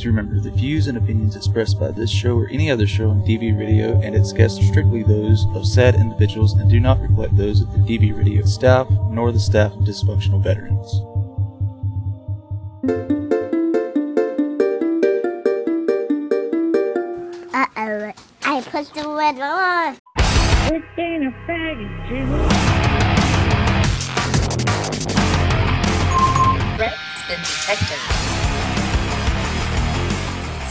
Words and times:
Please 0.00 0.06
remember 0.06 0.40
the 0.40 0.50
views 0.50 0.86
and 0.86 0.96
opinions 0.96 1.36
expressed 1.36 1.78
by 1.78 1.90
this 1.90 2.08
show 2.08 2.34
or 2.34 2.48
any 2.48 2.70
other 2.70 2.86
show 2.86 3.10
on 3.10 3.20
DV 3.20 3.58
Radio 3.58 4.00
and 4.00 4.16
its 4.16 4.32
guests 4.32 4.58
are 4.58 4.62
strictly 4.62 5.02
those 5.02 5.44
of 5.54 5.66
said 5.66 5.94
individuals 5.94 6.54
and 6.54 6.70
do 6.70 6.80
not 6.80 7.02
reflect 7.02 7.36
those 7.36 7.60
of 7.60 7.70
the 7.74 7.80
DV 7.80 8.16
Radio 8.16 8.42
staff 8.46 8.88
nor 9.10 9.30
the 9.30 9.38
staff 9.38 9.74
of 9.74 9.80
dysfunctional 9.80 10.42
veterans. 10.42 11.02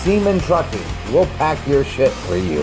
Seaman 0.03 0.39
Trucking. 0.39 0.79
We'll 1.11 1.25
pack 1.37 1.59
your 1.67 1.83
shit 1.83 2.11
for 2.11 2.37
you. 2.37 2.59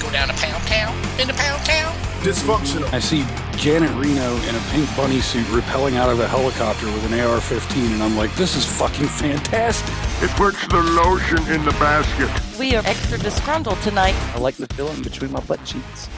Go 0.00 0.12
down 0.12 0.28
to 0.28 0.34
Pound 0.34 0.64
Town, 0.64 1.20
into 1.20 1.34
Pound 1.34 1.64
Town. 1.64 1.92
Dysfunctional. 2.22 2.92
I 2.92 3.00
see 3.00 3.24
Janet 3.56 3.90
Reno 3.96 4.36
in 4.48 4.54
a 4.54 4.60
pink 4.70 4.88
bunny 4.96 5.20
suit 5.20 5.44
rappelling 5.46 5.96
out 5.96 6.08
of 6.08 6.20
a 6.20 6.28
helicopter 6.28 6.86
with 6.86 7.12
an 7.12 7.18
AR 7.18 7.40
15, 7.40 7.94
and 7.94 8.00
I'm 8.00 8.16
like, 8.16 8.32
this 8.36 8.54
is 8.54 8.64
fucking 8.64 9.08
fantastic. 9.08 9.92
It 10.22 10.30
puts 10.36 10.64
the 10.68 10.78
lotion 10.78 11.38
in 11.52 11.64
the 11.64 11.72
basket. 11.72 12.30
We 12.60 12.76
are 12.76 12.86
extra 12.86 13.18
disgruntled 13.18 13.80
tonight. 13.80 14.14
I 14.32 14.38
like 14.38 14.54
the 14.54 14.68
feeling 14.68 15.02
between 15.02 15.32
my 15.32 15.40
butt 15.40 15.64
cheeks. 15.64 16.08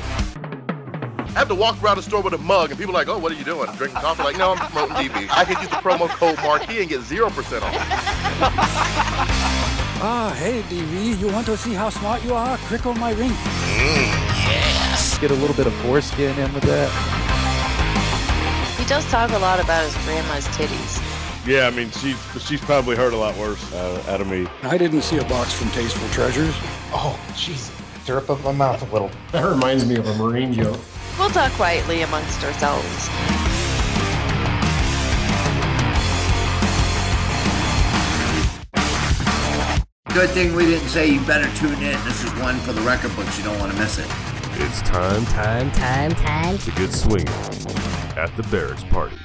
I 1.17 1.39
have 1.39 1.49
to 1.49 1.55
walk 1.55 1.83
around 1.83 1.97
the 1.97 2.03
store 2.03 2.21
with 2.21 2.35
a 2.35 2.39
mug, 2.39 2.69
and 2.69 2.79
people 2.79 2.95
are 2.95 2.99
like, 2.99 3.09
"Oh, 3.09 3.17
what 3.17 3.33
are 3.33 3.35
you 3.35 3.45
doing? 3.45 3.67
Drinking 3.77 4.03
coffee?" 4.03 4.23
Like, 4.23 4.37
no, 4.37 4.53
I'm 4.53 4.59
promoting 4.59 5.09
DB. 5.09 5.29
I 5.31 5.47
can 5.47 5.59
use 5.63 5.71
the 5.71 5.77
promo 5.77 6.07
code 6.07 6.37
Marquee 6.43 6.81
and 6.81 6.91
get 6.91 7.01
zero 7.01 7.31
percent 7.31 7.65
off. 7.65 8.99
Ah, 10.05 10.35
hey, 10.37 10.63
DV, 10.63 11.21
you 11.21 11.29
want 11.29 11.47
to 11.47 11.57
see 11.57 11.75
how 11.75 11.89
smart 11.89 12.25
you 12.25 12.35
are? 12.35 12.57
Click 12.67 12.87
on 12.87 12.99
my 12.99 13.13
link. 13.13 13.33
Yes. 13.69 15.17
Get 15.19 15.31
a 15.31 15.35
little 15.35 15.55
bit 15.55 15.69
of 15.69 15.75
foreskin 15.75 16.37
in 16.41 16.53
with 16.53 16.65
that. 16.65 16.91
He 18.81 18.85
does 18.87 19.09
talk 19.13 19.31
a 19.31 19.39
lot 19.39 19.61
about 19.61 19.85
his 19.85 19.95
grandma's 20.05 20.49
titties. 20.49 20.99
Yeah, 21.47 21.69
I 21.69 21.71
mean, 21.71 21.93
she's 21.93 22.19
she's 22.45 22.61
probably 22.61 22.97
heard 22.97 23.13
a 23.13 23.17
lot 23.17 23.37
worse 23.37 23.73
uh, 23.73 24.03
out 24.09 24.21
of 24.21 24.27
me. 24.27 24.49
I 24.65 24.77
didn't 24.77 25.03
see 25.03 25.19
a 25.19 25.25
box 25.25 25.53
from 25.53 25.71
Tasteful 25.71 26.09
Treasures. 26.09 26.55
Oh, 26.93 27.17
jeez. 27.35 27.71
Syrup 28.05 28.29
up 28.29 28.43
my 28.43 28.51
mouth 28.51 28.83
a 28.83 28.93
little. 28.93 29.13
That 29.31 29.45
reminds 29.49 29.87
me 29.87 29.95
of 29.99 30.09
a 30.09 30.15
Marine 30.17 30.53
joke. 30.53 30.81
We'll 31.17 31.31
talk 31.31 31.53
quietly 31.53 32.03
amongst 32.03 32.43
ourselves. 32.43 33.09
Good 40.15 40.31
thing 40.31 40.55
we 40.55 40.67
didn't 40.67 40.89
say 40.89 41.11
you 41.11 41.21
better 41.25 41.49
tune 41.57 41.73
in. 41.83 41.99
This 42.05 42.23
is 42.23 42.31
one 42.35 42.59
for 42.59 42.73
the 42.75 42.83
record 42.83 43.17
books. 43.17 43.39
You 43.39 43.45
don't 43.45 43.59
want 43.59 43.73
to 43.73 43.79
miss 43.79 43.99
it. 43.99 44.05
It's 44.61 44.83
time, 44.83 45.25
time, 45.27 45.71
Time, 45.71 46.11
time. 46.15 46.59
to 46.59 46.71
get 46.73 46.93
swinging 46.93 47.27
at 48.19 48.31
the 48.37 48.43
Barracks 48.51 48.85
Party. 48.85 49.17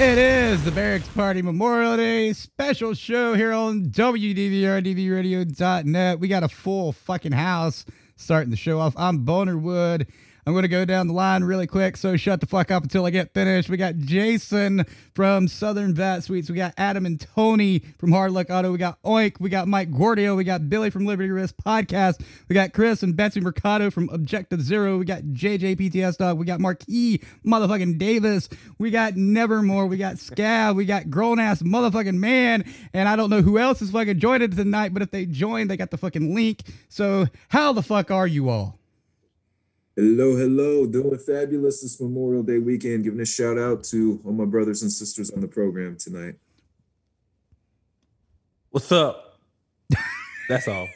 It 0.00 0.16
is 0.18 0.64
the 0.64 0.70
Barracks 0.70 1.06
Party 1.08 1.42
Memorial 1.42 1.98
Day 1.98 2.32
special 2.32 2.94
show 2.94 3.34
here 3.34 3.52
on 3.52 3.90
WDVRDVRadio.net. 3.90 6.18
We 6.18 6.28
got 6.28 6.42
a 6.42 6.48
full 6.48 6.92
fucking 6.92 7.32
house 7.32 7.84
starting 8.16 8.48
the 8.50 8.56
show 8.56 8.80
off. 8.80 8.94
I'm 8.96 9.18
Boner 9.18 9.58
Wood. 9.58 10.06
I'm 10.46 10.52
going 10.52 10.62
to 10.62 10.68
go 10.68 10.84
down 10.84 11.08
the 11.08 11.12
line 11.12 11.42
really 11.42 11.66
quick, 11.66 11.96
so 11.96 12.16
shut 12.16 12.38
the 12.38 12.46
fuck 12.46 12.70
up 12.70 12.84
until 12.84 13.04
I 13.04 13.10
get 13.10 13.34
finished. 13.34 13.68
We 13.68 13.76
got 13.76 13.96
Jason 13.96 14.86
from 15.12 15.48
Southern 15.48 15.92
Vat 15.92 16.20
Suites. 16.20 16.48
We 16.48 16.54
got 16.54 16.72
Adam 16.76 17.04
and 17.04 17.20
Tony 17.20 17.80
from 17.98 18.12
Hard 18.12 18.30
Luck 18.30 18.48
Auto. 18.48 18.70
We 18.70 18.78
got 18.78 19.02
Oink. 19.02 19.40
We 19.40 19.50
got 19.50 19.66
Mike 19.66 19.90
Guardia. 19.90 20.36
We 20.36 20.44
got 20.44 20.70
Billy 20.70 20.90
from 20.90 21.04
Liberty 21.04 21.30
Risk 21.30 21.56
Podcast. 21.56 22.24
We 22.48 22.54
got 22.54 22.72
Chris 22.72 23.02
and 23.02 23.16
Betsy 23.16 23.40
Mercado 23.40 23.90
from 23.90 24.08
Objective 24.10 24.62
Zero. 24.62 24.98
We 24.98 25.04
got 25.04 25.22
JJ 25.22 25.80
PTS 25.80 26.18
Dog. 26.18 26.38
We 26.38 26.46
got 26.46 26.60
Marquis 26.60 27.22
motherfucking 27.44 27.98
Davis. 27.98 28.48
We 28.78 28.92
got 28.92 29.16
Nevermore. 29.16 29.88
We 29.88 29.96
got 29.96 30.14
Scav. 30.14 30.76
We 30.76 30.84
got 30.84 31.10
grown 31.10 31.40
ass 31.40 31.60
motherfucking 31.62 32.18
man. 32.18 32.64
And 32.92 33.08
I 33.08 33.16
don't 33.16 33.30
know 33.30 33.42
who 33.42 33.58
else 33.58 33.82
is 33.82 33.90
fucking 33.90 34.20
joining 34.20 34.52
tonight, 34.52 34.94
but 34.94 35.02
if 35.02 35.10
they 35.10 35.26
join, 35.26 35.66
they 35.66 35.76
got 35.76 35.90
the 35.90 35.98
fucking 35.98 36.36
link. 36.36 36.62
So 36.88 37.26
how 37.48 37.72
the 37.72 37.82
fuck 37.82 38.12
are 38.12 38.28
you 38.28 38.48
all? 38.48 38.75
Hello, 39.96 40.36
hello. 40.36 40.86
Doing 40.86 41.18
fabulous 41.18 41.80
this 41.80 41.98
Memorial 42.00 42.42
Day 42.42 42.58
weekend. 42.58 43.04
Giving 43.04 43.20
a 43.20 43.24
shout 43.24 43.56
out 43.58 43.82
to 43.84 44.20
all 44.24 44.32
my 44.32 44.44
brothers 44.44 44.82
and 44.82 44.92
sisters 44.92 45.30
on 45.30 45.40
the 45.40 45.48
program 45.48 45.96
tonight. 45.96 46.34
What's 48.70 48.92
up? 48.92 49.38
That's 50.50 50.68
all. 50.68 50.86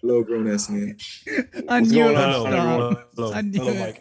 Hello, 0.00 0.22
grown 0.24 0.50
ass 0.50 0.70
man. 0.70 0.96
I 1.68 1.80
What's 1.80 1.90
knew 1.92 2.08
it 2.08 2.16
on, 2.16 2.42
would 2.42 2.52
everyone? 2.54 2.92
stop. 2.92 3.10
Hello. 3.16 3.32
I 3.34 3.40
knew 3.42 3.62
Hello, 3.62 3.92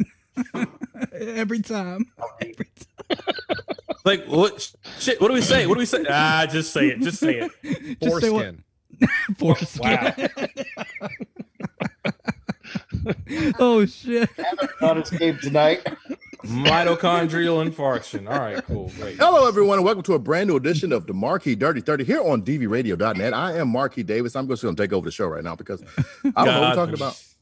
it. 0.54 0.70
Every 1.38 1.62
time. 1.62 2.06
Every 2.42 2.68
Like 4.06 4.26
what? 4.26 4.72
Shit. 5.00 5.20
What 5.22 5.28
do 5.28 5.34
we 5.34 5.42
say? 5.42 5.66
What 5.68 5.76
do 5.76 5.80
we 5.80 5.86
say? 5.86 6.04
Ah, 6.10 6.46
just 6.50 6.72
say 6.74 6.88
it. 6.88 7.02
Just 7.02 7.20
say 7.20 7.40
it. 7.40 7.52
time. 7.64 7.98
Just 8.02 8.22
say 8.22 8.30
what- 8.30 8.56
Foreskin. 9.38 9.82
Wow. 9.82 10.14
Oh 13.60 13.86
shit. 13.86 14.30
Not 14.82 14.98
escape 14.98 15.40
tonight. 15.42 15.86
Mitochondrial 16.46 17.66
infarction. 17.68 18.30
All 18.30 18.40
right. 18.40 18.64
Cool. 18.66 18.92
Great. 18.98 19.18
Hello, 19.18 19.48
everyone, 19.48 19.78
and 19.78 19.86
welcome 19.86 20.04
to 20.04 20.14
a 20.14 20.20
brand 20.20 20.50
new 20.50 20.58
edition 20.58 20.92
of 20.92 21.08
the 21.08 21.14
Marquee 21.14 21.56
Dirty 21.56 21.82
30 21.82 22.04
here 22.04 22.22
on 22.22 22.42
DVRadio.net. 22.44 23.34
I 23.34 23.58
am 23.58 23.70
Marquee 23.70 24.04
Davis. 24.04 24.36
I'm 24.36 24.48
just 24.48 24.62
going 24.62 24.76
to 24.76 24.84
take 24.84 24.92
over 24.94 25.06
the 25.06 25.12
show 25.12 25.28
right 25.28 25.44
now 25.44 25.56
because 25.56 25.82
I 26.36 26.46
don't 26.46 26.54
know 26.54 26.62
what 26.62 26.70
we're 26.70 26.76
talking 26.76 26.96
about. 26.96 27.24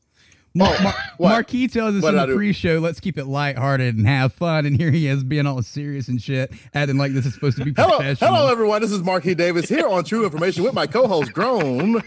Mar- 0.53 0.75
oh, 0.77 0.83
Mar- 0.83 0.93
Marquis 1.17 1.69
tells 1.69 1.95
us 1.95 2.03
What 2.03 2.13
in 2.13 2.19
did 2.19 2.29
the 2.29 2.35
pre-show, 2.35 2.79
let's 2.79 2.99
keep 2.99 3.17
it 3.17 3.23
lighthearted 3.25 3.95
and 3.95 4.05
have 4.05 4.33
fun. 4.33 4.65
And 4.65 4.75
here 4.75 4.91
he 4.91 5.07
is 5.07 5.23
being 5.23 5.47
all 5.47 5.61
serious 5.61 6.09
and 6.09 6.21
shit, 6.21 6.51
acting 6.73 6.97
like 6.97 7.13
this 7.13 7.25
is 7.25 7.33
supposed 7.33 7.57
to 7.57 7.63
be 7.63 7.71
professional. 7.71 8.33
hello, 8.33 8.51
everyone. 8.51 8.81
This 8.81 8.91
is 8.91 9.01
Marquee 9.01 9.33
Davis 9.33 9.69
here 9.69 9.87
on 9.87 10.03
True 10.03 10.25
Information 10.25 10.63
with 10.63 10.73
my 10.73 10.87
co-host 10.87 11.31
Grown. 11.31 12.03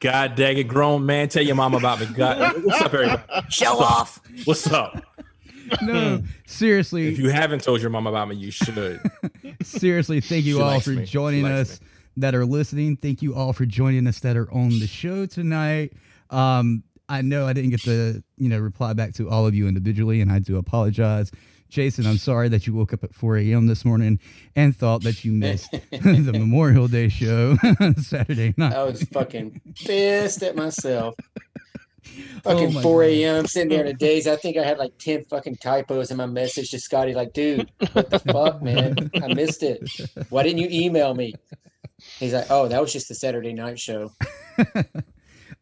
God 0.00 0.34
dang 0.34 0.58
it, 0.58 0.64
grown 0.68 1.06
man. 1.06 1.28
Tell 1.28 1.42
your 1.42 1.54
mom 1.56 1.74
about 1.74 2.00
me. 2.00 2.06
God, 2.06 2.62
what's 2.64 2.80
up, 2.82 2.92
everybody? 2.92 3.22
Show 3.48 3.78
off. 3.78 4.20
What's 4.44 4.66
up? 4.70 5.02
No, 5.82 6.22
seriously, 6.46 7.08
If 7.08 7.18
you 7.18 7.28
haven't 7.30 7.62
told 7.62 7.80
your 7.80 7.90
mom 7.90 8.06
about 8.06 8.28
me, 8.28 8.36
you 8.36 8.50
should. 8.52 9.00
seriously, 9.62 10.20
thank 10.20 10.44
you 10.44 10.56
She 10.56 10.62
all 10.62 10.80
for 10.80 10.90
me. 10.90 11.04
Joining 11.04 11.42
likes 11.42 11.70
us 11.72 11.80
that 12.18 12.34
are 12.34 12.44
listening. 12.46 12.96
Thank 12.96 13.20
you 13.22 13.34
all 13.34 13.52
for 13.52 13.66
joining 13.66 14.06
us 14.06 14.20
that 14.20 14.36
are 14.36 14.50
on 14.52 14.68
the 14.78 14.86
show 14.86 15.26
tonight. 15.26 15.92
Um, 16.30 16.84
I 17.08 17.22
know 17.22 17.46
I 17.46 17.52
didn't 17.52 17.70
get 17.70 17.80
to, 17.82 18.22
you 18.36 18.48
know, 18.48 18.58
reply 18.58 18.92
back 18.92 19.14
to 19.14 19.28
all 19.28 19.46
of 19.46 19.54
you 19.54 19.66
individually, 19.66 20.20
and 20.20 20.30
I 20.30 20.38
do 20.38 20.56
apologize. 20.56 21.30
Jason, 21.76 22.06
I'm 22.06 22.16
sorry 22.16 22.48
that 22.48 22.66
you 22.66 22.72
woke 22.72 22.94
up 22.94 23.04
at 23.04 23.14
4 23.14 23.36
a.m. 23.36 23.66
this 23.66 23.84
morning 23.84 24.18
and 24.54 24.74
thought 24.74 25.02
that 25.02 25.26
you 25.26 25.32
missed 25.32 25.70
the 25.90 26.32
Memorial 26.32 26.88
Day 26.88 27.10
show 27.10 27.58
Saturday 27.98 28.54
night. 28.56 28.72
I 28.72 28.82
was 28.84 29.02
fucking 29.02 29.60
pissed 29.74 30.42
at 30.42 30.56
myself. 30.56 31.14
Oh 31.18 32.22
Fucking 32.44 32.72
my 32.72 32.80
4 32.80 33.02
a.m. 33.02 33.36
I'm 33.40 33.46
sitting 33.46 33.68
there 33.68 33.82
in 33.84 33.88
a 33.88 33.92
daze. 33.92 34.26
I 34.26 34.36
think 34.36 34.56
I 34.56 34.64
had 34.64 34.78
like 34.78 34.96
10 34.96 35.24
fucking 35.24 35.56
typos 35.56 36.10
in 36.10 36.16
my 36.16 36.24
message 36.24 36.70
to 36.70 36.80
Scotty. 36.80 37.12
Like, 37.12 37.34
dude, 37.34 37.70
what 37.92 38.08
the 38.08 38.20
fuck, 38.20 38.62
man? 38.62 39.10
I 39.22 39.34
missed 39.34 39.62
it. 39.62 39.86
Why 40.30 40.44
didn't 40.44 40.60
you 40.60 40.68
email 40.70 41.14
me? 41.14 41.34
He's 42.18 42.32
like, 42.32 42.46
oh, 42.48 42.68
that 42.68 42.80
was 42.80 42.90
just 42.90 43.08
the 43.08 43.14
Saturday 43.14 43.52
night 43.52 43.78
show. 43.78 44.12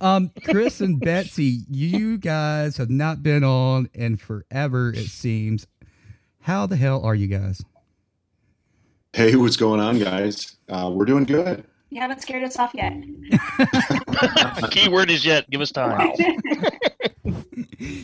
Um, 0.00 0.30
Chris 0.44 0.80
and 0.80 1.00
Betsy, 1.00 1.60
you 1.70 2.18
guys 2.18 2.76
have 2.76 2.90
not 2.90 3.22
been 3.22 3.44
on 3.44 3.88
in 3.94 4.16
forever, 4.16 4.90
it 4.90 5.06
seems. 5.06 5.66
How 6.44 6.66
the 6.66 6.76
hell 6.76 7.02
are 7.02 7.14
you 7.14 7.26
guys? 7.26 7.64
Hey, 9.14 9.34
what's 9.34 9.56
going 9.56 9.80
on, 9.80 9.98
guys? 9.98 10.56
Uh, 10.68 10.90
we're 10.92 11.06
doing 11.06 11.24
good. 11.24 11.64
You 11.88 12.02
haven't 12.02 12.20
scared 12.20 12.44
us 12.44 12.58
off 12.58 12.72
yet. 12.74 12.92
The 13.56 14.68
keyword 14.70 15.10
is 15.10 15.24
yet. 15.24 15.48
Give 15.48 15.62
us 15.62 15.72
time. 15.72 16.12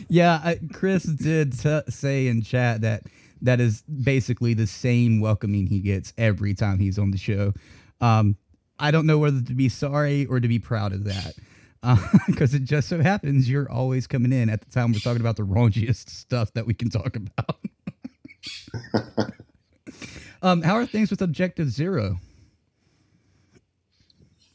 Yeah, 0.09 0.41
I, 0.43 0.59
Chris 0.73 1.03
did 1.03 1.57
t- 1.57 1.81
say 1.89 2.27
in 2.27 2.41
chat 2.41 2.81
that 2.81 3.03
that 3.41 3.59
is 3.59 3.81
basically 3.83 4.53
the 4.53 4.67
same 4.67 5.21
welcoming 5.21 5.67
he 5.67 5.79
gets 5.79 6.13
every 6.17 6.53
time 6.53 6.79
he's 6.79 6.99
on 6.99 7.11
the 7.11 7.17
show. 7.17 7.53
Um, 8.01 8.35
I 8.77 8.91
don't 8.91 9.05
know 9.05 9.17
whether 9.17 9.41
to 9.41 9.53
be 9.53 9.69
sorry 9.69 10.25
or 10.25 10.39
to 10.39 10.47
be 10.47 10.59
proud 10.59 10.93
of 10.93 11.05
that. 11.05 11.35
Because 12.27 12.53
it 12.53 12.63
just 12.63 12.89
so 12.89 13.01
happens 13.01 13.49
you're 13.49 13.71
always 13.71 14.05
coming 14.05 14.31
in 14.33 14.49
at 14.49 14.61
the 14.61 14.69
time 14.69 14.91
we're 14.91 14.99
talking 14.99 15.21
about 15.21 15.37
the 15.37 15.43
raunchiest 15.43 16.09
stuff 16.09 16.53
that 16.53 16.67
we 16.67 16.73
can 16.73 16.89
talk 16.89 17.15
about. 17.15 17.59
um, 20.41 20.61
how 20.61 20.75
are 20.75 20.85
things 20.85 21.09
with 21.09 21.21
Objective 21.21 21.69
Zero? 21.69 22.19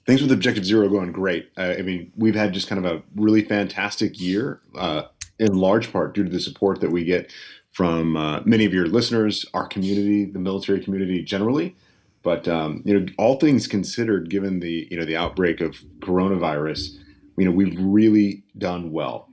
Things 0.06 0.22
with 0.22 0.30
Objective 0.30 0.64
Zero 0.64 0.88
going 0.88 1.12
great. 1.12 1.50
I 1.56 1.82
mean, 1.82 2.12
we've 2.16 2.34
had 2.34 2.52
just 2.52 2.68
kind 2.68 2.84
of 2.84 2.90
a 2.90 3.02
really 3.16 3.42
fantastic 3.42 4.20
year, 4.20 4.60
uh, 4.76 5.02
in 5.38 5.54
large 5.54 5.92
part 5.92 6.14
due 6.14 6.24
to 6.24 6.30
the 6.30 6.40
support 6.40 6.80
that 6.80 6.90
we 6.90 7.04
get 7.04 7.30
from 7.72 8.16
uh, 8.16 8.40
many 8.46 8.64
of 8.64 8.72
your 8.72 8.86
listeners, 8.86 9.44
our 9.52 9.68
community, 9.68 10.24
the 10.24 10.38
military 10.38 10.80
community 10.80 11.22
generally, 11.22 11.76
But 12.22 12.48
um, 12.48 12.82
you 12.86 12.98
know, 12.98 13.06
all 13.18 13.38
things 13.38 13.66
considered, 13.66 14.30
given 14.30 14.60
the 14.60 14.88
you 14.90 14.96
know 14.96 15.04
the 15.04 15.16
outbreak 15.16 15.60
of 15.60 15.76
coronavirus, 16.00 16.96
you 17.36 17.44
know 17.44 17.50
we've 17.50 17.76
really 17.78 18.44
done 18.56 18.92
well. 18.92 19.28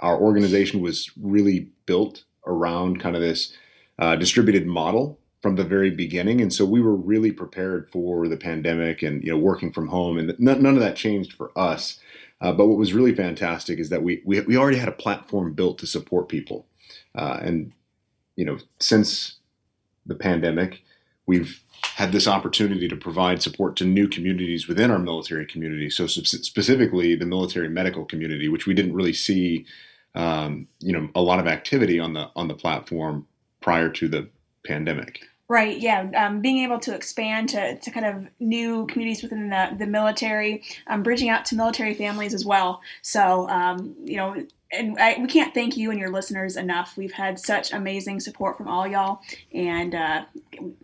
Our 0.00 0.18
organization 0.18 0.80
was 0.82 1.10
really 1.22 1.68
built 1.86 2.24
around 2.46 3.00
kind 3.00 3.14
of 3.14 3.22
this 3.22 3.56
uh, 3.98 4.16
distributed 4.16 4.66
model 4.66 5.18
from 5.40 5.56
the 5.56 5.64
very 5.64 5.90
beginning, 5.90 6.40
and 6.40 6.52
so 6.52 6.64
we 6.64 6.80
were 6.80 6.96
really 6.96 7.30
prepared 7.30 7.90
for 7.90 8.28
the 8.28 8.36
pandemic 8.36 9.02
and 9.02 9.22
you 9.22 9.30
know 9.30 9.38
working 9.38 9.72
from 9.72 9.88
home, 9.88 10.16
and 10.18 10.34
none, 10.38 10.62
none 10.62 10.74
of 10.74 10.80
that 10.80 10.96
changed 10.96 11.32
for 11.32 11.56
us. 11.56 12.00
Uh, 12.40 12.52
but 12.52 12.66
what 12.66 12.78
was 12.78 12.92
really 12.92 13.14
fantastic 13.14 13.78
is 13.78 13.90
that 13.90 14.02
we, 14.02 14.22
we 14.24 14.40
we 14.40 14.56
already 14.56 14.78
had 14.78 14.88
a 14.88 14.92
platform 14.92 15.52
built 15.52 15.78
to 15.78 15.86
support 15.86 16.28
people, 16.28 16.66
uh, 17.14 17.38
and 17.42 17.72
you 18.36 18.44
know 18.44 18.58
since 18.80 19.36
the 20.06 20.14
pandemic, 20.14 20.82
we've 21.26 21.60
had 21.96 22.10
this 22.10 22.26
opportunity 22.26 22.88
to 22.88 22.96
provide 22.96 23.42
support 23.42 23.76
to 23.76 23.84
new 23.84 24.08
communities 24.08 24.66
within 24.66 24.90
our 24.90 24.98
military 24.98 25.46
community. 25.46 25.88
So 25.90 26.06
specifically, 26.06 27.14
the 27.14 27.26
military 27.26 27.68
medical 27.68 28.04
community, 28.04 28.48
which 28.48 28.66
we 28.66 28.74
didn't 28.74 28.94
really 28.94 29.12
see, 29.12 29.64
um, 30.14 30.66
you 30.80 30.92
know, 30.92 31.08
a 31.14 31.20
lot 31.20 31.38
of 31.38 31.46
activity 31.46 32.00
on 32.00 32.14
the 32.14 32.30
on 32.34 32.48
the 32.48 32.54
platform 32.54 33.26
prior 33.64 33.88
to 33.88 34.08
the 34.08 34.28
pandemic. 34.66 35.20
Right. 35.48 35.78
Yeah. 35.78 36.10
Um, 36.14 36.40
being 36.40 36.58
able 36.58 36.78
to 36.80 36.94
expand 36.94 37.48
to, 37.50 37.78
to 37.78 37.90
kind 37.90 38.06
of 38.06 38.26
new 38.40 38.86
communities 38.86 39.22
within 39.22 39.48
the, 39.48 39.74
the 39.78 39.86
military, 39.86 40.62
um, 40.86 41.02
bridging 41.02 41.30
out 41.30 41.46
to 41.46 41.56
military 41.56 41.94
families 41.94 42.34
as 42.34 42.44
well. 42.44 42.82
So, 43.02 43.48
um, 43.48 43.94
you 44.04 44.16
know, 44.16 44.36
and 44.70 44.98
I, 44.98 45.16
we 45.18 45.26
can't 45.28 45.54
thank 45.54 45.76
you 45.76 45.90
and 45.90 45.98
your 45.98 46.10
listeners 46.10 46.56
enough. 46.56 46.96
We've 46.96 47.12
had 47.12 47.38
such 47.38 47.72
amazing 47.72 48.20
support 48.20 48.56
from 48.58 48.68
all 48.68 48.86
y'all. 48.86 49.20
And 49.52 49.94
uh, 49.94 50.24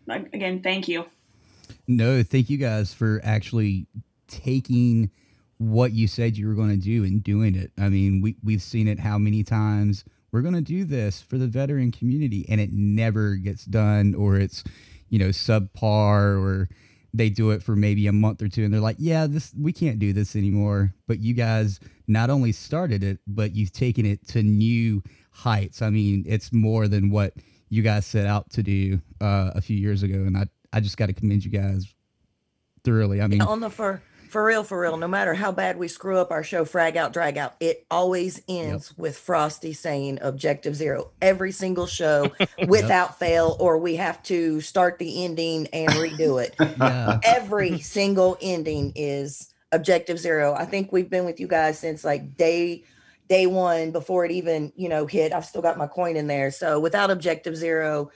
again, 0.09 0.63
thank 0.63 0.89
you. 0.89 1.05
No, 1.87 2.23
thank 2.23 2.49
you 2.49 2.57
guys 2.57 2.95
for 2.95 3.21
actually 3.25 3.87
taking 4.27 5.11
what 5.59 5.93
you 5.93 6.07
said 6.07 6.37
you 6.37 6.49
were 6.49 6.55
going 6.55 6.71
to 6.71 6.77
do 6.77 7.05
and 7.05 7.23
doing 7.23 7.55
it. 7.55 7.73
I 7.79 7.91
mean, 7.91 8.23
we, 8.23 8.37
we've 8.43 8.63
seen 8.63 8.89
it 8.89 9.01
how 9.01 9.19
many 9.19 9.43
times 9.43 10.05
we're 10.33 10.43
going 10.43 10.55
to 10.55 10.61
do 10.61 10.85
this 10.85 11.21
for 11.21 11.39
the 11.39 11.47
veteran 11.47 11.93
community 11.93 12.47
and 12.49 12.61
it 12.61 12.71
never 12.73 13.35
gets 13.35 13.65
done 13.65 14.15
or 14.15 14.37
it's, 14.37 14.65
you 15.09 15.19
know, 15.19 15.29
subpar 15.29 16.41
or 16.41 16.69
they 17.13 17.29
do 17.29 17.51
it 17.51 17.63
for 17.63 17.75
maybe 17.75 18.07
a 18.07 18.13
month 18.13 18.41
or 18.41 18.49
two 18.49 18.65
and 18.65 18.73
they're 18.73 18.81
like, 18.81 18.97
yeah, 18.99 19.27
this, 19.27 19.53
we 19.59 19.73
can't 19.73 19.99
do 19.99 20.13
this 20.13 20.37
anymore. 20.37 20.95
But 21.09 21.19
you 21.19 21.35
guys 21.35 21.81
not 22.07 22.31
only 22.31 22.53
started 22.53 23.03
it, 23.03 23.19
but 23.27 23.55
you've 23.55 23.73
taken 23.73 24.07
it 24.07 24.27
to 24.29 24.43
new 24.43 25.03
heights. 25.33 25.83
I 25.83 25.91
mean, 25.91 26.25
it's 26.27 26.53
more 26.53 26.87
than 26.87 27.11
what 27.11 27.35
you 27.69 27.83
guys 27.83 28.07
set 28.07 28.27
out 28.27 28.51
to 28.51 28.63
do 28.63 29.01
uh, 29.21 29.53
a 29.55 29.61
few 29.61 29.77
years 29.77 30.03
ago. 30.03 30.15
And 30.15 30.37
I, 30.37 30.47
I 30.73 30.81
just 30.81 30.97
got 30.97 31.07
to 31.07 31.13
commend 31.13 31.45
you 31.45 31.51
guys 31.51 31.93
thoroughly. 32.85 33.21
I 33.21 33.27
mean, 33.27 33.43
on 33.43 33.61
the 33.61 33.71
for 33.71 34.03
for 34.31 34.45
real, 34.45 34.63
for 34.63 34.81
real, 34.81 34.97
no 34.97 35.09
matter 35.09 35.35
how 35.35 35.51
bad 35.51 35.77
we 35.77 35.89
screw 35.89 36.19
up 36.19 36.31
our 36.31 36.45
show, 36.45 36.65
frag 36.65 36.97
out, 36.97 37.13
drag 37.13 37.37
out, 37.37 37.55
it 37.59 37.85
always 37.91 38.41
ends 38.49 38.91
yep. 38.91 38.99
with 38.99 39.19
Frosty 39.19 39.73
saying 39.73 40.19
objective 40.23 40.77
zero 40.77 41.11
every 41.21 41.51
single 41.51 41.87
show 41.87 42.31
without 42.69 43.11
yep. 43.11 43.19
fail, 43.19 43.57
or 43.59 43.79
we 43.79 43.97
have 43.97 44.23
to 44.25 44.61
start 44.61 44.99
the 44.99 45.25
ending 45.25 45.67
and 45.73 45.91
redo 45.91 46.43
it. 46.43 46.55
yeah. 46.61 47.19
Every 47.25 47.81
single 47.81 48.39
ending 48.41 48.93
is 48.95 49.53
objective 49.73 50.19
zero. 50.19 50.55
I 50.55 50.65
think 50.65 50.93
we've 50.93 51.11
been 51.11 51.25
with 51.25 51.41
you 51.41 51.49
guys 51.49 51.79
since 51.79 52.05
like 52.05 52.37
day 52.37 52.85
day 53.29 53.47
one 53.47 53.91
before 53.91 54.25
it 54.25 54.31
even, 54.33 54.73
you 54.77 54.89
know, 54.89 55.07
hit. 55.07 55.33
I've 55.33 55.45
still 55.45 55.63
got 55.63 55.79
my 55.79 55.87
coin 55.87 56.17
in 56.17 56.27
there. 56.27 56.51
So 56.51 56.81
without 56.81 57.11
objective 57.11 57.57
zero, 57.57 58.11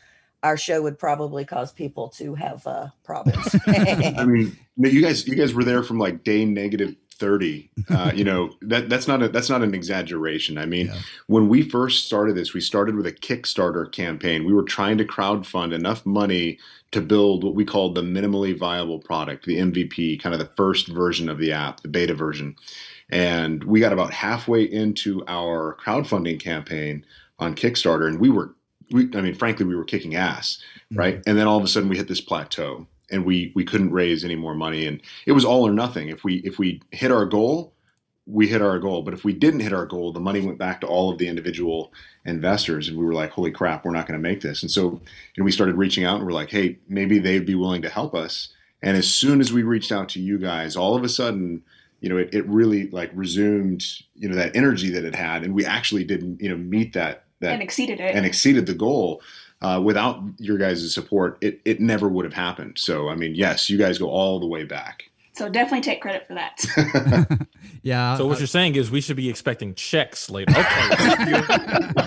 our 0.45 0.57
show 0.57 0.83
would 0.83 0.99
probably 0.99 1.45
cause 1.45 1.73
people 1.73 2.09
to 2.11 2.35
have 2.35 2.65
uh, 2.67 2.89
problems. 3.05 3.57
I 3.67 4.25
mean, 4.27 4.57
you 4.77 5.03
guys, 5.03 5.27
you 5.27 5.35
guys 5.35 5.55
were 5.55 5.65
there 5.65 5.83
from 5.83 5.99
like 5.99 6.23
day 6.23 6.45
negative 6.45 6.95
thirty. 7.17 7.71
Uh, 7.89 8.13
you 8.15 8.25
know 8.25 8.51
that 8.61 8.89
that's 8.89 9.09
not 9.09 9.23
a 9.23 9.29
that's 9.29 9.49
not 9.49 9.63
an 9.63 9.75
exaggeration. 9.75 10.59
I 10.59 10.67
mean, 10.67 10.87
yeah. 10.87 10.99
when 11.27 11.49
we 11.49 11.63
first 11.69 12.07
started 12.07 12.37
this, 12.37 12.55
we 12.55 12.61
started 12.61 12.95
with 12.97 13.07
a 13.07 13.13
Kickstarter 13.13 13.91
campaign. 13.91 14.45
We 14.45 14.53
were 14.53 14.63
trying 14.63 14.99
to 14.99 15.05
crowdfund 15.05 15.73
enough 15.73 16.05
money 16.05 16.59
to 16.93 17.01
build 17.01 17.43
what 17.43 17.55
we 17.55 17.65
called 17.65 17.95
the 17.95 18.03
minimally 18.03 18.57
viable 18.57 19.01
product, 19.01 19.47
the 19.47 19.59
MVP, 19.59 20.21
kind 20.21 20.35
of 20.35 20.39
the 20.39 20.55
first 20.55 20.89
version 20.89 21.29
of 21.29 21.39
the 21.39 21.53
app, 21.53 21.81
the 21.81 21.89
beta 21.89 22.15
version. 22.15 22.55
And 23.11 23.65
we 23.65 23.81
got 23.81 23.93
about 23.93 24.13
halfway 24.13 24.63
into 24.63 25.25
our 25.27 25.77
crowdfunding 25.85 26.41
campaign 26.41 27.05
on 27.39 27.55
Kickstarter, 27.55 28.07
and 28.07 28.21
we 28.21 28.31
were 28.31 28.55
we, 28.91 29.09
I 29.15 29.21
mean, 29.21 29.35
frankly, 29.35 29.67
we 29.67 29.77
were 29.77 29.85
kicking 29.85 30.15
ass, 30.15 30.59
mm-hmm. 30.77 30.99
right? 30.99 31.23
And 31.27 31.39
then 31.39 31.47
all 31.47 31.59
of 31.59 31.65
a 31.65 31.69
sudden 31.69 31.89
we 31.89 31.97
hit 31.97 32.09
this 32.09 32.21
plateau 32.21 32.87
and 33.11 33.25
we, 33.25 33.53
we 33.55 33.65
couldn't 33.65 33.93
raise 33.93 34.25
any 34.25 34.37
more 34.37 34.55
money. 34.55 34.87
And 34.87 35.01
it 35.27 35.33
was 35.33 35.45
all 35.45 35.67
or 35.67 35.73
nothing. 35.73 36.09
If 36.09 36.25
we, 36.25 36.37
if 36.37 36.59
we 36.59 36.81
hit 36.91 37.11
our 37.11 37.27
goal, 37.27 37.75
we 38.27 38.49
hit 38.49 38.63
our 38.63 38.79
goal. 38.79 39.03
But 39.03 39.15
if 39.15 39.25
we 39.25 39.35
didn't 39.35 39.61
hit 39.61 39.73
our 39.73 39.87
goal, 39.87 40.13
the 40.13 40.21
money 40.21 40.41
went 40.41 40.59
back 40.59 40.81
to 40.81 40.87
all 40.87 41.11
of 41.11 41.19
the 41.19 41.29
individual 41.29 41.93
investors. 42.25 42.89
And 42.89 42.97
we 42.97 43.05
were 43.05 43.13
like, 43.13 43.31
holy 43.31 43.51
crap, 43.51 43.85
we're 43.85 43.93
not 43.93 44.07
going 44.07 44.19
to 44.19 44.23
make 44.23 44.41
this. 44.41 44.63
And 44.63 44.71
so 44.71 45.01
know, 45.37 45.45
we 45.45 45.53
started 45.53 45.77
reaching 45.77 46.05
out 46.05 46.17
and 46.17 46.27
we're 46.27 46.33
like, 46.33 46.51
hey, 46.51 46.79
maybe 46.89 47.19
they'd 47.19 47.47
be 47.47 47.55
willing 47.55 47.83
to 47.83 47.91
help 47.91 48.15
us. 48.15 48.49
And 48.83 48.97
as 48.97 49.13
soon 49.13 49.41
as 49.41 49.53
we 49.53 49.63
reached 49.63 49.93
out 49.93 50.09
to 50.11 50.21
you 50.21 50.39
guys, 50.39 50.77
all 50.77 50.95
of 50.95 51.05
a 51.05 51.09
sudden, 51.09 51.63
you 52.01 52.09
know, 52.09 52.19
it, 52.19 52.35
it 52.35 52.47
really 52.47 52.91
like 52.91 53.11
resumed, 53.15 53.83
you 54.15 54.29
know, 54.29 54.35
that 54.37 54.55
energy 54.55 54.91
that 54.91 55.05
it 55.05 55.15
had. 55.15 55.43
And 55.43 55.55
we 55.55 55.65
actually 55.65 56.05
didn't, 56.05 56.41
you 56.41 56.51
know, 56.51 56.57
meet 56.57 56.93
that 56.93 57.24
that 57.45 57.53
and 57.53 57.63
exceeded 57.63 58.01
it 58.01 58.15
and 58.15 58.27
exceeded 58.27 58.67
the 58.67 58.75
goal. 58.75 59.23
Uh, 59.63 59.81
without 59.81 60.23
your 60.39 60.59
guys' 60.59 60.93
support, 60.93 61.39
it, 61.41 61.59
it 61.65 61.81
never 61.81 62.07
would 62.07 62.27
have 62.27 62.35
happened. 62.35 62.77
So, 62.77 63.09
I 63.09 63.15
mean, 63.15 63.35
yes, 63.35 63.71
you 63.71 63.79
guys 63.79 63.97
go 63.97 64.11
all 64.11 64.39
the 64.39 64.47
way 64.47 64.65
back. 64.65 65.05
So 65.35 65.49
definitely 65.49 65.81
take 65.81 66.01
credit 66.01 66.29
for 66.29 66.35
that. 66.35 67.47
yeah. 67.83 68.17
So 68.17 68.27
what 68.27 68.37
I, 68.37 68.41
you're 68.41 68.47
saying 68.47 68.77
is 68.77 68.89
we 68.91 69.01
should 69.01 69.17
be 69.17 69.29
expecting 69.29 69.75
checks 69.75 70.31
later. 70.31 70.55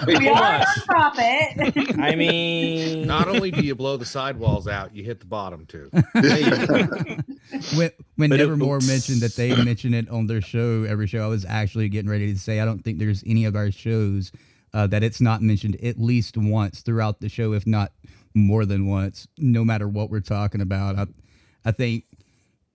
Okay. 0.08 0.20
we 0.20 0.30
are 0.30 0.64
profit. 0.86 1.98
I 2.00 2.16
mean, 2.16 3.06
not 3.08 3.28
only 3.28 3.52
do 3.52 3.62
you 3.62 3.76
blow 3.76 3.98
the 3.98 4.06
sidewalls 4.06 4.68
out, 4.68 4.96
you 4.96 5.04
hit 5.04 5.20
the 5.20 5.26
bottom 5.26 5.66
too. 5.66 5.90
when 7.76 7.92
when 8.16 8.30
but 8.30 8.38
Nevermore 8.38 8.78
it, 8.78 8.88
mentioned 8.88 9.22
that 9.22 9.36
they 9.36 9.56
mention 9.64 9.94
it 9.94 10.10
on 10.10 10.28
their 10.28 10.42
show 10.42 10.84
every 10.84 11.08
show, 11.08 11.24
I 11.24 11.28
was 11.28 11.46
actually 11.46 11.90
getting 11.90 12.10
ready 12.10 12.32
to 12.32 12.40
say 12.40 12.60
I 12.60 12.66
don't 12.66 12.84
think 12.84 13.00
there's 13.00 13.24
any 13.26 13.46
of 13.46 13.56
our 13.56 13.72
shows 13.72 14.32
uh, 14.74 14.88
that 14.88 15.04
it's 15.04 15.22
not 15.22 15.42
mentioned 15.42 15.78
at 15.84 16.00
least 16.00 16.38
once 16.38 16.82
throughout 16.82 17.22
the 17.22 17.30
show, 17.30 17.54
if 17.54 17.66
not 17.66 17.92
more 18.34 18.66
than 18.66 18.88
once, 18.88 19.28
no 19.38 19.66
matter 19.66 19.88
what 19.88 20.10
we're 20.10 20.20
talking 20.20 20.62
about. 20.62 20.98
I, 20.98 21.06
I 21.66 21.72
think 21.72 22.06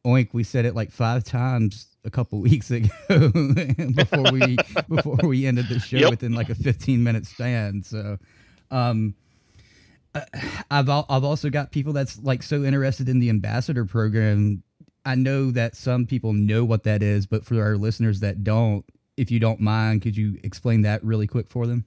Oink, 0.07 0.31
we 0.33 0.43
said 0.43 0.65
it 0.65 0.75
like 0.75 0.91
five 0.91 1.25
times 1.25 1.87
a 2.05 2.11
couple 2.11 2.41
weeks 2.43 2.71
ago 2.71 2.89
before 3.09 4.33
we 4.33 4.57
before 4.89 5.19
we 5.23 5.47
ended 5.47 5.69
the 5.69 5.79
show 5.79 5.99
yep. 5.99 6.11
within 6.11 6.33
like 6.33 6.51
a 6.51 6.55
15 6.55 7.03
minute 7.03 7.27
span. 7.27 7.83
So, 7.83 8.19
um, 8.71 9.15
uh, 10.15 10.23
I've 10.71 10.89
I've 10.89 11.25
also 11.25 11.51
got 11.51 11.71
people 11.71 11.93
that's 11.93 12.19
like 12.23 12.43
so 12.43 12.65
interested 12.65 13.09
in 13.09 13.21
the 13.21 13.31
ambassador 13.31 13.85
program. 13.85 14.63
I 15.05 15.15
know 15.17 15.51
that 15.51 15.75
some 15.75 16.07
people 16.07 16.33
know 16.33 16.65
what 16.65 16.85
that 16.85 17.03
is, 17.03 17.27
but 17.27 17.45
for 17.45 17.61
our 17.61 17.77
listeners 17.77 18.21
that 18.21 18.45
don't, 18.45 18.85
if 19.16 19.31
you 19.31 19.38
don't 19.38 19.61
mind, 19.61 20.02
could 20.02 20.16
you 20.16 20.38
explain 20.42 20.83
that 20.83 21.04
really 21.04 21.26
quick 21.26 21.49
for 21.49 21.66
them? 21.66 21.85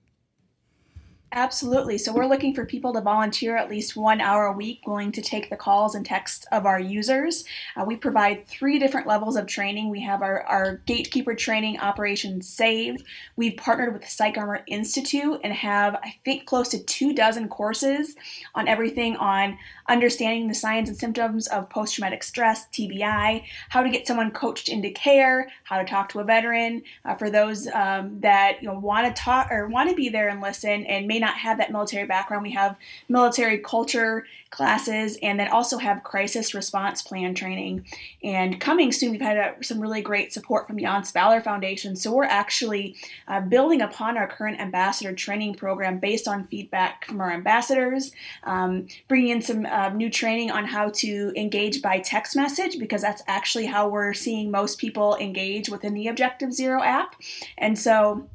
Absolutely. 1.35 1.97
So 1.97 2.13
we're 2.13 2.27
looking 2.27 2.55
for 2.55 2.65
people 2.65 2.93
to 2.93 3.01
volunteer 3.01 3.57
at 3.57 3.69
least 3.69 3.97
one 3.97 4.21
hour 4.21 4.45
a 4.45 4.53
week, 4.53 4.87
willing 4.87 5.11
to 5.11 5.21
take 5.21 5.49
the 5.49 5.57
calls 5.57 5.93
and 5.93 6.05
texts 6.05 6.45
of 6.53 6.65
our 6.65 6.79
users. 6.79 7.43
Uh, 7.75 7.83
we 7.85 7.97
provide 7.97 8.47
three 8.47 8.79
different 8.79 9.05
levels 9.05 9.35
of 9.35 9.45
training. 9.45 9.89
We 9.89 9.99
have 10.03 10.21
our, 10.21 10.43
our 10.43 10.77
gatekeeper 10.85 11.35
training, 11.35 11.81
Operation 11.81 12.41
Save. 12.41 13.03
We've 13.35 13.57
partnered 13.57 13.91
with 13.91 14.03
the 14.03 14.07
PsychArmor 14.07 14.63
Institute 14.67 15.41
and 15.43 15.51
have, 15.51 15.95
I 15.95 16.15
think, 16.23 16.45
close 16.45 16.69
to 16.69 16.81
two 16.81 17.13
dozen 17.13 17.49
courses 17.49 18.15
on 18.55 18.69
everything 18.69 19.17
on 19.17 19.57
understanding 19.89 20.47
the 20.47 20.55
signs 20.55 20.87
and 20.87 20.97
symptoms 20.97 21.47
of 21.47 21.69
post 21.69 21.95
traumatic 21.95 22.23
stress, 22.23 22.65
TBI, 22.67 23.43
how 23.67 23.83
to 23.83 23.89
get 23.89 24.07
someone 24.07 24.31
coached 24.31 24.69
into 24.69 24.89
care, 24.89 25.49
how 25.65 25.79
to 25.79 25.85
talk 25.85 26.07
to 26.09 26.19
a 26.19 26.23
veteran. 26.23 26.81
Uh, 27.03 27.13
for 27.13 27.29
those 27.29 27.67
um, 27.67 28.21
that 28.21 28.61
you 28.61 28.69
know 28.69 28.79
want 28.79 29.05
to 29.13 29.21
talk 29.21 29.51
or 29.51 29.67
want 29.67 29.89
to 29.89 29.95
be 29.95 30.07
there 30.07 30.29
and 30.29 30.39
listen 30.39 30.85
and 30.85 31.05
may 31.05 31.19
not 31.19 31.24
have 31.33 31.57
that 31.57 31.71
military 31.71 32.05
background, 32.05 32.43
we 32.43 32.51
have 32.51 32.77
military 33.09 33.57
culture 33.57 34.25
classes 34.55 35.17
and 35.21 35.39
then 35.39 35.49
also 35.49 35.77
have 35.77 36.03
crisis 36.03 36.53
response 36.53 37.01
plan 37.01 37.35
training. 37.35 37.85
And 38.23 38.59
coming 38.61 38.91
soon, 38.91 39.11
we've 39.11 39.21
had 39.21 39.37
uh, 39.37 39.51
some 39.61 39.79
really 39.79 40.01
great 40.01 40.31
support 40.31 40.67
from 40.67 40.79
Jans 40.79 41.11
Valor 41.11 41.41
Foundation. 41.41 41.95
So 41.95 42.13
we're 42.13 42.23
actually 42.23 42.95
uh, 43.27 43.41
building 43.41 43.81
upon 43.81 44.17
our 44.17 44.27
current 44.27 44.59
ambassador 44.61 45.13
training 45.13 45.55
program 45.55 45.99
based 45.99 46.27
on 46.27 46.45
feedback 46.45 47.05
from 47.05 47.19
our 47.19 47.31
ambassadors, 47.31 48.11
um, 48.43 48.87
bringing 49.07 49.29
in 49.29 49.41
some 49.41 49.65
uh, 49.65 49.89
new 49.89 50.09
training 50.09 50.51
on 50.51 50.65
how 50.65 50.89
to 50.89 51.33
engage 51.35 51.81
by 51.81 51.99
text 51.99 52.35
message 52.35 52.79
because 52.79 53.01
that's 53.01 53.23
actually 53.27 53.65
how 53.65 53.89
we're 53.89 54.13
seeing 54.13 54.51
most 54.51 54.77
people 54.77 55.17
engage 55.17 55.67
within 55.69 55.93
the 55.93 56.07
Objective 56.07 56.53
Zero 56.53 56.81
app. 56.81 57.15
And 57.57 57.77
so 57.77 58.29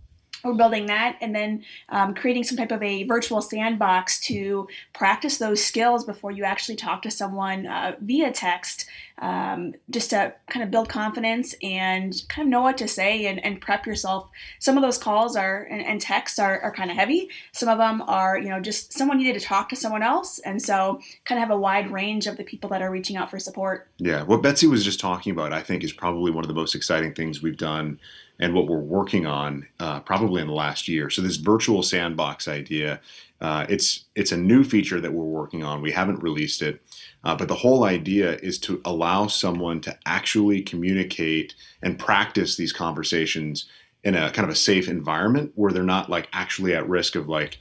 we're 0.44 0.54
building 0.54 0.86
that 0.86 1.16
and 1.20 1.34
then 1.34 1.64
um, 1.88 2.14
creating 2.14 2.44
some 2.44 2.56
type 2.56 2.72
of 2.72 2.82
a 2.82 3.04
virtual 3.04 3.42
sandbox 3.42 4.20
to 4.20 4.68
practice 4.92 5.38
those 5.38 5.64
skills 5.64 6.04
before 6.04 6.30
you 6.30 6.44
actually 6.44 6.76
talk 6.76 7.02
to 7.02 7.10
someone 7.10 7.66
uh, 7.66 7.96
via 8.00 8.30
text 8.30 8.86
um, 9.20 9.74
just 9.90 10.10
to 10.10 10.34
kind 10.48 10.64
of 10.64 10.70
build 10.70 10.88
confidence 10.88 11.54
and 11.62 12.22
kind 12.28 12.46
of 12.46 12.50
know 12.50 12.62
what 12.62 12.78
to 12.78 12.88
say 12.88 13.26
and, 13.26 13.44
and 13.44 13.60
prep 13.60 13.86
yourself. 13.86 14.30
Some 14.58 14.76
of 14.76 14.82
those 14.82 14.98
calls 14.98 15.36
are 15.36 15.64
and, 15.64 15.82
and 15.82 16.00
texts 16.00 16.38
are, 16.38 16.58
are 16.60 16.72
kind 16.72 16.90
of 16.90 16.96
heavy. 16.96 17.28
Some 17.52 17.68
of 17.68 17.78
them 17.78 18.02
are 18.02 18.38
you 18.38 18.48
know 18.48 18.60
just 18.60 18.92
someone 18.92 19.18
needed 19.18 19.38
to 19.38 19.46
talk 19.46 19.68
to 19.70 19.76
someone 19.76 20.02
else. 20.02 20.38
And 20.40 20.60
so 20.60 21.00
kind 21.24 21.38
of 21.38 21.46
have 21.46 21.54
a 21.54 21.60
wide 21.60 21.90
range 21.90 22.26
of 22.26 22.36
the 22.36 22.44
people 22.44 22.70
that 22.70 22.82
are 22.82 22.90
reaching 22.90 23.16
out 23.16 23.30
for 23.30 23.38
support. 23.38 23.88
Yeah, 23.98 24.22
what 24.22 24.42
Betsy 24.42 24.66
was 24.66 24.84
just 24.84 25.00
talking 25.00 25.32
about, 25.32 25.52
I 25.52 25.60
think, 25.60 25.84
is 25.84 25.92
probably 25.92 26.30
one 26.30 26.44
of 26.44 26.48
the 26.48 26.54
most 26.54 26.74
exciting 26.74 27.14
things 27.14 27.42
we've 27.42 27.56
done 27.58 28.00
and 28.40 28.54
what 28.54 28.66
we're 28.66 28.78
working 28.78 29.26
on 29.26 29.66
uh, 29.78 30.00
probably 30.00 30.40
in 30.40 30.48
the 30.48 30.54
last 30.54 30.88
year. 30.88 31.10
So 31.10 31.22
this 31.22 31.36
virtual 31.36 31.82
sandbox 31.82 32.48
idea, 32.48 33.00
uh, 33.40 33.66
it's 33.68 34.06
it's 34.14 34.32
a 34.32 34.36
new 34.36 34.64
feature 34.64 35.00
that 35.00 35.12
we're 35.12 35.24
working 35.24 35.62
on. 35.62 35.82
We 35.82 35.92
haven't 35.92 36.22
released 36.22 36.62
it, 36.62 36.82
uh, 37.22 37.36
but 37.36 37.48
the 37.48 37.54
whole 37.54 37.84
idea 37.84 38.36
is 38.36 38.58
to 38.60 38.80
allow 38.84 39.26
someone 39.26 39.80
to 39.82 39.96
actually 40.06 40.62
communicate 40.62 41.54
and 41.82 41.98
practice 41.98 42.56
these 42.56 42.72
conversations 42.72 43.66
in 44.02 44.14
a 44.14 44.30
kind 44.30 44.44
of 44.44 44.50
a 44.50 44.56
safe 44.56 44.88
environment 44.88 45.52
where 45.54 45.72
they're 45.72 45.82
not 45.82 46.08
like 46.08 46.28
actually 46.32 46.74
at 46.74 46.88
risk 46.88 47.14
of 47.14 47.28
like 47.28 47.58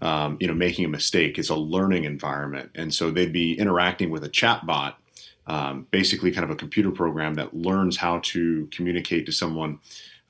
um, 0.00 0.38
you 0.40 0.46
know 0.46 0.54
making 0.54 0.86
a 0.86 0.88
mistake. 0.88 1.38
It's 1.38 1.50
a 1.50 1.54
learning 1.56 2.04
environment, 2.04 2.70
and 2.74 2.92
so 2.92 3.10
they'd 3.10 3.32
be 3.32 3.58
interacting 3.58 4.10
with 4.10 4.24
a 4.24 4.30
chat 4.30 4.66
bot 4.66 4.98
um, 5.46 5.86
basically 5.90 6.30
kind 6.30 6.44
of 6.44 6.50
a 6.50 6.56
computer 6.56 6.90
program 6.90 7.34
that 7.34 7.54
learns 7.54 7.96
how 7.96 8.20
to 8.22 8.68
communicate 8.70 9.26
to 9.26 9.32
someone 9.32 9.80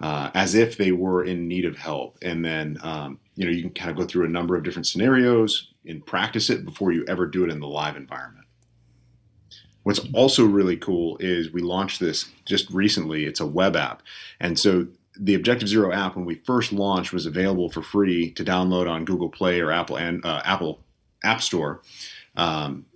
uh, 0.03 0.31
as 0.35 0.55
if 0.55 0.77
they 0.77 0.93
were 0.93 1.25
in 1.25 1.49
need 1.49 1.65
of 1.65 1.77
help. 1.77 2.19
And 2.23 2.45
then, 2.45 2.77
um, 2.83 3.21
you 3.37 3.47
know, 3.47 3.53
you 3.53 3.63
can 3.63 3.71
kind 3.71 3.91
of 3.91 3.97
go 3.97 4.05
through 4.05 4.27
a 4.27 4.29
number 4.29 4.57
of 4.57 4.65
different 4.65 4.87
scenarios 4.87 5.73
and 5.87 6.05
practice 6.05 6.51
it 6.51 6.65
before 6.65 6.93
you 6.93 7.05
ever 7.09 7.27
do 7.27 7.45
it 7.45 7.51
in 7.51 7.61
the 7.61 7.69
live 7.69 7.97
environment. 7.97 8.47
What's 9.85 10.01
also 10.13 10.45
really 10.45 10.77
cool 10.77 11.17
is 11.19 11.53
we 11.53 11.63
launched 11.63 12.01
this 12.01 12.29
just 12.45 12.69
recently. 12.71 13.25
It's 13.25 13.41
a 13.41 13.47
web 13.47 13.77
app. 13.77 14.03
And 14.41 14.59
so 14.59 14.87
the 15.19 15.35
Objective 15.35 15.69
Zero 15.69 15.93
app, 15.93 16.17
when 16.17 16.25
we 16.25 16.37
first 16.37 16.73
launched, 16.73 17.13
was 17.13 17.27
available 17.27 17.71
for 17.71 17.83
free 17.83 18.31
to 18.33 18.45
download 18.45 18.89
on 18.89 19.05
Google 19.05 19.29
Play 19.29 19.61
or 19.61 19.73
Apple 19.73 19.97
and 19.97 20.25
uh, 20.25 20.43
Apple 20.45 20.81
App 21.25 21.43
Store. 21.43 21.83
Um, 22.37 22.87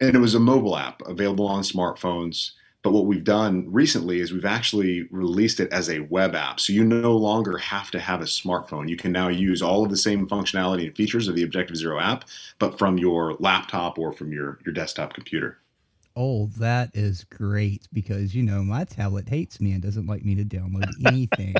and 0.00 0.14
it 0.14 0.20
was 0.20 0.34
a 0.34 0.40
mobile 0.40 0.76
app 0.76 1.02
available 1.02 1.46
on 1.46 1.62
smartphones. 1.62 2.52
But 2.84 2.92
what 2.92 3.06
we've 3.06 3.24
done 3.24 3.66
recently 3.72 4.20
is 4.20 4.30
we've 4.30 4.44
actually 4.44 5.08
released 5.10 5.58
it 5.58 5.72
as 5.72 5.88
a 5.88 6.00
web 6.00 6.34
app. 6.34 6.60
So 6.60 6.74
you 6.74 6.84
no 6.84 7.16
longer 7.16 7.56
have 7.56 7.90
to 7.92 7.98
have 7.98 8.20
a 8.20 8.24
smartphone. 8.24 8.90
You 8.90 8.96
can 8.98 9.10
now 9.10 9.28
use 9.28 9.62
all 9.62 9.82
of 9.82 9.90
the 9.90 9.96
same 9.96 10.28
functionality 10.28 10.86
and 10.86 10.94
features 10.94 11.26
of 11.26 11.34
the 11.34 11.42
Objective 11.42 11.78
Zero 11.78 11.98
app, 11.98 12.26
but 12.58 12.78
from 12.78 12.98
your 12.98 13.36
laptop 13.40 13.98
or 13.98 14.12
from 14.12 14.32
your, 14.32 14.58
your 14.66 14.74
desktop 14.74 15.14
computer. 15.14 15.58
Oh, 16.14 16.50
that 16.58 16.90
is 16.94 17.24
great 17.24 17.88
because 17.92 18.34
you 18.34 18.42
know 18.42 18.62
my 18.62 18.84
tablet 18.84 19.28
hates 19.28 19.60
me 19.60 19.72
and 19.72 19.82
doesn't 19.82 20.06
like 20.06 20.24
me 20.24 20.34
to 20.36 20.44
download 20.44 20.88
anything. 21.06 21.56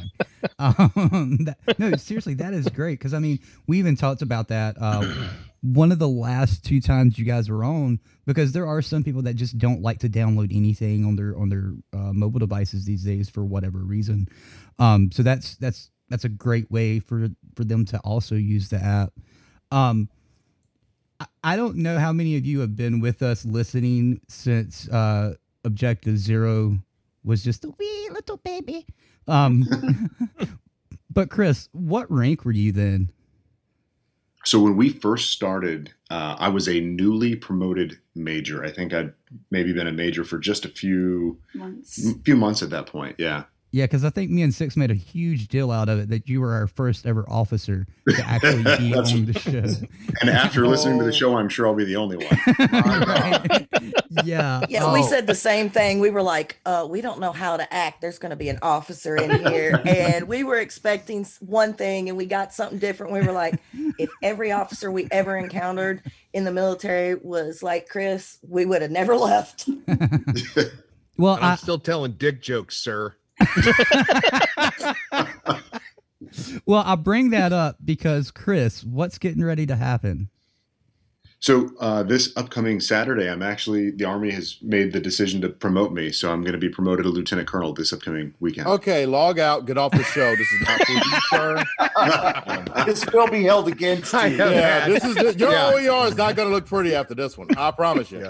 um, 0.58 1.38
that, 1.44 1.56
no, 1.78 1.96
seriously, 1.96 2.34
that 2.34 2.52
is 2.52 2.68
great 2.68 2.98
because 2.98 3.14
I 3.14 3.18
mean 3.18 3.40
we 3.66 3.78
even 3.78 3.96
talked 3.96 4.22
about 4.22 4.48
that 4.48 4.76
uh, 4.78 5.28
one 5.64 5.90
of 5.90 5.98
the 5.98 6.08
last 6.08 6.62
two 6.62 6.78
times 6.78 7.18
you 7.18 7.24
guys 7.24 7.48
were 7.48 7.64
on 7.64 7.98
because 8.26 8.52
there 8.52 8.66
are 8.66 8.82
some 8.82 9.02
people 9.02 9.22
that 9.22 9.34
just 9.34 9.56
don't 9.56 9.80
like 9.80 9.98
to 9.98 10.10
download 10.10 10.54
anything 10.54 11.06
on 11.06 11.16
their 11.16 11.34
on 11.38 11.48
their 11.48 11.72
uh, 11.94 12.12
mobile 12.12 12.38
devices 12.38 12.84
these 12.84 13.02
days 13.02 13.30
for 13.30 13.44
whatever 13.46 13.78
reason. 13.78 14.28
Um, 14.78 15.10
so 15.10 15.22
that's 15.22 15.56
that's 15.56 15.90
that's 16.10 16.24
a 16.24 16.28
great 16.28 16.70
way 16.70 17.00
for 17.00 17.28
for 17.56 17.64
them 17.64 17.86
to 17.86 17.98
also 18.00 18.34
use 18.34 18.68
the 18.68 18.76
app. 18.76 19.14
Um, 19.70 20.10
I- 21.42 21.56
don't 21.56 21.76
know 21.76 21.98
how 21.98 22.12
many 22.12 22.36
of 22.36 22.44
you 22.44 22.60
have 22.60 22.76
been 22.76 23.00
with 23.00 23.22
us 23.22 23.46
listening 23.46 24.20
since 24.28 24.86
uh, 24.90 25.34
Objective 25.64 26.18
Zero 26.18 26.78
was 27.24 27.42
just 27.42 27.64
a 27.64 27.70
wee 27.70 28.10
little 28.12 28.36
baby. 28.36 28.84
Um, 29.26 29.64
but 31.10 31.30
Chris, 31.30 31.70
what 31.72 32.10
rank 32.10 32.44
were 32.44 32.52
you 32.52 32.70
then? 32.70 33.10
So 34.44 34.60
when 34.60 34.76
we 34.76 34.90
first 34.90 35.30
started, 35.30 35.92
uh, 36.10 36.36
I 36.38 36.48
was 36.48 36.68
a 36.68 36.80
newly 36.80 37.34
promoted 37.34 37.98
major. 38.14 38.64
I 38.64 38.70
think 38.70 38.92
I'd 38.92 39.12
maybe 39.50 39.72
been 39.72 39.86
a 39.86 39.92
major 39.92 40.24
for 40.24 40.38
just 40.38 40.64
a 40.64 40.68
few 40.68 41.38
months. 41.54 42.12
few 42.24 42.36
months 42.36 42.62
at 42.62 42.70
that 42.70 42.86
point. 42.86 43.16
Yeah. 43.18 43.44
Yeah, 43.74 43.86
because 43.86 44.04
I 44.04 44.10
think 44.10 44.30
me 44.30 44.42
and 44.42 44.54
Six 44.54 44.76
made 44.76 44.92
a 44.92 44.94
huge 44.94 45.48
deal 45.48 45.72
out 45.72 45.88
of 45.88 45.98
it 45.98 46.08
that 46.10 46.28
you 46.28 46.40
were 46.40 46.52
our 46.52 46.68
first 46.68 47.06
ever 47.06 47.24
officer 47.28 47.88
to 48.08 48.22
actually 48.24 48.62
be 48.78 48.94
on 48.94 49.24
the 49.24 49.32
show. 49.36 49.86
And 50.20 50.30
after 50.30 50.64
listening 50.64 51.00
to 51.00 51.04
the 51.04 51.12
show, 51.12 51.36
I'm 51.36 51.48
sure 51.48 51.66
I'll 51.66 51.74
be 51.74 51.84
the 51.84 51.96
only 51.96 52.18
one. 52.18 52.28
yeah. 54.24 54.64
Yeah, 54.68 54.92
we 54.92 55.00
Oh. 55.00 55.06
said 55.08 55.26
the 55.26 55.34
same 55.34 55.70
thing. 55.70 55.98
We 55.98 56.10
were 56.10 56.22
like, 56.22 56.60
uh, 56.64 56.86
we 56.88 57.00
don't 57.00 57.18
know 57.18 57.32
how 57.32 57.56
to 57.56 57.74
act. 57.74 58.00
There's 58.00 58.20
going 58.20 58.30
to 58.30 58.36
be 58.36 58.48
an 58.48 58.60
officer 58.62 59.16
in 59.16 59.44
here. 59.44 59.82
and 59.84 60.28
we 60.28 60.44
were 60.44 60.58
expecting 60.58 61.26
one 61.40 61.72
thing 61.72 62.08
and 62.08 62.16
we 62.16 62.26
got 62.26 62.54
something 62.54 62.78
different. 62.78 63.12
We 63.12 63.22
were 63.22 63.32
like, 63.32 63.60
if 63.98 64.08
every 64.22 64.52
officer 64.52 64.92
we 64.92 65.08
ever 65.10 65.36
encountered 65.36 66.00
in 66.32 66.44
the 66.44 66.52
military 66.52 67.16
was 67.16 67.60
like 67.60 67.88
Chris, 67.88 68.38
we 68.48 68.66
would 68.66 68.82
have 68.82 68.92
never 68.92 69.16
left. 69.16 69.68
Well, 71.18 71.34
I'm 71.34 71.42
I- 71.44 71.56
still 71.56 71.80
telling 71.80 72.12
dick 72.12 72.40
jokes, 72.40 72.76
sir. 72.76 73.16
Well, 76.66 76.82
I 76.84 76.96
bring 76.96 77.30
that 77.30 77.52
up 77.52 77.76
because 77.84 78.30
Chris, 78.30 78.82
what's 78.82 79.18
getting 79.18 79.44
ready 79.44 79.66
to 79.66 79.76
happen? 79.76 80.30
So 81.38 81.68
uh, 81.78 82.02
this 82.02 82.34
upcoming 82.38 82.80
Saturday, 82.80 83.28
I'm 83.28 83.42
actually 83.42 83.90
the 83.90 84.06
Army 84.06 84.30
has 84.30 84.56
made 84.62 84.94
the 84.94 85.00
decision 85.00 85.42
to 85.42 85.50
promote 85.50 85.92
me. 85.92 86.10
So 86.10 86.32
I'm 86.32 86.40
going 86.40 86.54
to 86.54 86.58
be 86.58 86.70
promoted 86.70 87.04
to 87.04 87.10
lieutenant 87.10 87.46
colonel 87.46 87.74
this 87.74 87.92
upcoming 87.92 88.32
weekend. 88.40 88.66
Okay, 88.66 89.04
log 89.04 89.38
out. 89.38 89.66
Get 89.66 89.76
off 89.76 89.92
the 89.92 90.02
show. 90.04 90.34
This 90.36 90.50
is 90.50 90.60
not 90.66 90.80
for 90.86 90.92
you, 90.92 91.02
sir. 92.74 92.76
this 92.86 93.04
will 93.12 93.28
be 93.28 93.44
held 93.44 93.68
against 93.68 94.10
you. 94.14 94.20
Yeah, 94.20 94.88
this 94.88 95.04
is 95.04 95.36
your 95.36 95.52
Yeah. 95.52 95.72
OER 95.74 96.06
is 96.08 96.16
not 96.16 96.34
going 96.34 96.48
to 96.48 96.54
look 96.54 96.64
pretty 96.64 96.94
after 96.94 97.14
this 97.14 97.36
one. 97.36 97.48
I 97.58 97.72
promise 97.72 98.10
you. 98.10 98.20
Yeah, 98.20 98.28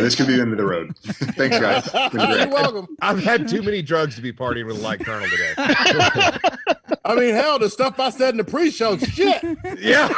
this 0.00 0.14
could 0.14 0.26
be 0.26 0.36
the 0.36 0.42
end 0.42 0.52
of 0.52 0.58
the 0.58 0.66
road. 0.66 0.94
Thanks, 1.02 1.58
guys. 1.58 1.82
It's 1.86 1.92
been 2.14 2.26
great. 2.26 2.40
You're 2.40 2.48
welcome. 2.48 2.88
I've 3.00 3.24
had 3.24 3.48
too 3.48 3.62
many 3.62 3.80
drugs 3.80 4.16
to 4.16 4.20
be 4.20 4.34
partying 4.34 4.66
with 4.66 4.76
a 4.76 4.80
light 4.80 5.00
colonel 5.00 5.26
today. 5.26 5.54
I 7.06 7.14
mean, 7.14 7.34
hell, 7.34 7.58
the 7.58 7.70
stuff 7.70 7.98
I 7.98 8.10
said 8.10 8.34
in 8.34 8.36
the 8.36 8.44
pre-show, 8.44 8.98
shit. 8.98 9.42
Yeah. 9.78 10.12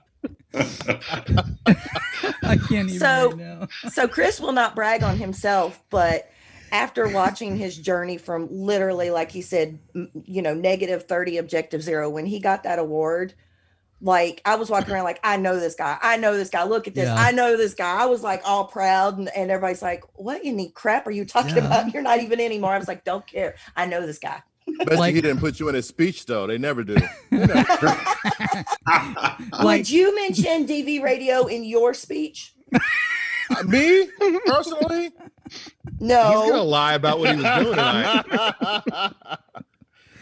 I 2.42 2.58
can't 2.70 2.88
even 2.88 3.00
so, 3.00 3.32
right 3.32 3.38
now. 3.38 3.68
so 3.90 4.08
Chris 4.08 4.40
will 4.40 4.54
not 4.54 4.76
brag 4.76 5.04
on 5.04 5.18
himself, 5.18 5.84
but 5.90 6.32
after 6.72 7.10
watching 7.10 7.58
his 7.58 7.78
journey 7.78 8.18
from 8.18 8.48
literally, 8.50 9.10
like 9.10 9.30
he 9.30 9.42
said, 9.42 9.78
you 10.24 10.42
know, 10.42 10.54
negative 10.54 11.04
30 11.04 11.38
objective 11.38 11.84
zero, 11.84 12.10
when 12.10 12.26
he 12.26 12.40
got 12.40 12.64
that 12.64 12.80
award, 12.80 13.34
like 14.06 14.42
I 14.46 14.56
was 14.56 14.70
walking 14.70 14.94
around 14.94 15.04
like, 15.04 15.20
I 15.24 15.36
know 15.36 15.60
this 15.60 15.74
guy. 15.76 15.98
I 16.02 16.16
know 16.18 16.38
this 16.38 16.50
guy. 16.50 16.64
Look 16.64 16.88
at 16.88 16.94
this. 16.94 17.06
Yeah. 17.06 17.16
I 17.18 17.32
know 17.32 17.58
this 17.58 17.74
guy. 17.74 18.02
I 18.04 18.06
was 18.06 18.22
like 18.22 18.42
all 18.46 18.66
proud 18.66 19.18
and, 19.18 19.30
and 19.36 19.50
everybody's 19.50 19.82
like, 19.82 20.04
what 20.14 20.44
in 20.46 20.56
the 20.58 20.70
crap 20.70 21.08
are 21.08 21.12
you 21.12 21.26
talking 21.26 21.56
Yeah. 21.58 21.66
about? 21.66 21.92
You're 21.94 22.04
not 22.04 22.20
even 22.22 22.40
anymore. 22.40 22.72
I 22.74 22.78
was 22.78 22.88
like, 22.88 23.04
don't 23.04 23.26
care. 23.26 23.56
I 23.76 23.88
know 23.88 24.06
this 24.06 24.20
guy. 24.20 24.42
Bet 24.86 24.98
Like- 25.00 25.16
he 25.16 25.22
didn't 25.22 25.40
put 25.40 25.60
you 25.60 25.70
in 25.70 25.76
his 25.76 25.88
speech 25.88 26.26
though. 26.28 26.46
They 26.48 26.58
never 26.60 26.84
do. 26.84 26.96
Would 29.64 29.90
you 29.90 30.16
mention 30.16 30.68
DV 30.68 31.02
radio 31.02 31.48
in 31.48 31.64
your 31.64 31.94
speech? 31.96 32.54
Uh, 32.74 33.64
me 33.64 34.08
personally? 34.46 35.12
No. 36.00 36.42
He's 36.44 36.52
gonna 36.52 36.64
lie 36.64 36.94
about 36.96 37.20
what 37.20 37.36
he 37.36 37.42
was 37.42 37.64
doing 37.64 37.76
tonight. 37.76 39.14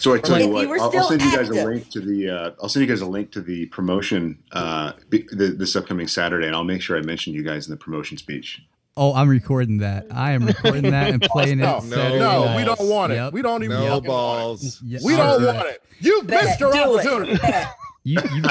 So 0.03 0.13
I 0.13 0.17
tell 0.19 0.35
If 0.35 0.41
you 0.41 0.47
you 0.49 0.53
what, 0.53 0.67
were 0.67 0.75
I'll, 0.79 0.83
I'll 0.83 0.89
still 0.91 1.03
send 1.07 1.21
you 1.21 1.31
guys 1.31 1.47
active. 1.47 1.63
a 1.63 1.69
link 1.69 1.89
to 1.91 2.01
the. 2.01 2.29
Uh, 2.29 2.51
I'll 2.61 2.67
send 2.67 2.81
you 2.85 2.89
guys 2.93 2.99
a 2.99 3.05
link 3.05 3.31
to 3.31 3.39
the 3.41 3.67
promotion 3.67 4.37
uh, 4.51 4.91
be- 5.09 5.25
the, 5.31 5.47
this 5.57 5.77
upcoming 5.77 6.09
Saturday, 6.09 6.45
and 6.45 6.53
I'll 6.53 6.65
make 6.65 6.81
sure 6.81 6.97
I 6.97 7.01
mention 7.03 7.33
you 7.33 7.41
guys 7.41 7.67
in 7.67 7.71
the 7.71 7.77
promotion 7.77 8.17
speech. 8.17 8.61
Oh, 8.97 9.13
I'm 9.13 9.29
recording 9.29 9.77
that. 9.77 10.07
I 10.11 10.31
am 10.33 10.45
recording 10.45 10.91
that 10.91 11.09
and 11.11 11.21
playing 11.31 11.59
No, 11.59 11.77
it. 11.77 11.83
no, 11.85 11.95
Saturday 11.95 12.19
no, 12.19 12.43
night. 12.43 12.57
we 12.57 12.65
don't 12.65 12.81
want 12.89 13.13
it. 13.13 13.15
Yep. 13.15 13.31
We 13.33 13.41
don't 13.43 13.63
even 13.63 13.79
No 13.79 13.87
fucking 13.95 14.07
balls. 14.07 14.81
Yeah, 14.85 14.99
We 15.05 15.15
don't 15.15 15.41
alright. 15.41 15.55
want 15.55 15.67
it. 15.69 15.83
You 16.01 16.21
Bet, 16.23 16.43
missed 16.43 16.59
your 16.59 16.73
do 16.73 16.79
it. 16.79 17.07
opportunity. 17.07 17.37
Bet. 17.37 17.73
You, 18.03 18.19
you, 18.35 18.43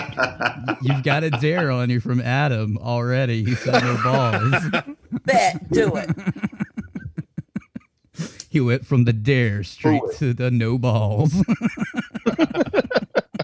you've 0.80 1.02
got 1.02 1.22
a 1.22 1.30
dare 1.30 1.70
on 1.70 1.90
you 1.90 2.00
from 2.00 2.22
Adam 2.22 2.78
already. 2.78 3.44
He 3.44 3.54
said 3.54 3.82
no 3.84 4.00
balls. 4.02 4.64
Bet. 5.26 5.70
Do 5.70 5.92
it. 5.96 6.08
He 8.52 8.60
went 8.60 8.84
from 8.86 9.04
the 9.04 9.14
dare 9.14 9.62
straight 9.62 10.02
to 10.16 10.34
the 10.34 10.50
no 10.50 10.76
balls. 10.76 11.32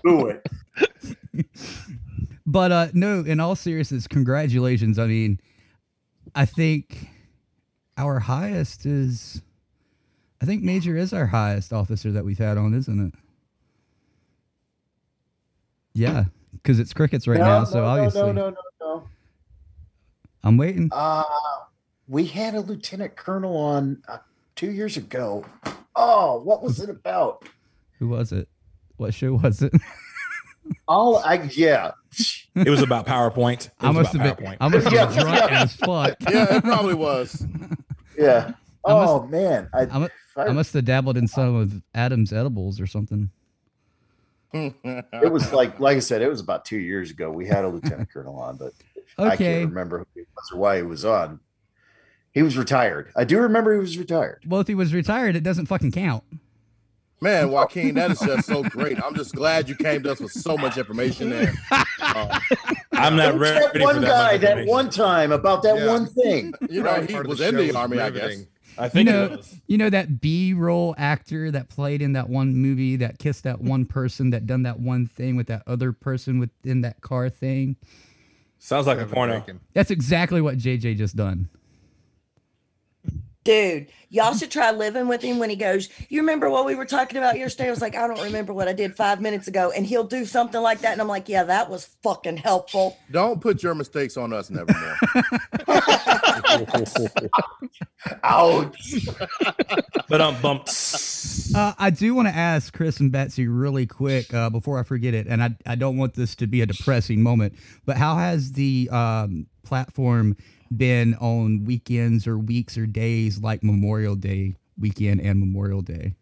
Do 0.04 0.26
it. 0.26 0.46
but 2.44 2.70
uh 2.70 2.88
no, 2.92 3.20
in 3.20 3.40
all 3.40 3.56
seriousness, 3.56 4.06
congratulations. 4.06 4.98
I 4.98 5.06
mean, 5.06 5.40
I 6.34 6.44
think 6.44 7.08
our 7.96 8.18
highest 8.18 8.84
is 8.84 9.40
I 10.42 10.44
think 10.44 10.62
Major 10.62 10.94
is 10.94 11.14
our 11.14 11.24
highest 11.28 11.72
officer 11.72 12.12
that 12.12 12.26
we've 12.26 12.36
had 12.36 12.58
on, 12.58 12.74
isn't 12.74 13.06
it? 13.06 13.14
Yeah, 15.94 16.24
because 16.52 16.78
it's 16.78 16.92
crickets 16.92 17.26
right 17.26 17.38
no, 17.38 17.44
now. 17.46 17.58
no, 17.60 17.64
So 17.64 17.80
no, 17.80 17.86
obviously, 17.86 18.20
no, 18.20 18.32
no, 18.32 18.50
no, 18.50 18.56
no. 18.82 19.08
I'm 20.44 20.58
waiting. 20.58 20.90
Uh, 20.92 21.22
we 22.08 22.26
had 22.26 22.54
a 22.54 22.60
lieutenant 22.60 23.16
colonel 23.16 23.56
on 23.56 24.02
uh, 24.06 24.18
two 24.58 24.72
years 24.72 24.96
ago. 24.96 25.44
Oh, 25.94 26.40
what 26.42 26.62
was 26.62 26.80
it 26.80 26.90
about? 26.90 27.48
Who 28.00 28.08
was 28.08 28.32
it? 28.32 28.48
What 28.96 29.14
show 29.14 29.34
was 29.34 29.62
it? 29.62 29.72
All 30.88 31.16
I 31.18 31.34
yeah. 31.54 31.92
It 32.56 32.68
was 32.68 32.82
about 32.82 33.06
PowerPoint. 33.06 33.66
It 33.68 33.72
I 33.80 33.88
was 33.88 33.94
must 33.96 34.14
about 34.16 34.26
have 34.26 34.36
been. 34.38 34.46
PowerPoint. 34.46 34.56
I 34.60 34.68
must 34.68 34.84
have 34.88 34.92
been 34.92 35.16
Yeah, 35.16 35.22
drunk 35.22 35.50
yeah. 35.50 35.62
as 35.62 35.76
fuck. 35.76 36.16
Yeah, 36.30 36.56
it 36.56 36.64
probably 36.64 36.94
was. 36.94 37.46
Yeah. 38.18 38.52
I 38.84 38.92
must- 38.94 39.10
Oh 39.12 39.26
man, 39.28 39.68
I, 39.72 39.82
I, 39.82 39.98
mu- 40.00 40.08
I 40.36 40.48
must 40.52 40.72
have 40.72 40.84
dabbled 40.84 41.16
in 41.16 41.28
some 41.28 41.54
of 41.54 41.80
Adam's 41.94 42.32
edibles 42.32 42.80
or 42.80 42.86
something. 42.88 43.30
it 44.52 45.30
was 45.32 45.52
like 45.52 45.78
like 45.78 45.96
I 45.96 46.00
said, 46.00 46.20
it 46.22 46.28
was 46.28 46.40
about 46.40 46.64
two 46.64 46.78
years 46.78 47.10
ago. 47.12 47.30
We 47.30 47.46
had 47.46 47.64
a 47.64 47.68
lieutenant 47.68 48.10
colonel 48.10 48.36
on, 48.40 48.56
but 48.56 48.72
I 49.18 49.36
can't 49.36 49.68
remember 49.68 49.98
who 50.00 50.06
he 50.14 50.20
was 50.34 50.50
or 50.52 50.58
why 50.58 50.76
he 50.78 50.82
was 50.82 51.04
on. 51.04 51.38
He 52.32 52.42
was 52.42 52.56
retired. 52.56 53.10
I 53.16 53.24
do 53.24 53.38
remember 53.40 53.74
he 53.74 53.80
was 53.80 53.98
retired. 53.98 54.42
Well, 54.46 54.60
if 54.60 54.66
he 54.68 54.74
was 54.74 54.92
retired, 54.94 55.34
it 55.36 55.42
doesn't 55.42 55.66
fucking 55.66 55.92
count. 55.92 56.24
Man, 57.20 57.50
Joaquin, 57.50 57.96
that 57.96 58.12
is 58.12 58.20
just 58.20 58.46
so 58.46 58.62
great. 58.62 59.02
I'm 59.02 59.14
just 59.16 59.34
glad 59.34 59.68
you 59.68 59.74
came 59.74 60.04
to 60.04 60.12
us 60.12 60.20
with 60.20 60.30
so 60.30 60.56
much 60.56 60.78
information 60.78 61.30
there. 61.30 61.52
Um, 62.00 62.30
I'm 62.92 63.16
not 63.16 63.32
There 63.32 63.38
ready 63.38 63.60
that 63.60 63.72
for 63.74 63.80
one 63.82 64.00
that 64.02 64.08
guy 64.08 64.36
that 64.38 64.66
one 64.68 64.88
time 64.88 65.32
about 65.32 65.62
that 65.64 65.78
Yeah. 65.78 65.86
one 65.88 66.06
thing. 66.06 66.52
you 66.70 66.80
know, 66.82 67.00
he 67.02 67.14
was 67.18 67.38
the 67.38 67.48
in 67.48 67.56
the 67.56 67.66
was 67.68 67.76
army, 67.76 67.98
I 67.98 68.10
guess. 68.10 68.22
riveting. 68.22 68.46
I 68.78 68.90
You 68.94 69.02
know, 69.02 69.38
you 69.66 69.78
know 69.78 69.90
that 69.90 70.20
B-roll 70.20 70.94
actor 70.96 71.50
that 71.50 71.68
played 71.68 72.00
in 72.02 72.12
that 72.12 72.28
one 72.28 72.54
movie 72.54 72.94
that 72.96 73.18
kissed 73.18 73.42
that 73.42 73.60
one 73.60 73.84
person 73.84 74.30
that 74.30 74.46
done 74.46 74.62
that 74.62 74.78
one 74.78 75.06
thing 75.08 75.34
with 75.34 75.48
that 75.48 75.64
other 75.66 75.90
person 75.92 76.38
within 76.38 76.82
that 76.82 77.00
car 77.00 77.28
thing. 77.28 77.74
Sounds 78.60 78.86
like 78.86 78.98
a 78.98 79.00
Kevin 79.00 79.14
porno. 79.14 79.40
Bacon. 79.40 79.60
That's 79.74 79.90
exactly 79.90 80.40
what 80.40 80.58
JJ 80.58 80.96
just 80.96 81.16
done. 81.16 81.48
Dude, 83.48 83.86
y'all 84.10 84.34
should 84.36 84.50
try 84.50 84.72
living 84.72 85.08
with 85.08 85.22
him 85.22 85.38
when 85.38 85.48
he 85.48 85.56
goes, 85.56 85.88
You 86.10 86.20
remember 86.20 86.50
what 86.50 86.66
we 86.66 86.74
were 86.74 86.84
talking 86.84 87.16
about 87.16 87.38
yesterday? 87.38 87.68
I 87.68 87.70
was 87.70 87.80
like, 87.80 87.96
I 87.96 88.06
don't 88.06 88.22
remember 88.22 88.52
what 88.52 88.68
I 88.68 88.74
did 88.74 88.94
five 88.94 89.22
minutes 89.22 89.48
ago. 89.48 89.72
And 89.74 89.86
he'll 89.86 90.04
do 90.04 90.26
something 90.26 90.60
like 90.60 90.80
that. 90.80 90.92
And 90.92 91.00
I'm 91.00 91.08
like, 91.08 91.30
Yeah, 91.30 91.44
that 91.44 91.70
was 91.70 91.86
fucking 92.02 92.36
helpful. 92.36 92.98
Don't 93.10 93.40
put 93.40 93.62
your 93.62 93.74
mistakes 93.74 94.18
on 94.18 94.34
us, 94.34 94.50
Nevermore. 94.50 94.98
Ouch. 98.22 99.08
But 100.10 100.20
um 100.20 100.36
bumped. 100.42 100.68
Uh, 101.54 101.72
I 101.78 101.88
do 101.88 102.14
want 102.14 102.28
to 102.28 102.34
ask 102.34 102.74
Chris 102.74 103.00
and 103.00 103.10
Betsy 103.10 103.48
really 103.48 103.86
quick 103.86 104.34
uh, 104.34 104.50
before 104.50 104.78
I 104.78 104.82
forget 104.82 105.14
it, 105.14 105.26
and 105.26 105.42
I, 105.42 105.56
I 105.64 105.74
don't 105.74 105.96
want 105.96 106.14
this 106.14 106.34
to 106.36 106.46
be 106.46 106.60
a 106.60 106.66
depressing 106.66 107.22
moment, 107.22 107.54
but 107.86 107.96
how 107.96 108.16
has 108.16 108.52
the 108.52 108.90
um, 108.92 109.46
platform 109.62 110.36
been 110.74 111.14
on 111.14 111.64
weekends 111.64 112.26
or 112.26 112.38
weeks 112.38 112.76
or 112.76 112.86
days 112.86 113.40
like 113.40 113.62
Memorial 113.62 114.16
Day 114.16 114.56
weekend 114.78 115.20
and 115.20 115.40
Memorial 115.40 115.82
Day? 115.82 116.14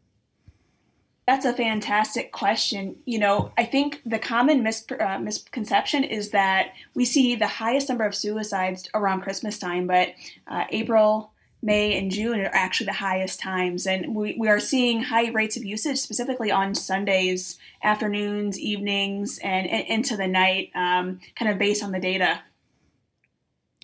That's 1.27 1.45
a 1.45 1.53
fantastic 1.53 2.31
question. 2.31 2.97
You 3.05 3.19
know, 3.19 3.51
I 3.59 3.65
think 3.65 4.01
the 4.07 4.19
common 4.19 4.63
mis- 4.63 4.87
uh, 4.99 5.19
misconception 5.19 6.05
is 6.05 6.31
that 6.31 6.73
we 6.95 7.05
see 7.05 7.35
the 7.35 7.49
highest 7.49 7.89
number 7.89 8.05
of 8.05 8.15
suicides 8.15 8.89
around 8.95 9.23
Christmas 9.23 9.59
time, 9.59 9.89
but 9.89 10.11
uh, 10.47 10.65
April, 10.71 11.33
May, 11.63 11.99
and 11.99 12.13
June 12.13 12.41
are 12.41 12.51
actually 12.53 12.87
the 12.87 12.93
highest 12.93 13.41
times. 13.41 13.89
And 13.89 14.15
we, 14.15 14.37
we 14.39 14.47
are 14.47 14.61
seeing 14.61 15.03
high 15.03 15.31
rates 15.31 15.57
of 15.57 15.65
usage 15.65 15.99
specifically 15.99 16.53
on 16.53 16.77
Sundays, 16.77 17.59
afternoons, 17.83 18.57
evenings, 18.61 19.39
and, 19.43 19.67
and 19.67 19.85
into 19.89 20.17
the 20.17 20.29
night, 20.29 20.71
um, 20.77 21.19
kind 21.37 21.51
of 21.51 21.59
based 21.59 21.83
on 21.83 21.91
the 21.91 21.99
data. 21.99 22.41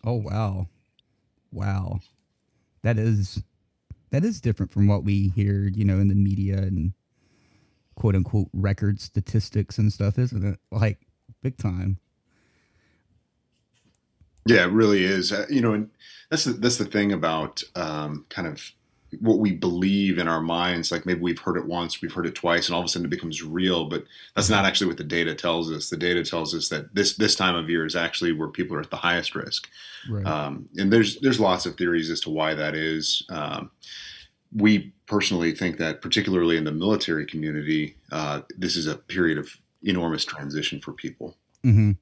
Oh 0.04 0.14
wow, 0.14 0.68
wow, 1.52 2.00
that 2.82 2.98
is 2.98 3.42
that 4.10 4.24
is 4.24 4.40
different 4.40 4.72
from 4.72 4.86
what 4.86 5.04
we 5.04 5.28
hear, 5.28 5.68
you 5.72 5.84
know, 5.84 5.98
in 5.98 6.08
the 6.08 6.14
media 6.14 6.58
and 6.58 6.92
quote 7.94 8.14
unquote 8.14 8.48
record 8.52 9.00
statistics 9.00 9.78
and 9.78 9.92
stuff, 9.92 10.18
isn't 10.18 10.44
it? 10.44 10.58
Like 10.70 10.98
big 11.42 11.56
time. 11.56 11.98
Yeah, 14.46 14.64
it 14.64 14.72
really 14.72 15.04
is. 15.04 15.32
Uh, 15.32 15.46
you 15.48 15.60
know, 15.60 15.72
and 15.72 15.90
that's 16.30 16.44
the, 16.44 16.52
that's 16.52 16.78
the 16.78 16.84
thing 16.84 17.12
about 17.12 17.62
um, 17.76 18.26
kind 18.28 18.48
of 18.48 18.72
what 19.20 19.38
we 19.38 19.52
believe 19.52 20.18
in 20.18 20.28
our 20.28 20.40
minds. 20.40 20.90
Like 20.90 21.06
maybe 21.06 21.20
we've 21.20 21.38
heard 21.38 21.56
it 21.56 21.66
once, 21.66 22.00
we've 22.00 22.12
heard 22.12 22.26
it 22.26 22.34
twice, 22.34 22.66
and 22.66 22.74
all 22.74 22.80
of 22.80 22.86
a 22.86 22.88
sudden 22.88 23.06
it 23.06 23.10
becomes 23.10 23.42
real. 23.42 23.86
But 23.86 24.04
that's 24.34 24.48
not 24.48 24.64
actually 24.64 24.88
what 24.88 24.96
the 24.96 25.04
data 25.04 25.34
tells 25.34 25.70
us. 25.70 25.90
The 25.90 25.96
data 25.96 26.24
tells 26.24 26.54
us 26.54 26.68
that 26.68 26.94
this 26.94 27.16
this 27.16 27.34
time 27.34 27.54
of 27.54 27.68
year 27.68 27.84
is 27.84 27.96
actually 27.96 28.32
where 28.32 28.48
people 28.48 28.76
are 28.76 28.80
at 28.80 28.90
the 28.90 28.96
highest 28.96 29.34
risk. 29.34 29.68
Right. 30.08 30.26
Um, 30.26 30.68
and 30.76 30.92
there's 30.92 31.20
there's 31.20 31.40
lots 31.40 31.66
of 31.66 31.76
theories 31.76 32.10
as 32.10 32.20
to 32.20 32.30
why 32.30 32.54
that 32.54 32.74
is. 32.74 33.24
Um, 33.28 33.70
we 34.54 34.92
personally 35.06 35.54
think 35.54 35.78
that, 35.78 36.02
particularly 36.02 36.56
in 36.56 36.64
the 36.64 36.72
military 36.72 37.26
community, 37.26 37.96
uh, 38.10 38.42
this 38.56 38.76
is 38.76 38.86
a 38.86 38.96
period 38.96 39.38
of 39.38 39.48
enormous 39.82 40.24
transition 40.24 40.80
for 40.80 40.92
people. 40.92 41.36
hmm 41.62 41.92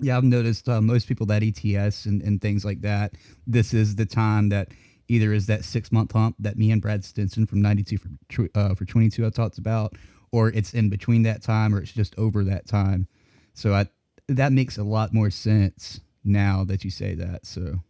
Yeah, 0.00 0.16
I've 0.16 0.24
noticed 0.24 0.68
uh, 0.68 0.80
most 0.80 1.08
people 1.08 1.26
that 1.26 1.42
ETS 1.42 2.06
and, 2.06 2.22
and 2.22 2.40
things 2.40 2.64
like 2.64 2.80
that. 2.82 3.14
This 3.46 3.74
is 3.74 3.96
the 3.96 4.06
time 4.06 4.48
that 4.50 4.68
either 5.12 5.32
is 5.32 5.46
that 5.46 5.64
six 5.64 5.92
month 5.92 6.12
hump 6.12 6.36
that 6.38 6.56
me 6.56 6.70
and 6.70 6.80
Brad 6.80 7.04
Stinson 7.04 7.46
from 7.46 7.60
ninety 7.60 7.82
two 7.82 7.98
for 7.98 8.48
uh, 8.54 8.74
for 8.74 8.84
twenty 8.84 9.10
two 9.10 9.26
I 9.26 9.30
talked 9.30 9.58
about, 9.58 9.96
or 10.30 10.48
it's 10.48 10.74
in 10.74 10.88
between 10.88 11.22
that 11.24 11.42
time, 11.42 11.74
or 11.74 11.80
it's 11.82 11.92
just 11.92 12.18
over 12.18 12.42
that 12.44 12.66
time. 12.66 13.06
So 13.54 13.74
I 13.74 13.86
that 14.28 14.52
makes 14.52 14.78
a 14.78 14.84
lot 14.84 15.12
more 15.12 15.30
sense 15.30 16.00
now 16.24 16.64
that 16.64 16.84
you 16.84 16.90
say 16.90 17.14
that. 17.14 17.46
So 17.46 17.80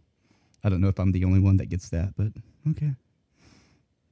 I 0.65 0.69
don't 0.69 0.81
know 0.81 0.89
if 0.89 0.99
I'm 0.99 1.13
the 1.13 1.25
only 1.25 1.41
one 1.41 1.57
that 1.59 1.69
gets 1.69 1.89
that, 1.91 2.15
but 2.17 2.29
okay. 2.71 2.95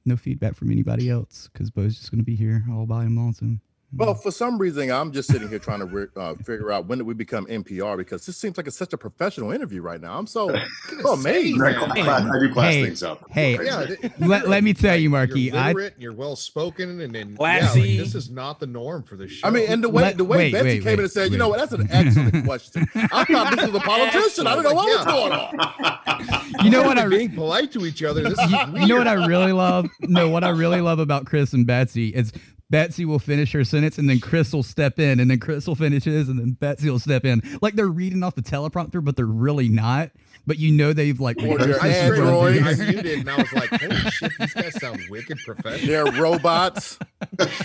No 0.05 0.17
feedback 0.17 0.55
from 0.55 0.71
anybody 0.71 1.09
else 1.09 1.49
because 1.51 1.69
Bo's 1.69 1.97
just 1.97 2.11
going 2.11 2.19
to 2.19 2.25
be 2.25 2.35
here 2.35 2.63
all 2.71 2.85
by 2.85 3.03
him 3.03 3.17
lonesome. 3.17 3.61
Well, 3.93 4.13
for 4.15 4.31
some 4.31 4.57
reason, 4.57 4.89
I'm 4.89 5.11
just 5.11 5.29
sitting 5.29 5.49
here 5.49 5.59
trying 5.59 5.79
to 5.79 5.85
re- 5.85 6.07
uh, 6.15 6.35
figure 6.35 6.71
out 6.71 6.85
when 6.85 6.97
did 6.99 7.05
we 7.07 7.13
become 7.13 7.45
NPR 7.47 7.97
because 7.97 8.25
this 8.25 8.37
seems 8.37 8.55
like 8.55 8.65
it's 8.67 8.77
such 8.77 8.93
a 8.93 8.97
professional 8.97 9.51
interview 9.51 9.81
right 9.81 9.99
now. 9.99 10.17
I'm 10.17 10.27
so, 10.27 10.55
so 11.01 11.13
amazed. 11.13 11.61
I 11.61 11.73
class- 11.73 12.23
I 12.23 12.39
do 12.39 12.53
class 12.53 12.73
Hey, 12.73 12.83
things 12.85 13.03
up. 13.03 13.29
hey, 13.31 13.57
Yeah, 13.65 13.85
let, 14.19 14.47
let 14.47 14.63
me 14.63 14.73
tell 14.73 14.95
you, 14.95 15.09
Marky, 15.09 15.41
You're 15.41 15.57
I 15.57 15.67
literate 15.73 15.93
and 15.95 16.01
you're 16.01 16.13
well 16.13 16.37
spoken 16.37 17.01
and, 17.01 17.13
and 17.15 17.31
yeah, 17.31 17.35
Classy. 17.35 17.79
like, 17.81 18.05
this 18.05 18.15
is 18.15 18.29
not 18.29 18.61
the 18.61 18.67
norm 18.67 19.03
for 19.03 19.17
the 19.17 19.27
show. 19.27 19.45
I 19.45 19.51
mean, 19.51 19.65
and 19.69 19.83
the 19.83 19.89
way 19.89 20.03
Let- 20.03 20.17
the 20.17 20.23
way 20.23 20.37
wait, 20.37 20.53
Betsy 20.53 20.63
wait, 20.67 20.75
came 20.77 20.85
wait, 20.85 20.93
in 20.93 20.99
and 21.01 21.11
said, 21.11 21.31
"You 21.33 21.37
know 21.37 21.49
what? 21.49 21.59
That's 21.59 21.73
an 21.73 21.87
excellent 21.91 22.45
question." 22.45 22.87
I 22.95 23.25
thought 23.25 23.55
this 23.55 23.65
was 23.65 23.75
a 23.75 23.79
politician. 23.85 24.47
I 24.47 24.55
don't 24.55 24.63
know 24.63 24.73
what 24.73 24.85
was 24.85 25.05
going 25.05 25.33
on. 25.33 26.63
you 26.63 26.69
know 26.69 26.83
what 26.83 26.97
I 26.97 27.03
We're 27.03 27.09
being 27.09 27.33
polite 27.35 27.71
to 27.73 27.85
each 27.85 28.03
other. 28.03 28.23
This 28.23 28.39
is 28.39 28.51
you, 28.51 28.57
you 28.81 28.87
know 28.87 28.97
what 28.97 29.07
I 29.09 29.25
really 29.25 29.51
love? 29.51 29.87
No, 30.01 30.29
what 30.29 30.43
I 30.45 30.49
really 30.49 30.79
love 30.81 30.99
about 30.99 31.25
Chris 31.25 31.51
and 31.53 31.65
Betsy 31.67 32.09
is 32.09 32.31
Betsy 32.71 33.05
will 33.05 33.19
finish 33.19 33.51
her 33.51 33.63
sentence 33.63 33.97
and 33.99 34.09
then 34.09 34.19
Chris 34.19 34.51
will 34.53 34.63
step 34.63 34.97
in 34.97 35.19
and 35.19 35.29
then 35.29 35.37
Chris 35.39 35.67
will 35.67 35.75
finishes 35.75 36.29
and 36.29 36.39
then 36.39 36.51
Betsy 36.53 36.89
will 36.89 36.97
step 36.99 37.25
in. 37.25 37.41
Like 37.61 37.75
they're 37.75 37.87
reading 37.87 38.23
off 38.23 38.33
the 38.33 38.41
teleprompter, 38.41 39.03
but 39.03 39.15
they're 39.15 39.25
really 39.25 39.69
not. 39.69 40.09
But 40.47 40.57
you 40.57 40.71
know 40.71 40.91
they've 40.91 41.19
like 41.19 41.37
Or 41.37 41.57
rehearsed 41.57 41.67
they're 41.67 41.81
I 41.83 41.87
this 41.89 41.97
in 41.97 42.05
straight 42.05 42.17
front 42.17 42.29
up 42.31 42.41
of 42.41 42.55
androids. 42.55 42.79
you. 42.79 42.85
I 42.85 42.91
muted 42.91 43.19
and 43.19 43.29
I 43.29 43.35
was 43.37 43.53
like, 43.53 43.69
holy 43.79 43.95
shit, 44.09 44.31
these 44.39 44.53
guys 44.55 44.81
sound 44.81 45.01
wicked 45.09 45.37
professional. 45.45 45.87
They're 45.87 46.21
robots. 46.21 46.97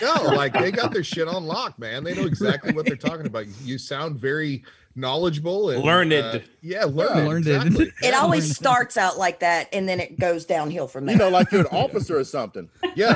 No, 0.02 0.14
like 0.34 0.52
they 0.52 0.70
got 0.70 0.92
their 0.92 1.02
shit 1.02 1.26
on 1.28 1.44
lock, 1.46 1.78
man. 1.78 2.04
They 2.04 2.14
know 2.14 2.26
exactly 2.26 2.72
what 2.72 2.86
they're 2.86 2.96
talking 2.96 3.26
about. 3.26 3.46
You 3.64 3.78
sound 3.78 4.16
very 4.16 4.62
knowledgeable 4.96 5.70
and 5.70 5.84
Learned. 5.84 6.12
uh, 6.12 6.40
yeah, 6.62 6.84
learned. 6.84 7.28
learned. 7.28 7.46
exactly. 7.46 7.92
It 8.02 8.14
always 8.14 8.56
starts 8.56 8.96
out 8.96 9.18
like 9.18 9.38
that 9.40 9.68
and 9.72 9.88
then 9.88 10.00
it 10.00 10.18
goes 10.18 10.44
downhill 10.46 10.88
from 10.88 11.06
there. 11.06 11.14
You 11.14 11.18
know, 11.20 11.28
like 11.28 11.52
you're 11.52 11.60
an 11.60 11.66
officer 11.70 12.18
or 12.18 12.24
something. 12.24 12.68
Yeah, 12.96 13.10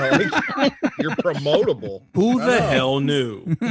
like, 0.56 0.72
you're 1.00 1.10
promotable. 1.16 2.02
Who 2.14 2.38
the 2.40 2.62
I 2.62 2.66
hell 2.66 3.00
knew? 3.00 3.42
I'm 3.60 3.66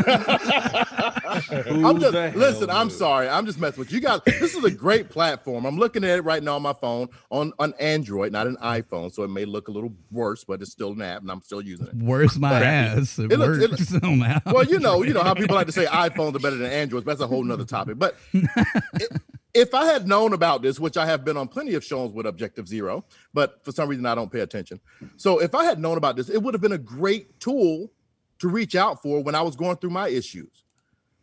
just 1.99 2.11
the 2.13 2.29
hell 2.31 2.39
listen. 2.39 2.69
I'm 2.69 2.87
knew? 2.87 2.93
sorry. 2.93 3.29
I'm 3.29 3.45
just 3.45 3.59
messing 3.59 3.79
with 3.79 3.91
you 3.91 3.99
guys. 3.99 4.21
This 4.25 4.55
is 4.55 4.63
a 4.63 4.71
great 4.71 5.09
platform. 5.09 5.65
I'm 5.65 5.77
looking 5.77 6.03
at 6.03 6.17
it 6.17 6.21
right 6.23 6.41
now 6.41 6.55
on 6.55 6.61
my 6.61 6.73
phone 6.73 7.07
on 7.29 7.53
on 7.59 7.73
Android, 7.79 8.31
not 8.31 8.47
an 8.47 8.57
iPhone, 8.57 9.13
so 9.13 9.23
it 9.23 9.29
may 9.29 9.45
look 9.45 9.67
a 9.67 9.71
little 9.71 9.93
worse, 10.11 10.43
but 10.43 10.61
it's 10.61 10.71
still 10.71 10.91
an 10.93 11.01
app, 11.01 11.21
and 11.21 11.31
I'm 11.31 11.41
still 11.41 11.61
using 11.61 11.87
it. 11.87 11.95
Worse 11.95 12.37
my 12.37 12.61
ass. 12.61 13.19
It, 13.19 13.31
It 13.31 13.37
looks- 13.39 13.63
it 13.63 13.71
works 13.71 13.93
on. 14.03 14.41
Well, 14.53 14.63
you 14.63 14.79
know, 14.79 15.03
you 15.03 15.13
know 15.13 15.23
how 15.23 15.33
people 15.33 15.55
like 15.55 15.67
to 15.67 15.73
say 15.73 15.85
iPhones 15.85 16.35
are 16.35 16.39
better 16.39 16.55
than 16.57 16.71
Androids. 16.71 17.05
But 17.05 17.11
that's 17.11 17.21
a 17.21 17.27
whole 17.27 17.43
nother 17.43 17.65
topic. 17.65 17.97
But 17.99 18.15
i- 18.33 19.07
if 19.53 19.73
I 19.73 19.85
had 19.85 20.07
known 20.07 20.33
about 20.33 20.61
this, 20.61 20.79
which 20.79 20.95
I 20.97 21.05
have 21.05 21.25
been 21.25 21.35
on 21.37 21.47
plenty 21.47 21.73
of 21.73 21.83
shows 21.83 22.11
with 22.11 22.25
Objective 22.25 22.67
Zero, 22.67 23.03
but 23.33 23.59
for 23.65 23.71
some 23.71 23.89
reason 23.89 24.05
I 24.05 24.15
don't 24.15 24.31
pay 24.31 24.39
attention. 24.41 24.79
So 25.17 25.39
if 25.39 25.53
I 25.55 25.65
had 25.65 25.79
known 25.79 25.97
about 25.97 26.15
this, 26.15 26.29
it 26.29 26.41
would 26.41 26.53
have 26.53 26.61
been 26.61 26.71
a 26.71 26.77
great 26.77 27.39
tool 27.39 27.91
to 28.39 28.47
reach 28.47 28.75
out 28.75 29.01
for 29.01 29.21
when 29.21 29.35
I 29.35 29.41
was 29.41 29.55
going 29.55 29.77
through 29.77 29.89
my 29.89 30.07
issues. 30.07 30.63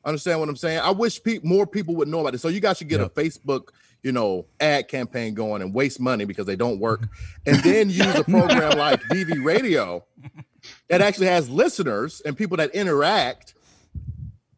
Understand 0.05 0.39
what 0.41 0.49
I'm 0.49 0.57
saying? 0.57 0.81
I 0.81 0.91
wish 0.91 1.23
pe- 1.23 1.41
more 1.43 1.67
people 1.67 1.97
would 1.97 2.09
know 2.09 2.21
about 2.21 2.35
it. 2.35 2.39
So 2.39 2.49
you 2.49 2.61
guys 2.61 2.79
should 2.79 2.89
get 2.89 3.01
Yep. 3.01 3.17
a 3.17 3.21
Facebook, 3.21 3.69
you 4.03 4.13
know, 4.13 4.47
ad 4.61 4.87
campaign 4.89 5.35
going 5.35 5.63
and 5.63 5.73
waste 5.75 5.99
money 5.99 6.25
because 6.25 6.47
they 6.47 6.55
don't 6.57 6.79
work, 6.79 7.09
and 7.47 7.57
then 7.65 7.91
use 7.91 8.15
a 8.15 8.23
program 8.25 8.77
like 8.79 9.01
DV 9.05 9.43
Radio 9.45 10.05
that 10.89 11.01
actually 11.01 11.27
has 11.29 11.49
listeners 11.49 12.21
and 12.25 12.37
people 12.37 12.57
that 12.59 12.73
interact 12.75 13.55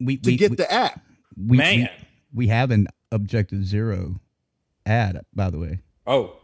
we 0.01 0.17
to 0.19 0.31
we, 0.31 0.37
get 0.37 0.51
we, 0.51 0.57
the 0.57 0.71
app. 0.73 1.01
we, 1.47 1.57
Man. 1.57 1.89
We, 2.39 2.45
we 2.47 2.49
have 2.49 2.71
an 2.71 2.87
Objective 3.11 3.65
Zero 3.65 4.21
ad, 4.87 5.25
by 5.35 5.51
the 5.51 5.59
way. 5.59 5.81
Oh, 6.07 6.37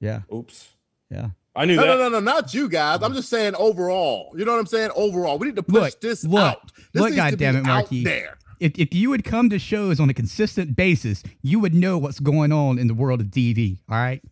Yeah, 0.00 0.22
oops. 0.32 0.70
yeah. 1.10 1.30
I 1.54 1.64
knew 1.64 1.76
No, 1.76 1.82
that. 1.82 1.88
no, 1.88 2.08
no, 2.08 2.08
no, 2.08 2.20
not 2.20 2.54
you 2.54 2.68
guys. 2.68 3.00
I'm 3.02 3.12
just 3.12 3.28
saying 3.28 3.54
overall. 3.56 4.32
You 4.36 4.44
know 4.44 4.52
what 4.52 4.60
I'm 4.60 4.66
saying? 4.66 4.90
Overall, 4.94 5.36
we 5.38 5.48
need 5.48 5.56
to 5.56 5.62
push 5.64 5.74
Look, 5.92 6.00
this 6.00 6.24
look, 6.24 6.40
out. 6.40 6.72
This 6.92 7.02
look, 7.02 7.10
needs 7.12 7.30
to 7.30 7.36
be 7.36 7.44
goddammit, 7.44 8.04
there. 8.04 8.38
If, 8.60 8.78
if 8.78 8.94
you 8.94 9.10
would 9.10 9.24
come 9.24 9.50
to 9.50 9.58
shows 9.58 9.98
on 10.00 10.08
a 10.10 10.14
consistent 10.14 10.76
basis, 10.76 11.22
you 11.42 11.58
would 11.58 11.74
know 11.74 11.98
what's 11.98 12.20
going 12.20 12.52
on 12.52 12.78
in 12.78 12.86
the 12.86 12.94
world 12.94 13.20
of 13.20 13.26
DV. 13.28 13.80
All 13.88 13.96
right. 13.96 14.22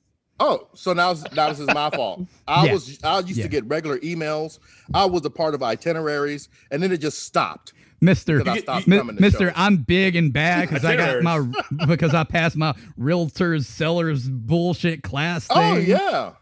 Oh, 0.40 0.68
so 0.74 0.92
now, 0.92 1.14
now 1.34 1.48
this 1.48 1.58
is 1.58 1.66
my 1.66 1.90
fault. 1.94 2.20
I 2.46 2.66
Yeah. 2.66 2.72
was 2.72 2.98
I 3.02 3.18
used 3.20 3.36
Yeah. 3.36 3.42
to 3.44 3.48
get 3.48 3.66
regular 3.66 3.98
emails. 3.98 4.58
I 4.94 5.04
was 5.06 5.24
a 5.24 5.30
part 5.30 5.54
of 5.54 5.62
itineraries, 5.62 6.48
and 6.70 6.80
then 6.82 6.92
it 6.92 6.98
just 6.98 7.24
stopped. 7.24 7.72
Mister, 8.00 8.48
I 8.48 8.58
stopped 8.58 8.86
Mi- 8.86 8.98
coming 8.98 9.16
to 9.16 9.22
Mister, 9.22 9.46
shows. 9.48 9.52
I'm 9.56 9.78
big 9.78 10.14
and 10.16 10.32
bad 10.32 10.68
because 10.68 10.84
I 10.84 10.96
got 10.96 11.22
my 11.22 11.46
because 11.86 12.14
I 12.14 12.24
passed 12.24 12.56
my 12.56 12.74
realtors 12.98 13.64
sellers 13.64 14.28
bullshit 14.28 15.02
class 15.02 15.46
oh, 15.50 15.54
thing. 15.54 15.74
Oh 15.74 15.76
yeah. 15.78 16.32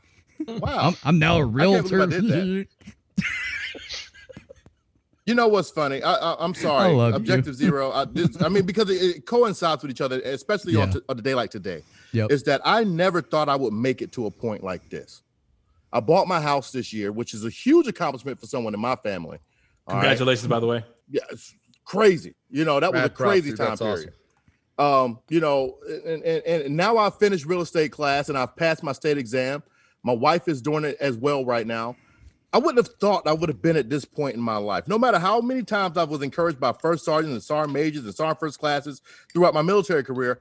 Wow. 0.59 0.88
I'm, 0.88 0.97
I'm 1.05 1.19
now 1.19 1.37
a 1.37 1.38
I 1.38 1.42
can't 1.42 1.51
I 1.51 1.57
realtor. 1.57 2.07
did 2.07 2.29
that. 2.29 2.66
You 5.27 5.35
know 5.35 5.49
what's 5.49 5.73
funny? 5.73 6.05
I, 6.05 6.14
I, 6.14 6.37
I'm 6.38 6.55
sorry. 6.55 6.90
I 6.90 6.92
love 6.92 7.11
you. 7.11 7.16
Objective 7.16 7.57
Zero. 7.57 7.90
I, 7.90 8.05
this, 8.05 8.40
I 8.40 8.49
mean, 8.49 8.64
because 8.64 8.88
it, 8.88 9.03
it 9.16 9.27
coincides 9.27 9.83
with 9.83 9.90
each 9.90 10.01
other, 10.01 10.21
especially 10.21 10.77
on, 10.77 10.87
Yeah. 10.87 10.95
t- 10.95 11.01
on 11.09 11.19
a 11.19 11.23
day 11.23 11.35
like 11.35 11.51
today. 11.51 11.83
Yep. 12.12 12.31
Is 12.31 12.45
that 12.45 12.61
I 12.64 12.85
never 12.85 13.21
thought 13.21 13.49
I 13.49 13.57
would 13.57 13.73
make 13.73 14.03
it 14.03 14.12
to 14.12 14.27
a 14.27 14.31
point 14.31 14.62
like 14.62 14.88
this. 14.88 15.23
I 15.92 15.99
bought 15.99 16.29
my 16.29 16.40
house 16.40 16.71
this 16.71 16.92
year, 16.92 17.11
which 17.11 17.35
is 17.35 17.45
a 17.45 17.51
huge 17.51 17.88
accomplishment 17.88 18.38
for 18.38 18.47
someone 18.47 18.73
in 18.73 18.79
my 18.79 18.95
family. 18.95 19.38
All 19.88 19.97
right? 19.97 20.03
Congratulations, 20.03 20.47
by 20.47 20.61
the 20.61 20.66
way. 20.69 20.85
Yeah, 21.09 21.23
it's 21.31 21.55
crazy. 21.85 22.35
You 22.51 22.64
know, 22.64 22.81
that 22.81 22.92
was 22.92 23.03
a 23.03 23.09
crazy 23.09 23.53
time 23.53 23.77
period. 23.77 24.12
Um, 24.79 25.21
you 25.31 25.40
know, 25.40 25.79
and, 25.88 26.23
and, 26.23 26.45
and 26.47 26.77
now 26.77 26.99
I've 26.99 27.16
finished 27.19 27.47
real 27.47 27.62
estate 27.62 27.92
class 27.92 28.29
and 28.29 28.37
I've 28.37 28.55
passed 28.57 28.83
my 28.83 28.92
state 28.92 29.16
exam. 29.16 29.62
My 30.03 30.12
wife 30.12 30.49
is 30.49 30.61
doing 30.61 30.85
it 30.85 30.97
as 31.01 31.16
well 31.16 31.45
right 31.45 31.66
now. 31.66 31.97
I 32.53 32.59
wouldn't 32.59 32.87
have 32.87 32.97
thought 32.97 33.27
I 33.27 33.33
would 33.33 33.49
have 33.49 33.61
been 33.61 33.77
at 33.77 33.90
this 33.90 34.05
point 34.05 34.35
in 34.35 34.40
my 34.40 34.57
life. 34.57 34.87
No 34.87 34.99
matter 34.99 35.19
how 35.19 35.40
many 35.40 35.62
times 35.62 35.97
I 35.97 36.05
was 36.05 36.23
encouraged 36.23 36.61
by 36.61 36.73
first 36.73 37.05
sergeants 37.05 37.33
and 37.33 37.42
sergeant 37.42 37.73
majors 37.73 38.05
and 38.05 38.14
sergeant 38.14 38.40
first 38.40 38.59
classes 38.59 39.03
throughout 39.33 39.55
my 39.55 39.62
military 39.62 40.05
career, 40.05 40.40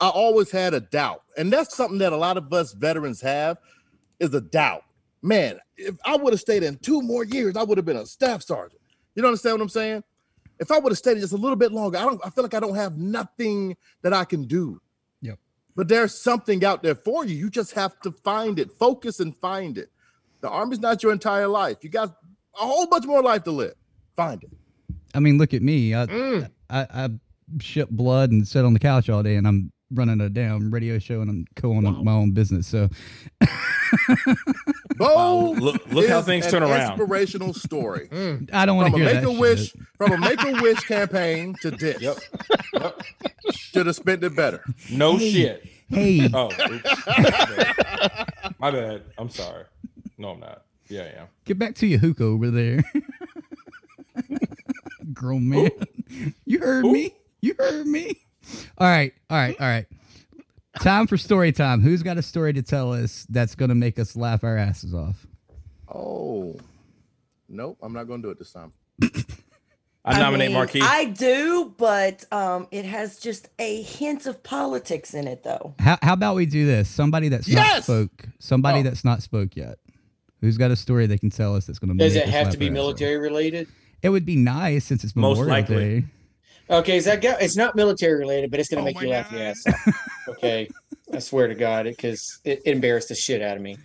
I 0.00 0.08
always 0.08 0.50
had 0.50 0.74
a 0.74 0.80
doubt. 0.80 1.22
And 1.36 1.52
that's 1.52 1.74
something 1.74 1.98
that 1.98 2.12
a 2.12 2.16
lot 2.16 2.36
of 2.36 2.52
us 2.52 2.72
veterans 2.72 3.20
have 3.20 3.58
is 4.20 4.34
a 4.34 4.40
doubt. 4.40 4.84
Man, 5.22 5.58
if 5.76 5.96
I 6.04 6.16
would 6.16 6.32
have 6.32 6.40
stayed 6.40 6.62
in 6.62 6.76
two 6.78 7.00
more 7.02 7.24
years, 7.24 7.56
I 7.56 7.62
would 7.62 7.78
have 7.78 7.84
been 7.84 7.96
a 7.96 8.06
staff 8.06 8.42
sergeant. 8.42 8.80
You 9.16 9.22
don't 9.22 9.30
understand 9.30 9.54
what 9.54 9.62
I'm 9.62 9.68
saying? 9.70 10.04
If 10.60 10.70
I 10.70 10.78
would 10.78 10.92
have 10.92 10.98
stayed 10.98 11.18
just 11.18 11.32
a 11.32 11.36
little 11.36 11.56
bit 11.56 11.72
longer, 11.72 11.98
I 11.98 12.02
don't 12.02 12.20
I 12.24 12.30
feel 12.30 12.44
like 12.44 12.54
I 12.54 12.60
don't 12.60 12.76
have 12.76 12.96
nothing 12.96 13.76
that 14.02 14.12
I 14.12 14.24
can 14.24 14.44
do. 14.44 14.80
Yep. 15.22 15.38
But 15.74 15.88
there's 15.88 16.14
something 16.14 16.64
out 16.64 16.82
there 16.82 16.94
for 16.94 17.26
you. 17.26 17.34
You 17.34 17.50
just 17.50 17.72
have 17.72 17.98
to 18.02 18.12
find 18.12 18.58
it, 18.58 18.70
focus 18.72 19.20
and 19.20 19.36
find 19.36 19.76
it. 19.78 19.90
The 20.42 20.48
army's 20.48 20.78
not 20.80 21.02
your 21.02 21.12
entire 21.12 21.48
life. 21.48 21.78
You 21.82 21.88
got 21.90 22.08
a 22.54 22.64
whole 22.64 22.86
bunch 22.86 23.04
more 23.06 23.22
life 23.22 23.42
to 23.44 23.50
live. 23.50 23.74
Find 24.16 24.42
it. 24.42 24.50
I 25.14 25.20
mean, 25.20 25.38
look 25.38 25.52
at 25.54 25.62
me. 25.62 25.94
I, 25.94 26.06
Mm. 26.06 26.50
I 26.70 26.86
I 26.90 27.08
shit 27.60 27.90
blood 27.90 28.30
and 28.32 28.46
sit 28.46 28.64
on 28.64 28.72
the 28.72 28.78
couch 28.78 29.08
all 29.08 29.22
day, 29.22 29.36
and 29.36 29.46
I'm 29.46 29.72
running 29.92 30.20
a 30.20 30.28
damn 30.28 30.70
radio 30.72 30.98
show 30.98 31.20
and 31.20 31.30
I'm 31.30 31.46
co-owning 31.54 32.04
my 32.04 32.12
own 32.12 32.32
business. 32.32 32.66
So 32.66 32.88
Bo 34.96 35.52
look- 35.52 35.86
look 35.92 36.08
how 36.08 36.18
is 36.20 36.24
things 36.26 36.50
turn 36.50 36.62
around. 36.62 36.92
Inspirational 36.98 37.54
story. 37.54 38.08
Mm. 38.16 38.50
I 38.52 38.64
don't 38.66 38.76
want 38.76 38.90
From 38.92 39.00
to 39.00 39.06
a 39.06 39.10
hear 39.12 39.20
make 39.22 39.36
a 39.36 39.40
wish, 39.40 39.70
shit. 39.72 39.80
from 39.98 40.12
a 40.12 40.18
make 40.18 40.42
a 40.42 40.52
wish 40.62 40.80
campaign 40.84 41.54
to 41.62 41.70
this. 41.72 42.00
Yep. 42.00 42.18
Should 43.52 43.86
have 43.86 43.94
spent 43.96 44.24
it 44.24 44.34
better. 44.34 44.64
No 44.90 45.16
Hey, 45.16 45.30
shit. 45.32 45.66
hey. 45.88 46.28
Oh, 46.32 46.46
oops. 46.46 47.06
my 48.58 48.70
bad. 48.70 49.02
I'm 49.18 49.28
sorry. 49.28 49.64
No, 50.18 50.30
I'm 50.30 50.40
not. 50.40 50.62
Yeah, 50.88 51.02
I 51.02 51.20
am. 51.22 51.26
Get 51.44 51.58
back 51.58 51.74
to 51.76 51.86
your 51.86 51.98
hookah 51.98 52.24
over 52.24 52.50
there. 52.50 52.82
Grown 55.12 55.48
man. 55.48 55.70
You 56.46 56.58
heard 56.60 56.84
me. 56.86 57.14
You 57.40 57.54
heard 57.58 57.86
me. 57.86 58.14
All 58.78 58.86
right. 58.88 59.12
All 59.30 59.36
right. 59.36 59.56
All 59.60 59.66
right. 59.66 59.86
Time 60.80 61.06
for 61.06 61.16
story 61.16 61.52
time. 61.52 61.80
Who's 61.80 62.02
got 62.02 62.18
a 62.18 62.22
story 62.22 62.52
to 62.52 62.62
tell 62.62 62.92
us 62.92 63.26
that's 63.30 63.54
going 63.54 63.70
to 63.70 63.74
make 63.74 63.98
us 63.98 64.14
laugh 64.16 64.44
our 64.44 64.56
asses 64.58 64.94
off? 64.94 65.26
Oh. 65.92 66.54
Nope, 67.48 67.78
I'm 67.80 67.92
not 67.92 68.08
gonna 68.08 68.22
do 68.22 68.30
it 68.30 68.38
this 68.40 68.52
time. 68.52 68.72
I 70.04 70.18
nominate 70.18 70.48
mean, 70.48 70.54
Marquis. 70.54 70.80
I 70.82 71.04
do, 71.06 71.72
but 71.78 72.24
um, 72.32 72.66
it 72.70 72.84
has 72.84 73.18
just 73.18 73.48
a 73.58 73.82
hint 73.82 74.26
of 74.26 74.42
politics 74.42 75.14
in 75.14 75.26
it, 75.28 75.42
though. 75.44 75.74
How, 75.78 75.96
how 76.02 76.12
about 76.12 76.34
we 76.36 76.46
do 76.46 76.66
this? 76.66 76.88
Somebody 76.88 77.28
that's 77.28 77.48
not 77.48 77.82
spoke. 77.84 78.28
Somebody 78.38 78.80
Oh. 78.80 78.82
that's 78.82 79.04
not 79.04 79.22
spoke 79.22 79.54
yet. 79.56 79.78
Who's 80.40 80.58
got 80.58 80.70
a 80.72 80.76
story 80.76 81.06
they 81.06 81.18
can 81.18 81.30
tell 81.30 81.56
us 81.56 81.66
that's 81.66 81.78
going 81.78 81.96
to 81.96 82.04
Does 82.04 82.14
make 82.14 82.22
it 82.24 82.28
us 82.28 82.34
have 82.34 82.44
laugh 82.46 82.52
to 82.52 82.58
be 82.58 82.66
our 82.66 82.70
asses 82.72 82.78
off? 82.78 82.84
military 82.84 83.16
related? 83.18 83.68
It 84.02 84.08
would 84.10 84.26
be 84.26 84.36
nice 84.36 84.84
since 84.84 85.02
it's 85.04 85.14
Most 85.16 85.38
likely. 85.40 86.00
Day. 86.02 86.06
Okay, 86.68 87.00
so 87.00 87.10
that 87.10 87.22
go, 87.22 87.34
it's 87.40 87.56
not 87.56 87.76
military 87.76 88.18
related, 88.18 88.50
but 88.50 88.58
it's 88.58 88.68
gonna 88.68 88.82
oh 88.82 88.86
make 88.86 89.00
you 89.00 89.08
laugh 89.08 89.30
your 89.30 89.42
ass 89.42 89.64
off. 89.66 89.94
Okay, 90.28 90.68
I 91.12 91.20
swear 91.20 91.46
to 91.46 91.54
God, 91.54 91.84
because 91.84 92.40
it, 92.44 92.60
it 92.64 92.72
embarrassed 92.72 93.08
the 93.08 93.14
shit 93.14 93.40
out 93.40 93.56
of 93.56 93.62
me. 93.62 93.76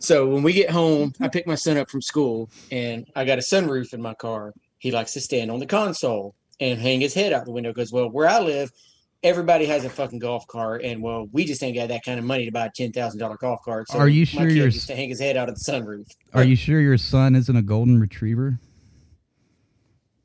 So 0.00 0.26
when 0.28 0.42
we 0.42 0.52
get 0.52 0.70
home, 0.70 1.14
I 1.20 1.28
pick 1.28 1.46
my 1.46 1.54
son 1.54 1.78
up 1.78 1.90
from 1.90 2.02
school, 2.02 2.50
and 2.70 3.06
I 3.16 3.24
got 3.24 3.38
a 3.38 3.42
sunroof 3.42 3.94
in 3.94 4.02
my 4.02 4.14
car. 4.14 4.52
He 4.78 4.90
likes 4.90 5.14
to 5.14 5.20
stand 5.20 5.50
on 5.50 5.60
the 5.60 5.66
console 5.66 6.34
and 6.60 6.78
hang 6.78 7.00
his 7.00 7.14
head 7.14 7.32
out 7.32 7.46
the 7.46 7.52
window 7.52 7.70
because, 7.70 7.92
well, 7.92 8.10
where 8.10 8.28
I 8.28 8.40
live, 8.40 8.70
everybody 9.22 9.64
has 9.66 9.86
a 9.86 9.90
fucking 9.90 10.18
golf 10.18 10.46
cart, 10.46 10.82
and 10.84 11.02
well, 11.02 11.26
we 11.32 11.46
just 11.46 11.62
ain't 11.62 11.76
got 11.76 11.88
that 11.88 12.04
kind 12.04 12.18
of 12.18 12.26
money 12.26 12.44
to 12.44 12.52
buy 12.52 12.66
a 12.66 12.70
ten 12.74 12.92
thousand 12.92 13.20
dollar 13.20 13.38
golf 13.38 13.60
cart. 13.64 13.88
So 13.88 13.98
Are 13.98 14.08
you 14.08 14.26
my 14.34 14.42
sure 14.42 14.48
kid 14.48 14.56
you're 14.56 14.66
used 14.66 14.88
to 14.88 14.94
hang 14.94 15.08
his 15.08 15.20
head 15.20 15.38
out 15.38 15.48
of 15.48 15.54
the 15.54 15.72
sunroof? 15.72 16.04
Are 16.34 16.44
you 16.44 16.56
sure 16.56 16.80
your 16.80 16.98
son 16.98 17.34
isn't 17.34 17.56
a 17.56 17.62
golden 17.62 17.98
retriever? 17.98 18.60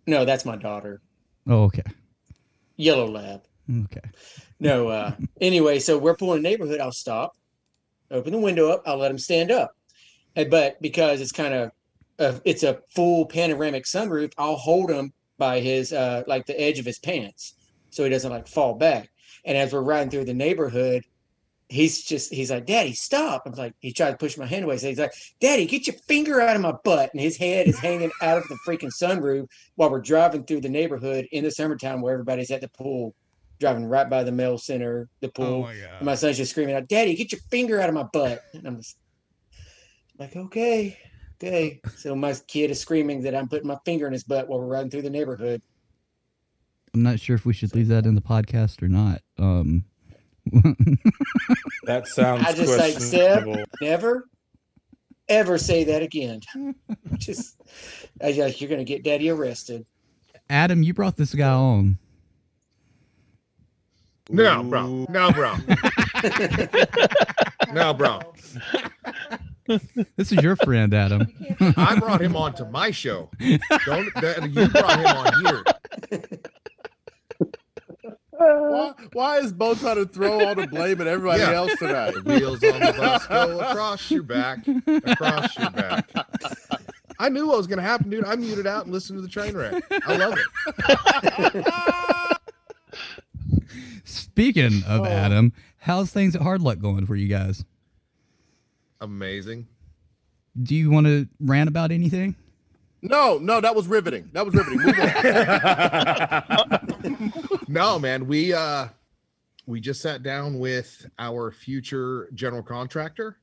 No, 0.06 0.26
that's 0.26 0.44
my 0.44 0.58
daughter, 0.58 1.00
Oh, 1.48 1.64
okay. 1.64 1.84
Yellow 2.82 3.08
lab. 3.08 3.44
Okay. 3.86 4.10
No, 4.60 4.90
uh, 4.90 5.12
anyway, 5.40 5.80
so 5.80 5.98
we're 5.98 6.16
pulling 6.16 6.40
a 6.40 6.42
neighborhood. 6.42 6.80
I'll 6.80 6.92
stop, 6.92 7.38
open 8.10 8.32
the 8.32 8.40
window 8.40 8.70
up. 8.70 8.84
I'll 8.86 8.98
let 8.98 9.12
him 9.12 9.18
stand 9.18 9.52
up. 9.52 9.76
And, 10.36 10.50
but 10.50 10.82
because 10.82 11.22
it's 11.22 11.32
kind 11.32 11.54
of, 11.54 11.72
uh, 12.20 12.40
it's 12.46 12.64
a 12.64 12.80
full 12.90 13.26
panoramic 13.26 13.86
sunroof, 13.86 14.34
I'll 14.38 14.56
hold 14.56 14.92
him 14.92 15.14
by 15.38 15.60
his, 15.60 15.94
uh, 15.94 16.24
like 16.28 16.46
the 16.46 16.60
edge 16.60 16.80
of 16.80 16.86
his 16.86 17.00
pants 17.00 17.56
so 17.90 18.04
he 18.04 18.10
doesn't 18.10 18.32
like 18.32 18.48
fall 18.48 18.74
back. 18.74 19.10
And 19.46 19.58
as 19.58 19.74
we're 19.74 19.82
riding 19.82 20.10
through 20.10 20.26
the 20.26 20.34
neighborhood, 20.34 21.06
he's 21.72 22.04
just, 22.04 22.34
he's 22.34 22.52
like, 22.52 22.66
Daddy, 22.66 22.94
stop. 22.94 23.44
I'm 23.46 23.54
like, 23.54 23.74
he 23.80 23.94
tried 23.94 24.12
to 24.12 24.18
push 24.18 24.38
my 24.38 24.46
hand 24.46 24.66
away. 24.66 24.78
So 24.78 24.90
he's 24.90 25.00
like, 25.00 25.14
Daddy, 25.40 25.66
get 25.66 25.88
your 25.88 25.96
finger 26.08 26.42
out 26.42 26.56
of 26.56 26.62
my 26.62 26.74
butt. 26.84 27.12
And 27.14 27.22
his 27.22 27.38
head 27.38 27.68
is 27.68 27.80
hanging 27.80 28.12
out 28.22 28.38
of 28.38 28.48
the 28.50 28.58
freaking 28.68 28.92
sunroof 28.92 29.48
while 29.76 29.90
we're 29.90 30.02
driving 30.02 30.44
through 30.44 30.62
the 30.62 30.70
neighborhood 30.70 31.28
in 31.32 31.44
the 31.44 31.52
summertime 31.52 32.02
where 32.02 32.14
everybody's 32.14 32.52
at 32.52 32.62
the 32.62 32.68
pool 32.70 33.16
driving 33.60 33.86
right 33.86 34.10
by 34.10 34.24
the 34.24 34.32
mail 34.32 34.58
center, 34.58 35.08
the 35.22 35.30
pool. 35.30 35.62
my 35.62 35.76
God. 35.76 35.90
And 35.98 36.06
my 36.06 36.16
son's 36.16 36.38
just 36.38 36.52
screaming 36.52 36.76
out, 36.76 36.90
Daddy, 36.90 37.16
get 37.16 37.32
your 37.32 37.42
finger 37.50 37.80
out 37.80 37.88
of 37.88 37.96
my 37.96 38.04
butt. 38.12 38.42
And 38.54 38.68
I'm 38.68 38.78
just 38.78 38.98
like, 40.18 40.36
okay, 40.36 40.98
okay. 41.42 41.80
So 41.96 42.16
my 42.16 42.34
kid 42.48 42.72
is 42.72 42.82
screaming 42.82 43.22
that 43.22 43.36
I'm 43.36 43.48
putting 43.48 43.68
my 43.68 43.78
finger 43.86 44.08
in 44.08 44.14
his 44.14 44.24
butt 44.26 44.50
while 44.50 44.60
we're 44.60 44.66
riding 44.66 44.92
through 44.92 45.04
the 45.04 45.10
neighborhood. 45.10 45.62
I'm 46.94 47.04
not 47.04 47.22
sure 47.22 47.36
if 47.36 47.46
we 47.46 47.54
should 47.54 47.74
leave 47.74 47.88
that 47.88 48.06
in 48.06 48.16
the 48.16 48.22
podcast 48.22 48.84
or 48.84 48.90
not. 48.90 49.22
Um, 49.38 49.86
That 51.84 52.08
sounds 52.08 52.46
I 52.46 52.54
just 52.54 52.78
like, 52.78 53.00
Seb, 53.00 53.66
never, 53.82 54.30
ever 55.28 55.58
say 55.58 55.84
that 55.86 56.04
again. 56.04 56.42
just, 57.18 57.60
I 58.22 58.28
was 58.28 58.38
like, 58.38 58.62
you're 58.62 58.70
going 58.70 58.80
to 58.80 58.86
get 58.86 59.04
daddy 59.04 59.30
arrested. 59.30 59.86
Adam, 60.50 60.84
you 60.84 60.94
brought 60.94 61.18
this 61.18 61.34
guy 61.34 61.50
on. 61.50 61.98
No, 64.30 64.64
bro. 64.64 65.06
No, 65.10 65.32
bro. 65.32 65.56
no, 67.74 67.94
bro. 67.94 68.22
This 70.16 70.32
is 70.32 70.44
your 70.44 70.56
friend, 70.58 70.94
Adam. 70.94 71.28
I 71.78 71.98
brought 72.00 72.22
him 72.22 72.36
on 72.36 72.54
to 72.56 72.66
my 72.66 72.92
show. 72.92 73.30
Don't 73.86 74.14
that, 74.16 74.50
you 74.54 74.68
brought 74.70 75.00
him 75.00 75.08
on 75.08 75.46
here. 75.46 76.44
Why, 78.42 78.94
why 79.14 79.38
is 79.40 79.54
Bo 79.54 79.76
trying 79.76 79.98
to 79.98 80.06
throw 80.06 80.40
all 80.46 80.56
the 80.56 80.66
blame 80.68 81.00
at 81.02 81.08
everybody 81.08 81.42
Yeah. 81.42 81.52
else 81.54 81.76
tonight? 81.78 82.14
The 82.16 82.22
wheels 82.24 82.64
on 82.64 82.80
the 82.80 82.94
bus 82.98 83.28
go 83.28 83.60
across 83.60 84.10
your 84.12 84.24
back, 84.24 84.68
across 85.06 85.58
your 85.58 85.70
back. 85.72 86.10
I 87.20 87.30
knew 87.30 87.46
what 87.48 87.58
was 87.58 87.68
going 87.68 87.78
to 87.78 87.84
happen, 87.84 88.10
dude. 88.10 88.26
I 88.26 88.36
muted 88.36 88.66
out 88.66 88.86
and 88.86 88.94
listened 88.94 89.18
to 89.18 89.22
the 89.22 89.28
train 89.28 89.56
wreck. 89.56 89.84
I 90.08 90.16
love 90.18 90.38
it. 90.38 90.48
Speaking 94.04 94.84
of 94.88 95.02
Oh. 95.02 95.06
Adam, 95.06 95.54
how's 95.78 96.12
things 96.12 96.36
at 96.36 96.42
Hard 96.42 96.62
Luck 96.62 96.80
going 96.80 97.06
for 97.06 97.16
you 97.16 97.28
guys? 97.28 97.64
Amazing. 99.00 99.68
Do 100.62 100.76
you 100.76 100.90
want 100.92 101.06
to 101.08 101.28
rant 101.40 101.70
about 101.70 101.92
anything? 101.92 102.36
No, 103.04 103.38
no, 103.40 103.62
that 103.62 103.74
was 103.76 103.88
riveting. 103.88 104.30
That 104.34 104.46
was 104.46 104.54
riveting. 104.54 104.80
No, 107.72 107.98
man, 107.98 108.28
we 108.28 108.52
uh 108.52 108.90
we 109.66 109.80
just 109.80 110.02
sat 110.02 110.24
down 110.24 110.60
with 110.60 111.08
our 111.20 111.54
future 111.54 112.28
general 112.34 112.62
contractor. 112.62 113.38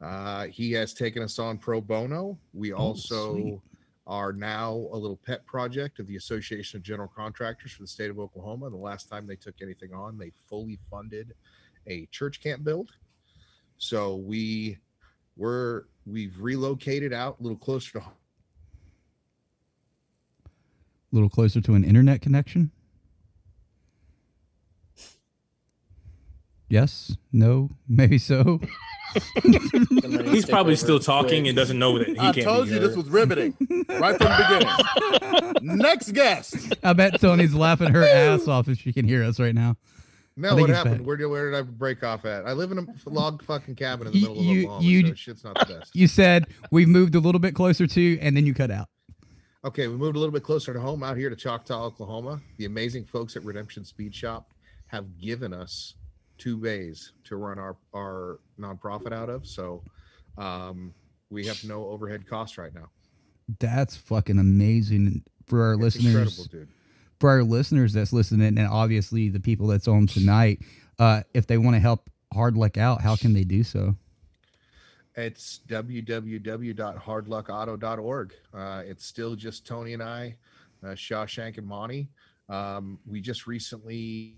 Uh 0.00 0.46
he 0.46 0.72
has 0.72 0.94
taken 0.94 1.22
us 1.22 1.38
on 1.38 1.58
pro 1.58 1.82
bono. 1.82 2.38
We 2.54 2.72
also 2.72 3.32
sweet. 3.34 3.60
are 4.06 4.32
now 4.32 4.70
a 4.70 4.96
little 4.96 5.18
pet 5.26 5.44
project 5.44 5.98
of 5.98 6.06
the 6.06 6.16
Association 6.16 6.78
of 6.78 6.82
General 6.82 7.12
Contractors 7.14 7.72
for 7.72 7.82
the 7.82 7.86
state 7.88 8.08
of 8.08 8.18
Oklahoma. 8.18 8.70
The 8.70 8.76
last 8.76 9.10
time 9.10 9.26
they 9.26 9.36
took 9.36 9.56
anything 9.60 9.92
on, 9.92 10.16
they 10.16 10.32
fully 10.48 10.78
funded 10.90 11.34
a 11.86 12.06
church 12.06 12.40
camp 12.40 12.64
build. 12.64 12.92
So 13.76 14.16
we 14.16 14.78
were 15.36 15.88
we've 16.06 16.40
relocated 16.40 17.12
out 17.12 17.38
a 17.38 17.42
little 17.42 17.58
closer 17.58 17.92
to 17.92 17.98
A 17.98 18.04
little 21.12 21.28
closer 21.28 21.60
to 21.60 21.74
an 21.74 21.84
internet 21.84 22.22
connection? 22.22 22.70
Yes? 26.68 27.16
No? 27.32 27.70
Maybe 27.88 28.18
so? 28.18 28.60
He's 29.44 30.46
probably 30.46 30.76
still 30.76 30.98
talking 30.98 31.46
and 31.46 31.56
doesn't 31.56 31.78
know 31.78 31.98
that 31.98 32.08
he 32.08 32.18
I 32.18 32.32
can't 32.32 32.44
told 32.44 32.64
be 32.66 32.74
you 32.74 32.80
heard. 32.80 32.90
this 32.90 32.96
was 32.96 33.08
riveting 33.08 33.54
right 33.88 34.16
from 34.16 34.26
the 34.28 35.52
beginning. 35.60 35.76
Next 35.78 36.12
guest. 36.12 36.74
I 36.82 36.92
bet 36.94 37.20
Tony's 37.20 37.54
laughing 37.54 37.92
her 37.92 38.02
ass 38.04 38.48
off 38.48 38.68
if 38.68 38.78
she 38.78 38.92
can 38.92 39.06
hear 39.06 39.22
us 39.22 39.38
right 39.38 39.54
now. 39.54 39.76
I 40.36 40.40
No, 40.40 40.56
what 40.56 40.68
happened? 40.70 40.98
back. 40.98 41.06
Where 41.06 41.16
did 41.16 41.26
where 41.26 41.50
did 41.50 41.56
I 41.58 41.62
break 41.62 42.02
off 42.02 42.24
at? 42.24 42.44
I 42.46 42.52
live 42.54 42.72
in 42.72 42.78
a 42.78 42.86
log 43.10 43.44
fucking 43.44 43.76
cabin 43.76 44.08
in 44.08 44.12
the 44.14 44.18
You- 44.18 44.28
middle 44.28 44.40
of 44.40 44.44
you- 44.46 44.62
Oklahoma, 44.64 44.84
you- 44.88 45.06
so 45.08 45.14
shit's 45.14 45.44
not 45.44 45.58
the 45.60 45.74
best. 45.78 45.94
You 45.94 46.08
said 46.08 46.46
we've 46.72 46.88
moved 46.88 47.14
a 47.14 47.20
little 47.20 47.38
bit 47.38 47.54
closer 47.54 47.86
to, 47.86 48.18
and 48.20 48.36
then 48.36 48.46
you 48.46 48.54
cut 48.54 48.70
out. 48.72 48.88
Okay, 49.64 49.86
we 49.86 49.96
moved 49.96 50.16
a 50.16 50.18
little 50.18 50.32
bit 50.32 50.42
closer 50.42 50.74
to 50.74 50.80
home 50.80 51.02
out 51.04 51.16
here 51.16 51.30
to 51.30 51.36
Choctaw, 51.36 51.84
Oklahoma. 51.84 52.40
The 52.58 52.64
amazing 52.66 53.04
folks 53.04 53.36
at 53.36 53.44
Redemption 53.44 53.84
Speed 53.84 54.14
Shop 54.14 54.50
have 54.88 55.18
given 55.20 55.54
us 55.54 55.94
two 56.38 56.56
bays 56.56 57.12
to 57.24 57.36
run 57.36 57.58
our 57.58 57.76
our 57.94 58.40
nonprofit 58.58 59.12
out 59.12 59.28
of. 59.28 59.46
So 59.46 59.82
um, 60.38 60.94
we 61.30 61.46
have 61.46 61.62
no 61.64 61.86
overhead 61.86 62.26
costs 62.26 62.58
right 62.58 62.74
now. 62.74 62.88
That's 63.58 63.96
fucking 63.96 64.38
amazing 64.38 65.22
for 65.46 65.62
our 65.62 65.74
It's 65.74 65.96
listeners. 65.96 66.48
For 67.20 67.30
our 67.30 67.44
listeners 67.44 67.92
that's 67.92 68.12
listening, 68.12 68.58
and 68.58 68.68
obviously 68.68 69.28
the 69.28 69.40
people 69.40 69.68
that's 69.68 69.88
on 69.88 70.06
tonight, 70.06 70.60
uh, 70.98 71.22
if 71.32 71.46
they 71.46 71.56
want 71.58 71.76
to 71.76 71.80
help 71.80 72.10
Hard 72.32 72.56
Luck 72.56 72.76
out, 72.76 73.00
how 73.00 73.14
can 73.16 73.32
they 73.32 73.44
do 73.44 73.62
so? 73.62 73.94
It's 75.16 75.60
www.hardluckauto.org. 75.68 78.34
Uh, 78.52 78.82
it's 78.84 79.06
still 79.06 79.36
just 79.36 79.64
Tony 79.64 79.92
and 79.92 80.02
I, 80.02 80.34
uh, 80.82 80.88
Shawshank 80.88 81.56
and 81.56 81.66
Monty. 81.66 82.08
Um, 82.48 82.98
we 83.06 83.20
just 83.20 83.46
recently 83.46 84.34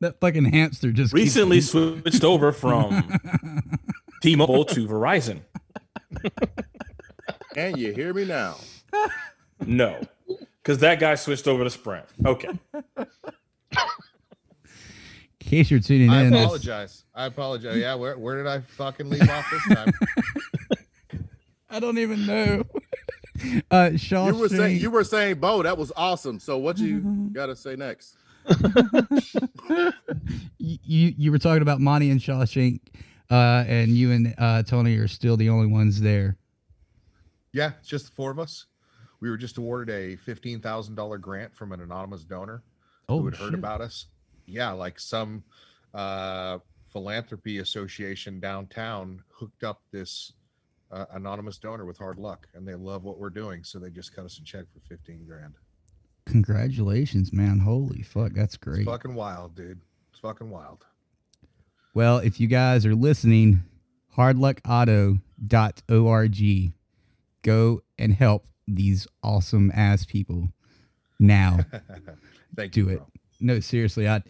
That 0.00 0.18
fucking 0.20 0.46
hamster 0.46 0.92
just 0.92 1.12
keeps- 1.14 1.24
recently 1.36 1.60
switched 1.60 2.24
over 2.24 2.52
from 2.52 3.18
T-Mobile 4.22 4.64
to 4.66 4.86
Verizon. 4.86 5.40
And 7.56 7.76
you 7.76 7.92
hear 7.92 8.12
me 8.14 8.24
now. 8.24 8.56
No, 9.64 10.00
because 10.62 10.78
that 10.78 10.98
guy 11.00 11.14
switched 11.14 11.46
over 11.46 11.64
to 11.64 11.70
Sprint. 11.70 12.06
Okay. 12.24 12.48
In 12.98 13.06
case 15.40 15.70
you're 15.70 15.80
tuning 15.80 16.10
I 16.10 16.22
in, 16.24 16.30
this- 16.32 16.42
apologize. 16.44 17.04
I 17.14 17.26
apologize. 17.26 17.76
Yeah, 17.76 17.94
where, 17.94 18.16
where 18.18 18.36
did 18.38 18.46
I 18.46 18.60
fucking 18.60 19.08
leave 19.10 19.28
off 19.28 19.46
this 19.50 19.76
time? 19.76 19.92
I 21.70 21.78
don't 21.80 21.98
even 21.98 22.26
know. 22.26 22.64
uh, 23.70 23.96
Shaw 23.96 24.26
You 24.26 24.36
were 24.36 24.48
saying 24.48 24.80
you 24.80 24.90
were 24.90 25.04
saying, 25.04 25.36
Bo, 25.36 25.62
that 25.62 25.76
was 25.78 25.92
awesome. 25.96 26.38
So 26.40 26.58
what 26.58 26.78
you 26.78 27.00
gotta 27.32 27.56
say 27.56 27.76
next? 27.76 28.16
you, 30.58 30.78
you 30.84 31.14
you 31.16 31.30
were 31.30 31.38
talking 31.38 31.62
about 31.62 31.80
Monty 31.80 32.10
and 32.10 32.20
Shawshank, 32.20 32.80
uh, 33.30 33.64
and 33.66 33.90
you 33.92 34.10
and 34.12 34.34
uh, 34.38 34.62
Tony 34.64 34.96
are 34.96 35.08
still 35.08 35.36
the 35.36 35.48
only 35.48 35.68
ones 35.68 36.00
there. 36.00 36.36
Yeah, 37.52 37.72
it's 37.78 37.88
just 37.88 38.06
the 38.06 38.12
four 38.12 38.30
of 38.30 38.38
us. 38.38 38.66
We 39.20 39.30
were 39.30 39.36
just 39.36 39.58
awarded 39.58 39.94
a 39.94 40.16
fifteen 40.16 40.60
thousand 40.60 40.96
dollar 40.96 41.18
grant 41.18 41.54
from 41.54 41.72
an 41.72 41.80
anonymous 41.80 42.24
donor 42.24 42.62
Oh, 43.08 43.20
who 43.20 43.26
had 43.26 43.36
heard 43.36 43.54
about 43.54 43.80
us. 43.80 44.06
Yeah, 44.46 44.72
like 44.72 44.98
some 44.98 45.44
uh, 45.94 46.58
philanthropy 46.92 47.58
association 47.58 48.40
downtown 48.40 49.22
hooked 49.30 49.64
up 49.64 49.82
this 49.92 50.32
uh, 50.92 51.06
anonymous 51.12 51.58
donor 51.58 51.84
with 51.86 51.98
hard 51.98 52.18
luck, 52.18 52.46
and 52.54 52.66
they 52.68 52.74
love 52.74 53.02
what 53.04 53.18
we're 53.18 53.30
doing, 53.30 53.64
so 53.64 53.78
they 53.78 53.90
just 53.90 54.14
cut 54.14 54.24
us 54.24 54.38
a 54.38 54.44
check 54.44 54.64
for 54.72 54.80
fifteen 54.88 55.24
grand. 55.26 55.54
Congratulations, 56.26 57.32
man! 57.32 57.58
Holy 57.58 58.02
fuck, 58.02 58.32
that's 58.34 58.56
great. 58.56 58.80
It's 58.80 58.88
fucking 58.90 59.14
wild, 59.14 59.54
dude. 59.56 59.80
It's 60.12 60.20
fucking 60.20 60.50
wild. 60.50 60.84
Well, 61.94 62.18
if 62.18 62.38
you 62.40 62.46
guys 62.46 62.86
are 62.86 62.94
listening, 62.94 63.62
hardluckauto.org, 64.16 66.72
go 67.42 67.82
and 67.98 68.14
help 68.14 68.46
these 68.68 69.06
awesome 69.22 69.70
ass 69.74 70.04
people 70.06 70.48
now. 71.18 71.58
Thank 72.56 72.72
Do 72.72 72.80
you, 72.82 72.88
it. 72.90 72.96
bro. 72.98 73.06
No, 73.40 73.60
seriously, 73.60 74.08
I 74.08 74.22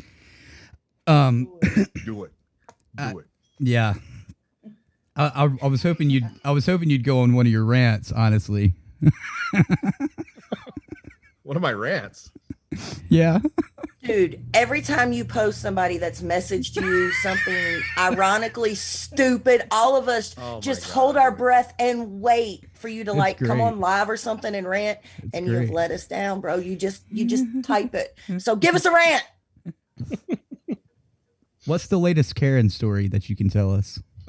um 1.07 1.53
Do 2.05 2.25
it. 2.25 2.33
Do 2.97 3.19
it. 3.19 3.27
yeah. 3.59 3.95
I, 5.17 5.45
I, 5.45 5.51
I 5.63 5.67
was 5.67 5.83
hoping 5.83 6.11
you'd 6.11 6.29
I 6.45 6.51
was 6.53 6.67
hoping 6.67 6.91
you'd 6.91 7.05
go 7.05 7.21
on 7.21 7.35
one 7.35 7.47
of 7.47 7.53
your 7.53 7.65
rants, 7.65 8.13
honestly. 8.13 8.75
One 11.45 11.57
of 11.57 11.63
my 11.63 11.73
rants. 11.73 12.31
Yeah. 13.09 13.41
Dude, 14.03 14.45
every 14.55 14.81
time 14.81 15.13
you 15.13 15.25
post 15.25 15.61
somebody 15.61 15.99
that's 15.99 16.23
messaged 16.23 16.81
you 16.81 17.13
something 17.13 17.83
ironically 17.99 18.75
stupid, 18.75 19.67
all 19.71 19.97
of 19.97 20.09
us 20.09 20.35
Oh 20.39 20.55
my 20.55 20.61
just 20.61 20.85
hold 20.91 21.17
our 21.17 21.31
breath 21.31 21.75
and 21.79 22.21
wait 22.21 22.65
for 22.75 22.89
you 22.89 23.05
to 23.05 23.11
It's 23.11 23.19
like 23.19 23.39
come 23.39 23.61
on 23.61 23.81
live 23.81 24.09
or 24.09 24.17
something 24.17 24.55
and 24.55 24.67
rant, 24.67 24.99
and 25.35 25.47
you've 25.47 25.71
let 25.71 25.91
us 25.91 26.07
down, 26.07 26.41
bro. 26.41 26.57
You 26.57 26.77
just 26.77 27.03
you 27.11 27.25
just 27.27 27.45
type 27.65 27.95
it. 27.95 28.17
So 28.39 28.57
give 28.65 28.75
us 28.75 28.85
a 28.85 28.93
rant. 28.93 29.25
What's 31.67 31.87
the 31.89 31.99
latest 31.99 32.35
Karen 32.35 32.71
story 32.71 33.09
that 33.09 33.29
you 33.29 33.37
can 33.37 33.49
tell 33.49 33.73
us? 33.73 34.01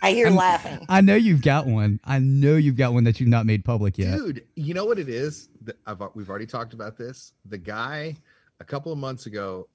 I 0.00 0.12
hear 0.12 0.26
I'm- 0.26 0.36
laughing. 0.36 0.84
I 0.88 1.00
know 1.00 1.14
you've 1.16 1.42
got 1.42 1.66
one. 1.66 2.00
I 2.04 2.18
know 2.18 2.56
you've 2.56 2.76
got 2.76 2.92
one 2.92 3.04
that 3.04 3.18
you've 3.20 3.28
not 3.28 3.46
made 3.46 3.64
public 3.64 3.98
yet. 3.98 4.16
Dude, 4.16 4.44
you 4.54 4.74
know 4.74 4.84
what 4.84 4.98
it 4.98 5.08
is? 5.08 5.48
I've, 5.86 6.00
we've 6.14 6.30
already 6.30 6.46
talked 6.46 6.72
about 6.74 6.96
this. 6.96 7.32
The 7.46 7.58
guy 7.58 8.16
a 8.60 8.64
couple 8.64 8.92
of 8.92 8.98
months 8.98 9.26
ago, 9.26 9.68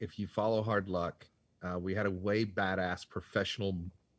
if 0.00 0.18
you 0.18 0.26
follow 0.26 0.62
Hard 0.62 0.88
Luck, 0.88 1.26
uh, 1.62 1.78
we 1.78 1.94
had 1.94 2.06
a 2.06 2.10
way 2.10 2.44
badass 2.44 3.08
professional 3.08 3.76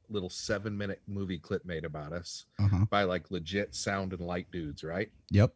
little 0.10 0.30
seven 0.30 0.78
minute 0.78 1.02
movie 1.08 1.38
clip 1.40 1.66
made 1.66 1.84
about 1.86 2.14
us 2.14 2.46
Uh-huh. 2.60 2.86
by 2.90 3.04
like 3.04 3.30
legit 3.30 3.76
sound 3.76 4.14
and 4.14 4.22
light 4.22 4.48
dudes, 4.52 4.84
right? 4.84 5.10
Yep. 5.32 5.54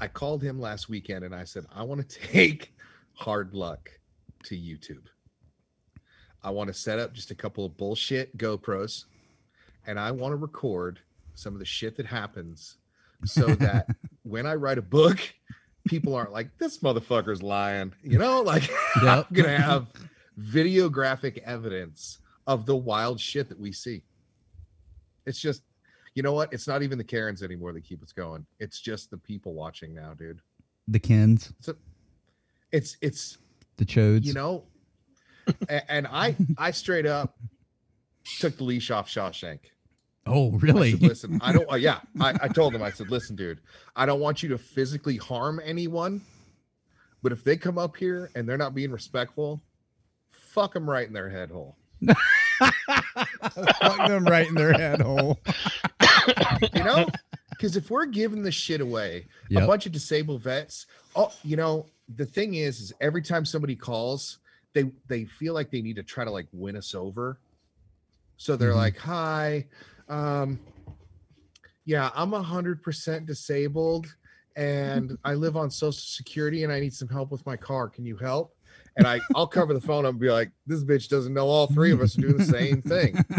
I 0.00 0.08
called 0.08 0.42
him 0.42 0.58
last 0.60 0.88
weekend 0.88 1.24
and 1.24 1.34
I 1.34 1.44
said, 1.44 1.64
I 1.74 1.82
want 1.82 2.08
to 2.08 2.18
take 2.28 2.74
Hard 3.14 3.54
Luck 3.54 3.90
to 4.44 4.56
YouTube. 4.56 5.04
I 6.42 6.50
want 6.50 6.68
to 6.68 6.74
set 6.74 6.98
up 6.98 7.12
just 7.12 7.30
a 7.30 7.34
couple 7.34 7.64
of 7.64 7.76
bullshit 7.76 8.36
GoPros 8.36 9.04
and 9.86 9.98
I 9.98 10.10
want 10.10 10.32
to 10.32 10.36
record 10.36 11.00
some 11.34 11.52
of 11.54 11.58
the 11.58 11.64
shit 11.64 11.96
that 11.96 12.06
happens 12.06 12.76
so 13.24 13.46
that 13.56 13.86
when 14.22 14.46
I 14.46 14.54
write 14.54 14.78
a 14.78 14.82
book, 14.82 15.20
people 15.86 16.14
aren't 16.14 16.32
like, 16.32 16.56
this 16.58 16.78
motherfucker's 16.78 17.42
lying. 17.42 17.92
You 18.02 18.18
know, 18.18 18.40
like 18.42 18.70
I'm 18.96 19.24
going 19.32 19.48
to 19.48 19.60
have 19.60 19.88
videographic 20.40 21.38
evidence 21.38 22.18
of 22.46 22.66
the 22.66 22.76
wild 22.76 23.20
shit 23.20 23.48
that 23.48 23.58
we 23.58 23.72
see. 23.72 24.02
It's 25.26 25.38
just, 25.38 25.62
you 26.14 26.22
know 26.22 26.32
what? 26.32 26.52
It's 26.52 26.66
not 26.66 26.82
even 26.82 26.98
the 26.98 27.04
Karens 27.04 27.42
anymore 27.42 27.72
that 27.72 27.84
keep 27.84 28.02
us 28.02 28.12
going. 28.12 28.44
It's 28.58 28.80
just 28.80 29.10
the 29.10 29.18
people 29.18 29.54
watching 29.54 29.94
now, 29.94 30.14
dude. 30.14 30.40
The 30.88 30.98
Kens, 30.98 31.52
It's 31.58 31.68
a, 31.68 31.76
it's 32.72 32.96
it's 33.00 33.38
the 33.76 33.84
Chodes. 33.84 34.24
you 34.24 34.32
know, 34.32 34.64
and 35.88 36.06
I 36.06 36.36
I 36.58 36.70
straight 36.70 37.06
up 37.06 37.36
took 38.38 38.56
the 38.56 38.64
leash 38.64 38.90
off 38.90 39.08
Shawshank. 39.08 39.60
oh, 40.26 40.52
I 40.52 40.56
really? 40.58 40.92
said, 40.92 41.02
listen, 41.02 41.40
I 41.42 41.52
don't. 41.52 41.70
Uh, 41.70 41.76
yeah, 41.76 42.00
I, 42.20 42.30
I 42.42 42.48
told 42.48 42.74
him. 42.74 42.82
I 42.82 42.90
said, 42.90 43.10
listen, 43.10 43.36
dude, 43.36 43.60
I 43.96 44.06
don't 44.06 44.20
want 44.20 44.42
you 44.42 44.48
to 44.50 44.58
physically 44.58 45.16
harm 45.16 45.60
anyone, 45.64 46.20
but 47.22 47.32
if 47.32 47.44
they 47.44 47.56
come 47.56 47.78
up 47.78 47.96
here 47.96 48.30
and 48.34 48.48
they're 48.48 48.58
not 48.58 48.74
being 48.74 48.90
respectful, 48.90 49.60
fuck 50.30 50.74
them 50.74 50.88
right 50.88 51.06
in 51.06 51.12
their 51.12 51.30
head 51.30 51.50
hole. 51.50 51.76
Fuck 52.60 54.08
them 54.08 54.24
right 54.24 54.46
in 54.48 54.54
their 54.54 54.72
head 54.72 55.00
hole. 55.00 55.38
you 56.74 56.84
know 56.84 57.06
because 57.50 57.76
if 57.76 57.90
we're 57.90 58.06
giving 58.06 58.42
this 58.42 58.54
shit 58.54 58.80
away 58.80 59.26
a 59.54 59.66
bunch 59.66 59.86
of 59.86 59.92
disabled 59.92 60.42
vets 60.42 60.86
oh 61.16 61.32
you 61.42 61.56
know 61.56 61.86
the 62.16 62.24
thing 62.24 62.54
is 62.54 62.80
is 62.80 62.92
every 63.00 63.22
time 63.22 63.44
somebody 63.44 63.76
calls 63.76 64.38
they 64.74 64.90
they 65.08 65.24
feel 65.24 65.54
like 65.54 65.70
they 65.70 65.82
need 65.82 65.96
to 65.96 66.02
try 66.02 66.24
to 66.24 66.30
like 66.30 66.46
win 66.52 66.76
us 66.76 66.94
over. 66.94 67.40
So 68.36 68.56
they're 68.56 68.72
Mhm. 68.72 68.76
like, 68.76 68.96
"Hi, 68.98 69.68
um, 70.08 70.58
yeah, 71.84 72.10
I'm 72.14 72.32
a 72.34 72.42
hundred 72.42 72.82
percent 72.82 73.26
disabled, 73.26 74.06
and 74.56 75.16
I 75.24 75.34
live 75.34 75.56
on 75.56 75.70
Social 75.70 75.92
Security, 75.92 76.64
and 76.64 76.72
I 76.72 76.80
need 76.80 76.94
some 76.94 77.08
help 77.08 77.30
with 77.30 77.44
my 77.46 77.56
car. 77.56 77.88
Can 77.88 78.04
you 78.06 78.16
help?" 78.16 78.54
And 78.96 79.06
I 79.06 79.20
I'll 79.34 79.46
cover 79.46 79.74
the 79.74 79.80
phone 79.80 80.04
up 80.04 80.10
and 80.12 80.20
be 80.20 80.30
like, 80.30 80.50
"This 80.66 80.84
bitch 80.84 81.08
doesn't 81.08 81.34
know 81.34 81.48
all 81.48 81.66
three 81.66 81.90
of 81.92 82.00
us 82.00 82.16
are 82.16 82.20
doing 82.20 82.38
the 82.38 82.44
same 82.44 82.82
thing." 82.82 83.24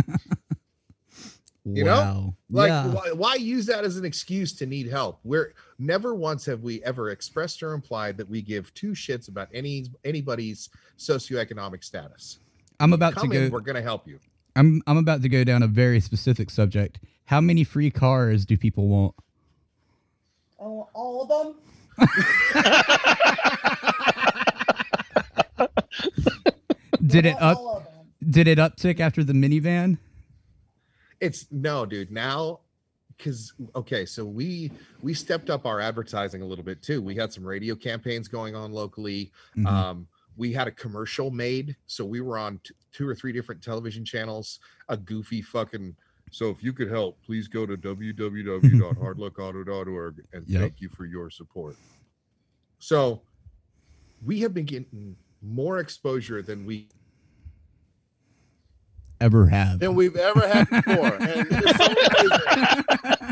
You 1.63 1.83
know, 1.83 2.35
like 2.49 2.69
Yeah. 2.69 2.87
why, 2.87 3.11
why 3.11 3.35
use 3.35 3.67
that 3.67 3.83
as 3.83 3.97
an 3.97 4.03
excuse 4.05 4.51
to 4.53 4.65
need 4.65 4.87
help? 4.87 5.19
We're 5.23 5.53
never 5.77 6.15
once 6.15 6.43
have 6.45 6.63
we 6.63 6.81
ever 6.83 7.11
expressed 7.11 7.61
or 7.61 7.73
implied 7.73 8.17
that 8.17 8.27
we 8.27 8.41
give 8.41 8.73
two 8.73 8.91
shits 8.93 9.27
about 9.29 9.47
any 9.53 9.85
anybody's 10.03 10.69
socioeconomic 10.97 11.83
status. 11.83 12.39
I'm 12.79 12.93
about 12.93 13.13
Come 13.13 13.29
to 13.29 13.37
in, 13.37 13.49
go. 13.49 13.53
we're 13.53 13.59
gonna 13.61 13.81
help 13.81 14.07
you. 14.07 14.19
I'm 14.55 14.81
I'm 14.87 14.97
about 14.97 15.21
to 15.21 15.29
go 15.29 15.43
down 15.43 15.61
a 15.61 15.67
very 15.67 15.99
specific 15.99 16.49
subject. 16.49 16.99
How 17.25 17.39
many 17.39 17.63
free 17.63 17.91
cars 17.91 18.43
do 18.43 18.57
people 18.57 18.87
want? 18.87 19.13
Oh, 20.59 20.89
all 20.93 21.21
of 21.21 21.29
them? 21.29 22.07
Did 27.05 27.25
it 27.25 27.35
up? 27.41 27.57
Did 28.27 28.47
it 28.47 28.57
uptick 28.57 28.99
after 28.99 29.23
the 29.23 29.33
minivan? 29.33 29.97
It's 31.21 31.45
no, 31.51 31.85
dude. 31.85 32.11
Now, 32.11 32.59
because 33.15 33.53
okay, 33.75 34.05
so 34.05 34.25
we 34.25 34.71
we 35.03 35.13
stepped 35.13 35.51
up 35.51 35.65
our 35.67 35.79
advertising 35.79 36.41
a 36.41 36.45
little 36.45 36.65
bit 36.65 36.81
too. 36.81 36.99
We 37.01 37.15
had 37.15 37.31
some 37.31 37.45
radio 37.45 37.75
campaigns 37.75 38.27
going 38.27 38.55
on 38.55 38.71
locally. 38.73 39.31
Mhm. 39.55 39.67
Um, 39.67 40.07
we 40.37 40.51
had 40.51 40.67
a 40.67 40.71
commercial 40.71 41.29
made, 41.29 41.75
so 41.85 42.03
we 42.05 42.21
were 42.21 42.39
on 42.39 42.59
t- 42.63 42.73
two 42.91 43.07
or 43.07 43.13
three 43.13 43.31
different 43.31 43.61
television 43.61 44.03
channels. 44.03 44.59
A 44.89 44.97
goofy 44.97 45.43
fucking. 45.43 45.95
So 46.31 46.49
if 46.49 46.63
you 46.63 46.73
could 46.73 46.89
help, 46.89 47.21
please 47.23 47.47
go 47.49 47.65
to 47.67 47.77
www.hardluckauto.org 47.77 50.23
and 50.33 50.43
Yep. 50.47 50.61
thank 50.61 50.81
you 50.81 50.89
for 50.89 51.05
your 51.05 51.29
support. 51.29 51.75
So 52.79 53.21
we 54.25 54.39
have 54.39 54.53
been 54.53 54.65
getting 54.65 55.15
more 55.41 55.79
exposure 55.79 56.41
than 56.41 56.65
we 56.65 56.87
Ever 59.21 59.45
have? 59.45 59.77
than 59.77 59.93
we've 59.93 60.15
ever 60.15 60.47
had 60.47 60.67
before. 60.67 61.13
And 61.13 61.47
it's 61.51 61.77
so 61.77 61.85
amazing. 61.85 62.39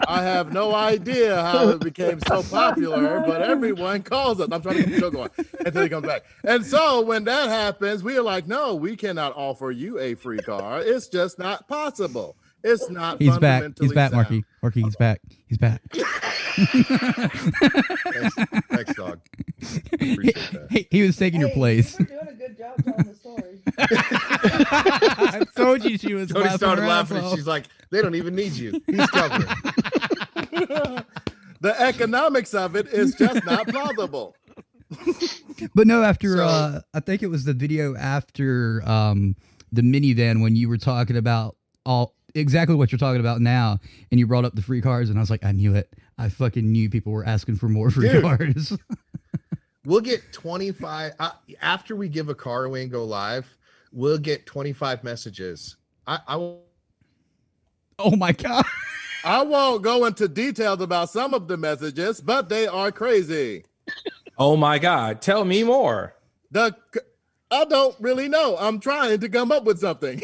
I 0.08 0.22
have 0.22 0.54
no 0.54 0.76
idea 0.76 1.42
how 1.42 1.70
it 1.70 1.80
became 1.82 2.20
so 2.28 2.44
popular, 2.44 3.24
but 3.26 3.42
everyone 3.42 4.04
calls 4.04 4.40
us. 4.40 4.50
I'm 4.52 4.62
trying 4.62 4.76
to 4.78 4.84
get 4.84 4.92
the 4.92 5.00
show 5.00 5.10
going 5.10 5.30
until 5.66 5.82
he 5.84 5.90
comes 5.90 6.06
back. 6.06 6.26
And 6.44 6.64
so 6.66 7.02
when 7.02 7.24
that 7.24 7.50
happens, 7.50 8.04
we 8.04 8.16
are 8.18 8.22
like, 8.22 8.46
no, 8.48 8.76
we 8.76 8.96
cannot 8.96 9.36
offer 9.36 9.72
you 9.72 9.98
a 9.98 10.14
free 10.14 10.38
car. 10.38 10.80
It's 10.82 11.08
just 11.08 11.40
not 11.40 11.68
possible. 11.68 12.36
It's 12.64 12.90
not. 12.90 13.22
He's 13.22 13.38
back. 13.38 13.64
He's 13.80 13.94
back, 13.94 14.12
sound. 14.12 14.30
Marky. 14.30 14.44
Marky, 14.62 14.82
he's 14.82 14.96
back. 14.96 15.22
He's 15.48 15.58
back. 15.58 15.82
thanks, 15.92 18.36
thanks 18.70 18.94
dog. 18.96 19.20
Appreciate 19.94 20.36
that. 20.52 20.68
He, 20.70 20.88
he 20.92 21.02
was 21.04 21.16
taking 21.16 21.40
your 21.40 21.52
place. 21.52 21.96
Doing 21.96 22.10
a 22.28 22.34
good 22.34 22.58
job 22.58 22.84
telling 22.84 23.06
the 23.06 23.16
story. 23.16 23.62
I 26.04 26.08
told 26.08 26.10
you 26.10 26.10
she 26.10 26.14
was 26.16 26.30
Tony 26.32 26.44
laughing 26.46 26.58
started 26.58 26.82
laughing. 26.88 27.18
And 27.18 27.36
She's 27.38 27.48
like, 27.48 27.66
they 27.92 28.02
don't 28.02 28.16
even 28.16 28.36
need 28.36 28.54
you. 28.54 28.82
He's 28.88 29.08
covering. 29.08 29.48
the 31.62 31.76
economics 31.80 32.54
of 32.54 32.76
it 32.76 32.88
is 32.88 33.16
just 33.16 33.46
not 33.46 33.68
plausible. 33.68 34.36
But 35.76 35.88
no, 35.88 36.04
after 36.04 36.38
So- 36.38 36.44
uh 36.46 36.82
I 36.94 37.00
think 37.02 37.22
it 37.22 37.28
was 37.28 37.44
the 37.44 37.54
video 37.54 37.96
after 37.96 38.82
um 38.90 39.36
the 39.72 39.82
minivan 39.82 40.42
when 40.42 40.56
you 40.56 40.70
were 40.70 40.78
talking 40.78 41.18
about 41.18 41.58
all 41.86 42.16
exactly 42.34 42.76
what 42.76 42.92
you're 42.92 42.98
talking 43.00 43.20
about 43.20 43.42
now 43.42 43.78
and 44.10 44.20
you 44.20 44.26
brought 44.26 44.46
up 44.46 44.56
the 44.56 44.62
free 44.62 44.82
cars 44.82 45.10
and 45.10 45.20
I 45.20 45.22
was 45.22 45.30
like, 45.30 45.44
I 45.46 45.52
knew 45.52 45.76
it. 45.76 45.94
I 46.18 46.30
fucking 46.30 46.72
knew 46.72 46.90
people 46.90 47.12
were 47.12 47.26
asking 47.26 47.58
for 47.58 47.68
more 47.70 47.92
free 47.92 48.10
Dude. 48.10 48.24
cars. 48.24 48.78
We'll 49.86 50.02
get 50.02 50.34
25 50.34 51.14
uh, 51.20 51.32
after 51.62 51.96
we 51.96 52.10
give 52.10 52.30
a 52.30 52.36
car 52.36 52.66
away 52.66 52.84
and 52.84 52.92
go 52.92 53.06
live. 53.06 53.48
We'll 53.92 54.18
get 54.20 54.46
25 54.46 55.04
messages. 55.04 55.78
I, 56.10 56.20
I 56.28 56.36
will. 56.38 56.64
oh 58.00 58.16
my 58.16 58.32
god. 58.32 58.66
I 59.24 59.44
won't 59.44 59.84
go 59.84 60.06
into 60.06 60.28
details 60.28 60.82
about 60.82 61.12
some 61.12 61.36
of 61.36 61.48
the 61.48 61.56
messages, 61.56 62.20
but 62.20 62.50
they 62.50 62.66
are 62.66 62.92
crazy. 62.92 63.66
Oh 64.40 64.58
my 64.58 64.80
God. 64.80 65.22
Tell 65.22 65.46
me 65.46 65.64
more. 65.64 66.16
The 66.50 66.76
I 67.52 67.66
don't 67.66 67.96
really 68.00 68.28
know. 68.28 68.58
I'm 68.60 68.80
trying 68.80 69.20
to 69.20 69.30
come 69.30 69.52
up 69.52 69.66
with 69.66 69.80
something. 69.80 70.20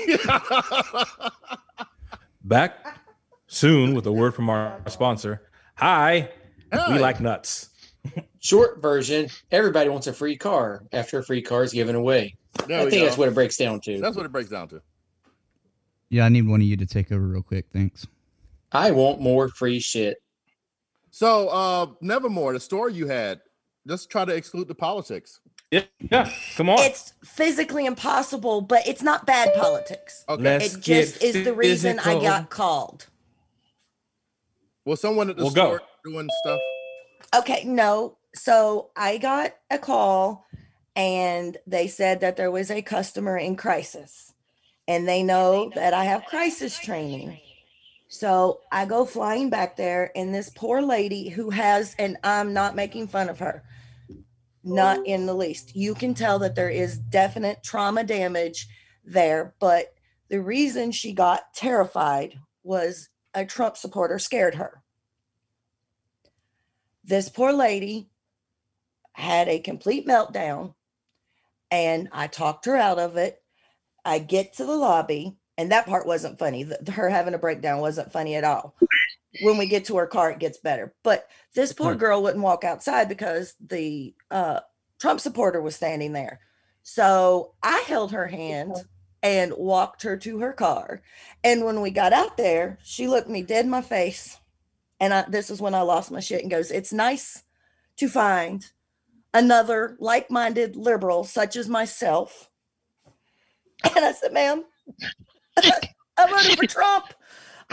Back 2.43 2.99
soon 3.47 3.93
with 3.93 4.07
a 4.07 4.11
word 4.11 4.33
from 4.33 4.49
our 4.49 4.81
sponsor. 4.87 5.43
Hi. 5.75 6.31
Hi. 6.73 6.93
We 6.93 6.99
like 6.99 7.19
nuts. 7.19 7.69
Short 8.39 8.81
version: 8.81 9.29
Everybody 9.51 9.89
wants 9.89 10.07
a 10.07 10.13
free 10.13 10.37
car 10.37 10.83
after 10.93 11.19
a 11.19 11.23
free 11.23 11.41
car 11.41 11.63
is 11.63 11.73
given 11.73 11.95
away. 11.95 12.35
There 12.67 12.79
I 12.79 12.85
we 12.85 12.89
think 12.89 13.05
that's 13.05 13.17
what 13.17 13.27
it 13.27 13.35
breaks 13.35 13.57
down 13.57 13.81
to. 13.81 13.99
That's 13.99 14.15
what 14.15 14.25
it 14.25 14.31
breaks 14.31 14.49
down 14.49 14.67
to. 14.69 14.81
Yeah, 16.09 16.25
I 16.25 16.29
need 16.29 16.47
one 16.47 16.61
of 16.61 16.67
you 16.67 16.77
to 16.77 16.85
take 16.85 17.11
over 17.11 17.25
real 17.25 17.41
quick. 17.41 17.65
Thanks. 17.73 18.07
I 18.71 18.91
want 18.91 19.19
more 19.21 19.47
free 19.49 19.79
shit. 19.79 20.17
So, 21.11 21.47
uh, 21.49 21.87
Nevermore, 22.01 22.53
the 22.53 22.59
story 22.59 22.93
you 22.93 23.07
had, 23.07 23.41
just 23.87 24.09
try 24.09 24.25
to 24.25 24.35
exclude 24.35 24.67
the 24.67 24.75
politics. 24.75 25.39
Yeah, 25.71 25.83
yeah. 26.11 26.29
Come 26.55 26.69
on. 26.69 26.79
It's 26.79 27.13
physically 27.23 27.85
impossible, 27.85 28.61
but 28.61 28.87
it's 28.87 29.01
not 29.01 29.25
bad 29.25 29.53
politics. 29.55 30.23
Okay. 30.29 30.43
Let's 30.43 30.75
it 30.75 30.81
just 30.81 31.19
get 31.19 31.35
is 31.35 31.45
the 31.45 31.53
reason 31.53 31.99
I 31.99 32.21
got 32.21 32.49
called. 32.49 33.07
Well, 34.85 34.95
someone 34.97 35.29
at 35.29 35.37
the 35.37 35.43
Well, 35.45 35.53
go. 35.53 35.65
store 35.77 35.81
doing 36.03 36.29
stuff? 36.41 36.59
Okay, 37.35 37.63
no. 37.65 38.17
So 38.35 38.91
I 38.95 39.17
got 39.17 39.55
a 39.71 39.79
call 39.79 40.45
and 40.95 41.57
they 41.65 41.87
said 41.87 42.19
that 42.21 42.37
there 42.37 42.51
was 42.51 42.69
a 42.69 42.81
customer 42.81 43.37
in 43.37 43.55
crisis 43.55 44.33
and 44.87 45.07
they 45.07 45.23
know 45.23 45.71
that 45.75 45.93
I 45.93 46.05
have 46.05 46.25
crisis 46.25 46.77
training. 46.77 47.39
So 48.07 48.61
I 48.71 48.85
go 48.85 49.05
flying 49.05 49.49
back 49.49 49.75
there 49.75 50.11
and 50.15 50.33
this 50.33 50.49
poor 50.49 50.81
lady 50.81 51.29
who 51.29 51.49
has, 51.49 51.95
and 51.97 52.17
I'm 52.23 52.53
not 52.53 52.75
making 52.75 53.07
fun 53.07 53.29
of 53.29 53.39
her, 53.39 53.63
not 54.63 55.05
in 55.05 55.25
the 55.25 55.33
least. 55.33 55.75
You 55.75 55.95
can 55.95 56.13
tell 56.13 56.39
that 56.39 56.55
there 56.55 56.69
is 56.69 56.97
definite 56.97 57.63
trauma 57.63 58.03
damage 58.03 58.67
there, 59.03 59.55
but 59.59 59.93
the 60.29 60.41
reason 60.41 60.91
she 60.91 61.13
got 61.13 61.53
terrified 61.53 62.39
was 62.63 63.09
a 63.33 63.45
Trump 63.45 63.77
supporter 63.77 64.19
scared 64.19 64.55
her 64.55 64.83
this 67.05 67.29
poor 67.29 67.53
lady 67.53 68.09
had 69.13 69.47
a 69.47 69.59
complete 69.59 70.07
meltdown 70.07 70.73
and 71.71 72.09
I 72.11 72.27
talked 72.27 72.65
her 72.65 72.75
out 72.75 72.99
of 72.99 73.17
it. 73.17 73.41
I 74.05 74.19
get 74.19 74.53
to 74.53 74.65
the 74.65 74.75
lobby 74.75 75.35
and 75.57 75.71
that 75.71 75.85
part 75.85 76.05
wasn't 76.05 76.39
funny. 76.39 76.63
The- 76.63 76.91
her 76.91 77.09
having 77.09 77.33
a 77.33 77.39
breakdown 77.39 77.79
wasn't 77.81 78.11
funny 78.11 78.35
at 78.35 78.43
all. 78.43 78.75
When 79.41 79.57
we 79.57 79.67
get 79.67 79.85
to 79.85 79.97
her 79.97 80.07
car, 80.07 80.31
it 80.31 80.39
gets 80.39 80.59
better. 80.59 80.93
But 81.03 81.27
this 81.53 81.73
poor 81.73 81.95
girl 81.95 82.23
wouldn't 82.23 82.43
walk 82.43 82.63
outside 82.63 83.09
because 83.09 83.53
the 83.59 84.13
uh, 84.31 84.61
Trump 84.99 85.19
supporter 85.19 85.61
was 85.61 85.75
standing 85.75 86.13
there. 86.13 86.39
So 86.83 87.53
I 87.61 87.83
held 87.87 88.11
her 88.11 88.27
hand 88.27 88.75
and 89.23 89.53
walked 89.57 90.03
her 90.03 90.15
to 90.17 90.39
her 90.39 90.53
car. 90.53 91.01
And 91.43 91.65
when 91.65 91.81
we 91.81 91.91
got 91.91 92.13
out 92.13 92.37
there, 92.37 92.77
she 92.83 93.07
looked 93.07 93.27
me 93.27 93.41
dead 93.41 93.65
in 93.65 93.71
my 93.71 93.81
face 93.81 94.37
and 94.99 95.13
I, 95.13 95.25
this 95.27 95.49
is 95.49 95.61
when 95.61 95.75
I 95.75 95.81
lost 95.81 96.11
my 96.11 96.19
shit 96.19 96.41
and 96.41 96.51
goes, 96.51 96.71
It's 96.71 96.93
nice 96.93 97.43
to 97.97 98.07
find 98.07 98.65
another 99.33 99.97
like 99.99 100.31
minded 100.31 100.75
liberal 100.75 101.23
such 101.23 101.55
as 101.55 101.67
myself. 101.67 102.49
And 103.83 104.05
I 104.05 104.11
said, 104.11 104.33
Ma'am, 104.33 104.63
I 105.57 106.29
voted 106.29 106.57
for 106.57 106.67
Trump. 106.67 107.13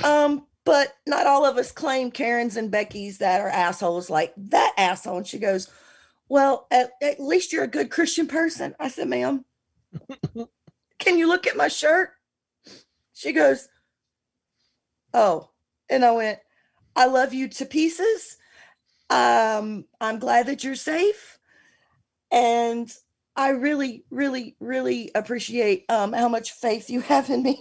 Um, 0.03 0.47
but 0.65 0.95
not 1.07 1.27
all 1.27 1.45
of 1.45 1.57
us 1.57 1.73
claim 1.73 2.11
Karens 2.11 2.57
and 2.57 2.71
Becky's 2.71 3.19
that 3.19 3.41
are 3.41 3.49
assholes 3.49 4.09
like 4.09 4.33
that 4.37 4.73
asshole. 4.77 5.19
And 5.19 5.27
she 5.27 5.39
goes, 5.39 5.69
Well, 6.29 6.67
at, 6.71 6.93
at 7.03 7.21
least 7.21 7.53
you're 7.53 7.65
a 7.65 7.69
good 7.69 7.91
Christian 7.91 8.27
person. 8.27 8.75
I 8.79 8.89
said, 8.89 9.09
Ma'am, 9.09 9.45
can 10.99 11.19
you 11.19 11.27
look 11.29 11.47
at 11.47 11.57
my 11.57 11.69
shirt? 11.69 12.11
She 13.13 13.33
goes, 13.33 13.69
Oh. 15.13 15.51
And 15.91 16.05
I 16.05 16.13
went, 16.13 16.39
I 16.97 17.07
love 17.07 17.35
you 17.35 17.49
to 17.49 17.67
pieces. 17.67 18.39
Um, 19.11 19.85
I'm 20.01 20.19
glad 20.19 20.47
that 20.47 20.65
you're 20.65 20.75
safe. 20.75 21.39
And 22.31 22.91
I 23.37 23.51
really, 23.51 24.05
really, 24.11 24.57
really 24.61 25.11
appreciate 25.15 25.85
um 25.89 26.13
how 26.13 26.29
much 26.29 26.53
faith 26.53 26.91
you 26.91 27.01
have 27.01 27.31
in 27.31 27.43
me 27.43 27.59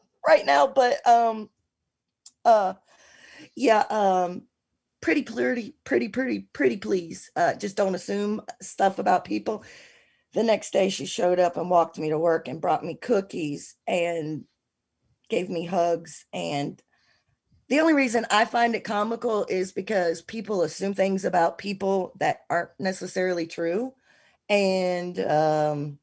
right 0.28 0.46
now. 0.46 0.66
But 0.68 1.06
um 1.06 1.50
uh 2.44 2.74
yeah, 3.56 3.80
um 3.90 4.44
pretty 5.02 5.22
pretty, 5.22 5.76
pretty, 5.84 6.08
pretty, 6.08 6.40
pretty 6.52 6.76
please. 6.78 7.30
Uh 7.36 7.54
just 7.54 7.76
don't 7.76 7.94
assume 7.94 8.42
stuff 8.62 8.98
about 8.98 9.24
people. 9.24 9.64
the 10.34 10.42
next 10.44 10.72
day 10.72 10.90
she 10.90 11.06
showed 11.06 11.40
up 11.40 11.56
and 11.56 11.70
walked 11.70 11.98
me 11.98 12.10
to 12.10 12.18
work 12.18 12.48
and 12.48 12.60
brought 12.60 12.84
me 12.84 12.96
cookies 12.96 13.76
and 13.86 14.44
gave 15.30 15.50
me 15.50 15.66
hugs 15.66 16.26
and 16.32 16.82
the 17.68 17.80
only 17.80 17.94
reason 17.94 18.26
I 18.30 18.44
find 18.44 18.74
it 18.74 18.84
comical 18.84 19.46
is 19.48 19.72
because 19.72 20.22
people 20.22 20.62
assume 20.62 20.94
things 20.94 21.24
about 21.24 21.58
people 21.58 22.12
that 22.20 22.40
aren't 22.50 22.70
necessarily 22.78 23.46
true. 23.46 23.94
And 24.48 25.18
um, 25.20 25.98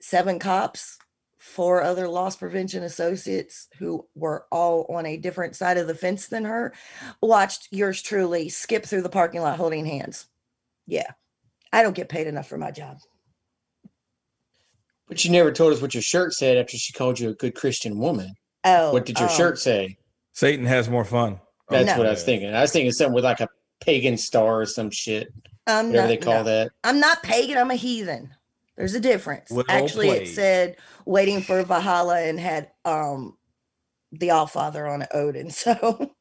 seven 0.00 0.38
cops, 0.38 0.98
four 1.38 1.82
other 1.82 2.08
loss 2.08 2.36
prevention 2.36 2.82
associates 2.82 3.68
who 3.78 4.06
were 4.14 4.46
all 4.50 4.86
on 4.88 5.06
a 5.06 5.16
different 5.16 5.56
side 5.56 5.76
of 5.76 5.86
the 5.86 5.94
fence 5.94 6.26
than 6.28 6.44
her, 6.44 6.72
watched 7.20 7.68
yours 7.70 8.00
truly 8.02 8.48
skip 8.48 8.84
through 8.84 9.02
the 9.02 9.08
parking 9.10 9.40
lot 9.42 9.58
holding 9.58 9.84
hands. 9.84 10.26
Yeah, 10.86 11.10
I 11.72 11.82
don't 11.82 11.94
get 11.94 12.08
paid 12.08 12.26
enough 12.26 12.48
for 12.48 12.58
my 12.58 12.70
job. 12.70 12.98
But 15.06 15.22
you 15.24 15.30
never 15.30 15.52
told 15.52 15.72
us 15.74 15.82
what 15.82 15.92
your 15.94 16.02
shirt 16.02 16.32
said 16.32 16.56
after 16.56 16.78
she 16.78 16.92
called 16.94 17.20
you 17.20 17.28
a 17.30 17.34
good 17.34 17.54
Christian 17.54 17.98
woman. 17.98 18.32
Oh, 18.64 18.92
What 18.92 19.04
did 19.04 19.18
your 19.18 19.28
um, 19.28 19.34
shirt 19.34 19.58
say? 19.58 19.98
Satan 20.32 20.64
has 20.64 20.88
more 20.88 21.04
fun. 21.04 21.40
That's 21.68 21.86
No. 21.86 21.98
what 21.98 22.06
I 22.06 22.10
was 22.10 22.24
thinking. 22.24 22.54
I 22.54 22.62
was 22.62 22.72
thinking 22.72 22.90
something 22.92 23.14
with 23.14 23.24
like 23.24 23.40
a 23.40 23.48
pagan 23.82 24.16
star 24.16 24.62
or 24.62 24.66
some 24.66 24.90
shit. 24.90 25.28
I'm 25.66 25.88
whatever 25.88 26.06
not, 26.06 26.08
they 26.08 26.16
call 26.16 26.34
no. 26.34 26.44
that. 26.44 26.72
I'm 26.82 27.00
not 27.00 27.22
pagan. 27.22 27.58
I'm 27.58 27.70
a 27.70 27.76
heathen. 27.76 28.34
There's 28.76 28.94
a 28.94 29.00
difference. 29.00 29.50
Well 29.50 29.64
Actually, 29.68 30.10
it 30.10 30.28
said 30.28 30.76
waiting 31.06 31.40
for 31.40 31.62
Valhalla 31.62 32.20
and 32.22 32.38
had 32.40 32.70
um 32.84 33.36
the 34.12 34.30
All 34.30 34.46
Father 34.46 34.86
on 34.86 35.02
it, 35.02 35.08
Odin. 35.12 35.50
So, 35.50 36.14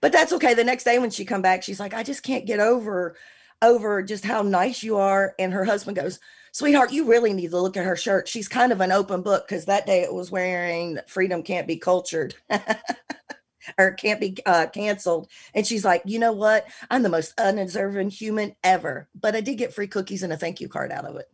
but 0.00 0.12
that's 0.12 0.32
okay. 0.32 0.54
The 0.54 0.64
next 0.64 0.84
day 0.84 0.98
when 0.98 1.10
she 1.10 1.24
come 1.24 1.42
back, 1.42 1.62
she's 1.62 1.80
like, 1.80 1.92
I 1.92 2.02
just 2.02 2.22
can't 2.22 2.46
get 2.46 2.60
over 2.60 3.16
over 3.62 4.02
just 4.02 4.24
how 4.24 4.42
nice 4.42 4.82
you 4.82 4.96
are. 4.96 5.34
And 5.38 5.52
her 5.52 5.64
husband 5.64 5.96
goes, 5.96 6.20
Sweetheart, 6.52 6.92
you 6.92 7.04
really 7.04 7.32
need 7.32 7.50
to 7.50 7.60
look 7.60 7.76
at 7.76 7.84
her 7.84 7.96
shirt. 7.96 8.28
She's 8.28 8.48
kind 8.48 8.72
of 8.72 8.80
an 8.80 8.92
open 8.92 9.22
book 9.22 9.46
because 9.46 9.66
that 9.66 9.86
day 9.86 10.02
it 10.02 10.12
was 10.12 10.30
wearing 10.30 10.98
freedom 11.06 11.42
can't 11.42 11.66
be 11.66 11.76
cultured. 11.76 12.34
or 13.76 13.92
can't 13.92 14.20
be 14.20 14.36
uh, 14.46 14.66
canceled. 14.72 15.28
And 15.54 15.66
she's 15.66 15.84
like, 15.84 16.02
you 16.04 16.18
know 16.18 16.32
what? 16.32 16.66
I'm 16.90 17.02
the 17.02 17.08
most 17.08 17.38
unobservant 17.38 18.12
human 18.12 18.54
ever, 18.64 19.08
but 19.20 19.34
I 19.36 19.40
did 19.40 19.58
get 19.58 19.74
free 19.74 19.88
cookies 19.88 20.22
and 20.22 20.32
a 20.32 20.36
thank 20.36 20.60
you 20.60 20.68
card 20.68 20.92
out 20.92 21.04
of 21.04 21.16
it. 21.16 21.30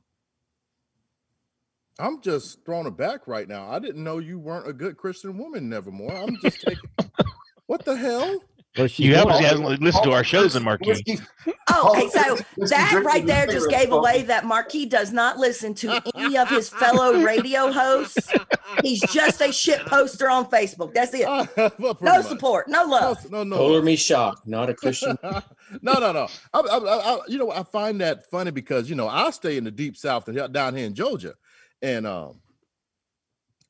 I'm 1.99 2.21
just 2.21 2.65
thrown 2.65 2.87
aback 2.87 3.29
right 3.29 3.47
now. 3.47 3.71
I 3.71 3.79
didn't 3.79 4.03
know 4.03 4.19
you 4.19 4.39
weren't 4.39 4.69
a 4.69 4.73
good 4.73 4.97
Christian 4.97 5.39
woman, 5.39 5.69
Nevermore. 5.69 6.15
I'm 6.15 6.37
just 6.43 6.61
taking. 6.61 6.91
what 7.67 7.85
the 7.85 7.97
hell? 7.97 8.41
You 8.77 9.15
obviously 9.17 9.45
haven't 9.45 9.81
listened 9.81 10.03
to 10.05 10.11
our 10.13 10.25
shows, 10.25 10.55
then, 10.55 10.65
Marquis. 10.65 11.01
Oh, 11.71 11.91
okay, 11.93 12.09
so 12.09 12.37
that 12.67 13.03
right 13.05 13.25
there 13.25 13.47
just 13.47 13.71
gave 13.71 13.93
away 13.93 14.23
that 14.25 14.45
Marquis 14.47 14.85
does 14.87 15.13
not 15.13 15.39
listen 15.39 15.75
to 15.75 16.03
any 16.17 16.37
of 16.37 16.49
his 16.49 16.69
fellow 16.71 17.23
radio 17.23 17.71
hosts. 17.71 18.33
He's 18.83 19.01
just 19.13 19.41
a 19.41 19.53
shit 19.53 19.79
poster 19.87 20.29
on 20.29 20.47
Facebook. 20.51 20.93
That's 20.93 21.13
it. 21.15 21.25
No 21.79 21.95
much. 22.01 22.27
support, 22.27 22.67
no 22.69 22.85
love. 22.85 23.31
No, 23.31 23.45
no. 23.45 23.57
Color 23.57 23.83
me 23.83 23.95
shocked, 23.95 24.47
not 24.47 24.69
a 24.69 24.75
Christian. 24.83 25.17
no, 25.23 25.93
no, 25.93 26.11
no. 26.13 26.27
I, 26.53 26.59
I, 26.61 26.77
I, 26.79 27.15
I- 27.15 27.21
you 27.29 27.39
know, 27.39 27.53
I 27.53 27.63
find 27.63 28.01
that 28.01 28.29
funny 28.29 28.51
because 28.51 28.91
you 28.91 28.97
know 28.97 29.07
I 29.09 29.31
stay 29.31 29.57
in 29.57 29.63
the 29.63 29.71
deep 29.71 29.97
south 29.97 30.27
and 30.27 30.53
down 30.53 30.75
here 30.75 30.87
in 30.87 30.95
Georgia, 30.95 31.35
and 31.81 32.07
um, 32.09 32.41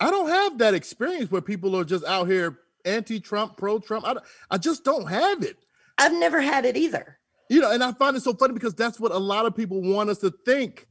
I 0.01 0.11
don't 0.11 0.29
have 0.29 0.59
that 0.59 0.73
experience 0.75 1.31
where 1.31 1.43
people 1.43 1.77
are 1.77 1.85
just 1.85 2.05
out 2.07 2.27
here 2.27 2.59
anti-Trump, 2.85 3.57
pro-Trump. 3.57 4.07
I, 4.07 4.15
don't- 4.15 4.27
I 4.51 4.59
just 4.59 4.85
don't 4.85 5.07
have 5.07 5.43
it. 5.43 5.57
I've 5.99 6.13
never 6.13 6.41
had 6.41 6.65
it 6.65 6.77
either. 6.77 7.19
You 7.51 7.61
know, 7.61 7.71
and 7.71 7.85
I 7.85 7.93
find 7.93 8.17
it 8.17 8.23
so 8.23 8.35
funny 8.35 8.55
because 8.55 8.75
that's 8.75 8.99
what 8.99 9.13
a 9.13 9.19
lot 9.19 9.47
of 9.47 9.55
people 9.55 9.81
want 9.83 10.11
us 10.11 10.19
to 10.19 10.33
think. 10.47 10.89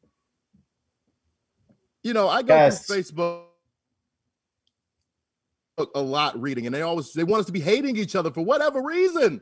You 2.04 2.14
know, 2.14 2.30
I 2.30 2.42
go 2.44 2.54
Yes. 2.56 2.86
through 2.86 2.98
Facebook 2.98 3.46
a- 5.78 5.86
a 5.96 6.02
lot 6.02 6.40
reading, 6.40 6.66
and 6.68 6.76
they 6.76 6.82
always 6.84 7.12
they 7.14 7.24
want 7.24 7.42
us 7.42 7.46
to 7.48 7.52
be 7.52 7.60
hating 7.60 7.98
each 7.98 8.16
other 8.16 8.30
for 8.32 8.42
whatever 8.46 8.82
reason. 8.84 9.42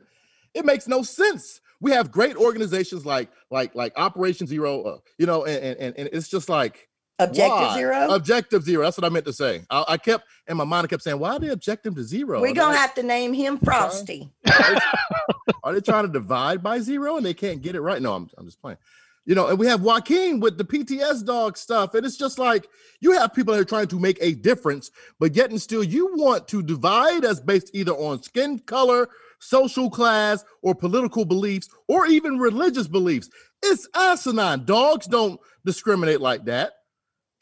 It 0.54 0.64
makes 0.64 0.88
no 0.88 1.02
sense. 1.02 1.60
We 1.80 1.90
have 1.90 2.10
great 2.10 2.36
organizations 2.36 3.04
like 3.04 3.30
like 3.50 3.74
like 3.74 3.92
Operation 3.96 4.46
Zero, 4.46 4.82
uh, 4.82 4.98
you 5.18 5.26
know, 5.26 5.44
and, 5.44 5.62
and 5.62 5.78
and 5.78 5.98
and 5.98 6.08
it's 6.12 6.28
just 6.28 6.48
like 6.48 6.88
Objective 7.24 7.68
why? 7.68 7.74
Zero? 7.76 8.10
Objective 8.10 8.62
Zero. 8.62 8.84
That's 8.84 8.96
what 8.98 9.04
I 9.04 9.08
meant 9.08 9.24
to 9.26 9.32
say. 9.32 9.62
I, 9.70 9.84
I 9.88 9.96
kept 9.96 10.26
in 10.48 10.56
my 10.56 10.64
mind. 10.64 10.84
I 10.84 10.88
kept 10.88 11.02
saying, 11.02 11.18
"Why 11.18 11.30
are 11.30 11.38
they 11.38 11.48
objective 11.48 11.94
to 11.94 12.02
zero? 12.04 12.40
We're 12.40 12.54
gonna 12.54 12.76
have 12.76 12.94
to 12.94 13.02
name 13.02 13.32
him 13.32 13.58
Frosty. 13.58 14.30
are 15.64 15.72
they 15.72 15.80
trying 15.80 16.06
to 16.06 16.12
divide 16.12 16.62
by 16.62 16.80
zero 16.80 17.16
and 17.16 17.24
they 17.24 17.34
can't 17.34 17.62
get 17.62 17.74
it 17.74 17.80
right? 17.80 18.00
No, 18.00 18.14
I'm, 18.14 18.28
I'm 18.36 18.46
just 18.46 18.60
playing. 18.60 18.78
You 19.24 19.36
know, 19.36 19.46
and 19.46 19.58
we 19.58 19.66
have 19.68 19.82
Joaquin 19.82 20.40
with 20.40 20.58
the 20.58 20.64
PTS 20.64 21.24
dog 21.24 21.56
stuff. 21.56 21.94
And 21.94 22.04
it's 22.04 22.16
just 22.16 22.38
like 22.38 22.66
you 23.00 23.12
have 23.12 23.32
people 23.32 23.54
that 23.54 23.60
are 23.60 23.64
trying 23.64 23.86
to 23.88 24.00
make 24.00 24.18
a 24.20 24.32
difference, 24.34 24.90
but 25.20 25.36
yet 25.36 25.50
and 25.50 25.62
still 25.62 25.84
you 25.84 26.16
want 26.16 26.48
to 26.48 26.62
divide 26.62 27.24
us 27.24 27.38
based 27.38 27.70
either 27.72 27.92
on 27.92 28.22
skin 28.22 28.58
color, 28.58 29.08
social 29.38 29.88
class, 29.88 30.44
or 30.62 30.74
political 30.74 31.24
beliefs, 31.24 31.68
or 31.86 32.06
even 32.06 32.38
religious 32.38 32.88
beliefs. 32.88 33.30
It's 33.62 33.88
asinine. 33.94 34.64
Dogs 34.64 35.06
don't 35.06 35.38
discriminate 35.64 36.20
like 36.20 36.44
that. 36.46 36.72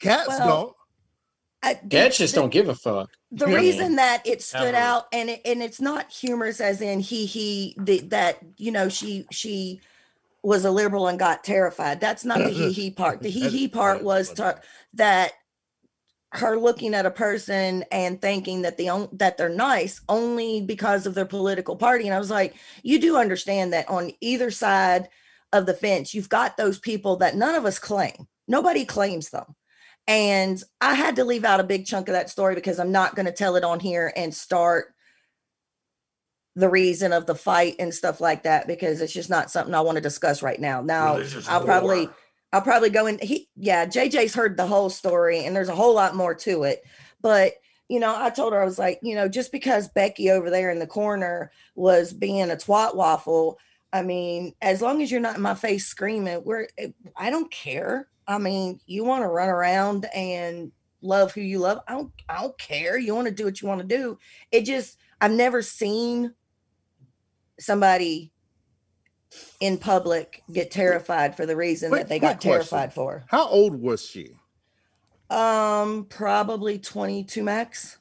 Cats 0.01 0.27
Well, 0.27 0.47
don't. 0.47 0.75
I- 1.63 1.75
Cats 1.89 2.17
just 2.17 2.33
don't 2.35 2.51
give 2.51 2.69
a 2.69 2.75
fuck. 2.75 3.09
the 3.31 3.45
I 3.45 3.53
reason 3.53 3.95
that 3.97 4.25
it 4.25 4.41
stood 4.41 4.73
ever. 4.75 4.77
out 4.77 5.05
and 5.13 5.29
it, 5.29 5.41
and 5.45 5.61
it's 5.61 5.79
not 5.79 6.11
humorous 6.11 6.59
as 6.59 6.81
in 6.81 6.99
he 6.99 7.25
he 7.25 7.75
the, 7.77 7.99
that 8.01 8.39
you 8.57 8.71
know 8.71 8.89
she 8.89 9.25
she 9.31 9.79
was 10.43 10.65
a 10.65 10.71
liberal 10.71 11.07
and 11.07 11.19
got 11.19 11.43
terrified 11.43 12.01
that's 12.01 12.25
not 12.25 12.39
the 12.39 12.49
he 12.49 12.71
he 12.71 12.89
part 13.01 13.21
the 13.21 13.29
he 13.29 13.47
he 13.49 13.67
part 13.67 14.03
was 14.03 14.33
to, 14.33 14.59
that 14.95 15.33
her 16.33 16.57
looking 16.57 16.95
at 16.95 17.05
a 17.05 17.11
person 17.11 17.83
and 17.91 18.19
thinking 18.21 18.63
that 18.63 18.77
the 18.77 18.89
on, 18.89 19.07
that 19.11 19.37
they're 19.37 19.49
nice 19.49 20.01
only 20.09 20.61
because 20.61 21.05
of 21.05 21.13
their 21.13 21.25
political 21.25 21.75
party 21.75 22.05
and 22.05 22.15
i 22.15 22.19
was 22.19 22.31
like 22.31 22.55
you 22.81 22.99
do 22.99 23.17
understand 23.17 23.71
that 23.71 23.87
on 23.87 24.11
either 24.19 24.49
side 24.49 25.09
of 25.53 25.67
the 25.67 25.73
fence 25.75 26.13
you've 26.15 26.29
got 26.29 26.57
those 26.57 26.79
people 26.79 27.17
that 27.17 27.35
none 27.35 27.53
of 27.53 27.65
us 27.65 27.77
claim 27.77 28.27
nobody 28.47 28.83
claims 28.83 29.29
them 29.29 29.45
and 30.07 30.61
I 30.79 30.93
had 30.95 31.15
to 31.17 31.25
leave 31.25 31.45
out 31.45 31.59
a 31.59 31.65
big 31.65 31.85
chunk 31.85 32.07
of 32.07 32.13
that 32.13 32.29
story 32.29 32.55
because 32.55 32.79
I'm 32.79 32.91
not 32.91 33.15
going 33.15 33.27
to 33.27 33.31
tell 33.31 33.55
it 33.55 33.63
on 33.63 33.79
here 33.79 34.11
and 34.15 34.33
start 34.33 34.93
the 36.55 36.69
reason 36.69 37.13
of 37.13 37.25
the 37.25 37.35
fight 37.35 37.75
and 37.79 37.93
stuff 37.93 38.19
like 38.19 38.43
that 38.43 38.67
because 38.67 39.01
it's 39.01 39.13
just 39.13 39.29
not 39.29 39.51
something 39.51 39.73
I 39.73 39.81
want 39.81 39.95
to 39.95 40.01
discuss 40.01 40.43
right 40.43 40.59
now. 40.59 40.81
Now, 40.81 41.15
Religious 41.15 41.47
I'll 41.47 41.63
probably. 41.63 42.09
I'll 42.53 42.61
probably 42.61 42.89
go 42.89 43.07
in 43.07 43.17
he 43.19 43.47
yeah, 43.55 43.85
JJ's 43.85 44.35
heard 44.35 44.57
the 44.57 44.67
whole 44.67 44.89
story 44.89 45.45
and 45.45 45.55
there's 45.55 45.69
a 45.69 45.75
whole 45.75 45.95
lot 45.95 46.17
more 46.17 46.35
to 46.35 46.63
it. 46.63 46.83
But 47.21 47.53
you 47.87 47.99
know, 47.99 48.13
I 48.13 48.29
told 48.29 48.53
her 48.53 48.61
I 48.61 48.65
was 48.65 48.79
like, 48.79 48.99
you 49.01 49.15
know, 49.15 49.29
just 49.29 49.51
because 49.51 49.87
Becky 49.87 50.29
over 50.29 50.49
there 50.49 50.69
in 50.69 50.79
the 50.79 50.87
corner 50.87 51.51
was 51.75 52.11
being 52.11 52.51
a 52.51 52.55
twat 52.55 52.95
waffle, 52.95 53.57
I 53.93 54.01
mean, 54.01 54.53
as 54.61 54.81
long 54.81 55.01
as 55.01 55.11
you're 55.11 55.19
not 55.19 55.35
in 55.35 55.41
my 55.41 55.55
face 55.55 55.87
screaming, 55.87 56.43
we're 56.43 56.67
eh, 56.77 56.89
I 57.15 57.29
don't 57.29 57.51
care. 57.51 58.07
I 58.27 58.37
mean, 58.37 58.79
you 58.85 59.03
want 59.03 59.23
to 59.23 59.27
run 59.27 59.49
around 59.49 60.05
and 60.13 60.71
love 61.01 61.33
who 61.33 61.41
you 61.41 61.59
love. 61.59 61.79
I 61.87 61.93
don't 61.93 62.11
I 62.29 62.41
don't 62.41 62.57
care. 62.57 62.97
You 62.97 63.15
want 63.15 63.27
to 63.27 63.33
do 63.33 63.45
what 63.45 63.61
you 63.61 63.67
want 63.67 63.81
to 63.81 63.87
do. 63.87 64.17
It 64.51 64.65
just 64.65 64.97
I've 65.19 65.31
never 65.31 65.61
seen 65.61 66.33
somebody 67.59 68.31
in 69.59 69.77
public 69.77 70.43
get 70.51 70.71
terrified 70.71 71.35
for 71.35 71.45
the 71.45 71.55
reason 71.55 71.89
Quick- 71.89 72.03
that 72.03 72.09
they 72.09 72.19
got 72.19 72.41
terrified 72.41 72.93
question. 72.93 73.23
How 73.27 73.47
old 73.47 73.75
was 73.75 74.05
she? 74.05 74.35
Um, 75.29 76.05
probably 76.09 76.77
22 76.77 77.41
max. 77.43 77.97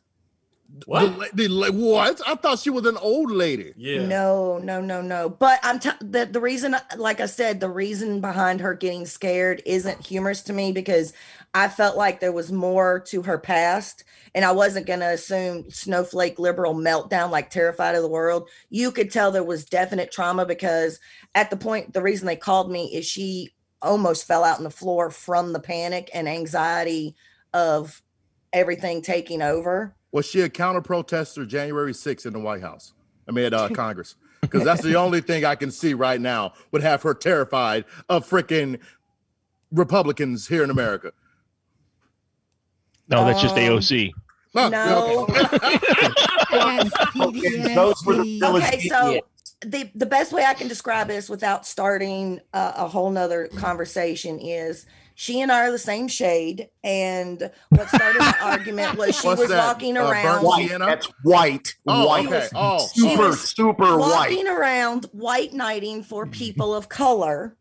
What? 0.86 1.36
The, 1.36 1.46
the, 1.46 1.72
what? 1.72 2.20
I 2.26 2.34
thought 2.34 2.58
she 2.58 2.70
was 2.70 2.86
an 2.86 2.96
old 2.96 3.30
lady. 3.30 3.72
Yeah. 3.76 4.06
No, 4.06 4.58
no, 4.58 4.80
no, 4.80 5.02
no. 5.02 5.28
But 5.28 5.60
I'm 5.62 5.78
t- 5.78 5.90
the 6.00 6.26
the 6.26 6.40
reason, 6.40 6.76
like 6.96 7.20
I 7.20 7.26
said, 7.26 7.60
the 7.60 7.68
reason 7.68 8.20
behind 8.20 8.60
her 8.60 8.74
getting 8.74 9.06
scared 9.06 9.62
isn't 9.66 10.06
humorous 10.06 10.42
to 10.42 10.52
me 10.52 10.72
because 10.72 11.12
I 11.54 11.68
felt 11.68 11.96
like 11.96 12.20
there 12.20 12.32
was 12.32 12.52
more 12.52 13.00
to 13.08 13.22
her 13.22 13.38
past, 13.38 14.04
and 14.34 14.44
I 14.44 14.52
wasn't 14.52 14.86
gonna 14.86 15.10
assume 15.10 15.70
snowflake 15.70 16.38
liberal 16.38 16.74
meltdown, 16.74 17.30
like 17.30 17.50
terrified 17.50 17.94
of 17.94 18.02
the 18.02 18.08
world. 18.08 18.48
You 18.70 18.92
could 18.92 19.10
tell 19.10 19.30
there 19.30 19.44
was 19.44 19.64
definite 19.64 20.12
trauma 20.12 20.46
because 20.46 20.98
at 21.34 21.50
the 21.50 21.56
point, 21.56 21.92
the 21.92 22.02
reason 22.02 22.26
they 22.26 22.36
called 22.36 22.70
me 22.70 22.94
is 22.94 23.06
she 23.06 23.54
almost 23.82 24.26
fell 24.26 24.44
out 24.44 24.58
on 24.58 24.64
the 24.64 24.70
floor 24.70 25.10
from 25.10 25.52
the 25.52 25.60
panic 25.60 26.10
and 26.12 26.28
anxiety 26.28 27.16
of 27.52 28.02
everything 28.52 29.02
taking 29.02 29.42
over. 29.42 29.94
Was 30.12 30.26
she 30.26 30.40
a 30.40 30.48
counter 30.48 30.80
protester 30.80 31.46
January 31.46 31.92
6th 31.92 32.26
in 32.26 32.32
the 32.32 32.40
White 32.40 32.62
House? 32.62 32.94
I 33.28 33.32
mean, 33.32 33.44
at 33.44 33.54
uh, 33.54 33.68
Congress. 33.70 34.16
Because 34.40 34.64
that's 34.64 34.82
the 34.82 34.96
only 34.96 35.20
thing 35.20 35.44
I 35.44 35.54
can 35.54 35.70
see 35.70 35.94
right 35.94 36.20
now 36.20 36.54
would 36.72 36.82
have 36.82 37.02
her 37.02 37.14
terrified 37.14 37.84
of 38.08 38.28
freaking 38.28 38.80
Republicans 39.70 40.48
here 40.48 40.64
in 40.64 40.70
America. 40.70 41.12
No, 43.08 43.24
that's 43.26 43.40
just 43.42 43.54
Um, 43.54 43.61
AOC. 43.61 44.11
No. 44.54 44.68
No. 44.68 45.26
Those 47.74 48.04
were 48.04 48.20
Okay, 48.20 48.80
so 48.88 49.20
the 49.61 49.90
the 49.94 50.06
best 50.06 50.32
way 50.32 50.44
I 50.44 50.54
can 50.54 50.68
describe 50.68 51.08
this 51.08 51.28
without 51.28 51.66
starting 51.66 52.40
a, 52.52 52.72
a 52.76 52.88
whole 52.88 53.11
nother 53.11 53.48
conversation 53.48 54.38
is 54.38 54.86
she 55.20 55.42
and 55.42 55.52
I 55.52 55.66
are 55.68 55.70
the 55.70 55.76
same 55.78 56.08
shade, 56.08 56.70
and 56.82 57.50
what 57.68 57.88
started 57.90 58.22
the 58.22 58.36
argument 58.42 58.96
was 58.96 59.14
she 59.20 59.26
What's 59.26 59.38
was 59.42 59.50
that? 59.50 59.66
walking 59.66 59.98
Uh, 59.98 60.04
burnt 60.06 60.12
around. 60.24 60.42
White. 60.44 60.68
sienna? 60.70 60.86
That's 60.86 61.08
white. 61.22 61.74
Oh, 61.86 62.06
white. 62.06 62.26
okay. 62.26 62.48
Oh. 62.54 62.88
She 62.94 63.00
super, 63.02 63.28
was 63.28 63.40
super 63.42 63.98
white. 63.98 64.30
walking 64.30 64.48
around 64.48 65.04
white 65.12 65.52
knighting 65.52 66.02
for 66.04 66.24
people 66.26 66.74
of 66.74 66.88
color. 66.88 67.54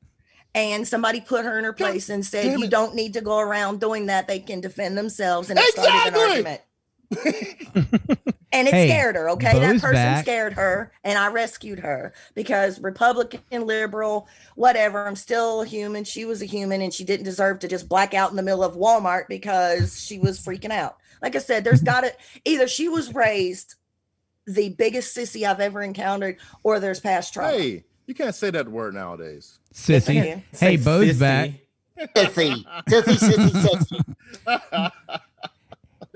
And 0.55 0.87
somebody 0.87 1.19
put 1.19 1.43
her 1.43 1.59
in 1.59 1.65
her 1.65 1.73
place 1.73 2.07
and 2.07 2.25
said, 2.25 2.43
damn 2.45 2.59
"You 2.59 2.65
it. 2.65 2.71
don't 2.71 2.95
need 2.95 3.13
to 3.15 3.21
go 3.21 3.39
around 3.39 3.81
doing 3.81 4.05
that. 4.05 4.29
They 4.29 4.39
can 4.39 4.61
defend 4.61 4.97
themselves." 4.97 5.49
And 5.49 5.59
it 5.59 5.65
started 5.73 5.91
an 5.91 5.97
Exactly. 6.07 6.23
argument. 6.29 6.61
and 8.51 8.67
it 8.67 8.73
Hey, 8.73 8.87
scared 8.87 9.15
her. 9.15 9.29
Okay, 9.31 9.59
that 9.59 9.81
person 9.81 9.93
back. 9.93 10.23
scared 10.23 10.53
her, 10.53 10.91
and 11.03 11.17
I 11.17 11.27
rescued 11.27 11.79
her 11.79 12.13
because 12.35 12.79
Republican, 12.79 13.65
liberal, 13.65 14.27
whatever. 14.55 15.07
I'm 15.07 15.15
still 15.15 15.61
a 15.61 15.65
human. 15.65 16.03
She 16.03 16.25
was 16.25 16.41
a 16.41 16.45
human, 16.45 16.81
and 16.81 16.93
she 16.93 17.03
didn't 17.03 17.25
deserve 17.25 17.59
to 17.59 17.67
just 17.67 17.89
black 17.89 18.13
out 18.13 18.29
in 18.29 18.35
the 18.35 18.43
middle 18.43 18.63
of 18.63 18.75
Walmart 18.75 19.27
because 19.27 19.99
she 19.99 20.19
was 20.19 20.39
freaking 20.39 20.71
out. 20.71 20.97
Like 21.21 21.35
I 21.35 21.39
said, 21.39 21.63
there's 21.63 21.79
mm-hmm. 21.81 21.85
got 21.85 22.01
to 22.01 22.13
either 22.45 22.67
she 22.67 22.89
was 22.89 23.13
raised 23.13 23.75
the 24.45 24.69
biggest 24.69 25.15
sissy 25.15 25.47
I've 25.49 25.59
ever 25.59 25.81
encountered, 25.81 26.37
or 26.63 26.79
there's 26.79 26.99
past 26.99 27.33
trauma. 27.33 27.51
Hey, 27.51 27.83
you 28.05 28.13
can't 28.13 28.35
say 28.35 28.51
that 28.51 28.67
word 28.67 28.93
nowadays. 28.93 29.59
Sissy. 29.73 30.15
Yeah. 30.15 30.39
Hey, 30.51 30.77
Bo's 30.77 31.19
back. 31.19 31.51
Sissy. 32.15 32.63
Sissy, 32.87 33.17
sissy, 33.17 34.03
sissy. 34.47 35.21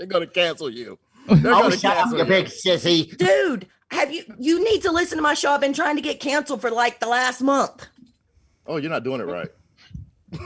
They're 0.03 0.19
gonna 0.19 0.27
cancel 0.27 0.69
you. 0.69 0.99
They're 1.29 1.53
I 1.53 1.61
gonna 1.61 1.77
shut 1.77 1.95
up, 1.97 1.97
cancel 2.03 2.17
you 2.17 2.23
you. 2.25 2.29
big 2.29 2.45
sissy. 2.47 3.17
Dude, 3.17 3.67
have 3.89 4.11
you 4.11 4.23
you 4.37 4.61
need 4.63 4.81
to 4.81 4.91
listen 4.91 5.17
to 5.17 5.21
my 5.21 5.33
show? 5.33 5.51
I've 5.51 5.61
been 5.61 5.71
trying 5.73 5.95
to 5.95 6.01
get 6.01 6.19
canceled 6.19 6.59
for 6.59 6.69
like 6.69 6.99
the 6.99 7.07
last 7.07 7.41
month. 7.41 7.87
Oh, 8.67 8.75
you're 8.77 8.91
not 8.91 9.05
doing 9.05 9.21
it 9.21 9.25
right. 9.27 9.47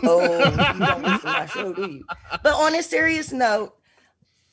Oh, 0.04 0.22
you 0.22 0.86
don't 0.86 1.02
listen 1.02 1.20
to 1.22 1.26
my 1.26 1.46
show, 1.48 1.74
do 1.74 1.82
you? 1.90 2.06
But 2.44 2.54
on 2.54 2.76
a 2.76 2.84
serious 2.84 3.32
note, 3.32 3.74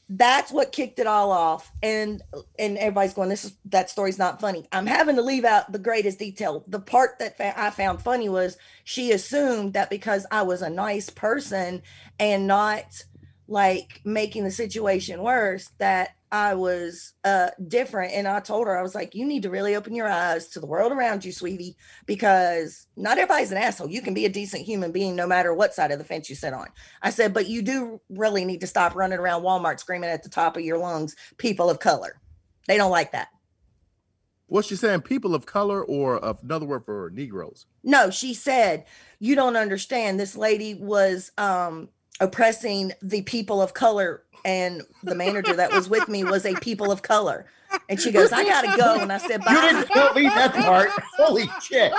that's 0.08 0.50
what 0.52 0.72
kicked 0.72 0.98
it 0.98 1.06
all 1.06 1.30
off. 1.30 1.70
And 1.82 2.22
and 2.58 2.78
everybody's 2.78 3.12
going, 3.12 3.28
this 3.28 3.44
is 3.44 3.52
that 3.66 3.90
story's 3.90 4.18
not 4.18 4.40
funny. 4.40 4.66
I'm 4.72 4.86
having 4.86 5.16
to 5.16 5.22
leave 5.22 5.44
out 5.44 5.70
the 5.70 5.78
greatest 5.78 6.18
detail. 6.18 6.64
The 6.68 6.80
part 6.80 7.18
that 7.18 7.36
fa- 7.36 7.60
I 7.60 7.68
found 7.68 8.00
funny 8.00 8.30
was 8.30 8.56
she 8.84 9.12
assumed 9.12 9.74
that 9.74 9.90
because 9.90 10.24
I 10.30 10.42
was 10.42 10.62
a 10.62 10.70
nice 10.70 11.10
person 11.10 11.82
and 12.18 12.46
not 12.46 12.84
like 13.46 14.00
making 14.04 14.44
the 14.44 14.50
situation 14.50 15.22
worse, 15.22 15.68
that 15.78 16.10
I 16.32 16.54
was 16.54 17.12
uh 17.22 17.50
different. 17.68 18.12
And 18.12 18.26
I 18.26 18.40
told 18.40 18.66
her, 18.66 18.76
I 18.76 18.82
was 18.82 18.94
like, 18.94 19.14
you 19.14 19.24
need 19.24 19.44
to 19.44 19.50
really 19.50 19.76
open 19.76 19.94
your 19.94 20.08
eyes 20.08 20.48
to 20.48 20.60
the 20.60 20.66
world 20.66 20.90
around 20.90 21.24
you, 21.24 21.30
sweetie, 21.30 21.76
because 22.06 22.88
not 22.96 23.18
everybody's 23.18 23.52
an 23.52 23.58
asshole. 23.58 23.88
You 23.88 24.02
can 24.02 24.14
be 24.14 24.24
a 24.24 24.30
decent 24.30 24.64
human 24.64 24.90
being 24.90 25.14
no 25.14 25.26
matter 25.26 25.54
what 25.54 25.74
side 25.74 25.92
of 25.92 25.98
the 25.98 26.04
fence 26.04 26.28
you 26.28 26.34
sit 26.34 26.52
on. 26.52 26.66
I 27.02 27.10
said, 27.10 27.34
but 27.34 27.46
you 27.46 27.62
do 27.62 28.00
really 28.08 28.44
need 28.44 28.62
to 28.62 28.66
stop 28.66 28.96
running 28.96 29.18
around 29.18 29.42
Walmart 29.42 29.78
screaming 29.78 30.10
at 30.10 30.22
the 30.22 30.28
top 30.28 30.56
of 30.56 30.64
your 30.64 30.78
lungs, 30.78 31.14
people 31.38 31.70
of 31.70 31.78
color. 31.78 32.20
They 32.66 32.78
don't 32.78 32.90
like 32.90 33.12
that. 33.12 33.28
What's 34.46 34.68
she 34.68 34.76
saying? 34.76 35.02
People 35.02 35.34
of 35.34 35.46
color 35.46 35.82
or 35.84 36.20
another 36.42 36.66
word 36.66 36.84
for 36.84 37.10
Negroes? 37.14 37.66
No, 37.82 38.10
she 38.10 38.34
said, 38.34 38.84
you 39.18 39.34
don't 39.34 39.56
understand. 39.56 40.18
This 40.18 40.36
lady 40.36 40.74
was 40.74 41.30
um 41.38 41.88
oppressing 42.20 42.92
the 43.02 43.22
people 43.22 43.60
of 43.62 43.74
color, 43.74 44.22
and 44.44 44.82
the 45.02 45.14
manager 45.14 45.54
that 45.54 45.72
was 45.72 45.88
with 45.88 46.08
me 46.08 46.22
was 46.24 46.44
a 46.46 46.54
people 46.56 46.92
of 46.92 47.02
color. 47.02 47.46
And 47.88 47.98
she 48.00 48.12
goes, 48.12 48.30
I 48.32 48.44
gotta 48.44 48.76
go. 48.76 49.00
And 49.00 49.12
I 49.12 49.18
said, 49.18 49.42
You 49.48 49.60
didn't 49.60 49.86
tell 49.88 50.14
me 50.14 50.24
that 50.28 50.54
part. 50.54 50.90
Holy 51.16 51.48
shit. 51.62 51.92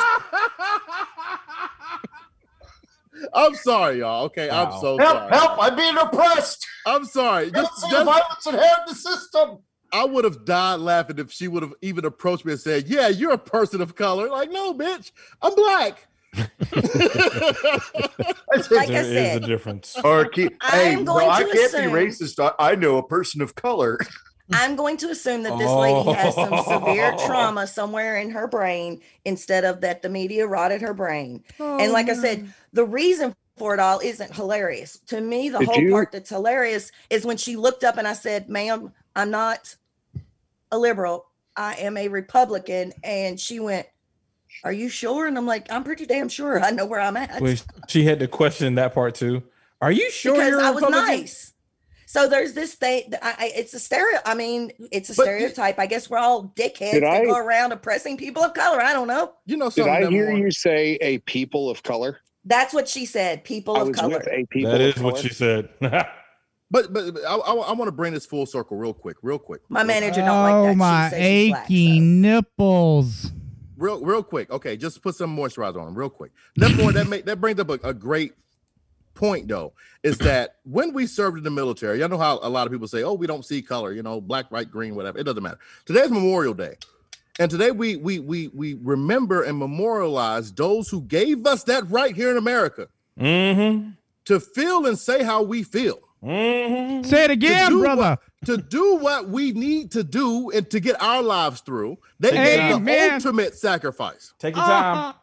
I'm 3.33 3.55
sorry, 3.55 3.99
y'all. 3.99 4.25
Okay, 4.25 4.49
I'm 4.49 4.71
so 4.79 4.97
Help, 4.97 5.17
sorry. 5.17 5.29
help, 5.31 5.57
I'm 5.59 5.75
being 5.75 5.97
oppressed. 5.97 6.65
I'm 6.85 7.05
sorry. 7.05 7.49
Don't 7.49 7.63
Just, 7.65 7.81
the 7.81 7.87
just- 7.89 8.05
violence 8.05 8.45
inherent 8.45 8.79
in 8.87 8.93
the 8.93 8.95
system. 8.95 9.59
I 9.93 10.03
would 10.03 10.25
have 10.25 10.43
died 10.43 10.81
laughing 10.81 11.19
if 11.19 11.31
she 11.31 11.47
would 11.47 11.63
have 11.63 11.73
even 11.81 12.03
approached 12.03 12.43
me 12.43 12.51
and 12.51 12.59
said, 12.59 12.87
"Yeah, 12.87 13.07
you're 13.07 13.31
a 13.31 13.37
person 13.37 13.79
of 13.81 13.95
color." 13.95 14.27
Like, 14.29 14.51
no, 14.51 14.73
bitch, 14.73 15.11
I'm 15.41 15.55
black. 15.55 16.07
Like 18.71 18.89
I 18.89 18.93
there 18.93 19.01
is 19.01 19.07
said, 19.07 19.43
a 19.43 19.47
difference. 19.47 19.95
Or 20.03 20.25
keep, 20.25 20.61
hey, 20.63 20.93
I'm 20.93 21.03
no, 21.03 21.13
going 21.13 21.29
I 21.29 21.43
to 21.43 21.51
can't 21.51 21.65
assume- 21.73 21.91
be 21.91 21.97
racist. 21.99 22.53
I, 22.59 22.71
I 22.71 22.75
know 22.75 22.97
a 22.97 23.03
person 23.07 23.41
of 23.41 23.55
color. 23.55 23.99
I'm 24.53 24.75
going 24.75 24.97
to 24.97 25.09
assume 25.09 25.41
that 25.43 25.57
this 25.57 25.69
lady 25.71 25.95
oh. 25.97 26.13
has 26.13 26.35
some 26.35 26.55
severe 26.63 27.13
Oh. 27.17 27.25
trauma 27.27 27.65
somewhere 27.65 28.17
in 28.17 28.29
her 28.29 28.47
brain 28.47 29.01
instead 29.25 29.65
of 29.65 29.81
that 29.81 30.01
the 30.03 30.09
media 30.09 30.45
rotted 30.45 30.81
her 30.81 30.93
brain. 30.93 31.43
Oh, 31.59 31.79
and 31.79 31.91
like 31.91 32.09
I 32.09 32.13
said, 32.13 32.47
the 32.71 32.85
reason 32.85 33.35
for 33.57 33.73
it 33.73 33.79
all 33.79 33.99
isn't 33.99 34.35
hilarious. 34.35 34.99
To 35.07 35.19
me, 35.19 35.49
the 35.49 35.59
Did 35.59 35.67
whole 35.67 35.79
you- 35.79 35.91
part 35.91 36.11
that's 36.11 36.29
hilarious 36.29 36.91
is 37.09 37.25
when 37.25 37.37
she 37.37 37.55
looked 37.55 37.83
up 37.83 37.97
and 37.97 38.07
I 38.07 38.13
said, 38.13 38.47
ma'am, 38.49 38.91
I'm 39.15 39.31
not 39.31 39.75
a 40.71 40.77
liberal. 40.77 41.25
I 41.57 41.73
am 41.75 41.97
a 41.97 42.07
Republican. 42.09 42.93
And 43.03 43.39
she 43.39 43.59
went, 43.59 43.87
Are 44.63 44.71
you 44.73 44.89
sure? 44.89 45.27
And 45.27 45.37
I'm 45.37 45.45
like, 45.45 45.71
I'm 45.71 45.83
pretty 45.83 46.05
damn 46.05 46.29
sure. 46.29 46.59
I 46.59 46.71
know 46.71 46.85
where 46.85 46.99
I'm 46.99 47.17
at. 47.17 47.41
Wait, 47.41 47.63
she 47.87 48.03
had 48.05 48.19
to 48.19 48.27
question 48.27 48.75
that 48.75 48.93
part 48.93 49.15
too. 49.15 49.43
Are 49.81 49.91
you 49.91 50.09
sure 50.09 50.33
because 50.33 50.49
you're 50.49 50.59
a 50.61 50.63
I 50.63 50.71
was 50.71 50.81
Republican? 50.83 51.17
nice. 51.19 51.53
So 52.07 52.29
there's 52.29 52.53
this 52.53 52.75
thing. 52.75 53.13
I, 53.21 53.35
I, 53.37 53.51
it's 53.55 53.73
a 53.73 53.79
stereo. 53.79 54.19
I 54.25 54.35
mean, 54.35 54.71
it's 54.91 55.09
a 55.09 55.15
But- 55.15 55.23
stereotype. 55.23 55.77
I 55.79 55.85
guess 55.85 56.09
we're 56.09 56.17
all 56.17 56.53
dickheads 56.55 56.93
Did 56.93 57.03
that 57.03 57.21
I- 57.21 57.25
go 57.25 57.35
around 57.37 57.73
oppressing 57.73 58.15
people 58.17 58.41
of 58.43 58.53
color. 58.53 58.81
I 58.81 58.93
don't 58.93 59.07
know. 59.07 59.33
You 59.45 59.57
know 59.57 59.69
Did? 59.69 59.87
I 59.87 60.01
that 60.01 60.11
hear 60.11 60.29
more- 60.29 60.37
you 60.39 60.51
say 60.51 60.97
a 61.01 61.17
people 61.19 61.69
of 61.69 61.83
color? 61.83 62.19
That's 62.45 62.73
what 62.73 62.87
she 62.87 63.05
said. 63.05 63.43
People 63.43 63.75
I 63.75 63.81
of 63.81 63.87
was 63.89 63.97
color. 63.97 64.17
with 64.19 64.27
a 64.27 64.45
people 64.49 64.71
That 64.71 64.79
of 64.81 64.95
is 64.95 65.03
what 65.03 65.15
color. 65.15 65.27
she 65.27 65.33
said. 65.33 65.69
But 66.71 66.91
but, 66.91 67.13
but 67.13 67.23
I, 67.23 67.35
I, 67.35 67.73
want 67.73 67.87
to 67.87 67.91
bring 67.91 68.11
this 68.11 68.25
full 68.25 68.47
circle 68.47 68.75
real 68.75 68.91
quick, 68.93 69.17
real 69.21 69.37
quick, 69.37 69.61
My 69.69 69.83
manager 69.83 70.21
don't 70.21 70.41
like 70.41 70.53
oh, 70.55 70.63
that. 70.63 70.71
Oh 70.71 70.75
my 70.75 71.11
aching 71.13 71.51
black, 71.51 71.65
achy 71.65 71.99
nipples. 71.99 73.31
Real 73.77 74.03
real 74.03 74.23
quick. 74.23 74.51
Okay, 74.51 74.77
just 74.77 75.01
put 75.01 75.15
some 75.15 75.35
moisturizer 75.35 75.79
on 75.79 75.85
them 75.85 75.95
real 75.95 76.09
quick. 76.09 76.31
Number 76.57 76.83
one, 76.83 76.93
that 76.93 77.07
make, 77.07 77.25
that 77.25 77.41
brings 77.41 77.59
up 77.59 77.69
a, 77.69 77.79
a 77.83 77.93
great 77.93 78.33
point 79.13 79.47
though, 79.47 79.73
is 80.03 80.17
that 80.19 80.57
when 80.63 80.93
we 80.93 81.07
served 81.07 81.37
in 81.37 81.43
the 81.43 81.51
military, 81.51 81.99
y'all 81.99 82.09
know 82.09 82.17
how 82.17 82.39
a 82.41 82.49
lot 82.49 82.67
of 82.67 82.71
people 82.71 82.87
say, 82.87 83.03
"Oh, 83.03 83.13
we 83.13 83.27
don't 83.27 83.45
see 83.45 83.61
color," 83.61 83.91
you 83.91 84.03
know, 84.03 84.21
black, 84.21 84.51
white, 84.51 84.69
green, 84.69 84.95
whatever. 84.95 85.17
It 85.17 85.23
doesn't 85.23 85.41
matter. 85.41 85.59
Today's 85.85 86.11
Memorial 86.11 86.53
Day, 86.53 86.75
and 87.39 87.49
today 87.49 87.71
we 87.71 87.95
we 87.95 88.19
we 88.19 88.49
we 88.49 88.75
remember 88.75 89.43
and 89.43 89.57
memorialize 89.57 90.51
those 90.51 90.89
who 90.89 91.01
gave 91.01 91.45
us 91.45 91.63
that 91.63 91.89
right 91.89 92.15
here 92.15 92.31
in 92.31 92.37
America 92.37 92.87
mm-hmm. 93.19 93.89
to 94.25 94.39
feel 94.39 94.85
and 94.85 94.99
say 94.99 95.23
how 95.23 95.41
we 95.41 95.63
feel. 95.63 95.99
Mm-hmm. 96.25 97.03
Say 97.03 97.25
it 97.25 97.31
again, 97.31 97.71
do 97.71 97.79
brother. 97.79 98.17
What, 98.19 98.19
to 98.45 98.57
do 98.57 98.95
what 98.97 99.29
we 99.29 99.51
need 99.51 99.91
to 99.91 100.03
do 100.03 100.49
and 100.51 100.69
to 100.71 100.79
get 100.79 101.01
our 101.01 101.21
lives 101.21 101.61
through, 101.61 101.97
they 102.19 102.31
made 102.31 102.83
the 102.85 103.13
ultimate 103.13 103.55
sacrifice. 103.55 104.33
Take 104.39 104.55
your 104.55 104.65
time. 104.65 105.13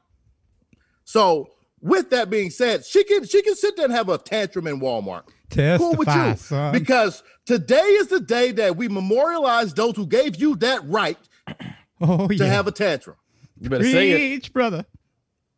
So, 1.04 1.50
with 1.80 2.10
that 2.10 2.30
being 2.30 2.50
said, 2.50 2.84
she 2.84 3.02
can 3.04 3.24
she 3.24 3.42
can 3.42 3.56
sit 3.56 3.76
there 3.76 3.86
and 3.86 3.94
have 3.94 4.08
a 4.08 4.18
tantrum 4.18 4.66
in 4.66 4.80
Walmart. 4.80 5.24
Cool 5.50 5.96
with 5.96 6.08
you, 6.08 6.34
son. 6.36 6.72
because 6.72 7.22
today 7.44 7.76
is 7.76 8.06
the 8.06 8.20
day 8.20 8.52
that 8.52 8.76
we 8.76 8.88
memorialize 8.88 9.74
those 9.74 9.96
who 9.96 10.06
gave 10.06 10.36
you 10.36 10.56
that 10.56 10.82
right 10.84 11.18
oh 12.00 12.28
to 12.28 12.34
yeah. 12.34 12.44
have 12.46 12.66
a 12.66 12.72
tantrum. 12.72 13.16
You 13.60 13.68
better 13.68 13.84
say 13.84 14.10
it. 14.10 14.16
Preach, 14.16 14.52
brother. 14.52 14.86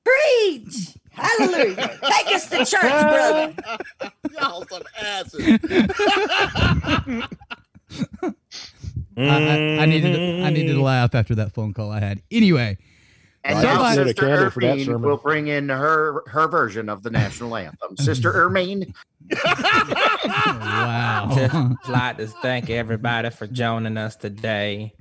Preach. 0.05 0.97
Hallelujah. 1.15 1.99
Take 2.03 2.35
us 2.35 2.49
to 2.51 2.65
church, 2.65 2.81
brother. 2.81 3.55
Y'all 4.39 4.65
some 4.69 4.83
asses. 5.01 5.59
I, 9.17 9.23
I, 9.23 9.83
I 9.83 9.87
needed 9.87 10.13
to, 10.13 10.43
I 10.45 10.51
needed 10.51 10.69
to 10.69 10.75
mm-hmm. 10.75 10.83
laugh 10.83 11.15
after 11.15 11.37
that 11.37 11.53
phone 11.53 11.73
call 11.73 11.91
I 11.91 12.01
had. 12.01 12.21
Anyway, 12.31 12.77
And 13.45 13.59
Well, 13.59 13.67
I 13.67 13.75
now 13.75 13.85
just 13.85 13.97
lit 13.97 14.07
Sister 14.09 14.27
candle 14.27 14.51
for 14.51 14.61
that 14.61 14.79
Ermine 14.79 15.03
will 15.03 15.17
bring 15.17 15.47
in 15.47 15.69
her 15.69 16.23
her 16.27 16.49
version 16.49 16.89
of 16.89 17.03
the 17.03 17.11
national 17.11 17.55
anthem. 17.57 17.97
Sister 17.97 18.33
Ermine, 18.35 18.93
wow. 19.45 21.31
Just 21.35 21.89
like 21.89 22.17
to 22.19 22.27
thank 22.27 22.71
everybody 22.71 23.31
for 23.31 23.47
joining 23.47 23.97
us 23.97 24.17
today. 24.17 24.95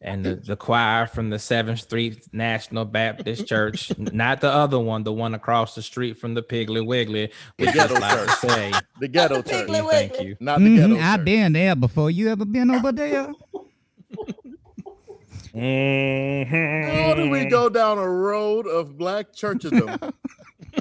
And 0.00 0.24
the, 0.24 0.34
the 0.36 0.56
choir 0.56 1.06
from 1.06 1.30
the 1.30 1.36
7th 1.36 1.80
Street 1.80 2.26
National 2.32 2.84
Baptist 2.84 3.46
Church, 3.46 3.92
not 3.98 4.40
the 4.40 4.50
other 4.50 4.78
one, 4.78 5.02
the 5.04 5.12
one 5.12 5.34
across 5.34 5.74
the 5.74 5.82
street 5.82 6.18
from 6.18 6.34
the 6.34 6.42
Piggly 6.42 6.84
Wiggly. 6.86 7.30
We 7.58 7.66
The 7.66 7.72
just 7.72 7.88
ghetto 7.90 8.00
like 8.00 8.18
to 8.18 8.26
church. 8.26 8.38
say 8.50 8.72
The 9.00 9.08
ghetto 9.08 9.42
church, 9.42 9.68
Piggly 9.68 9.90
thank 9.90 10.20
you. 10.20 10.36
not 10.40 10.58
the 10.60 10.76
ghetto 10.76 10.94
Mhm, 10.94 11.00
I've 11.02 11.16
church. 11.20 11.24
been 11.24 11.52
there 11.52 11.76
before. 11.76 12.10
You 12.10 12.28
ever 12.30 12.44
been 12.44 12.70
over 12.70 12.92
there? 12.92 13.32
Mm-hmm. 15.54 17.00
How 17.08 17.14
do 17.14 17.30
we 17.30 17.44
go 17.46 17.68
down 17.68 17.98
a 17.98 18.08
road 18.08 18.66
of 18.66 18.98
black 18.98 19.32
churchism? 19.32 20.12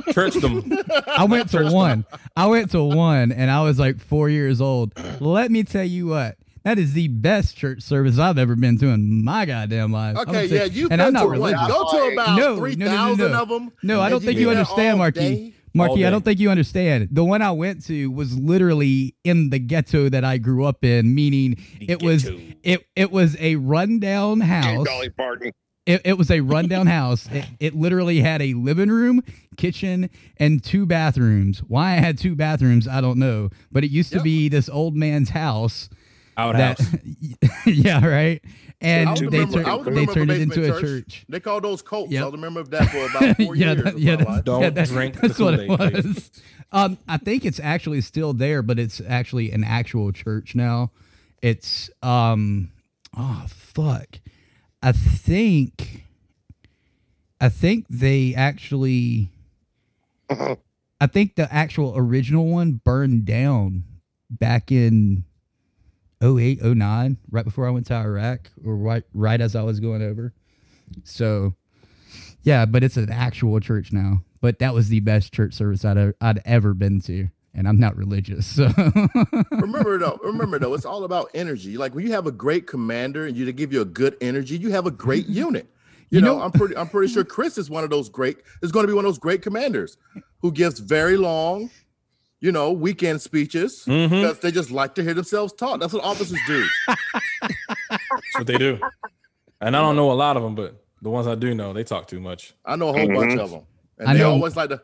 Church 0.12 0.34
them. 0.34 0.64
I 1.08 1.26
went 1.26 1.50
to 1.52 1.70
one. 1.72 2.04
I 2.36 2.48
went 2.48 2.72
to 2.72 2.84
one 2.84 3.32
and 3.32 3.52
I 3.52 3.62
was 3.62 3.78
like 3.78 4.00
four 4.00 4.28
years 4.30 4.60
old. 4.60 4.92
Let 5.22 5.52
me 5.52 5.64
tell 5.64 5.84
you 5.84 6.08
what. 6.08 6.38
That 6.64 6.80
is 6.80 6.94
the 6.94 7.10
best 7.10 7.58
church 7.58 7.82
service 7.82 8.18
I've 8.18 8.38
ever 8.38 8.56
been 8.56 8.78
to 8.80 8.88
in 8.88 9.24
my 9.24 9.46
goddamn 9.46 9.92
life. 9.92 10.16
Okay, 10.16 10.48
say- 10.48 10.56
yeah, 10.56 10.64
you've 10.64 10.92
and 10.92 11.00
been 11.00 11.08
I'm 11.08 11.14
not 11.14 11.22
to 11.24 11.28
what? 11.28 11.34
religious. 11.34 11.68
Go 11.68 11.92
to 11.92 12.14
about 12.14 12.38
no, 12.38 12.58
three 12.58 12.76
no, 12.76 12.86
no, 12.86 13.16
no, 13.16 13.28
no. 13.28 13.42
of 13.42 13.50
them. 13.50 13.72
No, 13.84 14.00
I 14.02 14.10
don't 14.10 14.24
think 14.24 14.40
you 14.40 14.50
understand, 14.50 14.92
all 14.92 14.98
Marky. 15.00 15.54
Marky, 15.76 16.06
I 16.06 16.12
don't 16.12 16.24
think 16.24 16.40
you 16.40 16.52
understand. 16.52 17.10
The 17.12 17.24
one 17.24 17.42
I 17.42 17.52
went 17.52 17.84
to 17.88 18.12
was 18.12 18.38
literally 18.38 19.16
in 19.24 19.50
the 19.50 19.58
ghetto 19.60 20.08
that 20.10 20.24
I 20.24 20.38
grew 20.38 20.66
up 20.66 20.86
in, 20.86 21.16
meaning 21.16 21.58
it 21.82 22.02
was 22.04 22.30
it 22.64 22.86
it 22.96 23.12
was 23.12 23.36
a 23.40 23.56
rundown 23.56 24.40
house. 24.40 24.86
Dolly 24.86 25.10
Parton. 25.10 25.52
It, 25.86 26.02
it 26.06 26.18
was 26.18 26.32
a 26.32 26.40
rundown 26.42 26.88
house. 26.88 27.28
It, 27.32 27.46
it 27.60 27.76
literally 27.76 28.22
had 28.22 28.42
a 28.42 28.54
living 28.54 28.90
room, 28.90 29.22
kitchen, 29.58 30.10
and 30.38 30.64
two 30.64 30.86
bathrooms. 30.86 31.60
Why 31.60 31.94
I 31.94 31.96
had 31.96 32.18
two 32.18 32.36
bathrooms, 32.36 32.88
I 32.88 33.02
don't 33.02 33.18
know. 33.18 33.50
But 33.72 33.84
it 33.84 33.90
used 33.92 34.14
to 34.14 34.22
be 34.22 34.48
this 34.50 34.70
old 34.70 34.96
man's 34.96 35.32
house. 35.32 35.90
Outhouse. 36.38 36.78
That, 36.80 37.50
yeah, 37.66 38.06
right. 38.06 38.42
And 38.82 39.10
I 39.10 39.16
they, 39.16 39.28
member- 39.28 39.64
tur- 39.64 39.70
I 39.70 39.74
was 39.76 39.88
a 39.88 39.92
they 39.92 40.06
turned 40.06 40.32
it 40.32 40.42
into 40.42 40.60
basement 40.60 40.78
a 40.78 40.82
church. 40.82 41.26
They 41.30 41.40
called 41.40 41.64
those 41.64 41.82
cults. 41.82 42.12
Yep. 42.12 42.22
I 42.22 42.26
was 42.26 42.34
a 42.34 42.38
member 42.38 42.60
of 42.60 42.70
that 42.72 42.90
for 42.90 43.06
about 43.06 43.38
four 43.46 43.56
yeah, 43.56 43.72
years. 43.74 43.84
that- 43.84 43.94
of 43.94 44.00
yeah, 44.00 44.16
my. 44.18 44.42
Don't 44.42 44.62
yeah, 44.62 44.70
that- 44.72 44.88
drink 44.88 45.16
the 45.16 45.28
That's 45.28 45.40
what 45.40 45.54
it 45.60 45.70
was. 45.70 46.32
Um, 46.72 46.98
I 47.08 47.18
think 47.18 47.46
it's 47.46 47.60
actually 47.60 48.02
still 48.02 48.34
there, 48.34 48.62
but 48.64 48.80
it's 48.80 49.00
actually 49.08 49.52
an 49.52 49.64
actual 49.64 50.12
church 50.12 50.56
now. 50.56 50.92
It's 51.42 51.90
um, 52.02 52.72
oh 53.16 53.46
fuck, 53.48 54.20
I 54.82 54.92
think, 54.92 56.06
I 57.40 57.50
think 57.50 57.86
they 57.90 58.34
actually, 58.34 59.30
I 60.30 61.08
think 61.08 61.36
the 61.36 61.54
actual 61.54 61.94
original 61.96 62.48
one 62.48 62.82
burned 62.84 63.26
down 63.26 63.84
back 64.30 64.72
in 64.72 65.26
08, 66.24 66.64
09, 66.64 67.18
right 67.32 67.44
before 67.46 67.68
I 67.68 67.72
went 67.72 67.86
to 67.88 67.94
Iraq, 67.96 68.50
or 68.66 68.76
right 68.78 69.04
right 69.14 69.42
as 69.42 69.56
I 69.56 69.62
was 69.64 69.80
going 69.80 70.02
over. 70.02 70.34
So, 71.04 71.54
yeah, 72.44 72.66
but 72.66 72.84
it's 72.84 72.98
an 72.98 73.12
actual 73.12 73.60
church 73.60 73.92
now. 73.92 74.22
But 74.42 74.60
that 74.60 74.74
was 74.74 74.90
the 74.90 75.00
best 75.00 75.34
church 75.34 75.54
service 75.54 75.84
I'd 75.86 76.14
I'd 76.22 76.42
ever 76.46 76.74
been 76.74 77.00
to, 77.02 77.28
and 77.54 77.68
I'm 77.68 77.80
not 77.80 77.96
religious, 77.96 78.46
so 78.46 78.70
remember 79.52 79.98
though, 79.98 80.20
remember 80.24 80.60
though, 80.60 80.74
it's 80.74 80.86
all 80.86 81.04
about 81.04 81.30
energy. 81.34 81.78
Like 81.78 81.96
when 81.96 82.06
you 82.06 82.12
have 82.12 82.28
a 82.28 82.32
great 82.32 82.68
commander 82.68 83.26
and 83.26 83.36
you 83.38 83.46
to 83.46 83.54
give 83.54 83.72
you 83.74 83.82
a 83.82 83.86
good 83.86 84.18
energy, 84.22 84.58
you 84.58 84.72
have 84.72 84.86
a 84.86 84.92
great 84.92 85.28
unit. 85.28 85.68
You, 86.10 86.20
You 86.20 86.26
know, 86.26 86.38
know- 86.38 86.44
I'm 86.44 86.52
pretty 86.52 86.76
I'm 86.78 86.90
pretty 86.90 87.12
sure 87.12 87.24
Chris 87.24 87.58
is 87.58 87.70
one 87.70 87.84
of 87.84 87.90
those 87.90 88.10
great 88.10 88.38
is 88.62 88.72
going 88.72 88.84
to 88.84 88.88
be 88.88 88.94
one 88.94 89.06
of 89.06 89.10
those 89.10 89.20
great 89.20 89.42
commanders 89.42 89.98
who 90.42 90.52
gives 90.52 90.80
very 90.80 91.16
long, 91.18 91.70
you 92.44 92.52
know, 92.52 92.74
weekend 92.74 93.22
speeches 93.22 93.86
Mhm. 93.88 94.10
because 94.10 94.40
they 94.40 94.52
just 94.52 94.70
like 94.70 94.96
to 94.96 95.02
hear 95.04 95.14
themselves 95.14 95.54
talk. 95.54 95.80
That's 95.80 95.94
what 95.94 96.04
officers 96.04 96.38
do. 96.46 96.66
That's 97.90 98.36
what 98.38 98.48
they 98.48 98.58
do. 98.58 98.78
And 99.62 99.78
I 99.78 99.80
don't 99.82 99.96
know 99.96 100.12
a 100.12 100.14
lot 100.14 100.36
of 100.36 100.44
them, 100.44 100.54
but 100.54 100.76
the 101.02 101.10
ones 101.10 101.26
I 101.26 101.36
do 101.36 101.56
know, 101.56 101.72
they 101.72 101.86
talk 101.86 102.06
too 102.06 102.20
much. 102.20 102.54
I 102.66 102.76
know 102.76 102.90
a 102.90 102.92
whole 103.00 103.08
bunch 103.08 103.40
of 103.40 103.50
them. 103.52 103.62
And 104.00 104.10
I 104.10 104.14
they 104.14 104.20
know- 104.20 104.32
always 104.32 104.56
like 104.56 104.70
to 104.70 104.82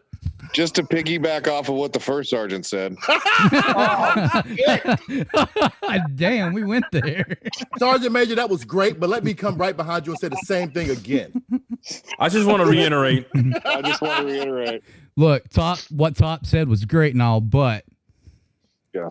Just 0.54 0.76
to 0.76 0.84
piggyback 0.84 1.48
off 1.48 1.70
of 1.70 1.76
what 1.76 1.94
the 1.94 2.00
first 2.00 2.30
sergeant 2.30 2.66
said. 2.66 2.96
damn, 6.16 6.54
we 6.54 6.64
went 6.64 6.86
there. 6.92 7.38
Sergeant 7.78 8.12
Major, 8.12 8.36
that 8.36 8.50
was 8.50 8.64
great, 8.66 9.00
but 9.00 9.10
let 9.10 9.24
me 9.24 9.34
come 9.34 9.58
right 9.58 9.76
behind 9.76 10.06
you 10.08 10.14
and 10.14 10.20
say 10.20 10.30
the 10.30 10.42
same 10.46 10.72
thing 10.72 10.90
again. 10.90 11.42
I 12.20 12.30
just 12.30 12.48
want 12.48 12.64
to 12.64 12.70
reiterate. 12.70 13.28
I 13.66 13.82
just 13.82 14.02
want 14.02 14.28
to 14.28 14.34
reiterate. 14.34 14.84
Look, 15.16 15.50
top 15.50 15.80
what 15.90 16.16
top 16.16 16.46
said 16.46 16.68
was 16.70 16.86
great 16.86 17.14
and 17.14 17.22
all, 17.22 17.42
but 17.42 17.84
Yeah. 18.94 19.10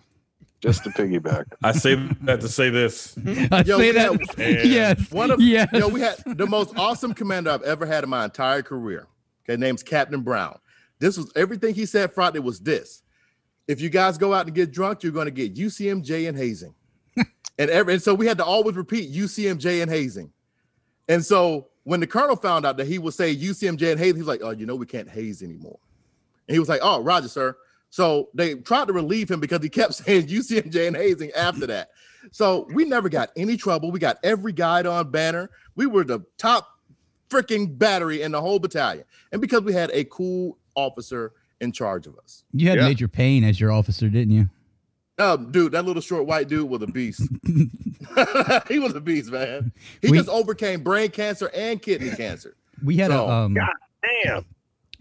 Just 0.61 0.83
to 0.83 0.89
piggyback. 0.89 1.45
I 1.63 1.71
say 1.71 1.95
that 2.23 2.41
to 2.41 2.49
say 2.49 2.69
this. 2.69 3.17
I 3.51 3.63
Yo, 3.65 3.77
say 3.77 3.91
that. 3.93 4.11
had- 4.37 4.65
yes, 4.67 5.09
One 5.11 5.31
of 5.31 5.39
yes. 5.39 5.69
yo, 5.71 5.87
we 5.87 6.01
had 6.01 6.15
the 6.25 6.47
most 6.47 6.77
awesome 6.77 7.13
commander 7.13 7.51
I've 7.51 7.61
ever 7.61 7.85
had 7.85 8.03
in 8.03 8.09
my 8.09 8.25
entire 8.25 8.61
career. 8.61 9.07
Okay, 9.49 9.59
name's 9.59 9.81
Captain 9.81 10.21
Brown. 10.21 10.59
This 10.99 11.17
was 11.17 11.31
everything 11.35 11.73
he 11.73 11.85
said 11.85 12.13
Friday 12.13 12.39
was 12.39 12.59
this. 12.59 13.01
If 13.67 13.81
you 13.81 13.89
guys 13.89 14.17
go 14.17 14.33
out 14.33 14.45
and 14.45 14.55
get 14.55 14.71
drunk, 14.71 15.01
you're 15.01 15.11
going 15.11 15.25
to 15.25 15.31
get 15.31 15.55
UCMJ 15.55 16.29
and 16.29 16.37
hazing. 16.37 16.75
and 17.17 17.69
every 17.69 17.93
and 17.93 18.01
so 18.01 18.13
we 18.13 18.27
had 18.27 18.37
to 18.37 18.45
always 18.45 18.75
repeat 18.75 19.11
UCMJ 19.11 19.81
and 19.81 19.89
hazing. 19.89 20.31
And 21.07 21.25
so 21.25 21.69
when 21.83 21.99
the 21.99 22.07
colonel 22.07 22.35
found 22.35 22.65
out 22.65 22.77
that 22.77 22.85
he 22.85 22.99
would 22.99 23.13
say 23.13 23.35
UCMJ 23.35 23.91
and 23.91 23.99
hazing, 23.99 24.15
he 24.15 24.21
was 24.21 24.27
like, 24.27 24.41
"Oh, 24.43 24.51
you 24.51 24.65
know 24.65 24.75
we 24.75 24.85
can't 24.85 25.09
haze 25.09 25.41
anymore." 25.41 25.79
And 26.47 26.53
he 26.53 26.59
was 26.59 26.69
like, 26.69 26.81
"Oh, 26.83 27.01
Roger, 27.01 27.27
sir." 27.27 27.57
So 27.89 28.29
they 28.35 28.55
tried 28.55 28.87
to 28.87 28.93
relieve 28.93 29.31
him 29.31 29.39
because 29.39 29.63
he 29.63 29.69
kept 29.69 29.93
saying 29.95 30.27
UCMJ 30.27 30.87
and 30.87 30.95
hazing 30.95 31.31
after 31.31 31.65
that. 31.67 31.89
So 32.31 32.67
we 32.73 32.85
never 32.85 33.09
got 33.09 33.29
any 33.35 33.57
trouble. 33.57 33.91
We 33.91 33.99
got 33.99 34.17
every 34.23 34.51
guide 34.51 34.85
on 34.85 35.09
banner. 35.09 35.49
We 35.75 35.87
were 35.87 36.03
the 36.03 36.23
top 36.37 36.78
freaking 37.29 37.77
battery 37.77 38.21
in 38.21 38.31
the 38.31 38.41
whole 38.41 38.59
battalion. 38.59 39.05
And 39.31 39.41
because 39.41 39.61
we 39.61 39.73
had 39.73 39.91
a 39.93 40.03
cool 40.05 40.57
officer 40.75 41.33
in 41.61 41.71
charge 41.71 42.07
of 42.07 42.17
us. 42.17 42.43
You 42.53 42.69
had 42.69 42.77
Yeah. 42.79 42.87
Major 42.87 43.07
Payne 43.07 43.43
as 43.43 43.59
your 43.59 43.71
officer, 43.71 44.09
didn't 44.09 44.33
you? 44.33 44.49
Oh, 45.17 45.35
dude, 45.37 45.73
that 45.73 45.83
little 45.85 46.01
short 46.01 46.25
white 46.25 46.47
dude 46.47 46.69
was 46.69 46.81
a 46.81 46.87
beast. 46.87 47.21
he 48.67 48.79
was 48.79 48.95
a 48.95 49.01
beast, 49.01 49.31
man. 49.31 49.71
He 50.01 50.09
We- 50.11 50.17
just 50.17 50.29
overcame 50.29 50.81
brain 50.81 51.09
cancer 51.11 51.49
and 51.53 51.81
kidney 51.81 52.11
cancer. 52.11 52.55
We 52.83 52.97
had 52.97 53.11
So- 53.11 53.25
a 53.25 53.29
um, 53.29 53.57
Damn. 54.23 54.45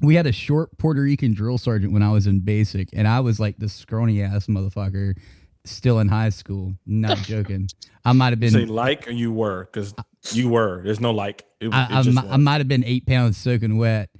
we 0.00 0.16
had 0.16 0.26
a 0.26 0.32
short 0.32 0.76
Puerto 0.78 1.00
Rican 1.02 1.32
drill 1.34 1.58
sergeant 1.58 1.92
when 1.92 2.02
I 2.02 2.10
was 2.10 2.26
in 2.26 2.40
basic, 2.40 2.88
and 2.92 3.06
I 3.06 3.20
was 3.20 3.38
like 3.38 3.58
this 3.58 3.72
scrawny 3.72 4.20
ass 4.22 4.46
motherfucker, 4.48 5.16
still 5.64 6.00
in 6.00 6.08
high 6.08 6.30
school. 6.30 6.74
Not 6.86 7.18
joking. 7.18 7.68
I 8.04 8.12
might 8.12 8.30
have 8.30 8.40
been. 8.40 8.50
say 8.50 8.64
like 8.64 9.06
or 9.06 9.12
you 9.12 9.30
were, 9.32 9.68
because 9.72 9.94
you 10.34 10.48
were. 10.48 10.82
There's 10.84 11.00
no 11.00 11.10
like. 11.10 11.44
It, 11.60 11.68
it 11.68 11.74
I, 11.74 12.02
I, 12.02 12.34
I 12.34 12.36
might 12.36 12.58
have 12.58 12.68
been 12.68 12.84
eight 12.84 13.06
pounds 13.06 13.36
soaking 13.36 13.78
wet. 13.78 14.10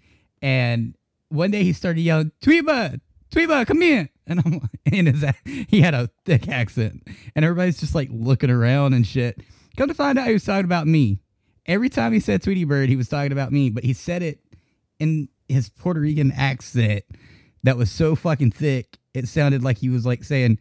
And 0.43 0.95
one 1.29 1.51
day 1.51 1.65
he 1.65 1.73
started 1.73 2.01
yelling, 2.01 2.33
Tweeba, 2.43 3.01
Tweeba, 3.31 3.67
come 3.67 3.81
here. 3.81 4.09
And 4.27 4.41
I'm 4.41 4.69
in 4.85 5.07
his, 5.15 5.25
he 5.69 5.81
had 5.81 5.95
a 5.95 6.11
thick 6.25 6.49
accent. 6.49 7.07
And 7.35 7.45
everybody's 7.45 7.81
just 7.81 7.95
like 7.95 8.09
looking 8.13 8.51
around 8.51 8.95
and 8.95 9.07
shit. 9.07 9.41
Come 9.77 9.89
to 9.89 9.95
find 9.95 10.19
out 10.19 10.27
he 10.27 10.33
was 10.33 10.45
talking 10.45 10.65
about 10.65 10.87
me. 10.87 11.21
Every 11.67 11.89
time 11.89 12.13
he 12.13 12.21
said 12.21 12.43
Tweety 12.43 12.65
Bird, 12.65 12.89
he 12.89 12.97
was 12.97 13.09
talking 13.09 13.33
about 13.33 13.53
me, 13.53 13.69
but 13.69 13.85
he 13.85 13.93
said 13.93 14.23
it 14.23 14.41
in 14.99 15.29
his 15.49 15.69
Puerto 15.69 16.01
Rican 16.01 16.33
accent 16.33 17.05
that 17.63 17.77
was 17.77 17.91
so 17.91 18.17
fucking 18.17 18.53
thick. 18.53 18.99
It 19.13 19.29
sounded 19.29 19.63
like 19.63 19.79
he 19.79 19.91
was 19.91 20.07
like 20.07 20.25
saying 20.25 20.59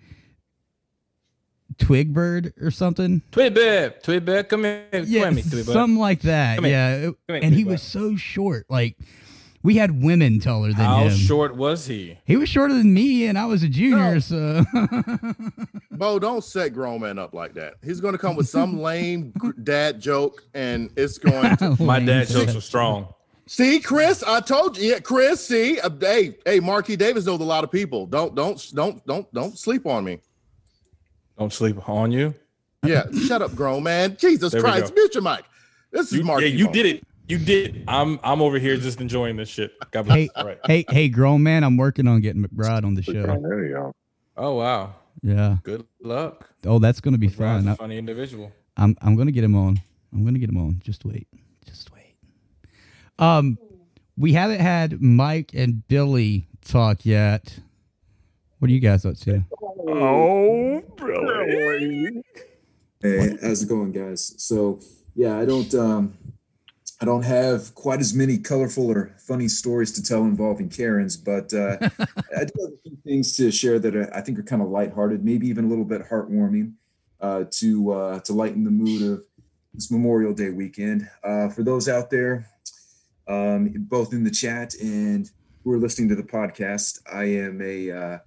Twig 1.77 2.13
Bird 2.13 2.53
or 2.61 2.71
something. 2.71 3.21
Tweet 3.31 3.53
Bear, 3.53 3.91
Tweet 3.91 4.25
Bear, 4.25 4.43
come 4.43 4.63
here. 4.63 4.85
Yeah, 4.91 5.23
come 5.25 5.35
here, 5.35 5.43
Tweet 5.49 5.65
something 5.65 5.97
like 5.97 6.21
that. 6.21 6.55
Come. 6.57 6.65
Yeah, 6.65 6.95
it- 6.95 7.03
Come 7.27 7.35
here, 7.35 7.39
and 7.43 7.53
he 7.53 7.63
was 7.63 7.81
so 7.81 8.15
short. 8.15 8.65
Like 8.69 8.97
we 9.63 9.75
had 9.75 10.01
women 10.03 10.39
taller 10.39 10.67
than 10.67 10.75
How 10.75 11.03
him. 11.03 11.09
How 11.09 11.15
short 11.15 11.55
was 11.55 11.87
he? 11.87 12.17
He 12.25 12.37
was 12.37 12.47
shorter 12.49 12.73
than 12.73 12.93
me, 12.93 13.25
and 13.25 13.37
I 13.37 13.45
was 13.45 13.63
a 13.63 13.67
junior. 13.69 14.19
So 14.19 14.63
Bo, 15.91 16.19
don't 16.19 16.43
set 16.43 16.73
grown 16.73 17.01
man 17.01 17.17
up 17.19 17.33
like 17.33 17.53
that. 17.55 17.75
He's 17.83 17.99
going 17.99 18.13
to 18.13 18.17
come 18.17 18.35
with 18.35 18.47
some 18.47 18.79
lame 18.79 19.33
dad 19.63 19.99
joke, 19.99 20.43
and 20.53 20.89
it's 20.95 21.17
going 21.17 21.57
to. 21.57 21.75
My 21.83 21.99
dad 21.99 22.27
jokes 22.27 22.55
are 22.55 22.61
strong. 22.61 23.13
See, 23.49 23.79
Chris, 23.79 24.23
I 24.23 24.41
told 24.41 24.77
you. 24.77 24.91
Yeah, 24.91 24.99
Chris. 24.99 25.45
See, 25.47 25.79
uh, 25.79 25.89
hey, 26.01 26.37
hey, 26.45 26.59
Marquis 26.59 26.97
Davis 26.97 27.25
knows 27.25 27.39
a 27.39 27.45
lot 27.45 27.63
of 27.63 27.71
people. 27.71 28.05
Don't, 28.05 28.35
don't, 28.35 28.61
don't, 28.75 29.05
don't, 29.07 29.33
don't 29.33 29.57
sleep 29.57 29.85
on 29.85 30.03
me. 30.03 30.19
Don't 31.37 31.53
sleep 31.53 31.87
on 31.89 32.11
you. 32.11 32.33
Yeah, 32.83 33.03
shut 33.27 33.41
up, 33.41 33.55
grown 33.55 33.83
man. 33.83 34.17
Jesus 34.17 34.51
There 34.51 34.61
Christ, 34.61 34.93
go. 34.95 35.01
mute 35.01 35.13
your 35.15 35.23
mic. 35.23 35.43
This 35.91 36.11
is 36.11 36.19
You, 36.19 36.25
yeah, 36.25 36.37
you 36.47 36.67
did 36.71 36.85
it. 36.85 37.03
You 37.27 37.37
did. 37.37 37.83
I'm 37.87 38.19
I'm 38.23 38.41
over 38.41 38.57
here 38.59 38.77
just 38.77 39.01
enjoying 39.01 39.35
this 39.35 39.49
shit. 39.49 39.71
God 39.91 40.03
bless. 40.05 40.17
hey, 40.17 40.29
All 40.35 40.45
right. 40.45 40.59
hey, 40.65 40.85
hey, 40.89 41.09
grown 41.09 41.43
man, 41.43 41.63
I'm 41.63 41.75
working 41.77 42.07
on 42.07 42.21
getting 42.21 42.43
McBride 42.43 42.83
on 42.85 42.93
the 42.93 43.01
show. 43.03 43.13
There 43.13 43.65
you 43.65 43.73
go. 43.73 43.93
Oh 44.37 44.55
wow. 44.55 44.95
Yeah. 45.23 45.57
Good 45.63 45.85
luck. 46.01 46.49
Oh, 46.65 46.79
that's 46.79 47.01
gonna 47.01 47.17
be 47.17 47.27
Brian's 47.27 47.63
fun. 47.65 47.69
a 47.69 47.73
I- 47.73 47.75
funny 47.75 47.97
individual. 47.97 48.51
I'm 48.77 48.95
I'm 49.01 49.15
gonna 49.15 49.31
get 49.31 49.43
him 49.43 49.55
on. 49.55 49.81
I'm 50.13 50.23
gonna 50.23 50.39
get 50.39 50.49
him 50.49 50.57
on. 50.57 50.79
Just 50.83 51.03
wait. 51.03 51.27
Just 51.65 51.91
wait. 51.91 52.15
Um, 53.19 53.57
we 54.15 54.33
haven't 54.33 54.59
had 54.61 55.01
Mike 55.01 55.51
and 55.53 55.85
Billy 55.87 56.47
talk 56.63 57.05
yet. 57.05 57.59
What 58.59 58.69
are 58.69 58.73
you 58.73 58.79
guys 58.79 59.05
up 59.05 59.17
to? 59.21 59.43
Oh, 59.89 60.83
Billy. 60.97 62.21
Hey, 63.01 63.37
how's 63.41 63.63
it 63.63 63.69
going, 63.69 63.93
guys? 63.93 64.33
So 64.37 64.81
yeah, 65.15 65.39
I 65.39 65.45
don't 65.45 65.73
um 65.75 66.17
I 66.99 67.05
don't 67.05 67.23
have 67.23 67.73
quite 67.73 68.01
as 68.01 68.13
many 68.13 68.37
colorful 68.37 68.91
or 68.91 69.15
funny 69.17 69.47
stories 69.47 69.93
to 69.93 70.03
tell 70.03 70.23
involving 70.23 70.67
Karens, 70.67 71.15
but 71.15 71.53
uh, 71.53 71.77
I 72.37 72.43
do 72.43 72.51
have 72.59 72.73
a 72.73 72.77
few 72.83 72.97
things 73.05 73.37
to 73.37 73.49
share 73.49 73.79
that 73.79 73.95
I 73.95 74.17
I 74.17 74.21
think 74.21 74.37
are 74.39 74.43
kind 74.43 74.61
of 74.61 74.67
lighthearted, 74.69 75.23
maybe 75.23 75.47
even 75.47 75.65
a 75.65 75.67
little 75.69 75.85
bit 75.85 76.01
heartwarming, 76.01 76.73
uh, 77.21 77.45
to 77.51 77.91
uh, 77.93 78.19
to 78.21 78.33
lighten 78.33 78.65
the 78.65 78.71
mood 78.71 79.01
of 79.09 79.23
this 79.73 79.89
Memorial 79.89 80.33
Day 80.33 80.49
weekend. 80.49 81.09
Uh, 81.23 81.47
for 81.47 81.63
those 81.63 81.87
out 81.87 82.09
there, 82.09 82.49
um, 83.29 83.73
both 83.87 84.11
in 84.11 84.25
the 84.25 84.31
chat 84.31 84.73
and 84.81 85.31
who 85.63 85.71
are 85.71 85.79
listening 85.79 86.09
to 86.09 86.15
the 86.15 86.23
podcast, 86.23 86.99
I 87.09 87.23
am 87.25 87.61
a 87.61 87.91
uh, 87.91 88.17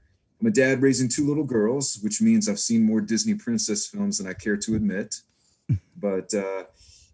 I'm 0.41 0.47
a 0.47 0.51
dad 0.51 0.81
raising 0.81 1.09
two 1.09 1.27
little 1.27 1.45
girls, 1.45 1.99
which 2.03 2.23
means 2.23 2.49
I've 2.49 2.59
seen 2.59 2.83
more 2.83 3.01
Disney 3.01 3.35
princess 3.35 3.87
films 3.87 4.19
than 4.19 4.27
I 4.27 4.33
care 4.33 4.57
to 4.57 4.75
admit. 4.75 5.17
But 5.97 6.33
uh, 6.33 6.65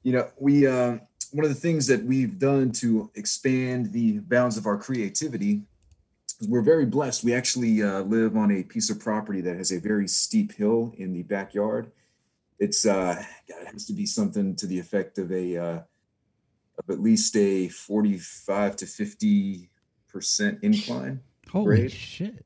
you 0.05 0.12
know, 0.12 0.31
we 0.39 0.64
uh, 0.64 0.99
one 1.33 1.45
of 1.45 1.49
the 1.49 1.61
things 1.61 1.89
that 1.89 2.05
we've 2.05 2.39
done 2.39 2.70
to 2.72 3.11
expand 3.16 3.93
the 3.93 4.20
bounds 4.20 4.57
of 4.57 4.64
our 4.64 4.79
creativity 4.79 5.62
is 6.41 6.49
we're 6.49 6.62
very 6.62 6.87
blessed. 6.87 7.24
We 7.24 7.35
actually 7.35 7.83
uh, 7.83 8.03
live 8.03 8.37
on 8.37 8.53
a 8.53 8.62
piece 8.62 8.89
of 8.89 9.01
property 9.01 9.41
that 9.41 9.57
has 9.57 9.72
a 9.72 9.81
very 9.81 10.07
steep 10.07 10.53
hill 10.53 10.95
in 10.97 11.12
the 11.12 11.24
backyard. 11.24 11.91
It's 12.61 12.87
uh, 12.87 13.22
God, 13.49 13.62
it 13.62 13.72
has 13.72 13.87
to 13.87 13.93
be 13.93 14.07
something 14.07 14.55
to 14.55 14.66
the 14.68 14.79
effect 14.79 15.18
of 15.18 15.33
a 15.33 15.57
uh, 15.57 15.81
of 16.79 16.91
at 16.91 17.01
least 17.01 17.37
a 17.37 17.66
45 17.68 18.77
to 18.77 18.87
50 18.87 19.68
percent 20.09 20.61
incline. 20.62 21.20
Holy 21.51 21.64
grade. 21.64 21.93
shit. 21.93 22.45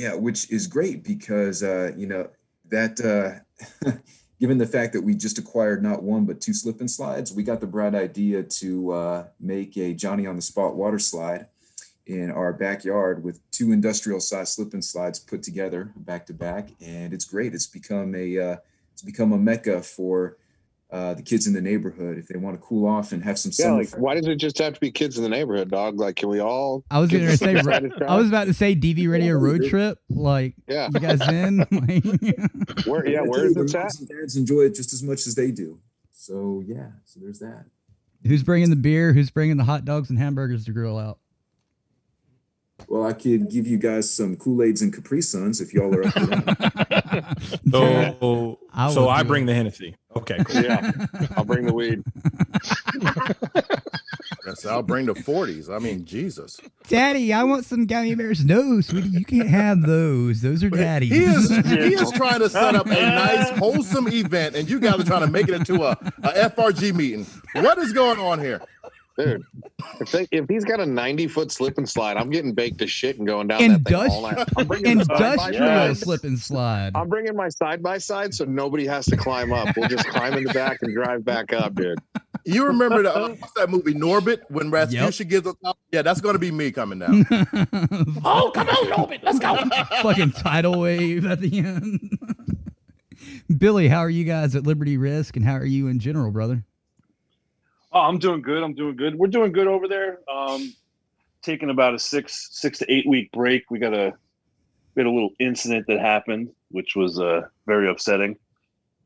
Yeah, 0.00 0.14
which 0.14 0.50
is 0.50 0.66
great 0.66 1.04
because 1.04 1.62
uh, 1.62 1.92
you 1.94 2.06
know 2.06 2.30
that 2.70 2.98
uh, 3.04 3.90
given 4.40 4.56
the 4.56 4.66
fact 4.66 4.94
that 4.94 5.02
we 5.02 5.14
just 5.14 5.36
acquired 5.36 5.82
not 5.82 6.02
one 6.02 6.24
but 6.24 6.40
two 6.40 6.54
slip 6.54 6.80
and 6.80 6.90
slides, 6.90 7.34
we 7.34 7.42
got 7.42 7.60
the 7.60 7.66
bright 7.66 7.94
idea 7.94 8.42
to 8.42 8.92
uh, 8.92 9.26
make 9.38 9.76
a 9.76 9.92
Johnny 9.92 10.26
on 10.26 10.36
the 10.36 10.42
spot 10.42 10.74
water 10.74 10.98
slide 10.98 11.48
in 12.06 12.30
our 12.30 12.54
backyard 12.54 13.22
with 13.22 13.42
two 13.50 13.72
industrial 13.72 14.20
size 14.20 14.54
slip 14.54 14.72
and 14.72 14.82
slides 14.82 15.18
put 15.18 15.42
together 15.42 15.92
back 15.96 16.24
to 16.28 16.32
back, 16.32 16.70
and 16.80 17.12
it's 17.12 17.26
great. 17.26 17.52
It's 17.52 17.66
become 17.66 18.14
a 18.14 18.38
uh, 18.38 18.56
it's 18.94 19.02
become 19.02 19.34
a 19.34 19.38
mecca 19.38 19.82
for 19.82 20.38
uh, 20.92 21.14
the 21.14 21.22
kids 21.22 21.46
in 21.46 21.52
the 21.52 21.60
neighborhood 21.60 22.18
if 22.18 22.26
they 22.26 22.36
want 22.38 22.56
to 22.56 22.60
cool 22.66 22.86
off 22.88 23.12
and 23.12 23.22
have 23.22 23.38
some 23.38 23.52
Yeah, 23.58 23.72
like 23.74 23.90
why 23.96 24.14
does 24.14 24.26
it 24.26 24.36
just 24.36 24.58
have 24.58 24.74
to 24.74 24.80
be 24.80 24.90
kids 24.90 25.16
in 25.16 25.22
the 25.22 25.28
neighborhood, 25.28 25.70
dog? 25.70 25.98
Like, 26.00 26.16
can 26.16 26.28
we 26.28 26.40
all? 26.40 26.84
I 26.90 26.98
was 26.98 27.10
gonna 27.10 27.36
say, 27.36 27.56
I 28.06 28.16
was 28.16 28.28
about 28.28 28.46
to 28.46 28.54
say 28.54 28.74
DV 28.74 29.08
Radio 29.10 29.34
road 29.36 29.64
trip. 29.68 29.98
Like, 30.08 30.54
Yeah. 30.68 30.88
you 30.92 31.00
guys 31.00 31.20
in? 31.28 31.58
Where? 32.86 33.06
Yeah, 33.08 33.20
I 33.20 33.22
where 33.22 33.40
tell 33.40 33.44
is 33.46 33.56
you, 33.56 33.62
this 33.62 33.72
the 33.72 33.78
at? 33.78 33.82
moms 33.84 33.98
dads 33.98 34.36
enjoy 34.36 34.60
it 34.62 34.74
just 34.74 34.92
as 34.92 35.02
much 35.02 35.26
as 35.26 35.34
they 35.34 35.50
do. 35.50 35.78
So 36.12 36.62
yeah, 36.66 36.88
so 37.04 37.20
there's 37.20 37.38
that. 37.38 37.66
Who's 38.26 38.42
bringing 38.42 38.70
the 38.70 38.76
beer? 38.76 39.12
Who's 39.12 39.30
bringing 39.30 39.56
the 39.56 39.64
hot 39.64 39.84
dogs 39.84 40.10
and 40.10 40.18
hamburgers 40.18 40.64
to 40.66 40.72
grill 40.72 40.98
out? 40.98 41.18
Well, 42.88 43.04
I 43.04 43.12
could 43.12 43.50
give 43.50 43.66
you 43.66 43.78
guys 43.78 44.10
some 44.10 44.36
Kool 44.36 44.62
Aids 44.62 44.82
and 44.82 44.92
Capri 44.92 45.22
Suns 45.22 45.60
if 45.60 45.72
y'all 45.72 45.94
are 45.94 46.04
up 46.04 46.12
for 46.12 46.26
that. 46.26 47.36
So, 47.70 48.58
I 48.72 48.92
so 48.92 49.08
I 49.08 49.22
bring 49.22 49.44
it. 49.44 49.46
the 49.46 49.54
Hennessy. 49.54 49.96
Okay, 50.16 50.38
cool. 50.44 50.62
Yeah, 50.62 50.92
I'll 51.36 51.44
bring 51.44 51.66
the 51.66 51.72
weed. 51.74 52.02
Yes, 54.46 54.64
I'll 54.64 54.82
bring 54.82 55.06
the 55.06 55.14
40s. 55.14 55.74
I 55.74 55.78
mean, 55.78 56.04
Jesus. 56.04 56.58
Daddy, 56.88 57.32
I 57.32 57.44
want 57.44 57.64
some 57.64 57.86
gummy 57.86 58.14
bears. 58.14 58.44
No, 58.44 58.80
sweetie, 58.80 59.08
you 59.10 59.24
can't 59.24 59.48
have 59.48 59.82
those. 59.82 60.40
Those 60.40 60.64
are 60.64 60.70
daddy's. 60.70 61.10
He 61.10 61.22
is 61.22 61.48
he 61.66 61.94
is 61.94 62.10
trying 62.16 62.40
to 62.40 62.48
set 62.48 62.74
up 62.74 62.86
a 62.86 62.90
nice, 62.90 63.50
wholesome 63.58 64.08
event, 64.08 64.56
and 64.56 64.68
you 64.68 64.80
guys 64.80 64.98
are 64.98 65.04
trying 65.04 65.20
to 65.20 65.30
make 65.30 65.48
it 65.48 65.54
into 65.54 65.84
a, 65.84 65.90
a 66.22 66.48
FRG 66.50 66.94
meeting. 66.94 67.26
What 67.54 67.78
is 67.78 67.92
going 67.92 68.18
on 68.18 68.40
here? 68.40 68.60
Dude, 69.20 69.42
if, 70.00 70.12
they, 70.12 70.26
if 70.30 70.48
he's 70.48 70.64
got 70.64 70.80
a 70.80 70.86
90 70.86 71.28
foot 71.28 71.52
slip 71.52 71.76
and 71.78 71.88
slide, 71.88 72.16
I'm 72.16 72.30
getting 72.30 72.54
baked 72.54 72.78
to 72.78 72.86
shit 72.86 73.18
and 73.18 73.26
going 73.26 73.48
down 73.48 73.60
that 73.60 73.84
thing 73.84 73.94
all 73.96 74.22
night. 74.22 74.48
I'm 74.56 74.66
bringing 74.66 75.00
Industrial 75.00 75.36
side-by-side. 75.36 75.96
slip 75.96 76.24
and 76.24 76.38
slide. 76.38 76.92
I'm 76.94 77.08
bringing 77.08 77.36
my 77.36 77.48
side 77.48 77.82
by 77.82 77.98
side 77.98 78.32
so 78.34 78.44
nobody 78.44 78.86
has 78.86 79.04
to 79.06 79.16
climb 79.16 79.52
up. 79.52 79.76
We'll 79.76 79.88
just 79.88 80.06
climb 80.08 80.34
in 80.34 80.44
the 80.44 80.54
back 80.54 80.78
and 80.82 80.94
drive 80.94 81.24
back 81.24 81.52
up, 81.52 81.74
dude. 81.74 81.98
You 82.44 82.66
remember 82.66 83.02
the, 83.02 83.14
uh, 83.14 83.28
what's 83.38 83.52
that 83.54 83.68
movie 83.68 83.94
Norbit 83.94 84.40
when 84.48 84.70
Rasputia 84.70 85.28
gives 85.28 85.46
us 85.46 85.54
Yeah, 85.92 86.02
that's 86.02 86.20
going 86.20 86.34
to 86.34 86.38
be 86.38 86.50
me 86.50 86.70
coming 86.70 87.00
down. 87.00 87.26
oh, 88.24 88.50
come 88.54 88.68
on, 88.68 88.86
Norbit, 88.90 89.22
let's 89.22 89.38
go. 89.38 89.56
Fucking 90.02 90.32
tidal 90.32 90.80
wave 90.80 91.26
at 91.26 91.40
the 91.40 91.58
end. 91.58 92.18
Billy, 93.58 93.88
how 93.88 93.98
are 93.98 94.10
you 94.10 94.24
guys 94.24 94.54
at 94.56 94.62
Liberty 94.64 94.96
Risk, 94.96 95.36
and 95.36 95.44
how 95.44 95.54
are 95.54 95.64
you 95.64 95.88
in 95.88 95.98
general, 95.98 96.30
brother? 96.30 96.64
Oh, 97.92 98.00
I'm 98.00 98.18
doing 98.18 98.42
good. 98.42 98.62
I'm 98.62 98.74
doing 98.74 98.96
good. 98.96 99.16
We're 99.16 99.26
doing 99.28 99.52
good 99.52 99.66
over 99.66 99.88
there. 99.88 100.20
Um, 100.30 100.72
taking 101.42 101.70
about 101.70 101.94
a 101.94 101.98
six 101.98 102.48
six 102.52 102.78
to 102.78 102.92
eight 102.92 103.06
week 103.06 103.32
break. 103.32 103.70
We 103.70 103.78
got 103.78 103.94
a 103.94 104.12
we 104.94 105.00
had 105.00 105.06
a 105.06 105.10
little 105.10 105.30
incident 105.38 105.86
that 105.88 106.00
happened, 106.00 106.50
which 106.70 106.94
was 106.96 107.18
uh, 107.18 107.42
very 107.66 107.88
upsetting. 107.88 108.36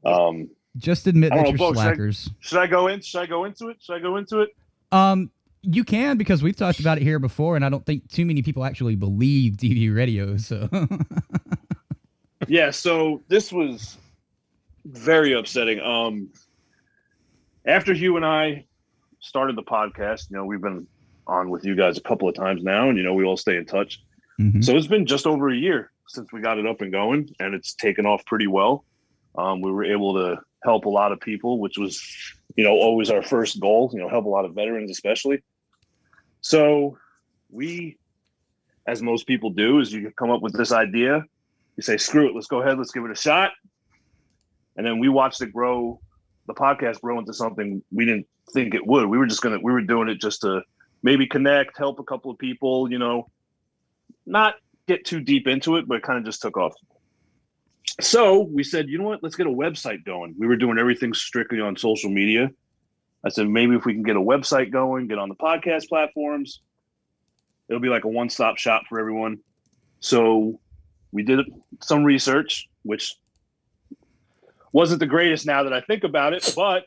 Um, 0.04 0.50
Just 0.76 1.06
admit 1.06 1.30
that 1.30 1.42
know, 1.42 1.48
you're 1.48 1.58
Bo, 1.58 1.72
should 1.72 1.78
I- 1.78 1.82
slackers. 1.84 2.30
Should 2.40 2.58
I 2.58 2.66
go 2.66 2.88
in? 2.88 3.00
Should 3.00 3.20
I 3.20 3.26
go 3.26 3.44
into 3.44 3.68
it? 3.68 3.76
Should 3.80 3.94
I 3.94 4.00
go 4.00 4.16
into 4.16 4.40
it? 4.40 4.54
Um, 4.92 5.30
you 5.62 5.82
can 5.84 6.18
because 6.18 6.42
we've 6.42 6.56
talked 6.56 6.80
about 6.80 6.98
it 6.98 7.02
here 7.02 7.18
before, 7.18 7.56
and 7.56 7.64
I 7.64 7.68
don't 7.70 7.84
think 7.86 8.10
too 8.10 8.26
many 8.26 8.42
people 8.42 8.64
actually 8.64 8.96
believe 8.96 9.54
DV 9.54 9.94
radio. 9.94 10.36
So 10.36 10.68
yeah 12.48 12.70
so 12.70 13.22
this 13.28 13.52
was 13.52 13.96
very 14.84 15.32
upsetting 15.32 15.80
um 15.80 16.28
after 17.64 17.94
hugh 17.94 18.16
and 18.16 18.26
i 18.26 18.64
started 19.24 19.56
the 19.56 19.62
podcast 19.62 20.30
you 20.30 20.36
know 20.36 20.44
we've 20.44 20.60
been 20.60 20.86
on 21.26 21.48
with 21.48 21.64
you 21.64 21.74
guys 21.74 21.96
a 21.96 22.02
couple 22.02 22.28
of 22.28 22.34
times 22.34 22.62
now 22.62 22.88
and 22.88 22.98
you 22.98 23.04
know 23.04 23.14
we 23.14 23.24
all 23.24 23.36
stay 23.36 23.56
in 23.56 23.64
touch. 23.64 24.02
So 24.62 24.76
it's 24.76 24.86
been 24.86 25.06
just 25.06 25.26
over 25.26 25.48
a 25.48 25.56
year 25.56 25.90
since 26.08 26.30
we 26.32 26.40
got 26.40 26.58
it 26.58 26.66
up 26.66 26.82
and 26.82 26.92
going 26.92 27.30
and 27.40 27.54
it's 27.54 27.74
taken 27.74 28.04
off 28.04 28.24
pretty 28.26 28.46
well. 28.46 28.84
Um, 29.36 29.62
we 29.62 29.70
were 29.70 29.84
able 29.84 30.14
to 30.14 30.40
help 30.62 30.84
a 30.84 30.90
lot 30.90 31.12
of 31.12 31.20
people 31.20 31.58
which 31.58 31.78
was 31.78 32.02
you 32.56 32.64
know 32.64 32.72
always 32.72 33.10
our 33.10 33.22
first 33.22 33.60
goal 33.60 33.90
you 33.92 34.00
know 34.00 34.08
help 34.08 34.26
a 34.26 34.28
lot 34.28 34.44
of 34.44 34.54
veterans 34.54 34.90
especially. 34.90 35.42
So 36.42 36.98
we 37.50 37.96
as 38.86 39.00
most 39.00 39.26
people 39.26 39.50
do 39.50 39.80
is 39.80 39.92
you 39.92 40.12
come 40.16 40.30
up 40.30 40.42
with 40.42 40.52
this 40.52 40.72
idea. 40.72 41.24
You 41.76 41.82
say, 41.82 41.96
screw 41.96 42.28
it, 42.28 42.34
let's 42.34 42.46
go 42.46 42.60
ahead, 42.60 42.78
let's 42.78 42.92
give 42.92 43.04
it 43.04 43.10
a 43.10 43.16
shot. 43.16 43.52
And 44.76 44.86
then 44.86 44.98
we 44.98 45.08
watched 45.08 45.40
it 45.40 45.52
grow, 45.52 46.00
the 46.46 46.54
podcast 46.54 47.00
grow 47.00 47.18
into 47.18 47.32
something 47.32 47.82
we 47.90 48.04
didn't 48.04 48.26
think 48.52 48.74
it 48.74 48.86
would. 48.86 49.06
We 49.06 49.18
were 49.18 49.26
just 49.26 49.42
gonna, 49.42 49.58
we 49.60 49.72
were 49.72 49.80
doing 49.82 50.08
it 50.08 50.20
just 50.20 50.42
to 50.42 50.62
maybe 51.02 51.26
connect, 51.26 51.76
help 51.78 51.98
a 51.98 52.04
couple 52.04 52.30
of 52.30 52.38
people, 52.38 52.90
you 52.90 52.98
know, 52.98 53.30
not 54.26 54.54
get 54.86 55.04
too 55.04 55.20
deep 55.20 55.46
into 55.46 55.76
it, 55.76 55.86
but 55.86 55.96
it 55.96 56.02
kind 56.02 56.18
of 56.18 56.24
just 56.24 56.42
took 56.42 56.56
off. 56.56 56.74
So 58.00 58.40
we 58.42 58.64
said, 58.64 58.88
you 58.88 58.98
know 58.98 59.04
what, 59.04 59.22
let's 59.22 59.36
get 59.36 59.46
a 59.46 59.50
website 59.50 60.04
going. 60.04 60.34
We 60.38 60.46
were 60.46 60.56
doing 60.56 60.78
everything 60.78 61.14
strictly 61.14 61.60
on 61.60 61.76
social 61.76 62.10
media. 62.10 62.50
I 63.24 63.28
said, 63.28 63.48
maybe 63.48 63.74
if 63.74 63.84
we 63.84 63.94
can 63.94 64.02
get 64.02 64.16
a 64.16 64.20
website 64.20 64.70
going, 64.70 65.06
get 65.06 65.18
on 65.18 65.28
the 65.28 65.34
podcast 65.34 65.88
platforms, 65.88 66.60
it'll 67.68 67.80
be 67.80 67.88
like 67.88 68.04
a 68.04 68.08
one 68.08 68.28
stop 68.28 68.58
shop 68.58 68.82
for 68.88 68.98
everyone. 68.98 69.38
So 70.00 70.60
we 71.12 71.22
did 71.22 71.40
some 71.80 72.04
research, 72.04 72.68
which 72.82 73.14
wasn't 74.72 75.00
the 75.00 75.06
greatest 75.06 75.46
now 75.46 75.62
that 75.62 75.72
I 75.72 75.80
think 75.80 76.04
about 76.04 76.32
it, 76.32 76.52
but 76.56 76.84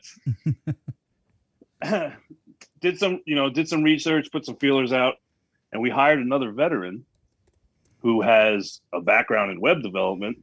did 2.80 2.98
some, 2.98 3.20
you 3.26 3.34
know, 3.34 3.50
did 3.50 3.68
some 3.68 3.82
research, 3.82 4.30
put 4.30 4.44
some 4.44 4.56
feelers 4.56 4.92
out, 4.92 5.14
and 5.72 5.82
we 5.82 5.90
hired 5.90 6.18
another 6.18 6.52
veteran 6.52 7.04
who 8.00 8.22
has 8.22 8.80
a 8.92 9.00
background 9.00 9.50
in 9.50 9.60
web 9.60 9.82
development 9.82 10.42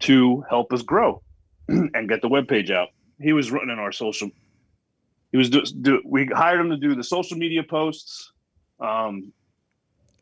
to 0.00 0.44
help 0.48 0.72
us 0.72 0.82
grow 0.82 1.22
and 1.68 2.08
get 2.08 2.20
the 2.22 2.28
web 2.28 2.48
page 2.48 2.70
out. 2.70 2.88
He 3.20 3.32
was 3.32 3.50
running 3.50 3.78
our 3.78 3.92
social. 3.92 4.30
He 5.32 5.38
was 5.38 5.50
do, 5.50 5.62
do 5.62 6.02
we 6.04 6.26
hired 6.26 6.60
him 6.60 6.70
to 6.70 6.76
do 6.76 6.94
the 6.94 7.04
social 7.04 7.36
media 7.36 7.62
posts, 7.62 8.32
um, 8.80 9.32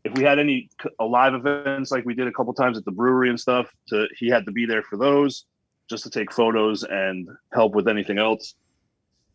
if 0.05 0.13
we 0.15 0.23
had 0.23 0.39
any 0.39 0.69
live 1.01 1.35
events 1.35 1.91
like 1.91 2.05
we 2.05 2.15
did 2.15 2.29
a 2.29 2.33
couple 2.33 2.53
times 2.53 2.77
at 2.77 2.85
the 2.85 2.91
brewery 2.91 3.31
and 3.31 3.41
stuff, 3.41 3.75
to 3.89 4.07
he 4.17 4.29
had 4.29 4.45
to 4.45 4.53
be 4.53 4.67
there 4.67 4.83
for 4.83 4.99
those, 4.99 5.47
just 5.89 6.05
to 6.05 6.11
take 6.11 6.31
photos 6.31 6.85
and 6.85 7.29
help 7.53 7.75
with 7.75 7.89
anything 7.89 8.19
else, 8.19 8.55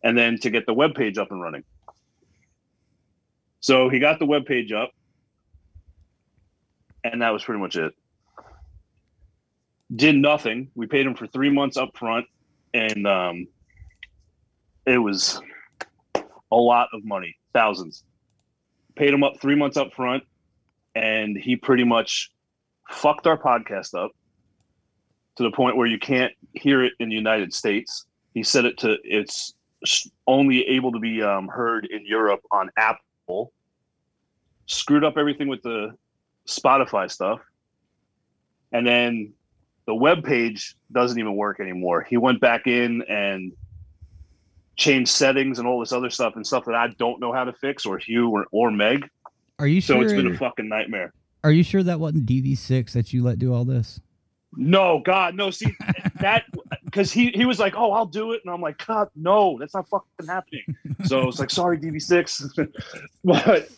and 0.03 0.17
then 0.17 0.39
to 0.39 0.49
get 0.49 0.65
the 0.65 0.73
web 0.73 0.95
page 0.95 1.17
up 1.17 1.31
and 1.31 1.41
running. 1.41 1.63
So 3.59 3.89
he 3.89 3.99
got 3.99 4.19
the 4.19 4.25
web 4.25 4.45
page 4.45 4.71
up, 4.71 4.91
and 7.03 7.21
that 7.21 7.31
was 7.31 7.43
pretty 7.43 7.59
much 7.59 7.75
it. 7.75 7.93
Did 9.93 10.15
nothing. 10.15 10.69
We 10.75 10.87
paid 10.87 11.05
him 11.05 11.15
for 11.15 11.27
three 11.27 11.49
months 11.49 11.75
up 11.75 11.97
front, 11.97 12.25
and 12.73 13.05
um, 13.07 13.47
it 14.85 14.97
was 14.97 15.41
a 16.51 16.55
lot 16.55 16.89
of 16.93 17.03
money, 17.03 17.35
thousands. 17.53 18.03
Paid 18.95 19.13
him 19.13 19.23
up 19.23 19.39
three 19.41 19.55
months 19.55 19.77
up 19.77 19.93
front, 19.93 20.23
and 20.95 21.37
he 21.37 21.55
pretty 21.55 21.83
much 21.83 22.31
fucked 22.89 23.27
our 23.27 23.37
podcast 23.37 23.93
up 23.93 24.11
to 25.35 25.43
the 25.43 25.51
point 25.51 25.77
where 25.77 25.87
you 25.87 25.99
can't 25.99 26.33
hear 26.53 26.83
it 26.83 26.93
in 26.99 27.09
the 27.09 27.15
United 27.15 27.53
States. 27.53 28.05
He 28.33 28.43
said 28.43 28.65
it 28.65 28.77
to 28.79 28.97
it's 29.03 29.53
only 30.27 30.67
able 30.67 30.91
to 30.91 30.99
be 30.99 31.21
um, 31.21 31.47
heard 31.47 31.85
in 31.85 32.05
Europe 32.05 32.41
on 32.51 32.69
Apple. 32.77 33.51
Screwed 34.65 35.03
up 35.03 35.17
everything 35.17 35.47
with 35.47 35.61
the 35.63 35.93
Spotify 36.47 37.09
stuff, 37.09 37.39
and 38.71 38.85
then 38.85 39.33
the 39.87 39.95
web 39.95 40.23
page 40.23 40.75
doesn't 40.91 41.17
even 41.17 41.35
work 41.35 41.59
anymore. 41.59 42.05
He 42.07 42.17
went 42.17 42.39
back 42.39 42.67
in 42.67 43.01
and 43.09 43.51
changed 44.75 45.11
settings 45.11 45.59
and 45.59 45.67
all 45.67 45.79
this 45.79 45.91
other 45.91 46.09
stuff 46.09 46.35
and 46.35 46.45
stuff 46.45 46.65
that 46.65 46.75
I 46.75 46.87
don't 46.99 47.19
know 47.19 47.33
how 47.33 47.43
to 47.43 47.53
fix 47.53 47.85
or 47.85 47.97
Hugh 47.97 48.29
or, 48.29 48.45
or 48.51 48.71
Meg. 48.71 49.09
Are 49.57 49.67
you 49.67 49.81
So 49.81 49.99
it's 50.01 50.13
been 50.13 50.33
a 50.33 50.37
fucking 50.37 50.69
nightmare. 50.69 51.13
Are 51.43 51.51
you 51.51 51.63
sure 51.63 51.83
that 51.83 51.99
wasn't 51.99 52.25
DV6 52.25 52.91
that 52.91 53.13
you 53.13 53.23
let 53.23 53.39
do 53.39 53.53
all 53.53 53.65
this? 53.65 53.99
No, 54.55 55.01
God, 55.05 55.35
no. 55.35 55.51
See 55.51 55.75
that 56.19 56.45
because 56.89 57.11
he 57.11 57.29
he 57.29 57.45
was 57.45 57.59
like, 57.59 57.75
"Oh, 57.75 57.91
I'll 57.91 58.05
do 58.05 58.33
it," 58.33 58.41
and 58.43 58.53
I'm 58.53 58.61
like, 58.61 58.85
"God, 58.85 59.09
no, 59.15 59.57
that's 59.59 59.73
not 59.73 59.87
fucking 59.89 60.27
happening." 60.27 60.63
So 61.05 61.27
it's 61.27 61.39
like, 61.39 61.51
"Sorry, 61.51 61.77
DV6," 61.77 62.71
but 63.23 63.69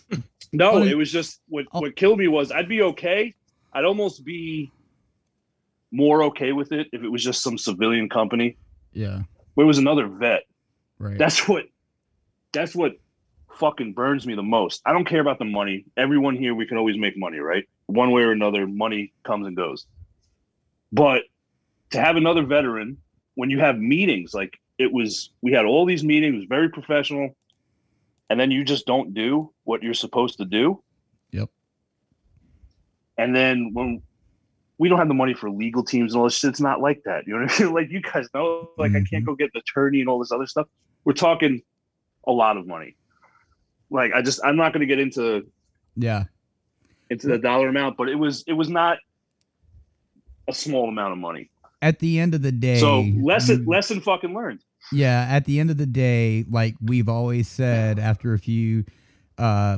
no, 0.53 0.81
it 0.81 0.97
was 0.97 1.11
just 1.11 1.41
what 1.47 1.65
oh. 1.73 1.81
what 1.81 1.95
killed 1.95 2.19
me 2.19 2.27
was 2.27 2.51
I'd 2.51 2.69
be 2.69 2.81
okay. 2.81 3.33
I'd 3.73 3.85
almost 3.85 4.25
be 4.25 4.71
more 5.91 6.23
okay 6.23 6.53
with 6.53 6.71
it 6.71 6.87
if 6.93 7.03
it 7.03 7.09
was 7.09 7.23
just 7.23 7.43
some 7.43 7.57
civilian 7.57 8.09
company. 8.09 8.57
Yeah. 8.93 9.21
Where 9.53 9.65
it 9.65 9.67
was 9.67 9.77
another 9.77 10.07
vet. 10.07 10.43
Right. 10.99 11.17
That's 11.17 11.47
what 11.47 11.65
that's 12.53 12.75
what 12.75 12.93
fucking 13.55 13.93
burns 13.93 14.25
me 14.25 14.35
the 14.35 14.43
most. 14.43 14.81
I 14.85 14.93
don't 14.93 15.05
care 15.05 15.21
about 15.21 15.39
the 15.39 15.45
money. 15.45 15.85
Everyone 15.97 16.35
here 16.35 16.55
we 16.55 16.65
can 16.65 16.77
always 16.77 16.97
make 16.97 17.17
money, 17.17 17.39
right? 17.39 17.67
One 17.87 18.11
way 18.11 18.23
or 18.23 18.31
another, 18.31 18.67
money 18.67 19.13
comes 19.23 19.47
and 19.47 19.55
goes. 19.55 19.85
But 20.91 21.23
to 21.91 22.01
have 22.01 22.15
another 22.15 22.43
veteran 22.43 22.97
when 23.35 23.49
you 23.49 23.59
have 23.59 23.77
meetings, 23.77 24.33
like 24.33 24.59
it 24.77 24.91
was 24.91 25.31
we 25.41 25.51
had 25.51 25.65
all 25.65 25.85
these 25.85 26.03
meetings, 26.03 26.35
it 26.35 26.37
was 26.37 26.47
very 26.49 26.69
professional, 26.69 27.35
and 28.29 28.39
then 28.39 28.51
you 28.51 28.63
just 28.63 28.85
don't 28.85 29.13
do 29.13 29.51
what 29.63 29.83
you're 29.83 29.93
supposed 29.93 30.37
to 30.37 30.45
do. 30.45 30.81
Yep. 31.31 31.49
And 33.17 33.35
then 33.35 33.71
when 33.73 34.01
we 34.77 34.89
don't 34.89 34.97
have 34.97 35.07
the 35.07 35.13
money 35.13 35.33
for 35.33 35.49
legal 35.51 35.83
teams 35.83 36.13
and 36.13 36.19
all 36.19 36.25
this 36.25 36.37
shit, 36.37 36.49
it's 36.49 36.59
not 36.59 36.81
like 36.81 37.03
that. 37.05 37.27
You 37.27 37.37
know 37.37 37.45
what 37.45 37.59
I 37.59 37.63
mean? 37.63 37.73
Like 37.73 37.91
you 37.91 38.01
guys 38.01 38.27
know, 38.33 38.71
like 38.77 38.91
I 38.91 38.93
can't 38.95 39.07
mm-hmm. 39.09 39.25
go 39.25 39.35
get 39.35 39.51
an 39.53 39.61
attorney 39.61 39.99
and 39.99 40.09
all 40.09 40.17
this 40.17 40.31
other 40.31 40.47
stuff. 40.47 40.67
We're 41.05 41.13
talking 41.13 41.61
a 42.25 42.31
lot 42.31 42.57
of 42.57 42.65
money. 42.65 42.95
Like 43.91 44.13
I 44.13 44.21
just 44.21 44.39
I'm 44.43 44.55
not 44.55 44.73
gonna 44.73 44.87
get 44.87 44.99
into 44.99 45.45
Yeah. 45.95 46.23
into 47.11 47.27
the 47.27 47.37
dollar 47.37 47.67
amount, 47.67 47.97
but 47.97 48.09
it 48.09 48.15
was 48.15 48.43
it 48.47 48.53
was 48.53 48.69
not 48.69 48.97
a 50.47 50.53
small 50.53 50.89
amount 50.89 51.13
of 51.13 51.19
money. 51.19 51.50
At 51.81 51.99
the 51.99 52.19
end 52.19 52.35
of 52.35 52.41
the 52.41 52.51
day, 52.51 52.79
So 52.79 53.01
lesson 53.17 53.65
lesson 53.65 54.01
fucking 54.01 54.33
learned. 54.33 54.59
Yeah, 54.91 55.27
at 55.29 55.45
the 55.45 55.59
end 55.59 55.71
of 55.71 55.77
the 55.77 55.85
day, 55.85 56.45
like 56.49 56.75
we've 56.81 57.09
always 57.09 57.47
said, 57.47 57.99
after 57.99 58.33
a 58.33 58.39
few 58.39 58.85
uh, 59.37 59.77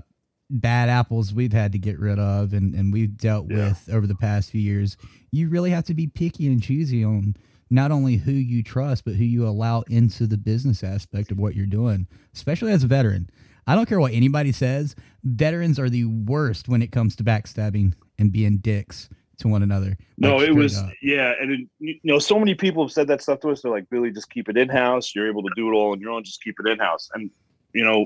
bad 0.50 0.90
apples 0.90 1.34
we've 1.34 1.54
had 1.54 1.72
to 1.72 1.80
get 1.80 2.00
rid 2.00 2.20
of 2.20 2.54
and, 2.54 2.74
and 2.76 2.94
we've 2.94 3.18
dealt 3.18 3.48
with 3.48 3.90
over 3.92 4.08
the 4.08 4.16
past 4.16 4.52
few 4.52 4.62
years, 4.62 4.98
you 5.32 5.50
really 5.50 5.72
have 5.72 5.86
to 5.86 5.94
be 5.94 6.08
picky 6.08 6.48
and 6.48 6.62
choosy 6.62 7.04
on 7.04 7.36
not 7.70 7.92
only 7.92 8.18
who 8.18 8.32
you 8.32 8.62
trust, 8.62 9.04
but 9.04 9.16
who 9.16 9.24
you 9.24 9.48
allow 9.48 9.82
into 9.88 10.28
the 10.28 10.38
business 10.38 10.84
aspect 10.84 11.32
of 11.32 11.40
what 11.40 11.56
you're 11.56 11.66
doing, 11.66 12.08
especially 12.36 12.72
as 12.72 12.84
a 12.84 12.88
veteran. 12.88 13.30
I 13.66 13.76
don't 13.76 13.88
care 13.88 14.00
what 14.00 14.14
anybody 14.14 14.52
says, 14.52 14.96
veterans 15.24 15.80
are 15.80 15.90
the 15.90 16.06
worst 16.06 16.68
when 16.68 16.82
it 16.82 16.92
comes 16.92 17.16
to 17.16 17.24
backstabbing 17.24 17.94
and 18.20 18.32
being 18.32 18.58
dicks 18.58 19.10
to 19.40 19.48
one 19.48 19.64
another. 19.64 19.98
No, 20.18 20.38
Like, 20.38 20.50
it 20.50 20.52
was 20.54 20.78
up. 20.78 20.92
yeah, 21.02 21.34
and 21.42 21.52
it, 21.52 21.60
you 21.80 22.00
know, 22.04 22.20
so 22.20 22.38
many 22.40 22.54
people 22.56 22.84
have 22.84 22.92
said 22.92 23.08
that 23.08 23.22
stuff 23.22 23.40
to 23.42 23.50
us. 23.50 23.62
They're 23.62 23.72
like, 23.72 23.90
Billy, 23.90 24.12
just 24.12 24.30
keep 24.30 24.48
it 24.50 24.58
in 24.58 24.70
house. 24.70 25.14
You're 25.16 25.28
able 25.28 25.44
to 25.44 25.50
do 25.56 25.70
it 25.70 25.74
all 25.74 25.92
on 25.92 26.00
your 26.00 26.12
own. 26.12 26.24
Just 26.24 26.42
keep 26.44 26.56
it 26.64 26.68
in 26.70 26.78
house. 26.80 27.10
And 27.14 27.30
you 27.74 27.84
know, 27.84 28.06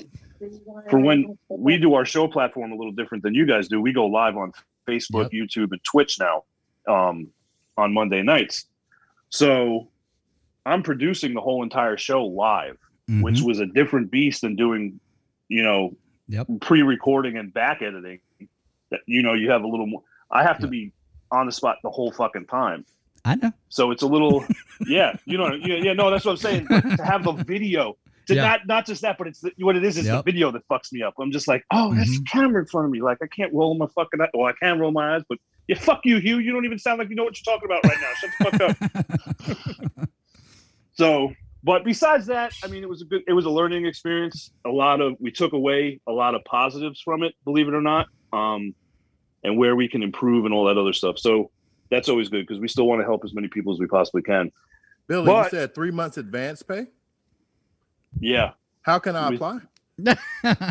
for 0.89 0.99
when 0.99 1.37
we 1.49 1.77
do 1.77 1.93
our 1.95 2.05
show 2.05 2.27
platform 2.27 2.71
a 2.71 2.75
little 2.75 2.93
different 2.93 3.23
than 3.23 3.33
you 3.33 3.45
guys 3.45 3.67
do, 3.67 3.81
we 3.81 3.91
go 3.91 4.05
live 4.05 4.37
on 4.37 4.51
Facebook, 4.87 5.31
YouTube, 5.33 5.71
and 5.71 5.83
Twitch 5.83 6.17
now 6.19 6.43
um, 6.87 7.27
on 7.77 7.93
Monday 7.93 8.21
nights. 8.23 8.65
So 9.29 9.89
I'm 10.65 10.83
producing 10.83 11.33
the 11.33 11.41
whole 11.41 11.63
entire 11.63 11.97
show 11.97 12.23
live, 12.25 12.77
which 13.21 13.41
was 13.41 13.59
a 13.59 13.65
different 13.65 14.09
beast 14.11 14.41
than 14.41 14.55
doing, 14.55 14.99
you 15.49 15.63
know, 15.63 15.95
Yep. 16.29 16.47
pre-recording 16.59 17.37
and 17.37 17.53
back 17.53 17.81
editing. 17.81 18.19
That 18.91 18.99
you 19.05 19.21
know, 19.23 19.33
you 19.33 19.49
have 19.51 19.63
a 19.63 19.67
little 19.67 19.85
more. 19.87 20.01
I 20.29 20.43
have 20.43 20.59
to 20.59 20.67
be 20.67 20.91
on 21.31 21.45
the 21.45 21.51
spot 21.51 21.77
the 21.83 21.89
whole 21.89 22.11
fucking 22.11 22.45
time. 22.47 22.85
I 23.25 23.35
know. 23.35 23.51
So 23.69 23.91
it's 23.91 24.03
a 24.03 24.07
little, 24.07 24.45
yeah, 24.87 25.15
you 25.25 25.37
know, 25.37 25.53
yeah, 25.53 25.75
yeah, 25.75 25.93
no, 25.93 26.09
that's 26.09 26.25
what 26.25 26.31
I'm 26.31 26.37
saying. 26.37 26.67
But 26.69 26.83
to 26.97 27.03
have 27.05 27.23
the 27.23 27.33
video, 27.33 27.95
to 28.27 28.35
Yeah. 28.35 28.41
not 28.43 28.59
not 28.67 28.85
just 28.85 29.01
that, 29.01 29.17
but 29.17 29.27
it's 29.27 29.41
the, 29.41 29.51
what 29.59 29.75
it 29.75 29.83
is 29.83 29.97
is 29.97 30.05
Yep. 30.05 30.17
the 30.25 30.31
video 30.31 30.51
that 30.51 30.61
fucks 30.71 30.91
me 30.91 31.01
up. 31.01 31.13
I'm 31.19 31.31
just 31.31 31.47
like, 31.47 31.63
oh, 31.71 31.93
that's 31.95 32.09
Mm-hmm. 32.11 32.23
the 32.23 32.29
camera 32.31 32.61
in 32.61 32.67
front 32.67 32.85
of 32.85 32.91
me. 32.91 33.01
Like 33.01 33.17
I 33.21 33.27
can't 33.27 33.53
roll 33.53 33.75
my 33.77 33.87
fucking, 33.95 34.19
well, 34.33 34.47
I 34.47 34.53
can 34.61 34.79
roll 34.79 34.91
my 34.91 35.15
eyes, 35.15 35.23
but 35.27 35.37
yeah, 35.67 35.77
fuck 35.77 36.01
you, 36.05 36.17
Hugh. 36.19 36.39
You 36.39 36.53
don't 36.53 36.63
even 36.65 36.79
sound 36.79 36.99
like 36.99 37.09
you 37.09 37.15
know 37.15 37.23
what 37.25 37.37
you're 37.45 37.53
talking 37.55 37.67
about 37.69 37.83
right 37.83 37.97
now. 37.99 38.13
Shut 38.15 38.31
the 38.39 39.47
fuck 39.47 39.57
up. 39.89 39.97
so, 40.93 41.33
but 41.63 41.83
besides 41.83 42.27
that, 42.27 42.53
I 42.63 42.67
mean, 42.67 42.83
it 42.83 42.89
was 42.89 43.01
a 43.01 43.05
good, 43.05 43.23
it 43.27 43.33
was 43.33 43.45
a 43.45 43.49
learning 43.49 43.85
experience. 43.85 44.51
A 44.65 44.69
lot 44.69 45.01
of 45.01 45.13
we 45.19 45.31
took 45.31 45.53
away 45.53 45.99
a 46.07 46.11
lot 46.11 46.35
of 46.35 46.43
positives 46.45 47.01
from 47.03 47.23
it, 47.23 47.33
believe 47.45 47.67
it 47.67 47.73
or 47.73 47.81
not, 47.81 48.07
um, 48.33 48.73
and 49.43 49.57
where 49.57 49.75
we 49.75 49.87
can 49.87 50.03
improve 50.03 50.45
and 50.45 50.53
all 50.53 50.65
that 50.65 50.77
other 50.77 50.93
stuff. 50.93 51.17
So 51.19 51.51
that's 51.89 52.09
always 52.09 52.29
good 52.29 52.45
because 52.45 52.59
we 52.59 52.67
still 52.67 52.87
want 52.87 53.01
to 53.01 53.05
help 53.05 53.23
as 53.23 53.33
many 53.33 53.47
people 53.47 53.73
as 53.73 53.79
we 53.79 53.87
possibly 53.87 54.21
can. 54.21 54.51
Billy, 55.07 55.25
But- 55.25 55.51
you 55.51 55.59
said 55.59 55.75
three 55.75 55.91
months 55.91 56.17
advance 56.17 56.61
pay. 56.63 56.87
Yeah. 58.19 58.51
How 58.81 58.99
can 58.99 59.15
I 59.15 59.29
We- 59.29 59.35
apply? 59.35 59.59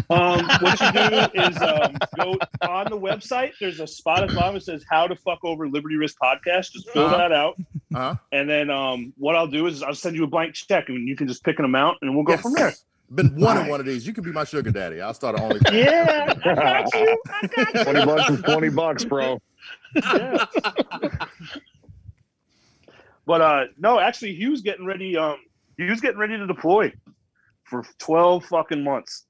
Um, 0.08 0.46
what 0.60 0.80
you 0.80 0.92
do 0.92 1.42
is 1.42 1.56
um, 1.60 1.96
go 2.16 2.38
on 2.62 2.86
the 2.88 2.96
website. 2.98 3.52
There's 3.60 3.80
a 3.80 3.86
spot 3.86 4.22
at 4.22 4.28
the 4.28 4.36
bottom 4.36 4.54
that 4.54 4.62
says 4.62 4.84
"How 4.88 5.08
to 5.08 5.16
Fuck 5.16 5.40
Over 5.44 5.68
Liberty 5.68 5.96
Risk 5.96 6.16
Podcast." 6.22 6.70
Just 6.72 6.88
fill 6.90 7.06
Uh-huh. 7.06 7.16
that 7.18 7.32
out, 7.32 7.56
Uh-huh. 7.92 8.14
and 8.30 8.48
then 8.48 8.70
um, 8.70 9.12
what 9.18 9.34
I'll 9.34 9.48
do 9.48 9.66
is 9.66 9.82
I'll 9.82 9.94
send 9.96 10.14
you 10.14 10.22
a 10.22 10.28
blank 10.28 10.54
check, 10.54 10.88
and 10.90 11.08
you 11.08 11.16
can 11.16 11.26
just 11.26 11.42
pick 11.42 11.58
an 11.58 11.64
amount, 11.64 11.98
and 12.02 12.14
we'll 12.14 12.24
go 12.24 12.36
from 12.36 12.52
there. 12.52 12.72
Been 13.14 13.28
one 13.36 13.40
wanting 13.54 13.68
one 13.70 13.80
of 13.80 13.86
these. 13.86 14.06
You 14.06 14.12
can 14.12 14.24
be 14.24 14.32
my 14.32 14.44
sugar 14.44 14.70
daddy. 14.70 15.00
I'll 15.00 15.14
start 15.14 15.38
an 15.38 15.42
only. 15.44 15.60
Yeah, 15.72 16.34
I 16.44 16.54
got 16.54 16.94
you. 16.94 17.22
I 17.30 17.46
got 17.46 17.74
you. 17.74 17.84
20 17.84 18.04
bucks 18.06 18.30
is 18.30 18.42
20 18.42 18.68
bucks, 18.70 19.04
bro. 19.04 19.40
Yeah. 19.94 20.44
but 23.26 23.40
uh, 23.40 23.64
no, 23.78 23.98
actually, 23.98 24.32
Hugh's 24.34 24.60
getting 24.62 24.86
ready. 24.86 25.16
Um, 25.16 25.36
Hugh's 25.78 26.00
getting 26.00 26.18
ready 26.18 26.36
to 26.36 26.46
deploy 26.46 26.92
for 27.64 27.84
twelve 27.98 28.44
fucking 28.46 28.82
months. 28.82 29.24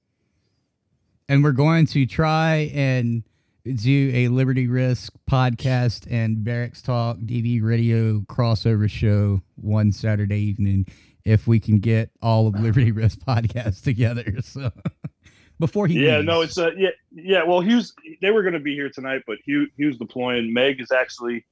and 1.29 1.43
we're 1.43 1.53
going 1.53 1.87
to 1.87 2.07
try 2.07 2.70
and 2.74 3.22
do 3.64 4.11
a 4.14 4.29
Liberty 4.29 4.68
Risk 4.68 5.12
podcast 5.31 6.07
and 6.11 6.45
Barracks 6.45 6.83
Talk 6.83 7.16
DV 7.18 7.62
radio 7.62 8.20
crossover 8.20 8.89
show 8.89 9.43
one 9.57 9.91
Saturday 9.91 10.39
evening 10.41 10.87
if 11.27 11.49
we 11.49 11.59
can 11.59 11.81
get 11.81 12.09
all 12.22 12.47
of 12.47 12.55
Liberty 12.55 12.93
Risk 12.93 13.18
podcasts 13.29 13.83
together. 13.83 14.37
So 14.41 14.70
before 15.59 15.89
he 15.89 16.07
yeah, 16.07 16.18
leaves. 16.18 16.27
no, 16.27 16.41
it's 16.41 16.57
uh, 16.57 16.70
yeah, 16.77 16.91
yeah. 17.12 17.43
Well, 17.43 17.61
Hughes, 17.61 17.93
they 18.22 18.31
were 18.31 18.43
going 18.43 18.55
to 18.55 18.61
be 18.61 18.74
here 18.74 18.89
tonight, 18.89 19.22
but 19.27 19.39
Hugh, 19.45 19.66
Hughes 19.77 19.99
deploying. 19.99 20.53
Meg 20.53 20.81
is 20.81 20.93
actually, 20.93 21.45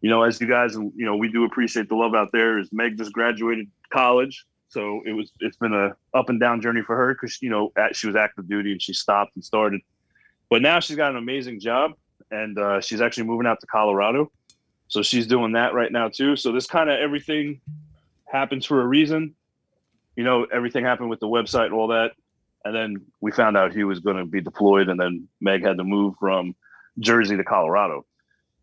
you 0.00 0.08
know, 0.08 0.22
as 0.22 0.40
you 0.40 0.48
guys, 0.48 0.74
you 0.74 0.92
know, 0.96 1.16
we 1.16 1.30
do 1.30 1.44
appreciate 1.44 1.90
the 1.90 1.94
love 1.94 2.14
out 2.14 2.30
there. 2.32 2.58
Is 2.58 2.72
Meg 2.72 2.96
just 2.96 3.12
graduated 3.12 3.68
college, 3.92 4.46
so 4.68 5.02
it 5.04 5.12
was 5.12 5.30
it's 5.40 5.58
been 5.58 5.74
a 5.74 5.94
up 6.18 6.30
and 6.30 6.40
down 6.40 6.62
journey 6.62 6.82
for 6.82 6.96
her 6.96 7.14
because 7.14 7.40
you 7.42 7.50
know 7.50 7.72
at, 7.76 7.94
she 7.94 8.06
was 8.06 8.16
active 8.16 8.48
duty 8.48 8.72
and 8.72 8.80
she 8.80 8.94
stopped 8.94 9.36
and 9.36 9.44
started, 9.44 9.82
but 10.48 10.62
now 10.62 10.80
she's 10.80 10.96
got 10.96 11.10
an 11.10 11.18
amazing 11.18 11.60
job 11.60 11.92
and 12.30 12.58
uh, 12.58 12.80
she's 12.80 13.02
actually 13.02 13.24
moving 13.24 13.46
out 13.46 13.60
to 13.60 13.66
Colorado, 13.66 14.32
so 14.88 15.02
she's 15.02 15.26
doing 15.26 15.52
that 15.52 15.74
right 15.74 15.92
now 15.92 16.08
too. 16.08 16.36
So 16.36 16.52
this 16.52 16.66
kind 16.66 16.88
of 16.88 16.98
everything 16.98 17.60
happens 18.30 18.66
for 18.66 18.80
a 18.80 18.86
reason. 18.86 19.34
You 20.16 20.24
know, 20.24 20.44
everything 20.44 20.84
happened 20.84 21.10
with 21.10 21.20
the 21.20 21.28
website 21.28 21.66
and 21.66 21.74
all 21.74 21.88
that. 21.88 22.12
And 22.64 22.74
then 22.74 23.06
we 23.20 23.32
found 23.32 23.56
out 23.56 23.72
he 23.72 23.84
was 23.84 24.00
going 24.00 24.18
to 24.18 24.26
be 24.26 24.40
deployed, 24.40 24.88
and 24.88 25.00
then 25.00 25.28
Meg 25.40 25.64
had 25.64 25.78
to 25.78 25.84
move 25.84 26.14
from 26.20 26.54
Jersey 26.98 27.36
to 27.36 27.44
Colorado. 27.44 28.04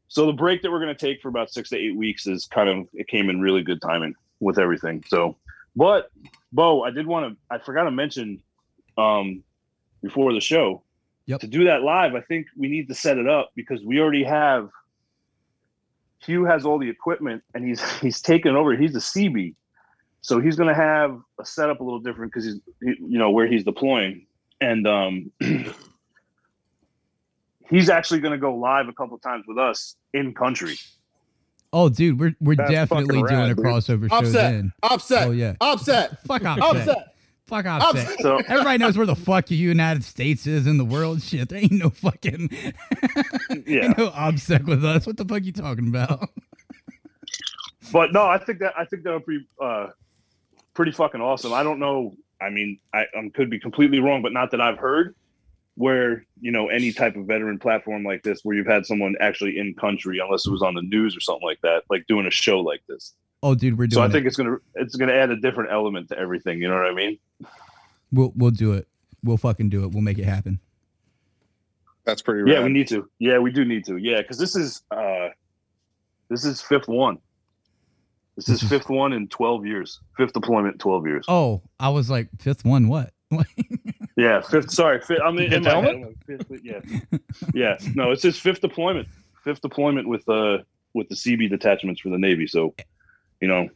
So 0.08 0.26
the 0.28 0.34
break 0.34 0.62
that 0.62 0.72
we're 0.72 0.80
going 0.80 0.96
to 0.96 1.06
take 1.06 1.22
for 1.22 1.30
about 1.30 1.52
six 1.52 1.70
to 1.70 1.78
eight 1.78 1.96
weeks 1.96 2.28
is 2.28 2.46
kind 2.46 2.70
of 2.70 2.88
it 2.94 3.08
came 3.08 3.30
in 3.30 3.42
really 3.42 3.64
good 3.64 3.82
timing 3.82 4.14
with 4.40 4.60
everything. 4.60 5.04
So, 5.08 5.36
but 5.76 6.12
Bo, 6.54 6.84
I 6.84 6.92
did 6.92 7.08
want 7.08 7.34
to 7.34 7.38
I 7.54 7.58
forgot 7.58 7.84
to 7.84 7.92
mention 7.92 8.42
um, 8.98 9.44
before 10.02 10.34
the 10.34 10.42
show 10.42 10.84
Yep. 11.26 11.42
to 11.42 11.48
do 11.48 11.66
that 11.66 11.84
live. 11.84 12.16
I 12.16 12.22
think 12.22 12.48
we 12.56 12.70
need 12.70 12.88
to 12.88 12.96
set 12.96 13.18
it 13.18 13.28
up 13.28 13.52
because 13.54 13.84
we 13.84 14.00
already 14.00 14.24
have 14.24 14.70
Hugh 16.20 16.46
has 16.46 16.66
all 16.66 16.80
the 16.80 16.90
equipment 16.90 17.44
and 17.54 17.66
he's 17.66 17.82
he's 18.00 18.22
taken 18.22 18.56
over. 18.56 18.76
He's 18.76 18.96
a 18.96 19.00
CB, 19.00 19.54
so 20.22 20.40
he's 20.40 20.56
going 20.56 20.70
to 20.70 20.76
have 20.76 21.20
a 21.40 21.46
setup 21.46 21.80
a 21.80 21.84
little 21.84 22.00
different 22.00 22.32
because 22.34 22.46
he's 22.46 22.60
he- 22.82 23.06
you 23.06 23.18
know 23.20 23.30
where 23.32 23.48
he's 23.48 23.64
deploying, 23.64 24.26
and 24.62 24.88
um, 24.88 25.32
he's 27.70 27.90
actually 27.90 28.20
going 28.20 28.32
to 28.34 28.38
go 28.38 28.56
live 28.56 28.88
a 28.88 28.94
couple 28.94 29.18
times 29.20 29.46
with 29.48 29.58
us 29.58 29.96
in 30.14 30.34
country. 30.34 30.76
Oh, 31.74 31.90
dude, 31.90 32.20
we're 32.20 32.36
we're 32.40 32.56
That's 32.56 32.72
definitely 32.72 33.22
doing 33.22 33.26
rad, 33.26 33.50
a 33.52 33.56
dude. 33.56 33.66
crossover 33.66 34.10
show 34.10 34.16
Upset. 34.18 34.34
then. 34.54 34.74
Upset. 34.84 35.28
Oh 35.28 35.32
yeah. 35.32 35.56
Upset. 35.60 36.22
Fuck 36.24 36.46
offset. 36.46 36.88
Upset. 36.88 37.14
Fuck 37.48 37.66
offset. 37.66 38.04
Upset. 38.06 38.20
So- 38.22 38.38
Everybody 38.48 38.78
knows 38.78 38.98
where 38.98 39.06
the 39.08 39.16
fuck 39.16 39.48
the 39.48 39.56
United 39.56 40.04
States 40.04 40.46
is 40.46 40.68
in 40.68 40.78
the 40.78 40.86
world. 40.86 41.22
Shit, 41.22 41.50
there 41.50 41.60
ain't 41.60 41.72
no 41.72 41.90
fucking 41.90 42.50
Yeah. 43.66 43.86
ain't 43.86 43.98
no 43.98 44.10
OPSEC 44.12 44.66
with 44.66 44.84
us. 44.86 45.08
What 45.08 45.18
the 45.18 45.26
fuck 45.26 45.44
you 45.44 45.52
talking 45.54 45.88
about? 45.88 46.30
But 47.92 48.12
no, 48.12 48.26
I 48.26 48.38
think 48.38 48.60
that 48.60 48.74
I 48.78 48.84
think 48.86 49.04
that 49.04 49.14
would 49.14 49.26
be 49.26 49.48
uh, 49.62 49.88
pretty 50.74 50.92
fucking 50.92 51.22
awesome. 51.22 51.54
I 51.54 51.64
don't 51.64 51.80
know. 51.80 52.16
I 52.42 52.50
mean, 52.50 52.80
I 52.94 53.06
um, 53.18 53.30
could 53.32 53.50
be 53.50 53.60
completely 53.60 54.00
wrong, 54.00 54.22
but 54.22 54.34
not 54.34 54.52
that 54.52 54.60
I've 54.62 54.78
heard. 54.78 55.16
where 55.76 56.26
you 56.42 56.52
know 56.52 56.68
any 56.68 56.92
type 56.92 57.16
of 57.16 57.26
veteran 57.26 57.60
platform 57.60 58.04
like 58.04 58.24
this, 58.24 58.42
where 58.44 58.58
you've 58.58 58.68
had 58.68 58.86
someone 58.86 59.16
actually 59.22 59.58
in 59.58 59.74
country, 59.74 60.20
unless 60.20 60.46
it 60.46 60.52
was 60.52 60.62
on 60.62 60.74
the 60.76 60.82
news 60.82 61.16
or 61.16 61.22
something 61.22 61.48
like 61.48 61.62
that, 61.62 61.84
like 61.90 62.06
doing 62.08 62.26
a 62.28 62.32
show 62.32 62.60
like 62.60 62.82
this. 62.90 63.14
Oh, 63.44 63.56
dude, 63.56 63.78
we're 63.78 63.88
doing. 63.88 63.98
So 63.98 64.02
I 64.02 64.08
it. 64.08 64.12
think 64.12 64.26
it's 64.26 64.36
gonna 64.36 64.58
it's 64.76 64.96
gonna 64.96 65.14
add 65.14 65.30
a 65.30 65.36
different 65.36 65.72
element 65.72 66.10
to 66.10 66.18
everything. 66.18 66.62
You 66.62 66.70
know 66.70 66.76
what 66.76 66.86
I 66.88 66.94
mean? 66.94 67.20
we'll 68.12 68.34
we'll 68.36 68.52
do 68.52 68.74
it. 68.74 68.88
We'll 69.24 69.38
fucking 69.38 69.70
do 69.70 69.84
it. 69.84 69.92
We'll 69.92 70.04
make 70.04 70.18
it 70.18 70.26
happen. 70.26 70.60
That's 72.06 72.22
pretty. 72.22 72.50
Yeah, 72.50 72.64
we 72.64 72.70
need 72.70 72.88
to. 72.90 73.10
Yeah, 73.20 73.40
we 73.40 73.52
do 73.52 73.66
need 73.66 73.86
to. 73.86 73.98
Yeah, 73.98 74.22
because 74.22 74.38
this 74.38 74.56
is 74.56 74.82
uh 74.92 75.30
this 76.30 76.46
is 76.46 76.62
fifth 76.62 76.88
one. 76.88 77.20
This 78.36 78.50
is 78.50 78.62
fifth 78.62 78.90
one 78.90 79.14
in 79.14 79.28
twelve 79.28 79.66
years. 79.66 80.00
Fifth 80.16 80.34
deployment, 80.34 80.76
in 80.76 80.80
twelve 80.80 81.06
years. 81.06 81.26
Oh, 81.28 81.62
I 81.80 81.90
was 81.90 82.10
like 82.10 82.30
fifth 82.40 82.64
one. 82.66 82.88
What? 82.88 83.12
Yeah, 84.18 84.42
fifth. 84.42 84.72
Sorry, 84.72 85.00
fifth. 85.00 85.22
I 85.24 85.32
mean, 85.32 85.54
in 85.54 85.62
my 85.62 85.80
head, 85.80 86.02
like, 86.02 86.26
fifth, 86.26 86.52
yeah, 86.64 86.80
yeah. 87.54 87.78
No, 87.94 88.10
it's 88.10 88.24
his 88.24 88.38
fifth 88.40 88.62
deployment. 88.62 89.08
Fifth 89.44 89.62
deployment 89.62 90.10
with 90.10 90.28
uh 90.28 90.58
with 90.96 91.08
the 91.08 91.14
CB 91.14 91.52
detachments 91.52 92.02
for 92.02 92.10
the 92.10 92.18
Navy. 92.18 92.48
So, 92.48 92.74
you 93.42 93.48
know, 93.48 93.70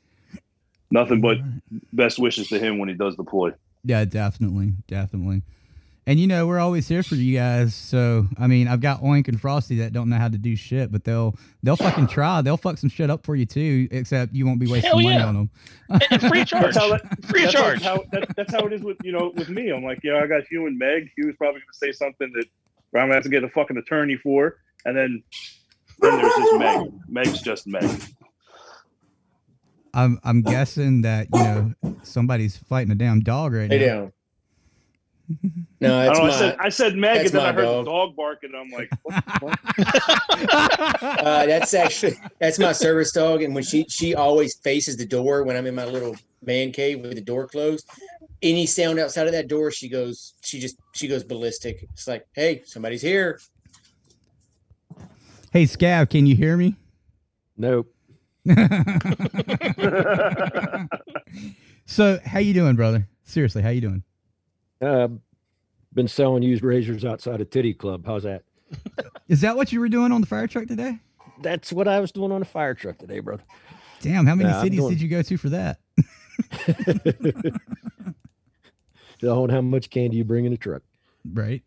nothing 0.89 1.21
but 1.21 1.37
best 1.93 2.19
wishes 2.19 2.49
to 2.49 2.59
him 2.59 2.77
when 2.77 2.89
he 2.89 2.95
does 2.95 3.15
deploy. 3.15 3.53
Yeah, 3.83 4.05
definitely, 4.05 4.73
definitely. 4.87 5.41
And 6.07 6.19
you 6.19 6.25
know, 6.25 6.47
we're 6.47 6.59
always 6.59 6.87
here 6.87 7.03
for 7.03 7.13
you 7.13 7.37
guys. 7.37 7.75
So 7.75 8.27
I 8.37 8.47
mean, 8.47 8.67
I've 8.67 8.81
got 8.81 9.01
Oink 9.01 9.27
and 9.27 9.39
Frosty 9.39 9.77
that 9.77 9.93
don't 9.93 10.09
know 10.09 10.17
how 10.17 10.29
to 10.29 10.37
do 10.37 10.55
shit, 10.55 10.91
but 10.91 11.03
they'll 11.03 11.35
they'll 11.61 11.75
fucking 11.75 12.07
try. 12.07 12.41
They'll 12.41 12.57
fuck 12.57 12.79
some 12.79 12.89
shit 12.89 13.11
up 13.11 13.23
for 13.23 13.35
you 13.35 13.45
too. 13.45 13.87
Except 13.91 14.33
you 14.33 14.47
won't 14.47 14.59
be 14.59 14.65
wasting 14.65 14.89
Hell 14.89 14.99
money 14.99 15.15
yeah. 15.15 15.27
on 15.27 15.35
them. 15.35 15.49
And 16.09 16.21
free 16.21 16.43
charge. 16.43 16.73
That's 16.73 16.77
how, 16.77 16.89
that, 16.89 17.25
Free 17.25 17.43
that's 17.43 17.53
charge. 17.53 17.81
How, 17.83 18.03
that, 18.11 18.35
that's 18.35 18.51
how 18.51 18.65
it 18.65 18.73
is 18.73 18.81
with 18.81 18.97
you 19.03 19.11
know 19.11 19.31
with 19.35 19.49
me. 19.49 19.69
I'm 19.69 19.83
like, 19.83 19.99
yeah, 20.03 20.21
I 20.23 20.27
got 20.27 20.43
Hugh 20.47 20.65
and 20.65 20.77
Meg. 20.77 21.11
Hugh 21.15 21.27
was 21.27 21.35
probably 21.35 21.61
going 21.61 21.67
to 21.71 21.77
say 21.77 21.91
something 21.91 22.31
that 22.33 22.45
I'm 22.99 23.03
gonna 23.03 23.13
have 23.13 23.23
to 23.23 23.29
get 23.29 23.43
a 23.43 23.49
fucking 23.49 23.77
attorney 23.77 24.17
for, 24.17 24.57
and 24.85 24.97
then 24.97 25.23
then 25.99 26.19
there's 26.19 26.33
just 26.33 26.55
Meg. 26.55 26.91
Meg's 27.07 27.41
just 27.41 27.67
Meg. 27.67 28.01
I'm 29.93 30.19
I'm 30.23 30.41
guessing 30.41 31.01
that 31.01 31.27
you 31.33 31.43
know 31.43 31.73
somebody's 32.03 32.57
fighting 32.57 32.91
a 32.91 32.95
damn 32.95 33.21
dog 33.21 33.53
right 33.53 33.69
Lay 33.69 33.79
now. 33.79 33.85
down. 33.85 34.13
No, 35.79 35.97
I, 35.97 36.05
don't 36.05 36.17
know, 36.17 36.23
my. 36.23 36.27
I 36.27 36.31
said 36.37 36.57
I 36.59 36.69
said 36.69 36.95
Meg, 36.95 37.25
and 37.25 37.29
then 37.29 37.45
I 37.45 37.53
heard 37.53 37.63
dog. 37.63 37.85
the 37.85 37.91
dog 37.91 38.15
barking, 38.15 38.51
and 38.53 38.59
I'm 38.59 38.69
like, 38.69 38.89
what, 39.03 39.41
what? 39.41 39.59
uh, 41.03 41.45
that's 41.45 41.73
actually 41.73 42.17
that's 42.39 42.59
my 42.59 42.71
service 42.71 43.11
dog, 43.11 43.41
and 43.41 43.55
when 43.55 43.63
she 43.63 43.85
she 43.89 44.13
always 44.13 44.55
faces 44.55 44.97
the 44.97 45.05
door 45.05 45.43
when 45.43 45.55
I'm 45.55 45.65
in 45.67 45.75
my 45.75 45.85
little 45.85 46.15
man 46.43 46.71
cave 46.71 47.01
with 47.01 47.15
the 47.15 47.21
door 47.21 47.47
closed. 47.47 47.89
Any 48.41 48.65
sound 48.65 48.99
outside 48.99 49.27
of 49.27 49.33
that 49.33 49.47
door, 49.47 49.71
she 49.71 49.87
goes 49.87 50.33
she 50.41 50.59
just 50.59 50.77
she 50.93 51.07
goes 51.07 51.23
ballistic. 51.23 51.83
It's 51.93 52.07
like, 52.07 52.25
hey, 52.33 52.63
somebody's 52.65 53.01
here. 53.01 53.39
Hey, 55.51 55.65
Scav, 55.65 56.09
can 56.09 56.25
you 56.25 56.35
hear 56.35 56.55
me? 56.55 56.75
Nope. 57.57 57.90
so, 61.85 62.19
how 62.25 62.39
you 62.39 62.53
doing, 62.53 62.75
brother? 62.75 63.07
Seriously, 63.23 63.61
how 63.61 63.69
you 63.69 63.81
doing? 63.81 64.03
Uh, 64.81 65.07
been 65.93 66.07
selling 66.07 66.43
used 66.43 66.63
razors 66.63 67.05
outside 67.05 67.41
of 67.41 67.49
Titty 67.49 67.73
Club. 67.73 68.03
How's 68.05 68.23
that? 68.23 68.43
Is 69.27 69.41
that 69.41 69.55
what 69.55 69.71
you 69.71 69.79
were 69.79 69.89
doing 69.89 70.11
on 70.11 70.21
the 70.21 70.27
fire 70.27 70.47
truck 70.47 70.67
today? 70.67 70.97
That's 71.41 71.71
what 71.71 71.87
I 71.87 71.99
was 71.99 72.11
doing 72.11 72.31
on 72.31 72.39
the 72.39 72.45
fire 72.45 72.73
truck 72.73 72.97
today, 72.97 73.19
brother. 73.19 73.43
Damn, 74.01 74.25
how 74.25 74.35
many 74.35 74.49
I'm 74.49 74.63
cities 74.63 74.79
doing- 74.79 74.93
did 74.93 75.01
you 75.01 75.09
go 75.09 75.21
to 75.21 75.37
for 75.37 75.49
that? 75.49 75.79
Showing 79.21 79.51
how 79.51 79.61
much 79.61 79.89
candy 79.91 80.17
you 80.17 80.23
bring 80.23 80.45
in 80.45 80.53
a 80.53 80.57
truck. 80.57 80.81
Right. 81.31 81.61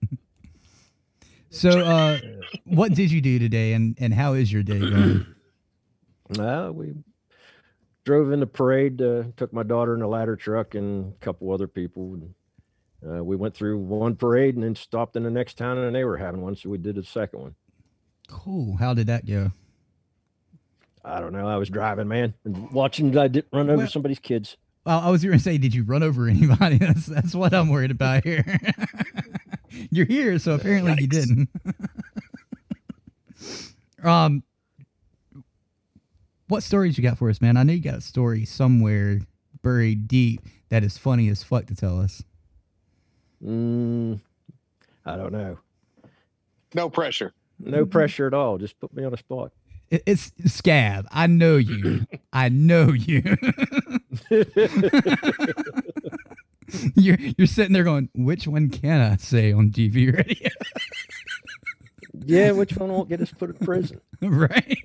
So, 1.51 1.71
uh, 1.71 2.19
what 2.65 2.95
did 2.95 3.13
you 3.13 3.21
do 3.21 3.39
today, 3.39 3.75
and 3.75 3.97
and 4.01 4.13
how 4.13 4.33
is 4.33 4.53
your 4.53 4.65
day 4.65 4.81
going? 4.81 5.25
Uh, 6.39 6.71
we 6.73 6.95
drove 8.05 8.33
in 8.33 8.41
the 8.41 8.47
parade, 8.47 9.01
uh, 9.01 9.25
took 9.37 9.53
my 9.53 9.63
daughter 9.63 9.95
in 9.95 10.03
a 10.03 10.09
ladder 10.09 10.37
truck 10.37 10.75
and 10.75 11.13
a 11.13 11.25
couple 11.25 11.53
other 11.53 11.69
people. 11.69 12.15
And, 12.15 12.35
uh, 13.19 13.23
we 13.25 13.37
went 13.37 13.55
through 13.55 13.79
one 13.79 14.17
parade 14.17 14.55
and 14.55 14.65
then 14.65 14.75
stopped 14.75 15.17
in 15.17 15.23
the 15.23 15.31
next 15.31 15.59
town 15.59 15.79
and 15.79 15.95
they 15.95 16.05
were 16.05 16.17
having 16.17 16.41
one. 16.43 16.57
So 16.57 16.71
we 16.71 16.79
did 16.79 16.95
the 16.97 17.05
second 17.05 17.41
one. 17.41 17.55
Cool. 18.29 18.77
How 18.77 18.95
did 18.95 19.07
that 19.09 19.27
go? 19.27 19.53
I 21.05 21.21
don't 21.21 21.35
know. 21.35 21.47
I 21.47 21.57
was 21.57 21.69
driving, 21.69 22.09
man, 22.09 22.33
and 22.45 22.71
watching 22.71 23.17
I 23.19 23.29
did 23.29 23.45
run 23.53 23.69
over 23.69 23.79
Well- 23.79 23.89
somebody's 23.89 24.19
kids. 24.19 24.57
Well, 24.87 25.01
I 25.01 25.09
was 25.11 25.23
going 25.25 25.39
to 25.39 25.43
say, 25.43 25.57
did 25.57 25.75
you 25.75 25.83
run 25.83 26.03
over 26.03 26.29
anybody? 26.29 26.77
That's 26.79 27.07
that's 27.07 27.35
what 27.35 27.55
I'm 27.55 27.71
worried 27.71 27.91
about 27.91 28.23
here. 28.23 28.45
You're 29.91 30.05
here, 30.05 30.39
so 30.39 30.53
apparently 30.55 30.95
you 30.99 31.07
didn't. 31.07 31.49
um, 34.05 34.43
what 36.49 36.63
stories 36.63 36.99
you 36.99 37.05
got 37.05 37.19
for 37.19 37.31
us, 37.31 37.41
man? 37.41 37.57
I 37.57 37.63
know 37.63 37.73
you 37.73 37.81
got 37.81 37.99
a 37.99 38.01
story 38.01 38.45
somewhere 38.45 39.21
buried 39.63 40.09
deep 40.09 40.41
that 40.69 40.85
is 40.85 40.99
funny 40.99 41.29
as 41.29 41.43
fuck 41.43 41.67
to 41.67 41.75
tell 41.75 42.01
us. 42.01 42.23
Mm, 43.45 44.21
I 45.05 45.17
don't 45.17 45.33
know. 45.33 45.59
No 46.75 46.91
pressure. 46.91 47.33
No 47.59 47.87
pressure 47.87 48.27
at 48.27 48.35
all. 48.35 48.59
Just 48.59 48.79
put 48.81 48.95
me 48.95 49.05
on 49.05 49.13
the 49.13 49.19
spot. 49.19 49.53
It, 49.91 50.03
it's 50.07 50.33
Scab. 50.47 51.07
I 51.11 51.27
know 51.27 51.57
you. 51.57 52.07
I 52.33 52.49
know 52.49 52.93
you. 52.93 53.23
you're 56.95 57.19
you're 57.39 57.47
sitting 57.47 57.73
there 57.73 57.85
going, 57.85 58.09
which 58.15 58.47
one 58.49 58.71
can 58.71 59.01
I 59.01 59.17
say 59.17 59.53
on 59.53 59.71
TV 59.71 60.15
radio? 60.15 60.51
yeah, 62.25 62.53
which 62.53 62.77
one 62.77 62.93
won't 62.93 63.09
get 63.09 63.21
us 63.21 63.33
put 63.33 63.51
in 63.51 63.57
prison? 63.57 64.01
right? 64.23 64.79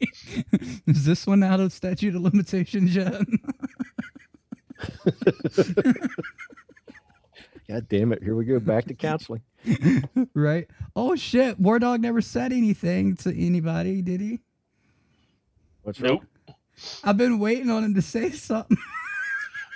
Is 0.88 1.06
this 1.06 1.28
one 1.28 1.44
out 1.44 1.60
of 1.60 1.72
statute 1.74 2.16
of 2.16 2.22
limitations 2.22 2.96
yet? 2.96 3.22
God 7.68 7.88
damn 7.88 8.14
it. 8.14 8.24
Here 8.24 8.36
we 8.36 8.46
go. 8.46 8.60
Back 8.60 8.86
to 8.86 8.96
counseling. 8.96 9.42
right? 10.34 10.68
Oh 10.96 11.16
shit! 11.16 11.62
WarDawg 11.62 12.00
never 12.00 12.22
said 12.22 12.52
anything 12.52 13.16
to 13.18 13.30
anybody, 13.30 14.02
did 14.02 14.22
he? 14.22 14.40
What's 15.84 16.02
wrong? 16.02 16.26
I've 17.04 17.18
been 17.18 17.40
waiting 17.40 17.70
on 17.70 17.84
him 17.84 17.94
to 17.96 18.02
say 18.02 18.32
something. 18.32 18.78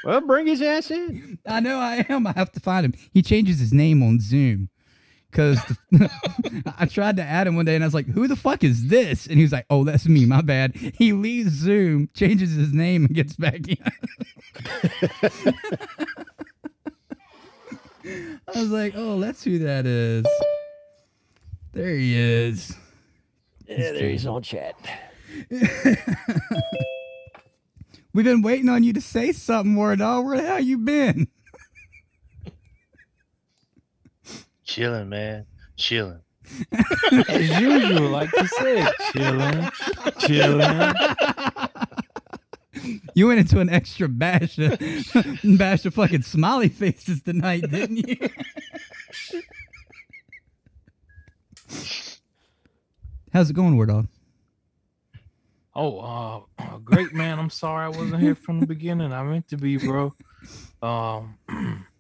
Well, 0.04 0.22
bring 0.22 0.48
his 0.48 0.62
ass 0.62 0.92
in. 0.92 1.40
I 1.46 1.60
know 1.62 1.78
I 1.78 2.06
am. 2.10 2.28
I 2.28 2.34
have 2.34 2.52
to 2.54 2.60
find 2.60 2.86
him. 2.86 2.94
He 3.14 3.22
changes 3.22 3.60
his 3.60 3.72
name 3.72 4.04
on 4.04 4.20
Zoom. 4.20 4.70
Cause 5.34 5.60
I 6.78 6.86
tried 6.86 7.18
to 7.18 7.24
add 7.24 7.48
him 7.48 7.56
one 7.56 7.66
day 7.66 7.76
and 7.76 7.84
I 7.84 7.88
was 7.88 7.94
like, 7.94 8.08
"Who 8.08 8.28
the 8.28 8.36
fuck 8.36 8.64
is 8.64 8.88
this?" 8.88 9.26
And 9.26 9.38
he 9.38 9.42
was 9.42 9.52
like, 9.52 9.66
"Oh, 9.70 9.84
that's 9.84 10.08
me. 10.08 10.26
My 10.26 10.42
bad." 10.42 10.76
He 10.76 11.12
leaves 11.12 11.52
Zoom, 11.52 12.10
changes 12.14 12.54
his 12.54 12.72
name, 12.72 13.06
and 13.06 13.16
gets 13.16 13.36
back 13.36 13.68
in. 13.68 13.78
I 18.06 18.60
was 18.60 18.70
like, 18.70 18.94
"Oh, 18.96 19.20
that's 19.20 19.44
who 19.44 19.60
that 19.60 19.86
is." 19.86 20.26
There 21.72 21.96
he 21.96 22.16
is. 22.16 22.76
Yeah, 23.68 23.94
there 23.94 24.10
he's 24.10 24.28
on 24.28 24.44
chat. 24.44 24.76
We've 28.14 28.26
been 28.26 28.44
waiting 28.44 28.70
on 28.70 28.84
you 28.84 28.94
to 28.94 29.02
say 29.02 29.32
something, 29.32 29.76
WarDawg. 29.76 30.02
Oh, 30.02 30.22
where 30.22 30.40
the 30.40 30.48
hell 30.48 30.60
you 30.60 30.78
been? 30.78 31.28
Chilling, 34.74 35.08
man. 35.08 35.46
Chilling. 35.76 36.20
As 37.30 37.60
usual, 37.60 38.10
like 38.10 38.32
you 38.34 38.48
said, 38.48 38.92
chilling, 39.12 39.70
chilling. 40.18 40.96
You 43.14 43.28
went 43.28 43.40
into 43.40 43.60
an 43.60 43.70
extra 43.70 44.08
bash 44.08 44.58
of, 44.58 44.80
bash 45.44 45.86
of 45.86 45.94
fucking 45.94 46.24
smiley 46.24 46.70
faces 46.70 47.22
tonight, 47.22 47.70
didn't 47.70 47.98
you? 47.98 48.18
How's 53.32 53.52
it 53.52 53.54
going, 53.54 53.78
WarDawg? 53.78 54.08
Oh, 55.76 56.48
uh, 56.58 56.78
great 56.80 57.14
man. 57.14 57.38
I'm 57.38 57.52
sorry 57.52 57.86
I 57.86 57.90
wasn't 57.90 58.24
here 58.24 58.34
from 58.34 58.60
the 58.60 58.66
beginning. 58.66 59.14
I 59.14 59.22
meant 59.22 59.48
to 59.50 59.58
be, 59.58 59.78
bro. 59.78 60.16
Um, 60.82 61.38
You 61.48 61.54
didn't 61.54 61.86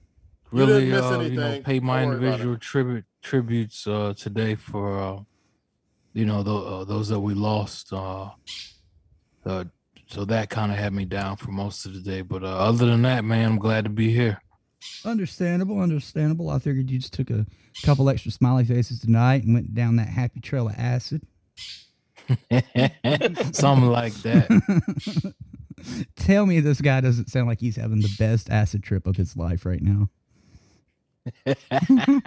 really, 0.53 0.89
miss 0.89 1.01
uh, 1.01 1.19
you 1.19 1.31
know, 1.31 1.61
pay 1.61 1.79
my 1.79 2.01
Don't 2.01 2.09
worry 2.09 2.17
about 2.17 2.25
individual 2.25 2.57
tribute 2.57 3.05
tributes 3.21 3.87
uh, 3.87 4.13
today 4.15 4.55
for, 4.55 4.99
uh, 4.99 5.19
you 6.13 6.25
know, 6.25 6.43
the, 6.43 6.55
uh, 6.55 6.83
those 6.83 7.09
that 7.09 7.19
we 7.19 7.33
lost. 7.33 7.91
Uh, 7.91 8.29
uh, 9.45 9.65
so 10.07 10.25
that 10.25 10.49
kind 10.49 10.71
of 10.71 10.77
had 10.77 10.93
me 10.93 11.05
down 11.05 11.37
for 11.37 11.51
most 11.51 11.85
of 11.85 11.93
the 11.93 11.99
day. 11.99 12.21
But 12.21 12.43
uh, 12.43 12.47
other 12.47 12.85
than 12.85 13.01
that, 13.03 13.23
man, 13.23 13.45
I'm 13.45 13.59
glad 13.59 13.85
to 13.85 13.89
be 13.89 14.11
here. 14.13 14.39
Understandable, 15.05 15.79
understandable. 15.79 16.49
I 16.49 16.59
figured 16.59 16.89
you 16.89 16.99
just 16.99 17.13
took 17.13 17.29
a 17.29 17.45
couple 17.83 18.09
extra 18.09 18.31
smiley 18.31 18.65
faces 18.65 18.99
tonight 18.99 19.43
and 19.43 19.53
went 19.53 19.73
down 19.73 19.95
that 19.95 20.07
happy 20.07 20.39
trail 20.39 20.67
of 20.67 20.75
acid. 20.77 21.21
Something 23.53 23.89
like 23.89 24.13
that. 24.21 25.33
Tell 26.15 26.45
me 26.45 26.59
this 26.59 26.81
guy 26.81 27.01
doesn't 27.01 27.29
sound 27.29 27.47
like 27.47 27.59
he's 27.59 27.75
having 27.75 28.01
the 28.01 28.13
best 28.17 28.49
acid 28.49 28.83
trip 28.83 29.07
of 29.07 29.15
his 29.15 29.35
life 29.35 29.65
right 29.65 29.81
now. 29.81 30.09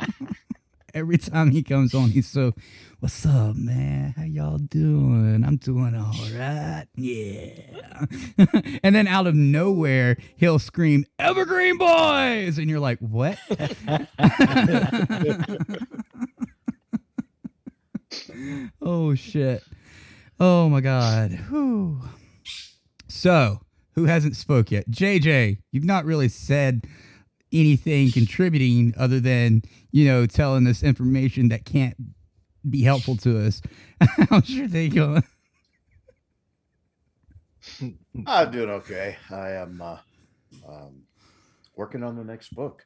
every 0.95 1.19
time 1.19 1.51
he 1.51 1.63
comes 1.63 1.95
on, 1.95 2.09
he's 2.11 2.27
so, 2.27 2.55
"What's 3.01 3.27
up, 3.27 3.57
man? 3.57 4.15
How 4.17 4.23
y'all 4.25 4.57
doing? 4.59 5.45
I'm 5.45 5.57
doing 5.57 5.95
all 5.95 6.15
right, 6.39 6.87
yeah." 6.97 8.07
and 8.83 8.97
then 8.97 9.07
out 9.07 9.27
of 9.27 9.35
nowhere, 9.35 10.17
he'll 10.37 10.59
scream, 10.59 11.05
"Evergreen 11.19 11.77
Boys!" 11.77 12.57
and 12.59 12.71
you're 12.71 12.81
like, 12.81 12.99
"What?" 13.01 13.39
oh 18.83 19.15
shit! 19.15 19.63
Oh 20.41 20.71
my 20.71 20.81
god! 20.81 21.33
Whew. 21.51 22.01
So, 23.09 23.61
who 23.95 24.05
hasn't 24.05 24.37
spoke 24.37 24.71
yet? 24.71 24.91
JJ, 24.91 25.59
you've 25.73 25.85
not 25.85 26.05
really 26.05 26.29
said 26.29 26.87
anything 27.61 28.11
contributing 28.11 28.95
other 28.97 29.21
than 29.21 29.63
you 29.91 30.05
know 30.07 30.27
telling 30.27 30.67
us 30.67 30.83
information 30.83 31.49
that 31.49 31.65
can't 31.65 31.97
be 32.69 32.83
helpful 32.83 33.17
to 33.19 33.47
us. 33.47 33.63
How's 34.31 34.51
your 34.51 34.69
day 34.69 34.89
going? 34.89 35.25
I'm 38.27 38.51
doing 38.51 38.71
okay. 38.71 39.17
I 39.31 39.53
am 39.53 39.81
uh, 39.81 39.99
um, 40.69 41.03
working 41.75 42.03
on 42.03 42.17
the 42.17 42.25
next 42.25 42.55
book. 42.55 42.85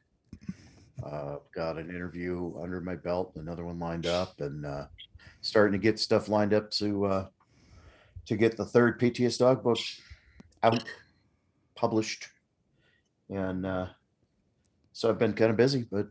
Uh, 1.03 1.37
got 1.55 1.77
an 1.77 1.89
interview 1.89 2.53
under 2.61 2.79
my 2.79 2.95
belt, 2.95 3.33
another 3.35 3.65
one 3.65 3.79
lined 3.79 4.05
up, 4.05 4.39
and 4.39 4.65
uh, 4.65 4.85
starting 5.41 5.73
to 5.73 5.83
get 5.83 5.99
stuff 5.99 6.29
lined 6.29 6.53
up 6.53 6.69
to 6.71 7.05
uh, 7.05 7.27
to 8.27 8.37
get 8.37 8.55
the 8.55 8.65
third 8.65 8.99
PTS 8.99 9.39
dog 9.39 9.63
book 9.63 9.79
out, 10.61 10.83
published, 11.75 12.27
and 13.29 13.65
uh, 13.65 13.87
so 14.93 15.09
I've 15.09 15.19
been 15.19 15.33
kind 15.33 15.51
of 15.51 15.57
busy, 15.57 15.87
but 15.91 16.07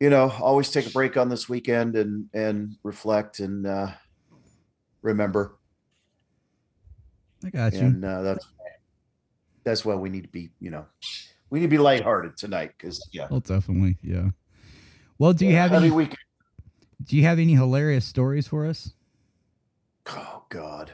you 0.00 0.10
know, 0.10 0.30
always 0.40 0.70
take 0.70 0.86
a 0.86 0.90
break 0.90 1.16
on 1.16 1.28
this 1.28 1.48
weekend 1.48 1.96
and 1.96 2.28
and 2.34 2.76
reflect 2.82 3.40
and 3.40 3.66
uh, 3.66 3.92
remember. 5.02 5.56
I 7.44 7.50
got 7.50 7.72
you. 7.74 7.80
And 7.80 8.04
uh, 8.04 8.22
that's 8.22 8.46
that's 9.64 9.84
why 9.84 9.94
we 9.94 10.10
need 10.10 10.24
to 10.24 10.28
be, 10.28 10.50
you 10.60 10.70
know, 10.70 10.86
we 11.50 11.60
need 11.60 11.66
to 11.66 11.70
be 11.70 11.78
lighthearted 11.78 12.36
tonight 12.36 12.72
because 12.76 13.08
yeah, 13.12 13.28
Well, 13.30 13.40
definitely, 13.40 13.98
yeah. 14.02 14.30
Well, 15.18 15.32
do 15.32 15.46
you 15.46 15.52
Yeah, 15.52 15.68
have 15.68 15.72
any? 15.72 15.90
weekend. 15.90 16.18
Do 17.02 17.16
you 17.16 17.22
have 17.22 17.38
any 17.38 17.54
hilarious 17.54 18.04
stories 18.04 18.48
for 18.48 18.66
us? 18.66 18.92
Oh 20.06 20.44
God. 20.48 20.92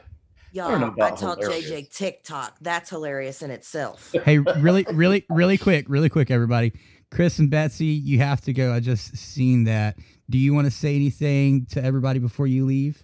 Y'all, 0.53 0.69
don't 0.69 0.81
know 0.81 0.87
I, 0.87 1.07
about 1.07 1.17
taught 1.17 1.39
hilarious. 1.39 1.71
JJ 1.71 1.95
TikTok. 1.95 2.57
That's 2.61 2.89
hilarious 2.89 3.41
in 3.41 3.51
itself. 3.51 4.13
hey, 4.25 4.39
really, 4.39 4.85
really, 4.91 5.25
really 5.29 5.57
quick, 5.57 5.85
really 5.87 6.09
quick, 6.09 6.29
everybody. 6.29 6.73
Chris 7.09 7.39
and 7.39 7.49
Betsy, 7.49 7.85
you 7.85 8.19
have 8.19 8.41
to 8.41 8.53
go. 8.53 8.73
I 8.73 8.79
just 8.79 9.15
seen 9.17 9.65
that. 9.65 9.97
Do 10.29 10.37
you 10.37 10.53
want 10.53 10.65
to 10.65 10.71
say 10.71 10.95
anything 10.95 11.65
to 11.71 11.83
everybody 11.83 12.19
before 12.19 12.47
you 12.47 12.65
leave? 12.65 13.03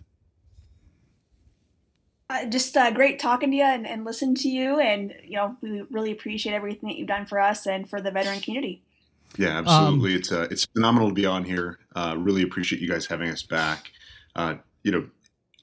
Uh, 2.30 2.46
just 2.46 2.76
uh, 2.76 2.92
great 2.92 3.20
talking 3.20 3.52
to 3.52 3.58
you 3.58 3.64
and, 3.64 3.88
and 3.88 4.04
listening 4.04 4.36
to 4.36 4.50
you, 4.50 4.80
and 4.80 5.14
you 5.24 5.38
know 5.38 5.56
we 5.62 5.84
really 5.90 6.12
appreciate 6.12 6.54
everything 6.54 6.90
that 6.90 6.98
you've 6.98 7.08
done 7.08 7.26
for 7.26 7.40
us 7.40 7.66
and 7.66 7.90
for 7.90 8.02
the 8.02 8.12
veteran 8.12 8.42
community. 8.42 8.84
Yeah, 9.38 9.60
absolutely. 9.60 10.16
it's 10.16 10.32
uh, 10.32 10.48
it's 10.52 10.66
phenomenal 10.66 11.10
to 11.10 11.14
be 11.14 11.26
on 11.26 11.46
here. 11.46 11.80
Uh, 11.96 12.16
really 12.18 12.44
appreciate 12.44 12.82
you 12.82 12.90
guys 12.90 13.06
having 13.06 13.30
us 13.30 13.44
back. 13.44 13.92
Uh, 14.36 14.56
you 14.84 14.92
know, 14.92 15.08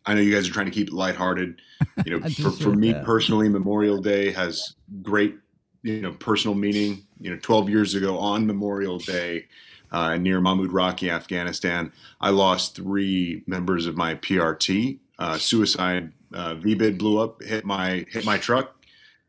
I 0.07 0.15
know 0.15 0.21
you 0.21 0.35
guys 0.35 0.49
are 0.49 0.53
trying 0.53 0.67
to 0.67 0.73
keep 0.73 0.89
it 0.89 0.95
lighthearted. 0.95 1.61
You 2.05 2.19
know, 2.19 2.29
for, 2.43 2.51
for 2.51 2.71
me 2.71 2.93
that. 2.93 3.05
personally, 3.05 3.49
Memorial 3.49 3.99
Day 3.99 4.31
has 4.33 4.75
great, 5.03 5.37
you 5.83 6.01
know, 6.01 6.13
personal 6.13 6.55
meaning. 6.55 7.07
You 7.21 7.31
know, 7.31 7.39
12 7.41 7.69
years 7.71 7.95
ago 7.95 8.19
on 8.19 8.47
Memorial 8.47 8.99
Day, 8.99 9.47
uh, 9.95 10.17
near 10.17 10.41
Mahmud 10.41 10.71
Raqi, 10.71 11.11
Afghanistan, 11.11 11.93
I 12.21 12.31
lost 12.31 12.75
three 12.75 13.43
members 13.47 13.87
of 13.87 13.97
my 13.97 14.17
PRT. 14.17 14.99
Uh, 15.19 15.39
suicide 15.39 16.13
uh, 16.35 16.57
VBIED 16.57 16.99
blew 16.99 17.19
up, 17.19 17.43
hit 17.43 17.65
my 17.65 18.05
hit 18.11 18.25
my 18.25 18.37
truck, 18.37 18.85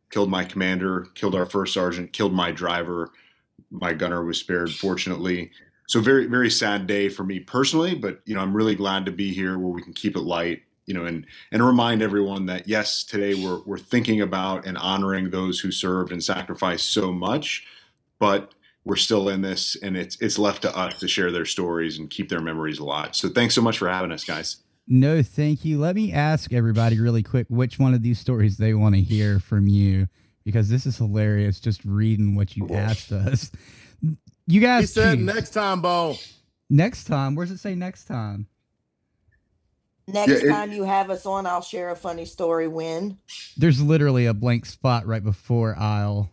killed 0.10 0.30
my 0.30 0.44
commander, 0.44 1.08
killed 1.14 1.36
our 1.36 1.46
first 1.46 1.74
sergeant, 1.74 2.14
killed 2.14 2.34
my 2.34 2.52
driver. 2.52 3.12
My 3.70 3.94
gunner 3.94 4.24
was 4.24 4.40
spared, 4.40 4.72
fortunately. 4.72 5.52
So 5.88 6.00
very 6.00 6.26
very 6.26 6.50
sad 6.50 6.88
day 6.88 7.10
for 7.10 7.24
me 7.24 7.40
personally, 7.40 7.96
but 7.96 8.22
you 8.26 8.36
know 8.36 8.42
I'm 8.42 8.56
really 8.56 8.76
glad 8.76 9.06
to 9.06 9.12
be 9.12 9.34
here 9.34 9.58
where 9.58 9.70
we 9.70 9.82
can 9.82 9.94
keep 9.94 10.16
it 10.16 10.22
light, 10.22 10.64
you 10.86 10.94
know, 10.94 11.06
and 11.06 11.26
and 11.52 11.66
remind 11.66 12.02
everyone 12.02 12.46
that 12.48 12.68
yes, 12.68 13.04
today 13.04 13.36
we're 13.36 13.62
we're 13.66 13.78
thinking 13.78 14.22
about 14.22 14.66
and 14.66 14.78
honoring 14.78 15.30
those 15.30 15.60
who 15.60 15.72
served 15.72 16.12
and 16.12 16.24
sacrificed 16.24 16.92
so 16.92 17.12
much, 17.12 17.66
but 18.20 18.54
we're 18.86 18.96
still 18.96 19.30
in 19.30 19.42
this, 19.42 19.76
and 19.82 19.98
it's 19.98 20.16
it's 20.22 20.38
left 20.38 20.62
to 20.62 20.78
us 20.78 21.00
to 21.00 21.08
share 21.08 21.32
their 21.32 21.46
stories 21.46 21.98
and 21.98 22.10
keep 22.10 22.30
their 22.30 22.42
memories 22.42 22.80
alive. 22.80 23.16
So 23.16 23.30
thanks 23.30 23.56
so 23.56 23.62
much 23.62 23.78
for 23.78 23.90
having 23.90 24.12
us, 24.12 24.24
guys. 24.24 24.58
No, 24.88 25.24
thank 25.24 25.66
you. 25.66 25.80
Let 25.80 25.96
me 25.96 26.14
ask 26.14 26.54
everybody 26.54 27.00
really 27.00 27.24
quick 27.24 27.48
which 27.50 27.80
one 27.80 27.96
of 27.96 28.04
these 28.04 28.20
stories 28.20 28.58
they 28.58 28.76
want 28.76 28.94
to 28.94 29.02
hear 29.02 29.40
from 29.40 29.68
you 29.68 30.08
because 30.44 30.70
this 30.70 30.86
is 30.86 30.98
hilarious 30.98 31.60
just 31.60 31.84
reading 31.84 32.36
what 32.36 32.56
you 32.56 32.70
asked 32.70 33.12
us. 33.12 33.52
You 34.48 34.62
guys 34.62 34.82
He 34.82 34.88
said 34.88 35.18
choose. 35.18 35.26
next 35.26 35.50
time, 35.52 35.82
Bo. 35.82 36.16
next 36.70 37.06
time. 37.06 37.36
Where's 37.36 37.52
it 37.52 37.58
say 37.60 37.76
next 37.76 38.06
time? 38.06 38.48
Next 40.08 40.30
Yeah, 40.30 40.38
it- 40.38 40.50
time 40.50 40.72
you 40.72 40.84
have 40.84 41.10
us 41.10 41.26
on, 41.26 41.48
I'll 41.48 41.62
share 41.64 41.90
a 41.90 41.96
funny 41.96 42.26
story 42.26 42.68
when. 42.68 43.18
There's 43.58 43.82
literally 43.82 44.28
a 44.28 44.34
blank 44.36 44.66
spot 44.68 45.08
right 45.08 45.24
before 45.24 45.76
I'll. 45.78 46.30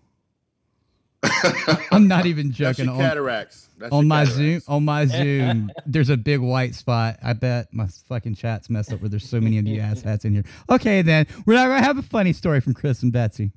I'm 1.92 2.08
not 2.08 2.26
even 2.26 2.48
That's 2.58 2.58
joking. 2.58 2.84
your 2.86 2.94
On, 2.94 3.00
cataracts. 3.00 3.68
That's 3.78 3.92
on 3.92 4.08
my 4.08 4.24
cataracts. 4.26 4.66
Zoom, 4.66 4.74
on 4.74 4.84
my 4.84 5.06
Zoom, 5.06 5.70
there's 5.86 6.10
a 6.10 6.16
big 6.16 6.40
white 6.40 6.74
spot. 6.74 7.16
I 7.22 7.32
bet 7.32 7.72
my 7.72 7.86
fucking 8.08 8.34
chat's 8.34 8.68
messed 8.68 8.92
up 8.92 9.00
where 9.00 9.08
there's 9.08 9.26
so 9.28 9.40
many 9.40 9.56
of 9.58 9.66
you 9.66 9.80
asshats 9.80 10.24
in 10.26 10.34
here. 10.34 10.44
Okay, 10.68 11.00
then 11.00 11.26
we're 11.46 11.54
not 11.54 11.68
gonna 11.68 11.80
have 11.82 11.96
a 11.96 12.02
funny 12.02 12.32
story 12.34 12.60
from 12.60 12.74
Chris 12.74 13.02
and 13.02 13.12
Betsy. 13.12 13.52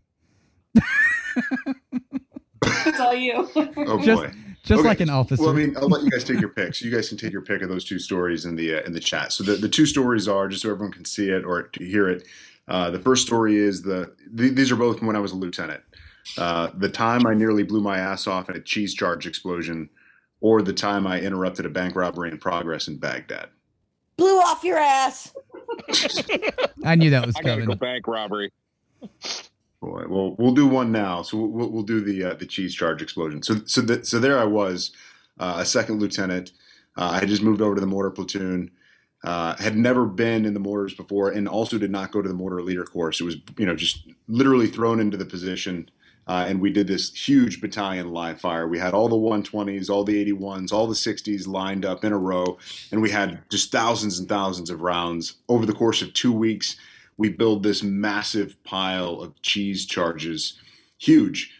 It's 2.63 2.99
all 2.99 3.13
you. 3.15 3.49
Oh 3.55 3.99
Just- 4.01 4.23
boy. 4.67 4.75
just 4.75 4.85
like 4.85 4.99
an 4.99 5.09
officer. 5.09 5.41
Well, 5.43 5.51
I 5.51 5.55
mean, 5.55 5.75
I'll 5.77 5.87
let 5.87 6.03
you 6.03 6.09
guys 6.11 6.23
take 6.23 6.39
your 6.39 6.49
picks. 6.49 6.81
You 6.81 6.91
guys 6.91 7.09
can 7.09 7.17
take 7.17 7.31
your 7.31 7.41
pick 7.41 7.61
of 7.61 7.69
those 7.69 7.85
two 7.85 7.99
stories 7.99 8.45
in 8.45 8.55
the 8.55 8.75
uh, 8.75 8.81
in 8.83 8.93
the 8.93 8.99
chat. 8.99 9.31
So 9.31 9.43
the, 9.43 9.53
the 9.53 9.69
two 9.69 9.85
stories 9.85 10.27
are 10.27 10.47
just 10.47 10.61
so 10.63 10.71
everyone 10.71 10.91
can 10.93 11.05
see 11.05 11.29
it 11.29 11.43
or 11.45 11.63
to 11.63 11.83
hear 11.85 12.09
it. 12.09 12.27
Uh, 12.67 12.89
the 12.89 12.99
first 12.99 13.25
story 13.25 13.57
is 13.57 13.81
the 13.83 14.13
th- 14.35 14.53
these 14.55 14.71
are 14.71 14.75
both 14.75 14.97
from 14.97 15.07
when 15.07 15.15
I 15.15 15.19
was 15.19 15.31
a 15.31 15.35
lieutenant. 15.35 15.81
Uh, 16.37 16.69
the 16.75 16.89
time 16.89 17.27
I 17.27 17.33
nearly 17.35 17.63
blew 17.63 17.81
my 17.81 17.99
ass 17.99 18.25
off 18.25 18.49
in 18.49 18.55
a 18.55 18.59
cheese 18.59 18.93
charge 18.95 19.27
explosion, 19.27 19.89
or 20.41 20.61
the 20.63 20.73
time 20.73 21.05
I 21.05 21.19
interrupted 21.21 21.65
a 21.65 21.69
bank 21.69 21.95
robbery 21.95 22.31
in 22.31 22.37
progress 22.39 22.87
in 22.87 22.97
Baghdad. 22.97 23.49
Blew 24.17 24.37
off 24.39 24.63
your 24.63 24.77
ass. 24.77 25.33
I 26.83 26.95
knew 26.95 27.09
that 27.11 27.25
was 27.25 27.35
I 27.35 27.41
gotta 27.43 27.61
coming. 27.61 27.65
go 27.67 27.75
bank 27.75 28.07
robbery. 28.07 28.51
Well, 29.85 30.35
we'll 30.37 30.53
do 30.53 30.67
one 30.67 30.91
now. 30.91 31.21
So 31.21 31.37
we'll, 31.37 31.69
we'll, 31.69 31.83
do 31.83 32.01
the 32.01 32.23
uh, 32.23 32.33
the 32.35 32.45
cheese 32.45 32.73
charge 32.73 33.01
explosion. 33.01 33.43
So 33.43 33.61
so 33.65 34.01
so 34.01 34.19
there 34.19 34.39
I 34.39 34.45
was, 34.45 34.91
uh, 35.39 35.55
a 35.57 35.65
second 35.65 35.99
lieutenant. 35.99 36.51
Uh, 36.97 37.11
I 37.11 37.19
had 37.19 37.29
just 37.29 37.43
moved 37.43 37.61
over 37.61 37.75
to 37.75 37.81
the 37.81 37.87
mortar 37.87 38.11
platoon. 38.11 38.71
Uh, 39.23 39.55
had 39.57 39.75
never 39.75 40.05
been 40.05 40.45
in 40.45 40.53
the 40.53 40.59
mortars 40.59 40.93
before, 40.93 41.31
and 41.31 41.47
also 41.47 41.77
did 41.77 41.89
not 41.89 42.11
go 42.11 42.21
to 42.21 42.29
the 42.29 42.35
mortar 42.35 42.61
leader 42.61 42.83
course. 42.83 43.19
It 43.19 43.23
was 43.23 43.37
you 43.57 43.65
know 43.65 43.75
just 43.75 44.07
literally 44.27 44.67
thrown 44.67 44.99
into 44.99 45.17
the 45.17 45.25
position, 45.25 45.89
uh, 46.27 46.45
and 46.47 46.61
we 46.61 46.71
did 46.71 46.87
this 46.87 47.13
huge 47.27 47.59
battalion 47.59 48.11
live 48.11 48.39
fire. 48.39 48.67
We 48.67 48.79
had 48.79 48.93
all 48.93 49.09
the 49.09 49.15
120s, 49.15 49.89
all 49.89 50.03
the 50.03 50.33
81s, 50.33 50.71
all 50.71 50.85
the 50.85 50.93
60s 50.93 51.47
lined 51.47 51.85
up 51.85 52.03
in 52.03 52.13
a 52.13 52.17
row, 52.17 52.57
and 52.91 53.01
we 53.01 53.09
had 53.09 53.41
just 53.49 53.71
thousands 53.71 54.19
and 54.19 54.29
thousands 54.29 54.69
of 54.69 54.81
rounds 54.81 55.37
over 55.49 55.65
the 55.65 55.73
course 55.73 56.01
of 56.01 56.13
two 56.13 56.31
weeks 56.31 56.75
we 57.17 57.29
build 57.29 57.63
this 57.63 57.83
massive 57.83 58.61
pile 58.63 59.21
of 59.21 59.41
cheese 59.41 59.85
charges, 59.85 60.59
huge. 60.97 61.51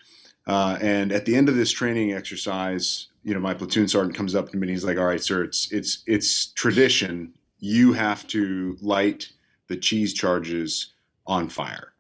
Uh, 0.48 0.78
and 0.82 1.12
at 1.12 1.26
the 1.26 1.36
end 1.36 1.50
of 1.50 1.56
this 1.56 1.72
training 1.72 2.14
exercise, 2.14 3.08
you 3.24 3.34
know, 3.34 3.40
my 3.40 3.54
platoon 3.54 3.88
sergeant 3.88 4.16
comes 4.16 4.36
up 4.36 4.50
to 4.50 4.58
me 4.58 4.64
and 4.64 4.70
he's 4.70 4.86
like, 4.86 4.98
"All 4.98 5.06
right, 5.06 5.24
sir, 5.24 5.44
it's 5.44 5.72
it's 5.72 6.04
it's 6.06 6.48
tradition. 6.48 7.34
You 7.60 7.94
have 7.94 8.28
to 8.28 8.78
light 8.82 9.32
the 9.68 9.78
cheese 9.78 10.14
charges 10.14 10.94
on 11.26 11.50
fire." 11.50 11.95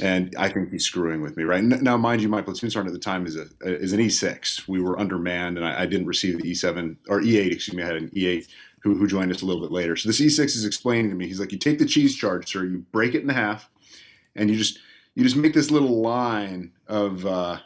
And 0.00 0.34
I 0.38 0.48
think 0.48 0.70
he's 0.70 0.84
screwing 0.84 1.22
with 1.22 1.36
me, 1.36 1.42
right? 1.42 1.62
Now, 1.62 1.96
mind 1.96 2.22
you, 2.22 2.28
my 2.28 2.40
platoon 2.40 2.70
sergeant 2.70 2.94
at 2.94 3.00
the 3.00 3.04
time 3.04 3.26
is 3.26 3.36
a 3.36 3.46
is 3.62 3.92
an 3.92 4.00
E6. 4.00 4.68
We 4.68 4.80
were 4.80 4.98
undermanned, 4.98 5.56
and 5.56 5.66
I, 5.66 5.82
I 5.82 5.86
didn't 5.86 6.06
receive 6.06 6.40
the 6.40 6.50
E7 6.50 6.96
or 7.08 7.20
E8. 7.20 7.52
Excuse 7.52 7.76
me, 7.76 7.82
I 7.82 7.86
had 7.86 7.96
an 7.96 8.10
E8 8.10 8.46
who, 8.82 8.94
who 8.94 9.06
joined 9.06 9.32
us 9.32 9.42
a 9.42 9.46
little 9.46 9.60
bit 9.60 9.72
later. 9.72 9.96
So 9.96 10.08
this 10.08 10.20
E6 10.20 10.44
is 10.44 10.64
explaining 10.64 11.10
to 11.10 11.16
me. 11.16 11.26
He's 11.26 11.40
like, 11.40 11.52
"You 11.52 11.58
take 11.58 11.78
the 11.78 11.86
cheese 11.86 12.14
charge, 12.14 12.48
sir. 12.48 12.64
You 12.64 12.84
break 12.92 13.14
it 13.14 13.22
in 13.22 13.28
half, 13.28 13.68
and 14.36 14.50
you 14.50 14.56
just 14.56 14.78
you 15.14 15.24
just 15.24 15.36
make 15.36 15.54
this 15.54 15.70
little 15.70 16.00
line 16.00 16.72
of 16.86 17.26
uh, 17.26 17.58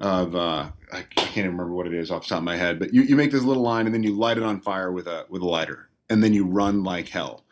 of 0.00 0.34
uh, 0.34 0.70
I, 0.92 1.02
can't 1.02 1.38
even 1.38 1.52
remember 1.52 1.72
what 1.72 1.86
it 1.86 1.94
is 1.94 2.10
off 2.10 2.22
the 2.22 2.30
top 2.30 2.38
of 2.38 2.44
my 2.44 2.56
head, 2.56 2.78
but 2.78 2.92
you, 2.92 3.02
you 3.02 3.16
make 3.16 3.30
this 3.30 3.42
little 3.42 3.62
line, 3.62 3.86
and 3.86 3.94
then 3.94 4.02
you 4.02 4.14
light 4.14 4.38
it 4.38 4.42
on 4.42 4.60
fire 4.60 4.90
with 4.92 5.06
a 5.06 5.26
with 5.28 5.42
a 5.42 5.46
lighter, 5.46 5.88
and 6.10 6.22
then 6.22 6.32
you 6.32 6.44
run 6.44 6.82
like 6.82 7.08
hell." 7.08 7.44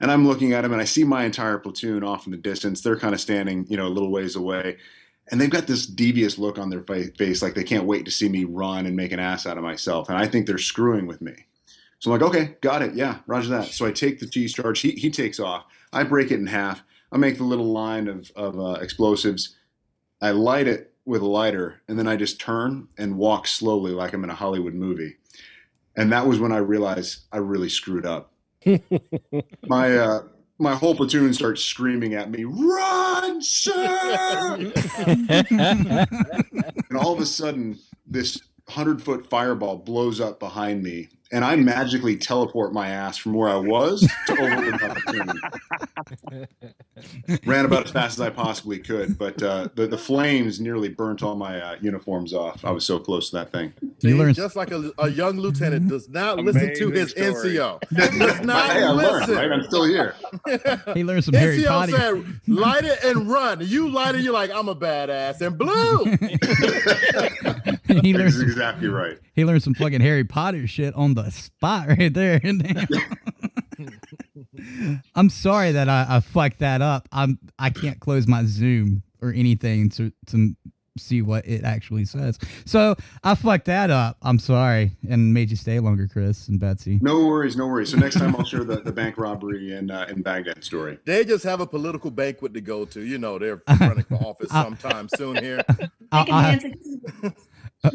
And 0.00 0.10
I'm 0.10 0.26
looking 0.26 0.52
at 0.52 0.64
him, 0.64 0.72
and 0.72 0.80
I 0.80 0.84
see 0.84 1.04
my 1.04 1.24
entire 1.24 1.58
platoon 1.58 2.04
off 2.04 2.26
in 2.26 2.30
the 2.32 2.38
distance. 2.38 2.80
They're 2.80 2.98
kind 2.98 3.14
of 3.14 3.20
standing, 3.20 3.66
you 3.68 3.76
know, 3.76 3.86
a 3.86 3.88
little 3.88 4.10
ways 4.12 4.36
away. 4.36 4.76
and 5.30 5.40
they've 5.40 5.50
got 5.50 5.66
this 5.66 5.86
devious 5.86 6.38
look 6.38 6.58
on 6.58 6.70
their 6.70 6.82
face, 6.82 7.42
like 7.42 7.54
they 7.54 7.64
can't 7.64 7.84
wait 7.84 8.04
to 8.04 8.10
see 8.10 8.28
me 8.28 8.44
run 8.44 8.86
and 8.86 8.96
make 8.96 9.12
an 9.12 9.20
ass 9.20 9.46
out 9.46 9.58
of 9.58 9.64
myself, 9.64 10.08
and 10.08 10.18
I 10.18 10.26
think 10.26 10.46
they're 10.46 10.58
screwing 10.58 11.06
with 11.06 11.20
me. 11.20 11.34
So 11.98 12.10
I'm 12.10 12.20
like, 12.20 12.28
okay, 12.28 12.56
got 12.60 12.82
it, 12.82 12.94
yeah, 12.94 13.18
Roger 13.26 13.48
that. 13.50 13.66
So 13.66 13.84
I 13.84 13.92
take 13.92 14.20
the 14.20 14.26
cheese 14.26 14.54
charge. 14.54 14.80
He 14.80 14.92
he 14.92 15.10
takes 15.10 15.40
off. 15.40 15.64
I 15.92 16.04
break 16.04 16.30
it 16.30 16.38
in 16.38 16.46
half. 16.46 16.82
I 17.10 17.16
make 17.16 17.38
the 17.38 17.44
little 17.44 17.72
line 17.72 18.08
of 18.08 18.30
of 18.36 18.58
uh, 18.58 18.78
explosives. 18.80 19.56
I 20.20 20.30
light 20.30 20.68
it 20.68 20.92
with 21.04 21.22
a 21.22 21.26
lighter, 21.26 21.82
and 21.88 21.98
then 21.98 22.06
I 22.06 22.16
just 22.16 22.40
turn 22.40 22.88
and 22.96 23.16
walk 23.18 23.46
slowly, 23.46 23.92
like 23.92 24.12
I'm 24.12 24.24
in 24.24 24.30
a 24.30 24.34
Hollywood 24.34 24.74
movie. 24.74 25.16
And 25.96 26.12
that 26.12 26.26
was 26.26 26.38
when 26.38 26.52
I 26.52 26.58
realized 26.58 27.22
I 27.32 27.38
really 27.38 27.68
screwed 27.68 28.06
up. 28.06 28.32
My 29.66 29.96
uh, 29.96 30.22
my 30.58 30.74
whole 30.74 30.94
platoon 30.94 31.32
starts 31.34 31.62
screaming 31.62 32.14
at 32.14 32.30
me, 32.30 32.44
"Run, 32.44 33.40
sir!" 33.42 34.56
and 35.06 36.98
all 36.98 37.12
of 37.12 37.20
a 37.20 37.26
sudden, 37.26 37.78
this 38.06 38.40
hundred 38.68 39.02
foot 39.02 39.28
fireball 39.30 39.76
blows 39.76 40.20
up 40.20 40.38
behind 40.38 40.82
me, 40.82 41.08
and 41.32 41.44
I 41.44 41.56
magically 41.56 42.16
teleport 42.16 42.72
my 42.72 42.88
ass 42.88 43.16
from 43.18 43.34
where 43.34 43.48
I 43.48 43.56
was 43.56 44.06
to 44.26 44.32
over 44.40 44.56
with 44.70 44.80
my. 44.80 46.46
Ran 47.46 47.64
about 47.64 47.84
as 47.86 47.90
fast 47.92 48.18
as 48.18 48.20
I 48.20 48.30
possibly 48.30 48.78
could, 48.78 49.18
but 49.18 49.40
uh, 49.42 49.68
the 49.74 49.86
the 49.86 49.98
flames 49.98 50.60
nearly 50.60 50.88
burnt 50.88 51.22
all 51.22 51.36
my 51.36 51.60
uh, 51.60 51.76
uniforms 51.80 52.34
off. 52.34 52.64
I 52.64 52.70
was 52.70 52.84
so 52.84 52.98
close 52.98 53.30
to 53.30 53.36
that 53.36 53.52
thing. 53.52 53.72
See, 54.02 54.14
learn- 54.14 54.34
just 54.34 54.56
like 54.56 54.70
a, 54.72 54.92
a 54.98 55.08
young 55.08 55.38
lieutenant 55.38 55.88
does 55.88 56.08
not 56.08 56.38
listen 56.38 56.74
to 56.74 56.90
his 56.90 57.10
story. 57.10 57.32
NCO. 57.32 57.80
Does 57.92 58.40
not 58.42 58.70
Hey, 58.70 58.82
I 58.84 58.90
learned, 58.90 59.28
right? 59.28 59.50
I'm 59.52 59.62
still 59.64 59.84
here. 59.84 60.14
He 60.94 61.04
learned 61.04 61.24
some 61.24 61.34
Harry 61.34 61.58
NCO 61.58 61.66
Potter. 61.68 61.92
said, 61.96 62.24
"Light 62.48 62.84
it 62.84 63.02
and 63.04 63.28
run." 63.30 63.60
You 63.62 63.88
light 63.88 64.14
it, 64.14 64.22
you're 64.22 64.32
like, 64.32 64.50
"I'm 64.50 64.68
a 64.68 64.74
badass," 64.74 65.40
and 65.40 65.56
blue. 65.58 66.04
he 68.02 68.14
learned 68.14 68.34
some, 68.34 68.42
exactly 68.42 68.88
right. 68.88 69.18
he 69.34 69.44
learned 69.44 69.62
some 69.62 69.74
fucking 69.74 70.00
Harry 70.00 70.24
Potter 70.24 70.66
shit 70.66 70.94
on 70.94 71.14
the 71.14 71.30
spot 71.30 71.88
right 71.98 72.12
there. 72.12 72.40
I'm 75.14 75.30
sorry 75.30 75.72
that 75.72 75.88
I, 75.88 76.06
I 76.08 76.20
fucked 76.20 76.58
that 76.60 76.82
up. 76.82 77.08
I'm 77.12 77.38
I 77.58 77.70
can't 77.70 78.00
close 78.00 78.26
my 78.26 78.44
Zoom 78.44 79.02
or 79.22 79.32
anything 79.32 79.88
to 79.90 80.12
to 80.26 80.54
see 80.96 81.22
what 81.22 81.46
it 81.46 81.62
actually 81.62 82.04
says. 82.04 82.38
So 82.64 82.96
I 83.22 83.36
fucked 83.36 83.66
that 83.66 83.88
up. 83.90 84.16
I'm 84.20 84.40
sorry 84.40 84.96
and 85.08 85.32
made 85.32 85.48
you 85.48 85.54
stay 85.56 85.78
longer, 85.78 86.08
Chris 86.08 86.48
and 86.48 86.58
Betsy. 86.58 86.98
No 87.00 87.24
worries, 87.24 87.56
no 87.56 87.68
worries. 87.68 87.90
So 87.92 87.98
next 87.98 88.16
time 88.18 88.34
I'll 88.34 88.44
share 88.44 88.64
the, 88.64 88.80
the 88.80 88.90
bank 88.90 89.16
robbery 89.16 89.74
in 89.76 89.90
uh, 89.92 90.06
in 90.08 90.22
Baghdad 90.22 90.64
story. 90.64 90.98
They 91.04 91.24
just 91.24 91.44
have 91.44 91.60
a 91.60 91.66
political 91.66 92.10
banquet 92.10 92.52
to 92.54 92.60
go 92.60 92.84
to. 92.86 93.00
You 93.00 93.18
know, 93.18 93.38
they're 93.38 93.62
running 93.80 94.04
for 94.04 94.16
office 94.16 94.50
sometime 94.50 95.08
soon 95.16 95.36
here. 95.36 95.62
I'll- 96.10 96.26
I'll- 96.32 96.58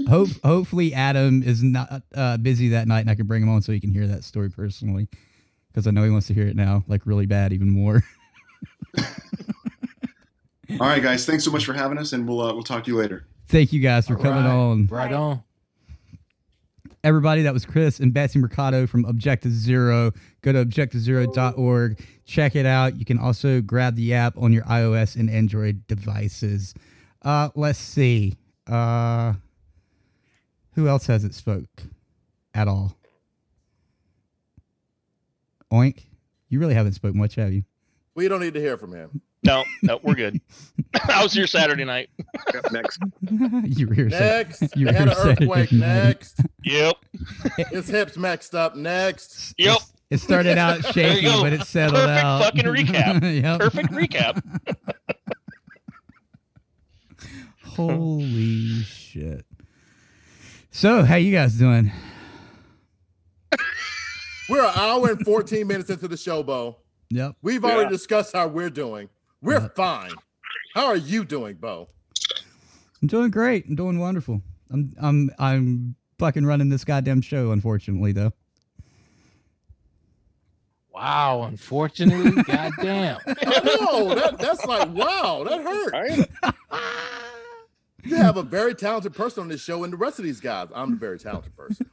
hope 0.07 0.29
hopefully 0.43 0.93
Adam 0.93 1.43
is 1.43 1.61
not 1.61 2.03
uh, 2.15 2.37
busy 2.37 2.69
that 2.69 2.87
night 2.87 3.01
and 3.01 3.09
I 3.09 3.15
can 3.15 3.27
bring 3.27 3.43
him 3.43 3.49
on 3.49 3.61
so 3.61 3.71
he 3.71 3.79
can 3.79 3.91
hear 3.91 4.07
that 4.07 4.23
story 4.23 4.49
personally 4.49 5.07
because 5.73 5.87
I 5.87 5.91
know 5.91 6.03
he 6.03 6.09
wants 6.09 6.27
to 6.27 6.33
hear 6.33 6.47
it 6.47 6.55
now, 6.55 6.83
like 6.87 7.05
really 7.05 7.25
bad, 7.25 7.51
even 7.51 7.69
more. 7.69 8.03
All 10.79 10.87
right, 10.87 11.03
guys. 11.03 11.25
Thanks 11.25 11.43
so 11.43 11.51
much 11.51 11.65
for 11.65 11.73
having 11.73 11.97
us, 11.97 12.13
and 12.13 12.27
we'll 12.27 12.41
uh, 12.41 12.53
we'll 12.53 12.63
talk 12.63 12.83
to 12.85 12.91
you 12.91 12.97
later. 12.97 13.25
Thank 13.47 13.73
you 13.73 13.79
guys 13.79 14.07
for 14.07 14.15
coming 14.15 14.45
on. 14.45 14.87
Right 14.87 15.11
on. 15.11 15.43
Everybody, 17.03 17.41
that 17.41 17.53
was 17.53 17.65
Chris 17.65 17.99
and 17.99 18.13
Betsy 18.13 18.39
Mercado 18.39 18.87
from 18.87 19.03
Objective 19.03 19.51
Zero. 19.51 20.13
Go 20.41 20.53
to 20.53 20.63
objectivezero.org. 20.63 22.01
Check 22.25 22.55
it 22.55 22.65
out. 22.65 22.95
You 22.97 23.03
can 23.03 23.19
also 23.19 23.59
grab 23.59 23.95
the 23.97 24.13
app 24.13 24.37
on 24.37 24.53
your 24.53 24.63
iOS 24.63 25.17
and 25.17 25.29
Android 25.29 25.85
devices. 25.87 26.73
Uh, 27.21 27.49
let's 27.55 27.77
see. 27.77 28.35
Uh, 28.67 29.33
who 30.75 30.87
else 30.87 31.07
hasn't 31.07 31.33
spoke 31.35 31.83
at 32.53 32.67
all? 32.67 32.95
Oink, 35.71 36.03
you 36.49 36.59
really 36.59 36.75
haven't 36.75 36.93
spoke 36.93 37.15
much, 37.15 37.35
have 37.35 37.51
you? 37.53 37.63
We 38.15 38.27
don't 38.27 38.41
need 38.41 38.53
to 38.53 38.59
hear 38.59 38.77
from 38.77 38.93
him. 38.93 39.21
No, 39.45 39.63
no, 39.81 39.99
we're 40.03 40.13
good. 40.15 40.39
I 41.09 41.21
was 41.23 41.33
here 41.33 41.47
Saturday 41.47 41.83
night. 41.83 42.09
next. 42.71 42.99
you 43.63 43.87
were 43.87 43.93
here. 43.93 44.09
Sat- 44.09 44.47
Next, 44.49 44.75
you 44.75 44.85
they 44.85 44.91
were 44.91 44.97
had 44.97 45.09
here 45.09 45.17
an 45.19 45.27
earthquake. 45.29 45.69
Saturday 45.69 45.79
night. 45.79 46.03
Next, 46.05 46.39
Yep. 46.63 46.95
his 47.71 47.87
hips 47.87 48.15
maxed 48.17 48.53
up. 48.53 48.75
Next, 48.75 49.53
Yep. 49.57 49.77
It 50.09 50.19
started 50.19 50.59
out 50.59 50.83
There 50.83 50.93
shaky, 50.93 51.25
but 51.41 51.53
it 51.53 51.63
settled 51.63 51.95
Perfect 52.01 52.23
out. 52.23 52.43
fucking 52.43 52.65
recap. 52.65 53.41
Yep. 53.41 53.59
Perfect 53.59 53.89
recap. 53.91 54.41
Holy 57.65 58.83
shit. 58.83 59.43
So, 60.75 61.03
how 61.03 61.17
you 61.17 61.31
guys 61.31 61.53
doing? 61.53 61.91
we're 64.49 64.65
an 64.65 64.73
hour 64.75 65.11
and 65.11 65.23
14 65.23 65.67
minutes 65.67 65.91
into 65.91 66.07
the 66.07 66.17
show, 66.17 66.41
Bo. 66.41 66.77
Yep. 67.11 67.35
We've 67.43 67.63
already 67.63 67.83
Yeah. 67.83 67.89
discussed 67.89 68.33
how 68.33 68.47
we're 68.47 68.71
doing. 68.71 69.09
We're 69.39 69.69
fine. 69.75 70.11
How 70.73 70.87
are 70.87 70.95
you 70.95 71.25
doing, 71.25 71.57
Bo? 71.57 71.89
I'm 73.03 73.07
doing 73.07 73.29
great. 73.29 73.67
I'm 73.67 73.75
doing 73.75 73.99
wonderful. 73.99 74.41
I'm 74.71 74.95
I'm 74.99 75.29
I'm 75.37 75.95
fucking 76.17 76.43
running 76.45 76.69
this 76.69 76.83
goddamn 76.83 77.21
show, 77.21 77.51
unfortunately 77.51 78.11
though. 78.11 78.33
Wow, 80.91 81.43
unfortunately, 81.43 82.41
goddamn. 82.47 83.19
no, 83.27 84.15
that, 84.15 84.37
that's 84.39 84.65
like 84.65 84.89
wow, 84.89 85.45
that 85.47 85.61
hurt. 85.61 86.55
You 88.05 88.15
have 88.17 88.37
a 88.37 88.43
very 88.43 88.75
talented 88.75 89.13
person 89.13 89.41
on 89.43 89.47
this 89.47 89.61
show, 89.61 89.83
and 89.83 89.93
the 89.93 89.97
rest 89.97 90.19
of 90.19 90.25
these 90.25 90.39
guys, 90.39 90.67
I'm 90.73 90.93
a 90.93 90.95
very 90.95 91.19
talented 91.19 91.55
person. 91.55 91.89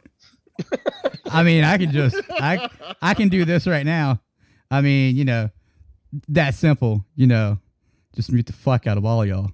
I 1.30 1.42
mean, 1.42 1.64
I 1.64 1.78
can 1.78 1.90
just 1.92 2.16
I 2.30 2.68
I 3.00 3.14
can 3.14 3.28
do 3.28 3.44
this 3.44 3.66
right 3.66 3.86
now. 3.86 4.20
I 4.70 4.80
mean, 4.80 5.16
you 5.16 5.24
know, 5.24 5.50
that 6.28 6.54
simple, 6.54 7.04
you 7.16 7.26
know. 7.26 7.58
Just 8.14 8.32
mute 8.32 8.46
the 8.46 8.52
fuck 8.52 8.88
out 8.88 8.98
of 8.98 9.04
all 9.04 9.24
y'all. 9.24 9.52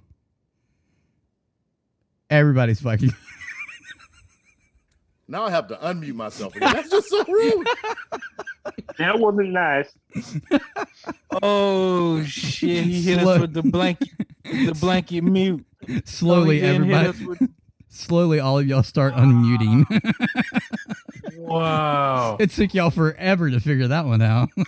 Everybody's 2.29 2.81
fucking 2.81 3.11
Now 5.27 5.43
I 5.45 5.51
have 5.51 5.67
to 5.67 5.75
unmute 5.75 6.15
myself. 6.15 6.55
Again. 6.55 6.73
That's 6.73 6.89
just 6.89 7.09
so 7.09 7.23
rude. 7.25 7.67
That 8.97 9.17
wasn't 9.19 9.51
nice. 9.51 9.95
Oh 11.41 12.21
shit! 12.23 12.83
He 12.83 13.01
hit 13.01 13.21
Slow- 13.21 13.35
us 13.35 13.41
with 13.41 13.53
the 13.53 13.61
blanket, 13.61 14.09
the 14.43 14.75
blanket 14.81 15.21
mute. 15.21 15.63
Slowly 16.05 16.61
Oh, 16.61 16.65
he 16.65 16.71
didn't 16.73 16.83
hit 16.85 16.93
everybody 17.05 17.25
with- 17.25 17.49
slowly 17.89 18.39
all 18.39 18.59
of 18.59 18.67
y'all 18.67 18.83
start 18.83 19.13
unmuting. 19.15 19.85
Wow! 21.39 22.35
it 22.41 22.49
took 22.51 22.73
y'all 22.73 22.89
forever 22.89 23.49
to 23.49 23.59
figure 23.61 23.87
that 23.87 24.05
one 24.05 24.21
out. 24.21 24.49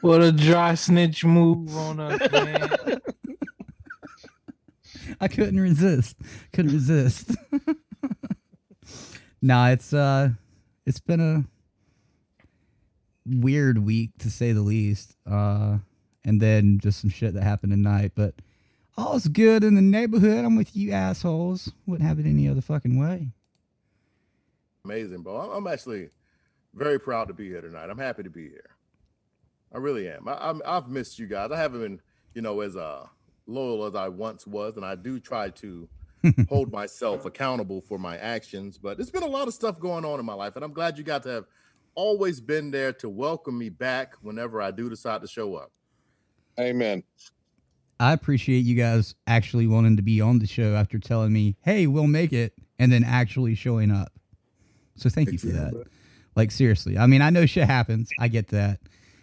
What 0.00 0.20
a 0.20 0.32
dry 0.32 0.74
snitch 0.74 1.24
move 1.24 1.76
on 1.76 2.00
us, 2.00 2.32
man. 2.32 3.00
I 5.20 5.28
couldn't 5.28 5.60
resist. 5.60 6.16
Couldn't 6.52 6.72
resist. 6.72 7.30
nah, 9.40 9.68
it's 9.68 9.92
uh 9.92 10.30
it's 10.84 10.98
been 10.98 11.20
a 11.20 11.44
weird 13.24 13.78
week 13.78 14.10
to 14.18 14.30
say 14.30 14.50
the 14.50 14.62
least. 14.62 15.14
Uh 15.24 15.78
and 16.24 16.40
then 16.40 16.80
just 16.82 17.00
some 17.00 17.10
shit 17.10 17.34
that 17.34 17.44
happened 17.44 17.72
tonight, 17.72 18.10
but 18.16 18.34
all's 18.96 19.28
good 19.28 19.64
in 19.64 19.74
the 19.74 19.82
neighborhood. 19.82 20.44
I'm 20.44 20.56
with 20.56 20.74
you 20.76 20.92
assholes. 20.92 21.72
Wouldn't 21.86 22.08
have 22.08 22.18
it 22.18 22.26
any 22.26 22.48
other 22.48 22.60
fucking 22.60 22.98
way. 22.98 23.28
Amazing, 24.84 25.22
Bo. 25.22 25.36
I'm- 25.36 25.50
I'm 25.50 25.66
actually 25.66 26.10
very 26.74 26.98
proud 26.98 27.28
to 27.28 27.34
be 27.34 27.48
here 27.48 27.60
tonight. 27.60 27.88
I'm 27.90 27.98
happy 27.98 28.22
to 28.22 28.30
be 28.30 28.48
here. 28.48 28.70
I 29.72 29.78
really 29.78 30.08
am. 30.08 30.28
I, 30.28 30.48
I'm, 30.48 30.60
I've 30.66 30.88
missed 30.88 31.18
you 31.18 31.26
guys. 31.26 31.50
I 31.50 31.56
haven't 31.56 31.80
been, 31.80 32.00
you 32.34 32.42
know, 32.42 32.60
as 32.60 32.76
uh, 32.76 33.06
loyal 33.46 33.84
as 33.84 33.94
I 33.94 34.08
once 34.08 34.46
was, 34.46 34.76
and 34.76 34.84
I 34.84 34.94
do 34.96 35.18
try 35.20 35.50
to 35.50 35.88
hold 36.48 36.72
myself 36.72 37.24
accountable 37.24 37.80
for 37.80 37.98
my 37.98 38.16
actions. 38.18 38.76
But 38.78 38.96
there's 38.96 39.10
been 39.10 39.22
a 39.22 39.26
lot 39.28 39.48
of 39.48 39.54
stuff 39.54 39.78
going 39.80 40.04
on 40.04 40.20
in 40.20 40.26
my 40.26 40.34
life, 40.34 40.56
and 40.56 40.64
I'm 40.64 40.72
glad 40.72 40.98
you 40.98 41.04
got 41.04 41.22
to 41.24 41.30
have 41.30 41.44
always 41.94 42.40
been 42.40 42.70
there 42.70 42.92
to 42.94 43.08
welcome 43.08 43.56
me 43.58 43.68
back 43.68 44.14
whenever 44.22 44.60
I 44.60 44.70
do 44.70 44.88
decide 44.90 45.20
to 45.22 45.28
show 45.28 45.54
up. 45.54 45.70
Amen. 46.58 47.02
I 48.02 48.12
appreciate 48.12 48.64
you 48.64 48.74
guys 48.74 49.14
actually 49.28 49.66
wanting 49.68 49.96
to 49.96 50.02
be 50.02 50.20
on 50.20 50.40
the 50.40 50.46
show 50.46 50.74
after 50.74 50.98
telling 50.98 51.32
me, 51.32 51.56
"Hey, 51.62 51.86
we'll 51.86 52.08
make 52.08 52.32
it," 52.32 52.52
and 52.78 52.90
then 52.92 53.04
actually 53.04 53.54
showing 53.54 53.90
up. 53.92 54.12
So 54.96 55.08
thank 55.08 55.30
you 55.30 55.38
for 55.38 55.46
that. 55.48 55.72
Like 56.34 56.50
seriously, 56.50 56.98
I 56.98 57.06
mean, 57.06 57.22
I 57.22 57.30
know 57.30 57.46
shit 57.46 57.66
happens. 57.68 58.10
I 58.18 58.26
get 58.28 58.48
that, 58.48 58.80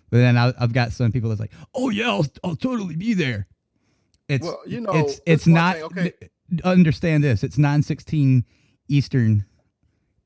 but 0.10 0.18
then 0.20 0.38
I, 0.38 0.54
I've 0.60 0.72
got 0.74 0.94
some 0.94 1.12
people 1.12 1.28
that's 1.30 1.42
like, 1.42 1.52
"Oh 1.76 1.90
yeah, 1.90 2.10
I'll, 2.10 2.26
I'll 2.44 2.56
totally 2.56 2.96
be 2.96 3.14
there." 3.14 3.48
It's 4.30 4.46
Well, 4.46 4.62
you 4.66 4.80
know, 4.80 4.92
it's 4.94 5.20
it's 5.26 5.46
not. 5.48 5.76
thing, 5.76 5.84
okay. 5.86 6.14
n- 6.52 6.60
Understand 6.64 7.24
this? 7.24 7.44
It's 7.44 7.58
nine 7.58 7.84
sixteen 7.84 8.46
Eastern, 8.88 9.44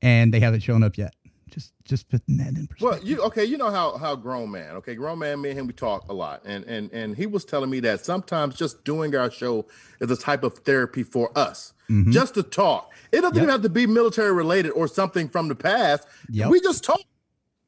and 0.00 0.32
they 0.32 0.40
haven't 0.40 0.60
shown 0.60 0.82
up 0.84 0.96
yet. 0.96 1.14
Just 1.54 1.72
just 1.84 2.08
putting 2.08 2.36
that 2.38 2.48
in 2.48 2.66
perspective. 2.66 2.80
Well, 2.80 2.98
you 3.04 3.22
okay? 3.26 3.44
You 3.44 3.56
know 3.56 3.70
how 3.70 3.96
how 3.96 4.16
grown 4.16 4.50
man. 4.50 4.74
Okay, 4.76 4.96
grown 4.96 5.20
man. 5.20 5.40
Me 5.40 5.50
and 5.50 5.58
him, 5.60 5.66
we 5.68 5.72
talk 5.72 6.08
a 6.08 6.12
lot, 6.12 6.42
and 6.44 6.64
and 6.64 6.90
and 6.92 7.16
he 7.16 7.26
was 7.26 7.44
telling 7.44 7.70
me 7.70 7.78
that 7.80 8.04
sometimes 8.04 8.56
just 8.56 8.82
doing 8.84 9.14
our 9.14 9.30
show 9.30 9.64
is 10.00 10.10
a 10.10 10.16
type 10.16 10.42
of 10.42 10.58
therapy 10.58 11.04
for 11.04 11.30
us, 11.38 11.72
Mhm. 11.88 12.10
just 12.10 12.34
to 12.34 12.42
talk. 12.42 12.92
It 13.12 13.20
doesn't 13.20 13.36
Yep. 13.36 13.42
even 13.44 13.48
have 13.50 13.62
to 13.62 13.68
be 13.68 13.86
military 13.86 14.32
related 14.32 14.70
or 14.70 14.88
something 14.88 15.28
from 15.28 15.46
the 15.46 15.54
past. 15.54 16.08
Yep. 16.30 16.50
We 16.50 16.60
just 16.60 16.82
talk. 16.82 17.00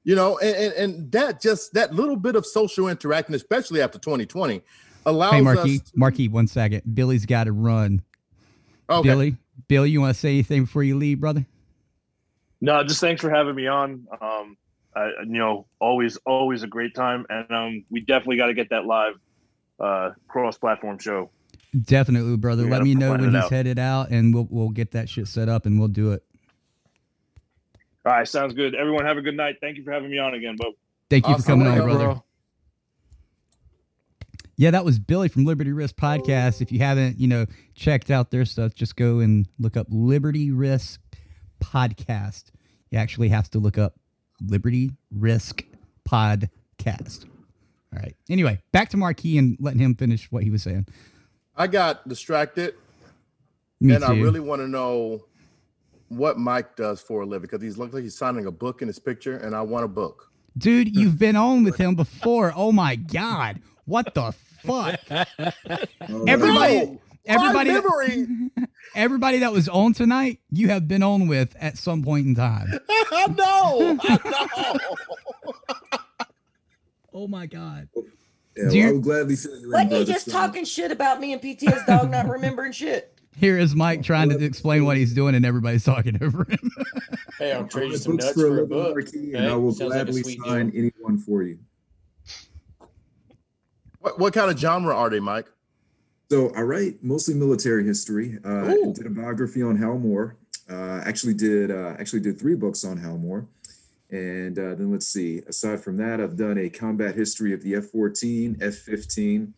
You 0.03 0.17
know, 0.17 0.37
and, 0.39 0.57
and 0.57 0.73
and 0.75 1.13
that 1.13 1.41
just 1.41 1.75
that 1.75 1.95
little 1.95 2.17
bit 2.17 2.35
of 2.35 2.45
social 2.45 2.89
interaction, 2.89 3.35
especially 3.37 3.81
after 3.81 4.01
2020, 4.01 4.63
allows 5.05 5.33
Hey, 5.35 5.41
Marquis, 5.43 5.77
us. 5.77 5.93
Marquis, 5.95 6.27
one 6.29 6.49
second. 6.49 6.83
Billy's 6.93 7.25
got 7.25 7.45
to 7.45 7.53
run. 7.53 8.03
Okay. 8.91 9.09
Billy, 9.09 9.37
Billy, 9.69 9.91
you 9.91 10.01
want 10.01 10.13
to 10.15 10.21
say 10.21 10.31
anything 10.31 10.65
before 10.65 10.83
you 10.83 10.97
leave, 10.97 11.21
brother? 11.21 11.47
No, 12.61 12.83
just 12.85 13.01
thanks 13.01 13.21
for 13.21 13.31
having 13.31 13.55
me 13.55 13.67
on. 13.67 14.07
Um, 14.21 14.57
I, 14.95 15.11
you 15.27 15.39
know, 15.39 15.67
always, 15.79 16.17
always 16.25 16.63
a 16.63 16.67
great 16.67 16.95
time, 16.95 17.27
and 17.29 17.51
um, 17.51 17.85
we 17.91 18.01
definitely 18.01 18.39
got 18.39 18.47
to 18.47 18.55
get 18.55 18.71
that 18.71 18.87
live 18.87 19.15
uh, 19.79 20.13
cross-platform 20.27 20.99
show. 20.99 21.31
Definitely, 21.79 22.37
brother. 22.39 22.65
We 22.65 22.71
Let 22.71 22.83
me 22.83 22.95
know 22.95 23.11
when 23.11 23.25
he's 23.25 23.35
out. 23.35 23.51
headed 23.51 23.79
out, 23.79 24.09
and 24.11 24.33
we'll 24.33 24.49
we'll 24.51 24.71
get 24.71 24.93
that 24.93 25.11
shit 25.11 25.29
set 25.29 25.51
up, 25.51 25.67
and 25.67 25.79
we'll 25.79 25.89
do 25.89 26.13
it. 26.13 26.25
All 28.07 28.13
right, 28.13 28.27
sounds 28.27 28.55
good. 28.55 28.75
Everyone, 28.75 29.05
have 29.05 29.19
a 29.19 29.23
good 29.23 29.37
night. 29.37 29.57
Thank 29.61 29.77
you 29.77 29.85
for 29.85 29.93
having 29.93 30.11
me 30.11 30.19
on 30.19 30.33
again, 30.33 30.57
Bo. 30.59 30.73
Thank 31.11 31.29
you 31.29 31.37
for 31.37 31.43
coming 31.43 31.67
on, 31.67 31.75
Way 31.75 31.85
brother. 31.85 32.05
bro. 32.05 32.25
Yeah, 34.57 34.71
that 34.71 34.85
was 34.87 34.99
Billy 34.99 35.29
from 35.29 35.45
Liberty 35.45 35.73
Risk 35.73 35.97
Podcast. 35.97 36.63
If 36.63 36.73
you 36.73 36.79
haven't, 36.79 37.21
you 37.21 37.29
know, 37.29 37.45
checked 37.75 38.11
out 38.11 38.31
their 38.31 38.47
stuff, 38.47 38.75
just 38.75 38.97
go 38.97 39.19
and 39.19 39.47
look 39.59 39.77
up 39.77 39.89
Liberty 39.91 40.51
Risk 40.51 41.01
Podcast. 41.61 42.45
You 42.91 42.99
actually 42.99 43.29
have 43.29 43.51
to 43.51 43.59
look 43.59 43.79
up 43.79 43.95
Liberty 44.41 44.93
Risk 45.11 45.65
Podcast. 46.09 47.25
All 47.93 47.99
right. 48.01 48.15
Anyway, 48.29 48.61
back 48.73 48.91
to 48.91 48.97
Marquis 48.97 49.39
and 49.39 49.57
letting 49.61 49.81
him 49.81 49.95
finish 49.95 50.31
what 50.31 50.43
he 50.43 50.51
was 50.51 50.63
saying. 50.63 50.87
I 51.57 51.67
got 51.67 52.07
distracted, 52.07 52.75
Me 53.81 53.95
and 53.95 54.05
I 54.05 54.13
really 54.15 54.41
want 54.41 54.61
to 54.61 54.69
know 54.69 55.25
what 56.09 56.39
Mike 56.39 56.77
does 56.77 57.01
for 57.01 57.23
a 57.23 57.27
living 57.27 57.43
because 57.43 57.63
he's 57.63 57.79
looks 57.79 57.95
like 57.95 58.03
he's 58.03 58.17
signing 58.17 58.47
a 58.47 58.51
book 58.51 58.83
in 58.83 58.89
his 58.89 58.99
picture, 58.99 59.37
and 59.39 59.55
I 59.55 59.63
want 59.63 59.85
a 59.85 59.89
book. 59.89 60.31
Dude, 60.59 60.95
you've 60.97 61.19
been 61.19 61.37
on 61.37 61.65
with 61.65 61.77
him 61.77 61.95
before. 61.95 62.53
Oh 62.55 62.73
my 62.73 62.97
God. 62.97 63.61
What 63.85 64.15
the 64.15 64.33
fuck? 64.65 65.01
Everybody, 66.27 66.87
No, 66.87 67.01
everybody, 67.27 67.71
my 67.73 67.81
that, 68.57 68.69
everybody 68.95 69.39
that 69.41 69.53
was 69.53 69.69
on 69.69 69.93
tonight, 69.93 70.41
you 70.51 70.69
have 70.69 70.87
been 70.89 71.03
on 71.03 71.27
with 71.29 71.55
at 71.61 71.77
some 71.79 72.03
point 72.03 72.27
in 72.27 72.35
time. 72.35 72.69
I 72.89 73.27
know. 73.29 73.99
I 74.03 74.19
know. 74.25 74.79
Oh 77.19 77.27
my 77.27 77.47
God. 77.47 77.89
Yeah, 78.55 78.69
Do 78.69 78.69
well, 78.69 78.73
I 78.73 78.77
you- 78.89 78.93
would 78.95 79.03
gladly 79.03 79.37
fill 79.37 79.59
you 79.59 79.71
Wasn't 79.73 79.91
he 79.93 80.05
just 80.05 80.27
So- 80.27 80.33
talking 80.33 80.65
shit 80.67 80.91
about 80.93 81.19
me 81.19 81.33
and 81.33 81.41
PTS 81.41 81.87
dog 81.87 82.11
not 82.11 82.29
remembering 82.29 82.73
shit? 82.73 83.19
Here 83.39 83.59
is 83.59 83.75
Mike 83.75 84.03
trying 84.03 84.29
to 84.29 84.45
explain 84.45 84.85
what 84.85 84.99
he's 84.99 85.15
doing, 85.15 85.35
and 85.35 85.45
everybody's 85.47 85.85
talking 85.85 86.23
over 86.23 86.45
him. 86.49 86.71
Hey, 87.39 87.53
I'll 87.53 87.65
I 87.65 87.69
trade 87.69 87.87
you 87.87 87.91
write 87.93 88.01
some 88.01 88.17
nuts 88.17 88.33
for 88.33 88.33
a 88.33 88.35
for 88.35 88.47
a 88.47 88.51
living, 88.51 88.69
book. 88.69 88.95
Marquis, 88.97 89.31
Hey, 89.31 89.37
and 89.39 89.47
I 89.47 89.57
will 89.57 89.73
sounds 89.73 89.93
gladly 89.93 90.23
sweet 90.23 90.41
sign 90.45 90.69
deal. 90.71 90.91
anyone 90.95 91.19
for 91.19 91.43
you. 91.43 91.59
What, 94.01 94.19
what 94.19 94.33
kind 94.35 94.51
of 94.51 94.59
genre 94.59 94.95
are 94.95 95.09
they, 95.11 95.21
Mike? 95.21 95.47
So 96.31 96.51
I 96.57 96.63
write 96.63 97.05
mostly 97.05 97.35
military 97.35 97.85
history. 97.85 98.39
Uh, 98.45 98.75
did 98.93 99.07
a 99.07 99.11
biography 99.11 99.63
on 99.63 99.77
Hal 99.77 99.99
Moore. 99.99 100.37
Uh, 100.69 101.01
actually 101.05 101.35
did 101.35 101.71
uh, 101.71 101.95
actually 101.99 102.21
did 102.21 102.39
three 102.39 102.57
books 102.57 102.85
on 102.85 102.97
Hal 102.97 103.17
Moore. 103.17 103.47
And 104.11 104.59
uh, 104.59 104.75
then 104.75 104.91
let's 104.91 105.07
see. 105.07 105.43
Aside 105.47 105.81
from 105.81 105.97
that, 105.99 106.21
I've 106.21 106.37
done 106.37 106.59
a 106.59 106.69
combat 106.69 107.15
history 107.15 107.53
of 107.53 107.63
the 107.63 107.75
F-14, 107.77 108.63
F-15. 108.63 109.53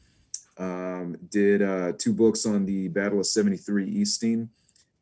Um, 0.59 1.17
did 1.31 1.63
uh, 1.63 1.93
two 1.99 2.13
books 2.13 2.47
on 2.47 2.65
the 2.67 2.89
Battle 2.89 3.21
of 3.21 3.27
73 3.27 3.87
Easting. 3.87 4.49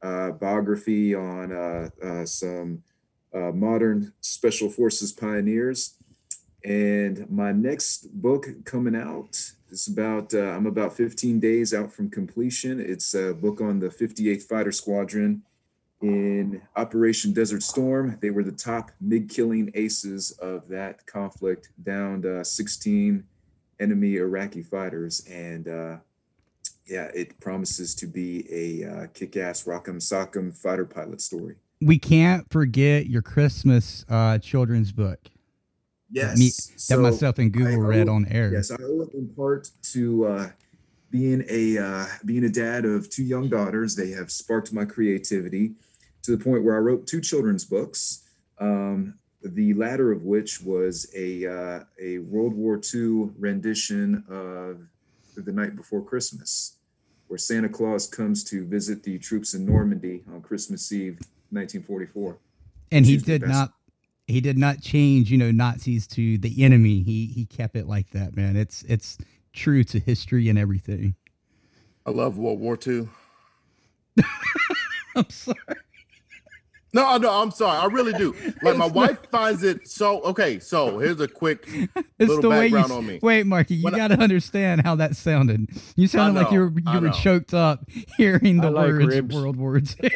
Uh, 0.03 0.31
biography 0.33 1.15
on 1.15 1.53
uh, 1.53 1.89
uh, 2.05 2.27
some 2.27 2.83
uh, 3.35 3.51
modern 3.53 4.13
special 4.21 4.69
forces 4.69 5.13
pioneers. 5.13 5.95
And 6.67 7.31
my 7.31 7.53
next 7.53 8.13
book 8.21 8.49
coming 8.65 8.97
out 8.97 9.53
is 9.71 9.87
about, 9.87 10.35
uh, 10.35 10.49
I'm 10.49 10.67
about 10.67 10.97
15 10.97 11.39
days 11.39 11.73
out 11.73 11.93
from 11.93 12.11
completion. 12.11 12.81
It's 12.81 13.15
a 13.15 13.33
book 13.35 13.61
on 13.61 13.79
the 13.79 13.89
58th 13.89 14.43
Fighter 14.43 14.73
Squadron 14.73 15.43
in 16.03 16.61
Operation 16.75 17.33
Desert 17.33 17.63
Storm. 17.63 18.19
They 18.21 18.31
were 18.31 18.43
the 18.43 18.51
top 18.51 18.91
MiG 19.01 19.29
killing 19.29 19.71
aces 19.75 20.33
of 20.43 20.67
that 20.67 21.07
conflict, 21.07 21.71
downed 21.85 22.27
uh, 22.27 22.43
16 22.43 23.23
enemy 23.79 24.17
Iraqi 24.17 24.63
fighters. 24.63 25.25
And 25.31 25.69
uh, 25.69 25.97
yeah, 26.85 27.13
it 27.15 27.39
promises 27.39 27.95
to 27.95 28.09
be 28.09 28.45
a 28.51 28.91
uh, 28.91 29.07
kick 29.15 29.37
ass 29.37 29.63
Rock'em 29.67 29.99
Sock'em 29.99 30.53
fighter 30.53 30.85
pilot 30.85 31.21
story. 31.21 31.55
We 31.81 32.01
can't 32.01 32.51
forget 32.51 33.07
your 33.07 33.23
Christmas 33.23 34.05
uh, 34.09 34.39
children's 34.39 34.91
book. 34.91 35.31
Yes. 36.11 36.39
Me, 36.39 36.47
that 36.47 36.81
so 36.81 37.01
myself 37.01 37.39
and 37.39 37.53
Google 37.53 37.79
read 37.83 38.09
on 38.09 38.27
air. 38.27 38.53
Yes, 38.53 38.71
I 38.71 38.77
owe 38.81 39.03
it 39.03 39.15
in 39.15 39.29
part 39.29 39.71
to 39.93 40.27
uh, 40.27 40.49
being 41.11 41.45
a 41.49 41.79
uh, 41.79 42.07
being 42.25 42.45
a 42.45 42.49
dad 42.49 42.85
of 42.85 43.11
two 43.11 43.25
young 43.25 43.49
daughters. 43.49 43.97
They 43.97 44.11
have 44.11 44.31
sparked 44.31 44.73
my 44.73 44.85
creativity 44.85 45.73
to 46.23 46.37
the 46.37 46.43
point 46.43 46.65
where 46.65 46.77
I 46.77 46.81
wrote 46.81 47.07
two 47.07 47.21
children's 47.21 47.65
books. 47.65 48.23
Um, 48.59 49.15
the 49.43 49.75
latter 49.75 50.13
of 50.13 50.23
which 50.23 50.61
was 50.61 51.11
a 51.15 51.47
uh, 51.47 51.85
a 52.01 52.19
World 52.19 52.55
War 52.55 52.81
II 52.95 53.31
rendition 53.39 54.25
of 54.29 54.81
The 55.45 55.53
Night 55.53 55.77
Before 55.77 56.03
Christmas, 56.03 56.77
where 57.29 57.39
Santa 57.39 57.69
Claus 57.69 58.07
comes 58.07 58.43
to 58.45 58.65
visit 58.65 59.03
the 59.03 59.19
troops 59.19 59.55
in 59.55 59.65
Normandy 59.67 60.25
on 60.33 60.41
Christmas 60.41 60.91
Eve, 60.93 61.19
1944. 61.51 62.39
and 62.93 63.07
he 63.07 63.17
did 63.17 63.43
not 63.43 63.73
he 64.27 64.41
did 64.41 64.59
not 64.59 64.81
change 64.81 65.31
you 65.31 65.39
know 65.39 65.51
nazis 65.51 66.07
to 66.07 66.37
the 66.39 66.63
enemy 66.65 67.03
he 67.03 67.27
he 67.27 67.45
kept 67.47 67.77
it 67.77 67.87
like 67.87 68.11
that 68.11 68.37
man 68.37 68.57
it's 68.57 68.83
it's 68.85 69.19
true 69.53 69.85
to 69.85 69.99
history 70.01 70.49
and 70.49 70.59
everything 70.59 71.15
I 72.05 72.11
love 72.11 72.39
World 72.39 72.61
War 72.61 72.79
II. 72.87 73.09
i'm 75.17 75.29
sorry 75.31 75.57
No, 76.93 77.17
no, 77.19 77.31
I'm 77.43 77.51
sorry. 77.51 77.77
I 77.79 77.87
really 77.87 78.13
do. 78.15 78.35
Like 78.63 78.77
my 78.79 78.87
wife 78.87 79.19
finds 79.31 79.63
it 79.65 79.87
so 79.87 80.21
okay. 80.23 80.59
So 80.61 80.99
here's 80.99 81.21
a 81.21 81.29
quick 81.29 81.67
it's 81.69 81.95
little 82.19 82.41
the 82.43 82.49
way 82.51 82.69
you 82.69 82.73
background 82.77 82.93
s- 82.93 82.97
on 82.99 83.07
me. 83.07 83.19
wait 83.23 83.45
marky 83.47 83.75
you 83.75 83.85
When 83.85 83.95
got 83.95 84.09
to 84.09 84.19
understand 84.21 84.81
how 84.83 84.95
that 84.97 85.15
sounded 85.17 85.69
you 85.97 86.07
sounded 86.07 86.41
like 86.41 86.53
you 86.53 86.61
were 86.61 86.73
you 86.93 87.01
were 87.01 87.11
choked 87.11 87.53
up 87.53 87.85
hearing 88.17 88.61
the 88.61 88.69
I 88.69 88.71
words 88.87 89.07
ribs. 89.07 89.35
world 89.35 89.57
war 89.57 89.79
ii 89.79 90.11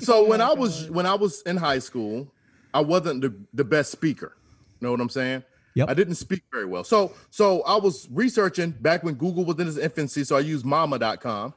So 0.00 0.24
oh 0.24 0.28
when 0.28 0.40
I 0.40 0.52
was 0.52 0.90
when 0.90 1.06
I 1.06 1.14
was 1.14 1.42
in 1.42 1.56
high 1.56 1.78
school, 1.78 2.32
I 2.72 2.80
wasn't 2.80 3.22
the, 3.22 3.34
the 3.52 3.64
best 3.64 3.90
speaker. 3.90 4.36
Know 4.80 4.90
what 4.90 5.00
I'm 5.00 5.08
saying? 5.08 5.44
Yep. 5.74 5.88
I 5.88 5.94
didn't 5.94 6.14
speak 6.14 6.42
very 6.52 6.66
well. 6.66 6.84
So 6.84 7.14
so 7.30 7.62
I 7.62 7.76
was 7.76 8.08
researching 8.10 8.70
back 8.70 9.02
when 9.02 9.14
Google 9.14 9.44
was 9.44 9.58
in 9.58 9.68
its 9.68 9.78
infancy. 9.78 10.24
So 10.24 10.36
I 10.36 10.40
used 10.40 10.64
mama.com. 10.64 11.54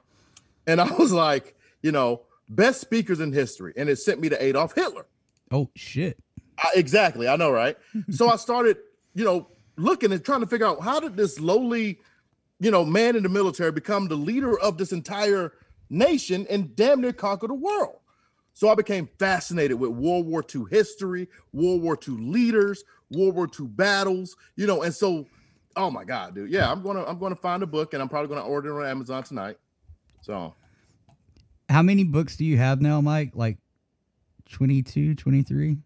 And 0.66 0.82
I 0.82 0.92
was 0.92 1.14
like, 1.14 1.56
you 1.82 1.92
know, 1.92 2.22
best 2.50 2.82
speakers 2.82 3.20
in 3.20 3.32
history. 3.32 3.74
And 3.78 3.90
it 3.90 3.98
sent 3.98 4.20
me 4.20 4.30
to 4.30 4.44
Adolf 4.44 4.74
Hitler. 4.76 5.06
oh 5.52 5.70
shit 5.76 6.18
I, 6.58 6.72
exactly. 6.76 7.28
I 7.28 7.36
know, 7.36 7.52
right? 7.52 7.78
so 8.10 8.30
I 8.30 8.36
started, 8.36 8.78
you 9.14 9.24
know, 9.24 9.48
looking 9.76 10.12
and 10.12 10.24
trying 10.24 10.42
to 10.42 10.48
figure 10.48 10.66
out 10.66 10.82
how 10.82 11.00
did 11.00 11.16
this 11.16 11.40
lowly, 11.40 12.00
you 12.60 12.72
know, 12.72 12.84
man 12.84 13.16
in 13.16 13.24
the 13.24 13.30
military 13.30 13.72
become 13.72 14.08
the 14.08 14.16
leader 14.16 14.58
of 14.60 14.78
this 14.78 14.92
entire 14.92 15.54
nation 15.90 16.48
and 16.50 16.76
damn 16.76 17.02
near 17.02 17.14
conquer 17.14 17.48
the 17.48 17.54
world. 17.54 17.98
So 18.58 18.70
I 18.70 18.74
became 18.74 19.08
fascinated 19.20 19.80
with 19.80 19.92
World 19.92 20.26
War 20.26 20.44
II 20.44 20.64
history, 20.72 21.30
World 21.54 21.84
War 21.84 21.96
II 21.96 22.16
leaders, 22.16 22.84
World 23.12 23.36
War 23.36 23.48
II 23.48 23.68
battles, 23.68 24.36
you 24.56 24.66
know, 24.66 24.82
and 24.82 24.92
so, 24.92 25.28
oh 25.76 25.92
my 25.92 26.04
God, 26.04 26.34
dude. 26.34 26.50
Yeah, 26.50 26.72
I'm 26.72 26.82
gonna 26.82 27.04
I'm 27.04 27.20
gonna 27.20 27.36
find 27.36 27.62
a 27.62 27.68
book 27.68 27.94
and 27.94 28.02
I'm 28.02 28.10
probably 28.10 28.30
gonna 28.30 28.48
order 28.48 28.72
it 28.82 28.84
on 28.84 28.90
Amazon 28.90 29.22
tonight. 29.22 29.58
So 30.22 30.56
how 31.70 31.84
many 31.84 32.04
books 32.04 32.36
do 32.36 32.46
you 32.46 32.58
have 32.58 32.82
now 32.82 33.00
mike 33.00 33.34
like 33.36 33.60
22 34.50 35.14
23 35.14 35.78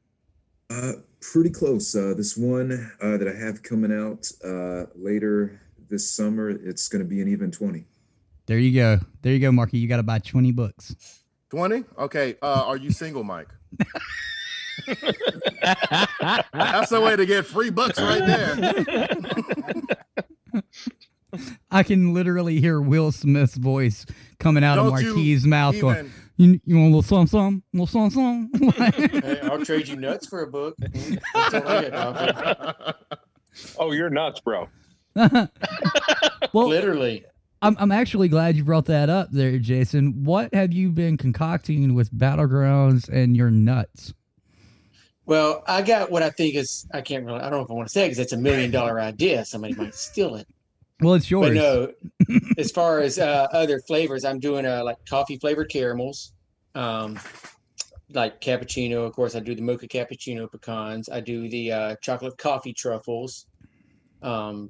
Uh, 0.70 0.94
pretty 1.20 1.50
close. 1.50 1.94
Uh, 1.94 2.14
this 2.16 2.38
one 2.38 2.90
uh, 3.02 3.18
that 3.18 3.28
I 3.28 3.34
have 3.34 3.64
coming 3.64 3.92
out 3.92 4.32
uh, 4.46 4.86
later 4.96 5.60
this 5.90 6.10
summer, 6.10 6.50
it's 6.50 6.88
going 6.88 7.04
to 7.04 7.10
be 7.10 7.20
an 7.20 7.28
even 7.28 7.52
20. 7.52 7.86
there 8.46 8.60
you 8.60 8.74
go 8.74 8.98
there 9.24 9.34
you 9.34 9.40
go 9.40 9.52
marky 9.52 9.78
you 9.78 9.90
got 9.90 9.98
to 9.98 10.04
buy 10.04 10.20
20 10.20 10.54
books 10.54 11.21
20? 11.52 11.84
Okay. 11.98 12.36
Uh, 12.42 12.64
are 12.66 12.78
you 12.78 12.92
single, 12.92 13.24
Mike? 13.26 13.50
That's 16.54 16.90
the 16.90 17.02
way 17.04 17.16
to 17.18 17.26
get 17.26 17.46
free 17.46 17.70
bucks 17.70 18.00
right 18.00 18.26
there. 18.26 18.58
I 21.72 21.84
can 21.84 22.14
literally 22.14 22.60
hear 22.60 22.82
Will 22.82 23.12
Smith's 23.12 23.56
voice 23.56 24.06
coming 24.40 24.64
out 24.64 24.80
of 24.80 24.88
Don't 24.88 25.02
you 25.02 25.08
Marquis' 25.14 25.48
mouth 25.48 25.80
going, 25.80 26.12
You, 26.38 26.60
you 26.66 26.78
want 26.78 26.94
a 26.94 26.96
little 26.96 27.02
something, 27.04 27.28
something, 27.28 27.64
a 27.74 27.78
little 27.78 27.88
something, 27.88 28.50
something? 28.52 29.22
Hey, 29.22 29.40
I'll 29.42 29.64
trade 29.64 29.88
you 29.90 29.98
nuts 29.98 30.28
for 30.28 30.44
a 30.44 30.48
book. 30.48 30.76
That's 30.80 31.54
all 31.54 31.68
I 31.68 31.82
get, 31.82 31.94
Coffee. 31.94 32.94
Oh, 33.78 33.92
you're 33.92 34.10
nuts, 34.10 34.40
bro. 34.40 34.70
well, 35.16 35.50
literally. 36.54 37.26
I'm, 37.62 37.76
I'm 37.80 37.92
actually 37.92 38.28
glad 38.28 38.56
you 38.56 38.64
brought 38.64 38.86
that 38.86 39.10
up 39.10 39.30
there, 39.32 39.58
Jason. 39.60 40.24
What 40.24 40.54
have 40.54 40.74
you 40.74 40.90
been 40.90 41.18
concocting 41.18 41.94
with 41.94 42.12
Battlegrounds 42.12 43.08
and 43.08 43.38
your 43.38 43.52
nuts? 43.52 44.14
Well, 45.28 45.64
I 45.68 45.84
got 45.84 46.10
what 46.10 46.24
I 46.24 46.32
think 46.32 46.56
is 46.56 46.88
I 46.94 47.02
can't 47.02 47.26
really 47.26 47.40
I 47.40 47.50
don't 47.50 47.60
know 47.60 47.66
if 47.66 47.70
I 47.70 47.74
want 47.74 47.88
to 47.88 47.92
say 47.92 48.06
because 48.06 48.20
it's 48.20 48.34
a 48.34 48.38
million 48.38 48.72
dollar 48.72 49.00
idea. 49.00 49.46
Somebody 49.46 49.76
might 49.76 49.94
steal 49.94 50.36
it. 50.36 50.48
Well, 51.00 51.14
it's 51.14 51.30
yours. 51.30 51.50
But 51.50 51.54
no, 51.56 52.40
as 52.58 52.72
far 52.72 53.00
as 53.00 53.18
uh, 53.18 53.48
other 53.52 53.80
flavors, 53.80 54.26
I'm 54.26 54.40
doing 54.40 54.66
uh, 54.66 54.84
like 54.84 54.98
coffee 55.08 55.38
flavored 55.38 55.70
caramels, 55.70 56.34
um, 56.76 57.20
like 58.10 58.42
cappuccino. 58.42 59.06
Of 59.06 59.14
course, 59.14 59.36
I 59.36 59.40
do 59.40 59.56
the 59.56 59.62
mocha 59.62 59.88
cappuccino 59.88 60.52
pecans. 60.52 61.10
I 61.10 61.20
do 61.20 61.50
the 61.50 61.72
uh, 61.72 61.96
chocolate 62.02 62.38
coffee 62.38 62.74
truffles. 62.74 63.48
Um, 64.22 64.70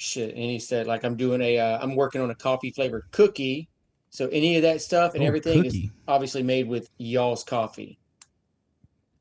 shit, 0.00 0.30
and 0.30 0.38
he 0.42 0.58
said 0.58 0.86
like 0.86 1.04
I'm 1.04 1.16
doing 1.16 1.40
a 1.42 1.58
uh, 1.58 1.78
I'm 1.80 1.94
working 1.94 2.20
on 2.20 2.30
a 2.30 2.34
coffee 2.34 2.70
flavored 2.70 3.04
cookie. 3.12 3.68
So 4.10 4.26
any 4.28 4.56
of 4.56 4.62
that 4.62 4.80
stuff 4.82 5.14
and 5.14 5.22
Oh, 5.22 5.26
everything 5.26 5.62
cookie. 5.64 5.84
is 5.84 5.90
obviously 6.08 6.42
made 6.42 6.66
with 6.66 6.88
y'all's 6.98 7.44
coffee. 7.44 7.98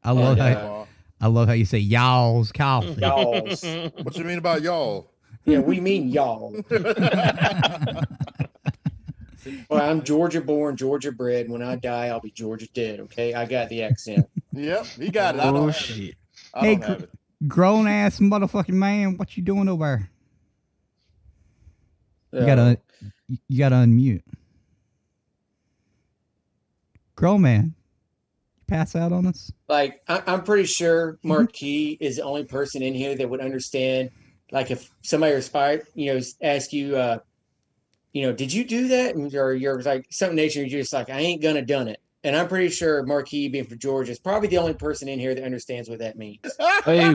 I 0.04 0.12
love 0.12 0.40
And, 0.40 0.58
how 0.58 0.68
uh, 0.82 0.86
I 1.22 1.28
love 1.28 1.48
how 1.50 1.54
you 1.54 1.66
say 1.66 1.78
y'all's 1.80 2.52
coffee. 2.52 2.96
Y'all's. 3.02 3.64
What 4.02 4.18
you 4.18 4.24
mean 4.24 4.38
about 4.38 4.62
y'all? 4.62 5.12
Yeah, 5.46 5.60
we 5.60 5.82
mean 5.82 6.08
y'all. 6.08 6.56
well, 9.70 9.82
I'm 9.82 10.04
Georgia 10.04 10.42
born, 10.42 10.78
Georgia 10.78 11.12
bred. 11.12 11.50
When 11.50 11.62
I 11.62 11.76
die, 11.76 12.08
I'll 12.08 12.22
be 12.22 12.32
Georgia 12.32 12.68
dead. 12.74 13.00
Okay, 13.02 13.34
I 13.34 13.46
got 13.46 13.68
the 13.70 13.84
accent. 13.84 14.26
Yep, 14.54 14.86
he 15.00 15.10
got 15.10 15.36
it. 15.36 15.42
I 15.42 15.46
don't 15.52 15.56
Oh, 15.58 15.66
have 15.68 15.76
shit. 15.76 16.10
it. 16.10 16.16
I 16.54 16.66
Hey, 16.66 16.76
gr- 16.78 17.06
grown 17.48 17.88
ass 17.88 18.20
motherfucking 18.20 18.70
man, 18.70 19.18
what 19.18 19.36
you 19.38 19.44
doing 19.44 19.68
over 19.68 19.86
there? 19.86 20.10
You 22.32 22.46
gotta, 22.46 22.78
you 23.48 23.58
gotta 23.58 23.76
unmute. 23.76 24.22
Grown 27.16 27.42
man, 27.42 27.74
you 28.56 28.64
pass 28.68 28.96
out 28.96 29.12
on 29.12 29.26
us. 29.26 29.52
like 29.68 30.02
I, 30.08 30.24
I'm 30.28 30.44
pretty 30.44 30.66
sure 30.66 31.18
Marquis 31.24 31.98
is 32.00 32.18
the 32.18 32.24
only 32.24 32.46
person 32.46 32.82
in 32.82 32.94
here 32.94 33.16
that 33.16 33.30
would 33.30 33.42
understand. 33.42 34.12
Like 34.52 34.72
if 34.72 34.90
somebody 35.02 35.34
aspired, 35.34 35.84
you 35.96 36.14
know, 36.14 36.22
ask 36.42 36.72
you, 36.72 36.96
uh, 36.98 37.20
you 38.14 38.24
know, 38.24 38.34
did 38.34 38.54
you 38.54 38.64
do 38.64 38.88
that? 38.90 39.16
And 39.16 39.34
or 39.36 39.54
you're 39.54 39.82
like 39.82 40.06
some 40.10 40.36
nature, 40.36 40.62
you're 40.62 40.82
just 40.82 40.94
like, 40.94 41.10
I 41.10 41.20
ain't 41.20 41.42
gonna 41.42 41.64
done 41.64 41.88
it. 41.88 42.00
And 42.24 42.36
I'm 42.36 42.48
pretty 42.50 42.70
sure 42.70 43.02
Marquis, 43.04 43.48
being 43.48 43.64
from 43.66 43.80
Georgia, 43.80 44.12
is 44.12 44.20
probably 44.20 44.50
the 44.50 44.58
only 44.58 44.74
person 44.74 45.08
in 45.08 45.20
here 45.20 45.34
that 45.34 45.44
understands 45.44 45.90
what 45.90 46.00
that 46.00 46.18
means. 46.18 46.40
Hey, 46.86 47.14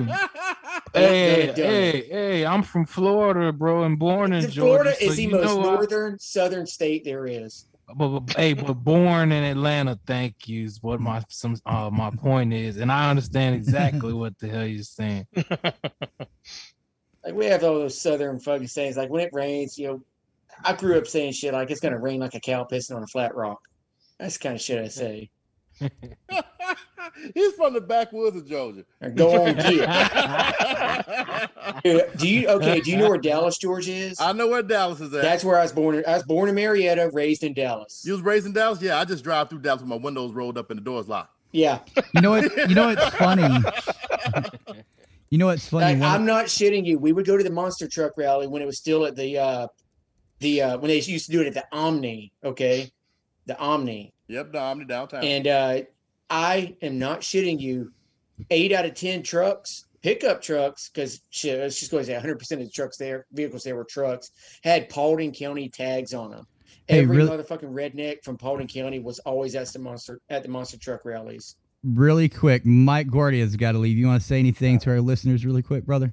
hey, 0.95 1.53
hey, 1.57 2.07
hey! 2.09 2.47
I'm 2.47 2.63
from 2.63 2.87
Florida, 2.87 3.53
bro, 3.53 3.83
and 3.85 3.99
born 3.99 4.33
in 4.33 4.43
Georgia. 4.43 4.61
Florida 4.61 4.95
so 4.95 5.05
is 5.07 5.17
the 5.17 5.27
most 5.27 5.45
know 5.45 5.61
I- 5.61 5.65
northern 5.75 6.19
southern 6.19 6.67
state 6.67 7.05
there 7.05 7.27
is. 7.27 7.67
but, 7.97 8.21
but- 8.21 8.37
hey, 8.37 8.53
but 8.53 8.75
born 8.75 9.33
in 9.33 9.43
Atlanta, 9.43 9.99
thank 10.07 10.47
you. 10.47 10.65
Is 10.65 10.81
what 10.83 11.01
my 11.01 11.23
some 11.29 11.57
uh 11.67 11.91
my 11.93 12.11
point 12.11 12.53
is, 12.53 12.77
and 12.77 12.93
I 12.93 13.11
understand 13.11 13.57
exactly 13.57 14.13
what 14.13 14.39
the 14.39 14.49
hell 14.49 14.67
you're 14.67 14.83
saying. 14.85 15.27
Like 17.25 17.35
we 17.35 17.47
have 17.47 17.65
all 17.65 17.79
those 17.79 17.99
southern 18.01 18.39
fucking 18.39 18.67
sayings. 18.67 18.97
Like 18.99 19.09
when 19.11 19.23
it 19.23 19.31
rains, 19.33 19.79
you 19.79 19.87
know, 19.87 20.03
I 20.63 20.75
grew 20.75 20.99
up 20.99 21.07
saying 21.07 21.33
shit 21.33 21.55
like 21.55 21.71
it's 21.71 21.81
gonna 21.81 21.99
rain 21.99 22.21
like 22.21 22.35
a 22.35 22.41
cow 22.41 22.67
pissing 22.71 22.95
on 22.97 23.03
a 23.03 23.07
flat 23.07 23.35
rock. 23.35 23.61
That's 24.25 24.39
the 24.39 24.43
kind 24.43 24.55
of 24.55 24.63
shit 24.63 24.83
I 24.83 24.89
say. 24.89 25.29
He's 27.35 27.53
from 27.53 27.75
the 27.75 27.81
backwoods 27.83 28.39
of 28.39 28.49
Georgia. 28.49 28.87
Go 29.15 29.45
on, 29.45 29.55
get. 29.57 29.85
Dude, 31.85 32.11
do 32.17 32.27
you 32.27 32.49
okay? 32.49 32.81
Do 32.81 32.91
you 32.91 32.97
know 32.97 33.11
where 33.11 33.19
Dallas, 33.19 33.59
Georgia 33.59 33.93
is? 33.93 34.19
I 34.19 34.33
know 34.33 34.49
where 34.49 34.63
Dallas 34.63 35.03
is 35.03 35.13
at. 35.13 35.21
That's 35.21 35.45
where 35.45 35.59
I 35.59 35.63
was 35.63 35.73
born. 35.73 36.03
I 36.09 36.15
was 36.15 36.23
born 36.23 36.49
in 36.49 36.55
Marietta, 36.55 37.11
raised 37.13 37.45
in 37.45 37.53
Dallas. 37.53 38.03
You 38.07 38.15
was 38.15 38.23
raised 38.23 38.47
in 38.47 38.55
Dallas? 38.55 38.81
Yeah, 38.81 38.99
I 38.99 39.05
just 39.05 39.23
drive 39.23 39.51
through 39.51 39.59
Dallas 39.59 39.83
with 39.83 39.91
my 39.91 39.97
windows 39.97 40.33
rolled 40.33 40.57
up 40.57 40.71
and 40.71 40.81
the 40.81 40.85
doors 40.85 41.07
locked. 41.07 41.37
Yeah. 41.53 41.81
You 42.15 42.23
know 42.23 42.31
what? 42.31 42.45
You 42.67 42.75
know 42.75 42.87
what's 42.87 43.15
funny? 43.17 43.63
You 45.29 45.37
know 45.37 45.47
what's 45.47 45.69
funny? 45.69 45.85
Like, 45.85 46.01
One- 46.01 46.11
I'm 46.11 46.25
not 46.25 46.47
shitting 46.47 46.87
you. 46.87 46.99
We 46.99 47.13
would 47.13 47.27
go 47.27 47.37
to 47.37 47.45
the 47.45 47.51
monster 47.51 47.87
truck 47.87 48.13
rally 48.17 48.47
when 48.47 48.63
it 48.63 48.65
was 48.67 48.79
still 48.79 49.05
at 49.05 49.17
the 49.17 49.37
uh 49.37 49.67
the 50.41 50.63
uh 50.63 50.79
when 50.79 50.89
they 50.89 51.01
used 51.01 51.27
to 51.27 51.33
do 51.33 51.43
it 51.43 51.47
at 51.47 51.53
the 51.53 51.65
Omni, 51.77 52.33
okay? 52.43 52.91
The 53.47 53.59
Omni. 53.59 54.14
Yep, 54.29 54.53
no, 54.53 54.59
I'm 54.61 54.81
in 54.81 54.87
downtown. 54.87 55.25
And 55.25 55.47
uh 55.47 55.81
I 56.31 56.77
am 56.83 56.99
not 56.99 57.21
shitting 57.21 57.61
you. 57.61 57.93
Eight 58.51 58.73
out 58.73 58.85
of 58.85 58.95
ten 58.95 59.23
trucks, 59.23 59.85
pickup 60.03 60.43
trucks, 60.43 60.89
because 60.89 61.21
shit, 61.31 61.61
let's 61.61 61.79
just 61.79 61.91
go 61.91 61.99
and 61.99 62.07
say 62.07 62.15
100 62.15 62.39
percent 62.39 62.61
of 62.61 62.67
the 62.67 62.73
trucks 62.73 62.97
there, 62.97 63.27
vehicles 63.33 63.63
there 63.63 63.77
were 63.77 63.85
trucks, 63.85 64.31
had 64.65 64.89
Paulding 64.89 65.33
County 65.33 65.69
tags 65.69 66.15
on 66.15 66.31
them. 66.31 66.47
Hey, 66.89 67.01
Every 67.03 67.19
really- 67.19 67.31
motherfucking 67.31 67.73
redneck 67.73 68.25
from 68.25 68.37
Paulding 68.37 68.67
County 68.67 68.99
was 68.99 69.19
always 69.21 69.55
at 69.55 69.69
the 69.69 69.79
monster 69.79 70.21
at 70.31 70.43
the 70.43 70.49
monster 70.49 70.79
truck 70.79 71.05
rallies. 71.05 71.57
really 71.85 72.29
quick, 72.29 72.65
Mike 72.67 73.09
Guardia's 73.11 73.55
got 73.57 73.73
to 73.73 73.79
leave. 73.79 73.97
You 73.99 74.07
want 74.07 74.21
to 74.21 74.27
say 74.27 74.39
anything 74.39 74.79
to 74.81 74.91
our 74.91 75.01
listeners, 75.01 75.45
really 75.47 75.63
quick, 75.63 75.85
brother? 75.85 76.13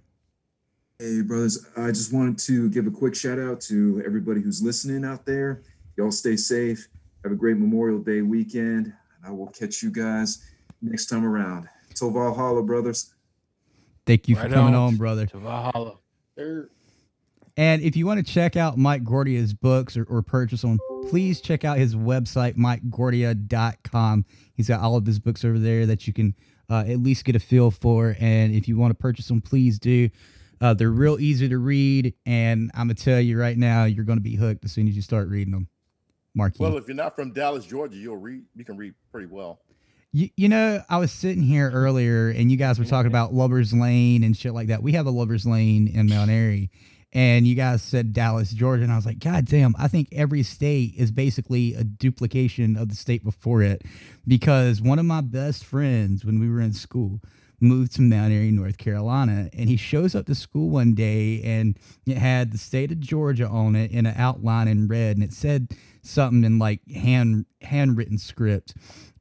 Hey, 0.99 1.21
brothers, 1.21 1.65
I 1.75 1.87
just 1.87 2.13
wanted 2.13 2.37
to 2.39 2.69
give 2.69 2.85
a 2.85 2.91
quick 2.91 3.15
shout 3.15 3.39
out 3.39 3.59
to 3.61 4.03
everybody 4.05 4.41
who's 4.41 4.61
listening 4.61 5.03
out 5.03 5.25
there. 5.25 5.63
Y'all 5.97 6.11
stay 6.11 6.35
safe. 6.35 6.87
Have 7.23 7.31
a 7.31 7.35
great 7.35 7.57
Memorial 7.57 7.99
Day 7.99 8.21
weekend. 8.21 8.87
And 8.87 9.25
I 9.25 9.31
will 9.31 9.47
catch 9.47 9.83
you 9.83 9.91
guys 9.91 10.43
next 10.81 11.07
time 11.07 11.25
around. 11.25 11.69
Till 11.93 12.11
Valhalla, 12.11 12.63
brothers. 12.63 13.13
Thank 14.05 14.27
you 14.27 14.35
for 14.35 14.49
coming 14.49 14.73
on. 14.73 14.93
on, 14.93 14.95
brother. 14.95 15.27
To 15.27 15.37
Valhalla. 15.37 15.97
They're 16.35 16.69
And 17.57 17.81
if 17.81 17.95
you 17.95 18.07
want 18.07 18.25
to 18.25 18.33
check 18.33 18.55
out 18.55 18.77
Mike 18.77 19.03
Guardia's 19.03 19.53
books 19.53 19.95
or, 19.95 20.05
or 20.05 20.21
purchase 20.21 20.61
them, 20.61 20.79
please 21.09 21.41
check 21.41 21.63
out 21.63 21.77
his 21.77 21.95
website, 21.95 22.55
mikeguardia.com. 22.55 24.25
He's 24.53 24.67
got 24.67 24.79
all 24.79 24.95
of 24.95 25.05
his 25.05 25.19
books 25.19 25.45
over 25.45 25.59
there 25.59 25.85
that 25.85 26.07
you 26.07 26.13
can 26.13 26.35
uh, 26.69 26.85
at 26.87 26.97
least 26.99 27.25
get 27.25 27.35
a 27.35 27.39
feel 27.39 27.69
for. 27.69 28.15
And 28.19 28.53
if 28.55 28.67
you 28.67 28.77
want 28.77 28.91
to 28.91 28.95
purchase 28.95 29.27
them, 29.27 29.41
please 29.41 29.77
do. 29.77 30.09
Uh, 30.59 30.73
they're 30.73 30.91
real 30.91 31.19
easy 31.19 31.49
to 31.49 31.57
read. 31.57 32.13
And 32.25 32.71
I'm 32.73 32.87
going 32.87 32.95
to 32.95 33.03
tell 33.03 33.19
you 33.19 33.37
right 33.37 33.57
now, 33.57 33.85
you're 33.85 34.05
going 34.05 34.19
to 34.19 34.23
be 34.23 34.35
hooked 34.35 34.65
as 34.65 34.71
soon 34.71 34.87
as 34.87 34.95
you 34.95 35.01
start 35.01 35.27
reading 35.27 35.51
them. 35.51 35.67
Marky. 36.33 36.57
Well, 36.59 36.77
if 36.77 36.87
you're 36.87 36.95
not 36.95 37.15
from 37.15 37.31
Dallas, 37.31 37.65
Georgia, 37.65 37.95
you'll 37.95 38.17
read. 38.17 38.43
You 38.55 38.65
can 38.65 38.77
read 38.77 38.93
pretty 39.11 39.27
well. 39.27 39.59
You, 40.13 40.29
you 40.35 40.49
know, 40.49 40.83
I 40.89 40.97
was 40.97 41.11
sitting 41.11 41.43
here 41.43 41.71
earlier 41.71 42.29
and 42.29 42.51
you 42.51 42.57
guys 42.57 42.77
were 42.77 42.85
talking 42.85 43.09
mm-hmm. 43.09 43.15
about 43.15 43.33
Lover's 43.33 43.73
Lane 43.73 44.23
and 44.23 44.35
shit 44.35 44.53
like 44.53 44.67
that. 44.67 44.83
We 44.83 44.93
have 44.93 45.05
a 45.05 45.11
Lover's 45.11 45.45
Lane 45.45 45.87
in 45.87 46.07
Mount 46.07 46.29
Airy. 46.29 46.69
And 47.13 47.45
you 47.45 47.55
guys 47.55 47.81
said 47.81 48.13
Dallas, 48.13 48.51
Georgia. 48.51 48.83
And 48.83 48.91
I 48.91 48.95
was 48.95 49.05
like, 49.05 49.19
God 49.19 49.45
damn, 49.45 49.75
I 49.77 49.89
think 49.89 50.07
every 50.13 50.43
state 50.43 50.93
is 50.97 51.11
basically 51.11 51.73
a 51.75 51.83
duplication 51.83 52.77
of 52.77 52.87
the 52.87 52.95
state 52.95 53.23
before 53.23 53.61
it. 53.63 53.83
Because 54.27 54.81
one 54.81 54.99
of 54.99 55.05
my 55.05 55.21
best 55.21 55.65
friends 55.65 56.23
when 56.23 56.39
we 56.39 56.49
were 56.49 56.61
in 56.61 56.73
school 56.73 57.19
moved 57.61 57.93
to 57.95 58.01
Mount 58.01 58.33
Airy, 58.33 58.51
North 58.51 58.77
Carolina. 58.77 59.49
And 59.53 59.69
he 59.69 59.77
shows 59.77 60.15
up 60.15 60.25
to 60.25 60.35
school 60.35 60.69
one 60.69 60.93
day 60.93 61.41
and 61.43 61.77
it 62.05 62.17
had 62.17 62.51
the 62.51 62.57
state 62.57 62.91
of 62.91 62.99
Georgia 62.99 63.47
on 63.47 63.75
it 63.75 63.91
in 63.91 64.05
an 64.05 64.15
outline 64.17 64.67
in 64.67 64.87
red. 64.87 65.17
And 65.17 65.23
it 65.23 65.33
said 65.33 65.69
something 66.01 66.43
in 66.43 66.59
like 66.59 66.81
hand 66.89 67.45
handwritten 67.61 68.17
script 68.17 68.73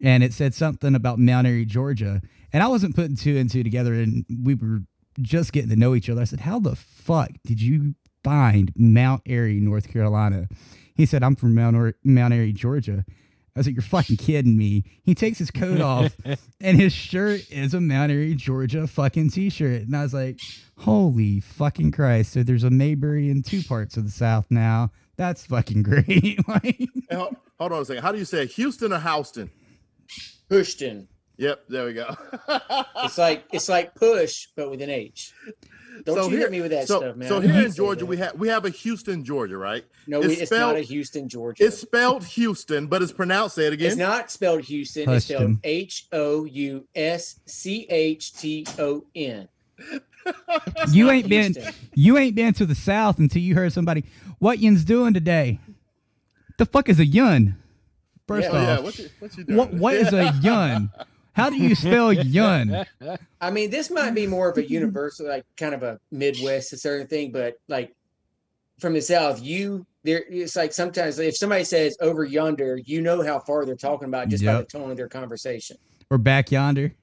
and 0.03 0.23
it 0.23 0.33
said 0.33 0.55
something 0.55 0.95
about 0.95 1.19
Mount 1.19 1.47
Airy, 1.47 1.65
Georgia. 1.65 2.23
And 2.53 2.63
I 2.63 2.69
wasn't 2.69 2.97
putting 2.97 3.17
two 3.17 3.37
and 3.37 3.51
two 3.51 3.63
together, 3.63 3.95
and 3.95 4.25
we 4.43 4.55
were 4.55 4.81
just 5.21 5.53
getting 5.53 5.71
to 5.71 5.77
know 5.77 5.95
each 5.95 6.09
other. 6.09 6.21
I 6.21 6.25
said, 6.25 6.41
How 6.41 6.59
the 6.59 6.75
fuck 6.77 7.31
did 7.45 7.61
you 7.61 7.95
find 8.25 8.73
Mount 8.77 9.23
Airy, 9.27 9.61
North 9.61 9.93
Carolina? 9.93 10.49
He 10.95 11.07
said, 11.07 11.23
I'm 11.23 11.37
from 11.37 11.55
Mount, 11.55 11.95
Mount 12.05 12.35
Airy, 12.35 12.53
Georgia. 12.53 13.05
I 13.55 13.59
was 13.61 13.67
like, 13.67 13.75
You're 13.75 13.83
fucking 13.83 14.17
kidding 14.17 14.57
me. 14.57 14.85
He 15.03 15.15
takes 15.15 15.39
his 15.39 15.51
coat 15.51 15.81
off, 15.83 16.17
and 16.61 16.81
his 16.81 16.93
shirt 16.93 17.51
is 17.51 17.75
a 17.75 17.81
Mount 17.81 18.13
Airy, 18.13 18.35
Georgia 18.35 18.87
fucking 18.87 19.31
t 19.31 19.51
shirt. 19.51 19.83
And 19.83 19.97
I 19.97 20.03
was 20.03 20.15
like, 20.15 20.41
Holy 20.79 21.41
fucking 21.41 21.93
Christ. 21.93 22.33
So 22.33 22.43
there's 22.43 22.65
a 22.65 22.71
Mayberry 22.71 23.31
in 23.31 23.43
two 23.43 23.63
parts 23.63 23.97
of 23.97 24.05
the 24.05 24.11
South 24.11 24.47
now. 24.51 24.91
That's 25.17 25.45
fucking 25.47 25.83
great. 25.85 26.39
like, 26.49 26.63
Hey, 26.63 26.89
hold, 27.13 27.37
hold 27.59 27.73
on 27.73 27.83
a 27.83 27.85
second. 27.85 28.03
How 28.03 28.13
do 28.13 28.19
you 28.19 28.25
say 28.25 28.45
it? 28.45 28.53
Houston 28.53 28.93
or 28.93 29.01
Houston? 29.01 29.51
Pushton. 30.49 31.09
Yep, 31.37 31.65
there 31.69 31.87
we 31.87 31.95
go. 31.95 32.15
It's 33.03 33.17
like 33.19 33.45
it's 33.53 33.69
like 33.69 33.95
push, 33.95 34.49
but 34.55 34.71
with 34.71 34.83
an 34.83 34.91
H. 34.91 35.33
Don't 36.05 36.17
So 36.17 36.25
you 36.25 36.31
here- 36.31 36.39
hit 36.41 36.51
me 36.51 36.61
with 36.63 36.71
that 36.71 36.87
so, 36.89 36.99
stuff, 37.01 37.17
man. 37.17 37.29
So 37.29 37.41
here 37.41 37.53
can't 37.53 37.67
in 37.67 37.73
Georgia, 37.73 38.01
that. 38.01 38.07
we 38.07 38.17
have 38.19 38.35
we 38.39 38.49
have 38.49 38.65
a 38.65 38.71
Houston, 38.71 39.25
Georgia, 39.25 39.57
right? 39.59 39.85
No, 40.07 40.21
we- 40.21 40.35
it's 40.35 40.51
not 40.51 40.77
a 40.77 40.81
Houston, 40.81 41.29
Georgia. 41.29 41.65
It's 41.65 41.79
spelled 41.79 42.25
Houston, 42.25 42.87
but 42.87 43.03
it's 43.03 43.13
pronounced. 43.13 43.55
Say 43.57 43.67
it 43.67 43.73
again. 43.73 43.89
It's 43.89 43.97
not 43.97 44.31
spelled 44.31 44.63
Houston. 44.63 45.09
It's 45.11 45.27
spelled 45.27 45.41
Houston. 45.43 45.61
H 45.65 46.07
O 46.13 46.45
U 46.45 46.87
S 46.95 47.41
C 47.47 47.87
H 47.91 48.33
T 48.35 48.67
O 48.79 49.05
N. 49.15 49.49
you 50.91 51.07
not 51.07 51.15
ain't 51.15 51.29
been 51.29 51.55
you 51.95 52.19
ain't 52.19 52.35
been 52.35 52.53
to 52.53 52.67
the 52.67 52.75
south 52.75 53.19
until 53.19 53.41
you 53.41 53.55
heard 53.55 53.73
somebody 53.73 54.05
what 54.39 54.59
yin's 54.59 54.85
doing 54.85 55.15
today 55.15 55.59
the 56.59 56.67
fuck 56.67 56.89
is 56.91 57.01
a 57.01 57.07
yun 57.07 57.57
First 58.29 58.49
Yeah. 58.53 58.57
off, 58.59 58.63
Yeah, 58.63 58.81
what 58.81 58.99
you- 58.99 59.09
what 59.19 59.39
you 59.39 59.57
what 59.57 59.73
what 59.75 59.95
is 59.95 60.13
a 60.13 60.39
yun? 60.43 60.91
How 61.41 61.49
do 61.49 61.57
you 61.57 61.75
spell 61.75 62.13
yun? 62.13 62.85
I 63.41 63.51
mean, 63.51 63.71
this 63.71 63.91
might 63.91 64.11
be 64.11 64.27
more 64.27 64.51
of 64.51 64.59
a 64.59 64.69
universal, 64.69 65.27
like 65.27 65.47
kind 65.57 65.75
of 65.75 65.83
a 65.83 65.99
Midwest, 66.11 66.73
a 66.75 66.77
certain 66.77 67.07
thing, 67.07 67.33
but 67.33 67.55
like 67.67 67.95
from 68.79 68.93
the 68.93 69.01
South, 69.01 69.43
you 69.43 69.87
there. 70.05 70.23
It's 70.29 70.57
like 70.57 70.73
sometimes 70.73 71.19
if 71.19 71.37
somebody 71.37 71.65
says 71.65 71.97
over 72.01 72.25
yonder, 72.25 72.79
you 72.85 73.01
know 73.01 73.23
how 73.23 73.39
far 73.39 73.65
they're 73.65 73.75
talking 73.75 74.09
about 74.09 74.29
just 74.29 74.45
by 74.45 74.59
the 74.59 74.65
tone 74.65 74.91
of 74.91 74.97
their 74.97 75.09
conversation. 75.09 75.77
Or 76.11 76.19
back 76.19 76.51
yonder? 76.51 76.95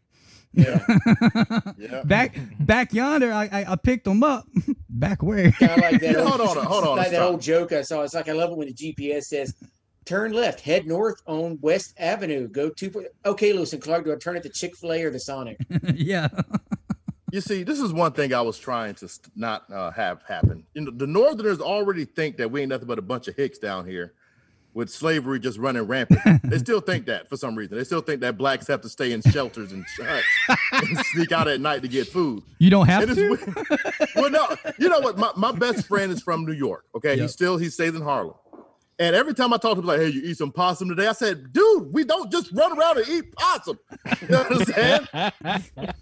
Yeah. 0.54 2.02
Back 2.06 2.36
back 2.60 2.94
yonder, 2.94 3.32
I 3.32 3.44
I, 3.52 3.74
I 3.74 3.76
picked 3.76 4.06
them 4.06 4.24
up. 4.24 4.48
back 4.90 5.22
where? 5.22 5.52
Kind 5.52 5.72
of 5.72 5.78
like 5.80 6.02
that. 6.02 6.16
Hold 6.16 6.42
on, 6.42 6.66
hold 6.66 6.84
on, 6.84 6.98
Like 6.98 7.12
that 7.12 7.22
old 7.22 7.42
joke 7.42 7.74
I 7.74 7.82
saw. 7.84 8.02
It's 8.02 8.16
like 8.16 8.28
I 8.28 8.32
love 8.32 8.52
it 8.52 8.58
when 8.58 8.68
the 8.68 8.74
GPS 8.74 9.26
says. 9.26 9.54
Turn 10.08 10.32
left, 10.32 10.62
head 10.62 10.88
north 10.88 11.22
on 11.28 11.60
West 11.62 11.94
Avenue. 12.00 12.48
Go 12.48 12.70
to 12.70 13.08
okay, 13.26 13.52
Lewis 13.52 13.74
and 13.74 13.82
Clark. 13.82 14.06
Do 14.06 14.14
I 14.14 14.16
turn 14.16 14.38
at 14.38 14.44
the 14.44 14.50
Chick 14.50 14.76
Fil 14.78 14.94
A 14.94 15.04
or 15.04 15.10
the 15.12 15.20
Sonic? 15.20 15.58
yeah. 15.94 16.28
You 17.34 17.42
see, 17.42 17.64
this 17.64 17.82
is 17.82 17.92
one 17.92 18.14
thing 18.14 18.34
I 18.34 18.40
was 18.40 18.58
trying 18.58 18.96
to 18.96 19.10
not 19.36 19.70
uh, 19.70 19.92
have 19.92 20.22
happen. 20.26 20.64
You 20.74 20.84
know, 20.84 20.92
the 20.92 21.06
Northerners 21.06 21.60
already 21.60 22.06
think 22.06 22.38
that 22.38 22.50
we 22.50 22.62
ain't 22.62 22.70
nothing 22.70 22.88
but 22.88 22.98
a 22.98 23.02
bunch 23.02 23.28
of 23.28 23.36
hicks 23.36 23.58
down 23.58 23.86
here, 23.86 24.14
with 24.74 24.90
slavery 24.90 25.38
just 25.38 25.58
running 25.58 25.84
rampant. 25.84 26.22
they 26.46 26.58
still 26.58 26.80
think 26.80 27.06
that 27.08 27.28
for 27.28 27.36
some 27.36 27.54
reason. 27.58 27.78
They 27.78 27.84
still 27.84 28.00
think 28.00 28.22
that 28.22 28.38
blacks 28.38 28.66
have 28.68 28.80
to 28.80 28.88
stay 28.90 29.12
in 29.12 29.22
shelters 29.24 29.74
and 29.74 29.86
huts 30.00 30.26
and 30.72 30.98
sneak 31.08 31.34
out 31.34 31.50
at 31.50 31.60
night 31.60 31.82
to 31.82 31.90
get 31.90 32.08
food. 32.08 32.44
You 32.60 32.70
don't 32.70 32.88
have 32.88 33.04
It 33.04 33.10
is 33.10 33.18
to. 33.18 33.28
weird. 33.30 34.10
well, 34.16 34.30
no, 34.30 34.72
you 34.80 34.88
know 34.88 35.02
what? 35.02 35.18
My, 35.18 35.32
my 35.36 35.52
best 35.52 35.86
friend 35.86 36.14
is 36.14 36.22
from 36.24 36.46
New 36.46 36.54
York. 36.54 36.86
Okay, 36.96 37.16
Yep. 37.16 37.20
he 37.24 37.28
still 37.28 37.58
he 37.58 37.70
stays 37.70 37.94
in 37.94 38.04
Harlem. 38.04 38.36
And 39.00 39.16
every 39.16 39.34
time 39.34 39.54
I 39.54 39.58
talk 39.58 39.76
to 39.76 39.80
him, 39.80 39.86
like, 39.86 40.00
"Hey, 40.00 40.10
you 40.10 40.22
eat 40.24 40.38
some 40.38 40.52
possum 40.52 40.90
today?" 40.90 41.08
I 41.08 41.14
said, 41.14 41.54
"Dude, 41.54 41.94
we 41.94 42.04
don't 42.04 42.32
just 42.32 42.52
run 42.52 42.78
around 42.78 42.98
and 42.98 43.08
eat 43.08 43.36
possum." 43.36 43.80
You 44.30 44.36
understand? 44.36 45.08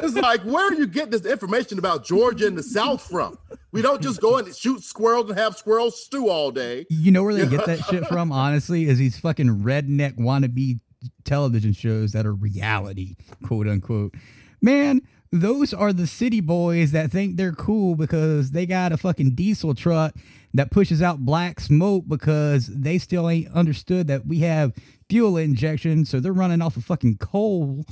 It's 0.00 0.14
like, 0.14 0.42
where 0.42 0.70
do 0.70 0.76
you 0.76 0.86
get 0.86 1.10
this 1.10 1.26
information 1.26 1.78
about 1.78 2.04
Georgia 2.04 2.46
and 2.46 2.56
the 2.56 2.62
South 2.62 3.02
from? 3.02 3.36
We 3.72 3.82
don't 3.82 4.00
just 4.00 4.20
go 4.20 4.38
and 4.38 4.54
shoot 4.54 4.84
squirrels 4.84 5.28
and 5.28 5.36
have 5.38 5.56
squirrels 5.56 6.00
stew 6.00 6.28
all 6.28 6.52
day. 6.52 6.86
You 6.88 7.10
know 7.10 7.24
where 7.24 7.34
they 7.34 7.46
get 7.46 7.66
that 7.66 7.80
shit 7.80 8.06
from, 8.06 8.30
honestly, 8.30 8.88
is 8.88 8.98
these 8.98 9.18
fucking 9.18 9.48
redneck 9.48 10.16
wannabe 10.16 10.78
television 11.24 11.72
shows 11.72 12.12
that 12.12 12.26
are 12.26 12.32
reality, 12.32 13.16
quote 13.44 13.66
unquote. 13.66 14.14
Man, 14.62 15.02
those 15.30 15.74
are 15.74 15.92
the 15.92 16.06
city 16.06 16.40
boys 16.40 16.92
that 16.92 17.10
think 17.10 17.36
they're 17.36 17.52
cool 17.52 17.94
because 17.94 18.52
they 18.52 18.66
got 18.66 18.92
a 18.92 18.96
fucking 18.96 19.34
diesel 19.34 19.74
truck 19.74 20.14
that 20.54 20.70
pushes 20.70 21.02
out 21.02 21.18
black 21.18 21.60
smoke 21.60 22.04
because 22.08 22.66
they 22.68 22.98
still 22.98 23.28
ain't 23.28 23.52
understood 23.52 24.06
that 24.08 24.26
we 24.26 24.40
have 24.40 24.72
fuel 25.08 25.36
injection, 25.36 26.04
so 26.04 26.20
they're 26.20 26.32
running 26.32 26.62
off 26.62 26.76
of 26.76 26.84
fucking 26.84 27.18
coal. 27.18 27.84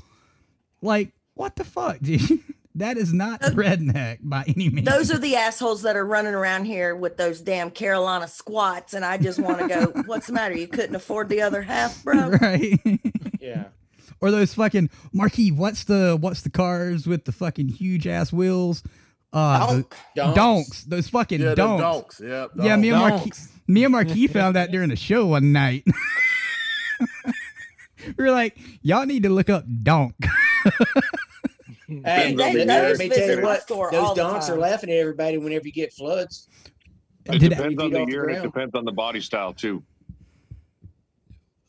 Like, 0.81 1.13
what 1.35 1.57
the 1.57 1.65
fuck, 1.65 1.99
dude? 2.03 2.41
That 2.75 2.99
is 2.99 3.13
not 3.15 3.41
redneck 3.41 4.19
by 4.23 4.45
any 4.47 4.69
means. 4.69 4.87
Those 4.87 5.11
are 5.11 5.19
the 5.19 5.37
assholes 5.37 5.81
that 5.83 5.97
are 5.97 6.05
running 6.05 6.35
around 6.35 6.67
here 6.67 6.95
with 6.95 7.17
those 7.17 7.41
damn 7.41 7.71
Carolina 7.71 8.29
squats, 8.29 8.93
and 8.93 9.03
I 9.03 9.17
just 9.17 9.39
want 9.39 9.61
to 9.61 9.69
go. 9.69 10.03
What's 10.07 10.27
the 10.27 10.35
matter? 10.35 10.55
You 10.55 10.69
couldn't 10.69 10.95
afford 10.95 11.31
the 11.31 11.41
other 11.41 11.63
half, 11.63 12.05
bro. 12.05 12.31
right. 12.43 12.79
Yeah. 13.41 13.65
Or 14.21 14.31
those 14.31 14.55
fucking 14.55 14.89
Marquis, 15.13 15.51
what's 15.53 15.85
the 15.85 16.17
what's 16.21 16.43
the 16.43 16.51
cars 16.51 17.07
with 17.07 17.25
the 17.25 17.33
fucking 17.33 17.69
huge 17.69 18.07
ass 18.07 18.33
wheels? 18.33 18.83
Uh 19.33 19.67
the- 19.77 19.87
Donks. 20.17 20.35
donks. 20.37 20.85
Those 20.85 21.09
fucking 21.09 21.41
Yeah, 21.41 21.49
them 21.55 21.79
donks. 21.79 22.19
donks. 22.19 22.21
Yep, 22.21 22.51
Yeah, 22.67 22.77
me 22.77 22.91
and. 22.91 22.99
Marquis 22.99 23.33
me 23.69 23.85
and 23.85 23.93
Marquis 23.93 24.27
found 24.29 24.57
that 24.57 24.71
during 24.71 24.89
the 24.91 24.97
show 24.97 25.27
one 25.27 25.53
night. 25.53 25.85
we 28.07 28.15
were 28.17 28.31
like, 28.31 28.57
y'all 28.83 29.05
need 29.07 29.25
to 29.25 29.29
look 29.29 29.51
up 29.51 29.65
donk. 29.83 30.15
Hey, 31.89 32.35
They- 32.35 32.35
let, 32.35 32.53
they 32.55 32.65
let 32.65 32.99
me 32.99 33.09
tell 33.09 33.37
you 33.37 33.43
what, 33.43 33.65
those 33.93 34.15
donks 34.17 34.51
are 34.51 34.59
laughing 34.59 34.91
at 34.91 34.97
everybody 34.97 35.39
whenever 35.39 35.67
you 35.67 35.73
get 35.73 35.93
floods. 35.93 36.49
It 37.27 37.39
Did- 37.39 37.51
depends 37.51 37.81
on 37.81 37.91
the 37.93 38.01
off 38.01 38.07
the 38.07 38.13
year 38.13 38.25
and 38.29 38.39
it 38.39 38.43
depends 38.43 38.75
on 38.75 38.85
the 38.85 38.91
body 38.93 39.21
style 39.21 39.53
too. 39.53 39.85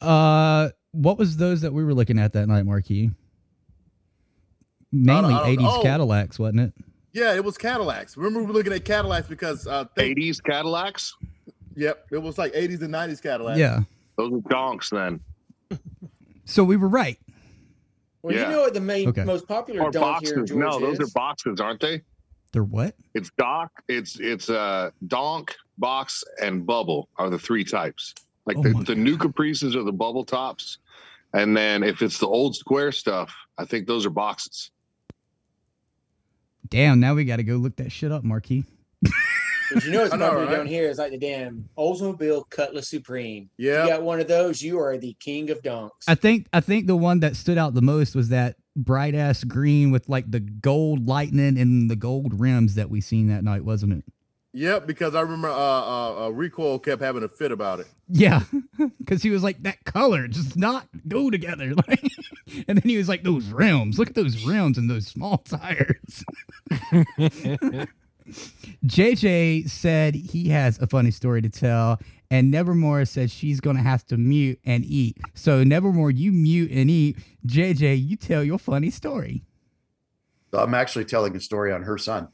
uh 0.01 0.69
what 0.97 1.17
was 1.17 1.37
those 1.37 1.61
that 1.61 1.73
we 1.73 1.83
were 1.83 1.93
looking 1.93 2.19
at 2.19 2.33
that 2.33 2.47
night, 2.47 2.65
Marquis? 2.65 3.11
Mainly 4.91 5.33
I 5.33 5.55
don't- 5.55 5.65
80s 5.65 5.77
oh. 5.79 5.81
Cadillacs, 5.81 6.39
wasn't 6.39 6.61
it? 6.61 6.73
Yeah, 7.13 7.33
it 7.33 7.43
was 7.43 7.57
Cadillacs. 7.57 8.15
Remember, 8.15 8.39
we 8.41 8.45
were 8.47 8.53
looking 8.53 8.73
at 8.73 8.85
Cadillacs 8.85 9.27
because 9.27 9.65
uh, 9.67 9.85
think, 9.95 10.17
80s 10.17 10.41
Cadillacs? 10.43 11.15
Yep, 11.75 12.07
it 12.11 12.17
was 12.21 12.37
like 12.37 12.53
80s 12.53 12.81
and 12.81 12.93
90s 12.93 13.21
Cadillacs. 13.21 13.59
Yeah. 13.59 13.81
Those 14.17 14.33
are 14.33 14.49
donks 14.49 14.89
then. 14.89 15.19
So 16.49 16.63
we 16.63 16.77
were 16.77 16.87
right. 16.87 17.19
Well, 18.21 18.33
Yeah. 18.33 18.45
you 18.49 18.55
know 18.55 18.61
what 18.61 18.73
the 18.73 18.79
main 18.79 19.09
Okay. 19.09 19.25
most 19.25 19.49
popular 19.49 19.81
Or 19.83 19.91
donk 19.91 20.23
here 20.23 20.35
in 20.35 20.39
boxes. 20.39 20.49
Georgia 20.55 20.55
No, 20.55 20.79
those 20.79 20.99
is? 21.01 21.09
are 21.09 21.11
boxes, 21.13 21.59
aren't 21.59 21.81
they? 21.81 22.01
They're 22.53 22.63
what? 22.63 22.95
It's 23.15 23.29
dock, 23.37 23.69
it's 23.89 24.17
it's 24.21 24.49
uh 24.49 24.91
donk, 25.07 25.53
box, 25.77 26.23
and 26.41 26.65
bubble 26.65 27.09
are 27.17 27.29
the 27.29 27.37
three 27.37 27.65
types. 27.65 28.13
Like 28.45 28.55
Oh 28.59 28.63
the, 28.63 28.69
my 28.69 28.83
the 28.83 28.95
new 28.95 29.17
caprices 29.17 29.75
are 29.75 29.83
the 29.83 29.91
bubble 29.91 30.23
tops. 30.23 30.77
And 31.33 31.55
then 31.55 31.83
if 31.83 32.01
it's 32.01 32.19
the 32.19 32.27
old 32.27 32.55
square 32.55 32.91
stuff, 32.91 33.33
I 33.57 33.65
think 33.65 33.87
those 33.87 34.05
are 34.05 34.09
boxes. 34.09 34.71
Damn, 36.69 36.99
now 36.99 37.13
we 37.15 37.25
gotta 37.25 37.43
go 37.43 37.55
look 37.55 37.77
that 37.77 37.91
shit 37.91 38.11
up, 38.11 38.23
Marquis. 38.23 38.65
But 39.73 39.83
you 39.83 39.91
know 39.91 40.01
what's 40.01 40.13
I 40.13 40.17
know, 40.17 40.29
popular 40.29 40.45
right? 40.45 40.55
down 40.57 40.67
here 40.67 40.89
is 40.89 40.97
like 40.97 41.11
the 41.11 41.17
damn 41.17 41.67
Oldsmobile 41.77 42.49
Cutlass 42.49 42.89
Supreme. 42.89 43.49
Yeah. 43.57 43.83
You 43.83 43.89
got 43.89 44.01
one 44.01 44.19
of 44.19 44.27
those, 44.27 44.61
you 44.61 44.79
are 44.79 44.97
the 44.97 45.15
king 45.19 45.49
of 45.49 45.61
donks. 45.61 46.07
I 46.07 46.15
think 46.15 46.47
I 46.53 46.61
think 46.61 46.87
the 46.87 46.95
one 46.95 47.19
that 47.19 47.35
stood 47.35 47.57
out 47.57 47.73
the 47.73 47.81
most 47.81 48.15
was 48.15 48.29
that 48.29 48.55
bright 48.75 49.15
ass 49.15 49.43
green 49.43 49.91
with 49.91 50.07
like 50.07 50.29
the 50.31 50.39
gold 50.39 51.07
lightning 51.07 51.57
and 51.57 51.89
the 51.89 51.95
gold 51.95 52.39
rims 52.39 52.75
that 52.75 52.89
we 52.89 53.01
seen 53.01 53.27
that 53.27 53.43
night, 53.43 53.65
wasn't 53.65 53.93
it? 53.93 54.05
Yep, 54.57 54.87
because 54.87 55.13
I 55.13 55.21
remember 55.21 55.49
uh, 55.49 55.53
uh, 55.53 56.25
uh, 56.25 56.29
Recoil 56.29 56.79
kept 56.79 56.99
having 56.99 57.21
a 57.21 57.27
fit 57.27 57.51
about 57.51 57.79
it. 57.79 57.85
Yeah, 58.09 58.41
because 58.97 59.21
he 59.21 59.29
was 59.29 59.43
like 59.43 59.61
that 59.61 59.85
color 59.85 60.27
just 60.27 60.57
not 60.57 60.87
go 61.07 61.29
together. 61.29 61.75
Like, 61.87 62.01
and 62.67 62.77
then 62.77 62.89
he 62.89 62.97
was 62.97 63.07
like 63.07 63.23
those 63.23 63.45
rims. 63.49 63.99
Look 63.99 64.09
at 64.09 64.15
those 64.15 64.43
rims 64.45 64.79
and 64.79 64.89
those 64.89 65.05
small 65.05 65.37
tires. 65.45 66.23
JJ 68.85 69.69
said 69.69 70.15
he 70.15 70.49
has 70.49 70.79
a 70.79 70.87
funny 70.87 71.11
story 71.11 71.41
to 71.43 71.49
tell, 71.49 71.99
and 72.31 72.49
Nevermore 72.49 73.05
said 73.05 73.29
she's 73.29 73.59
gonna 73.59 73.83
have 73.83 74.07
to 74.07 74.17
mute 74.17 74.59
and 74.65 74.83
eat. 74.85 75.17
So 75.35 75.63
Nevermore, 75.63 76.09
you 76.09 76.31
mute 76.31 76.71
and 76.71 76.89
eat. 76.89 77.17
JJ, 77.45 78.07
you 78.07 78.15
tell 78.17 78.43
your 78.43 78.57
funny 78.57 78.89
story. 78.89 79.43
I'm 80.51 80.73
actually 80.73 81.05
telling 81.05 81.35
a 81.35 81.39
story 81.39 81.71
on 81.71 81.83
her 81.83 81.99
son. 81.99 82.29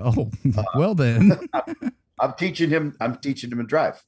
Oh, 0.00 0.30
well 0.74 0.94
then. 0.94 1.38
I'm 2.20 2.34
teaching 2.34 2.70
him. 2.70 2.96
I'm 3.00 3.16
teaching 3.16 3.50
him 3.50 3.58
to 3.58 3.64
drive. 3.64 4.02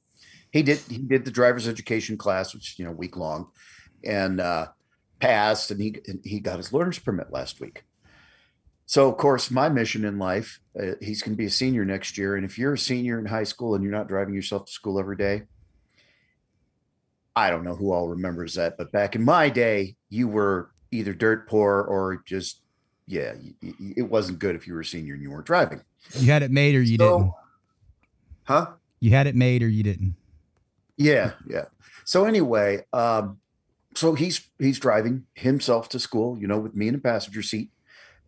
He 0.52 0.62
did. 0.62 0.78
He 0.78 0.98
did 0.98 1.24
the 1.24 1.30
driver's 1.30 1.68
education 1.68 2.16
class, 2.16 2.54
which 2.54 2.78
you 2.78 2.84
know 2.84 2.92
week 2.92 3.16
long, 3.16 3.48
and 4.04 4.40
uh, 4.40 4.68
passed. 5.20 5.70
And 5.70 5.80
he 5.80 5.96
and 6.06 6.20
he 6.24 6.40
got 6.40 6.58
his 6.58 6.72
learner's 6.72 6.98
permit 6.98 7.32
last 7.32 7.60
week. 7.60 7.84
So 8.86 9.08
of 9.08 9.18
course, 9.18 9.50
my 9.52 9.68
mission 9.68 10.04
in 10.04 10.18
life, 10.18 10.58
uh, 10.76 10.94
he's 11.00 11.22
going 11.22 11.34
to 11.34 11.38
be 11.38 11.46
a 11.46 11.50
senior 11.50 11.84
next 11.84 12.18
year. 12.18 12.34
And 12.34 12.44
if 12.44 12.58
you're 12.58 12.74
a 12.74 12.78
senior 12.78 13.20
in 13.20 13.26
high 13.26 13.44
school 13.44 13.76
and 13.76 13.84
you're 13.84 13.92
not 13.92 14.08
driving 14.08 14.34
yourself 14.34 14.66
to 14.66 14.72
school 14.72 14.98
every 14.98 15.16
day, 15.16 15.42
I 17.36 17.50
don't 17.50 17.62
know 17.62 17.76
who 17.76 17.92
all 17.92 18.08
remembers 18.08 18.54
that, 18.54 18.76
but 18.76 18.90
back 18.90 19.14
in 19.14 19.24
my 19.24 19.48
day, 19.48 19.94
you 20.08 20.26
were 20.26 20.72
either 20.90 21.12
dirt 21.12 21.48
poor 21.48 21.82
or 21.82 22.22
just 22.26 22.62
yeah, 23.10 23.34
it 23.96 24.02
wasn't 24.08 24.38
good 24.38 24.54
if 24.54 24.66
you 24.66 24.74
were 24.74 24.80
a 24.80 24.84
senior 24.84 25.14
and 25.14 25.22
you 25.22 25.30
weren't 25.30 25.46
driving. 25.46 25.82
You 26.16 26.30
had 26.30 26.42
it 26.42 26.50
made 26.50 26.74
or 26.76 26.82
you 26.82 26.96
So- 26.96 27.18
didn't. 27.18 27.32
Huh? 28.44 28.66
You 29.00 29.10
had 29.10 29.26
it 29.26 29.34
made 29.34 29.62
or 29.62 29.68
you 29.68 29.82
didn't. 29.82 30.14
Yeah, 30.96 31.32
yeah. 31.48 31.66
So 32.04 32.24
anyway, 32.24 32.84
um, 32.92 33.38
so 33.94 34.14
he's 34.14 34.48
he's 34.58 34.78
driving 34.78 35.26
himself 35.34 35.88
to 35.90 35.98
school, 35.98 36.38
you 36.38 36.46
know, 36.46 36.58
with 36.58 36.74
me 36.74 36.88
in 36.88 36.94
the 36.94 37.00
passenger 37.00 37.42
seat, 37.42 37.70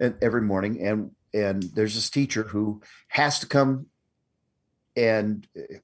and 0.00 0.14
every 0.22 0.42
morning, 0.42 0.80
and 0.80 1.10
and 1.34 1.62
there's 1.74 1.94
this 1.94 2.08
teacher 2.10 2.42
who 2.44 2.80
has 3.08 3.38
to 3.40 3.46
come, 3.46 3.86
and 4.96 5.46
uh, 5.56 5.78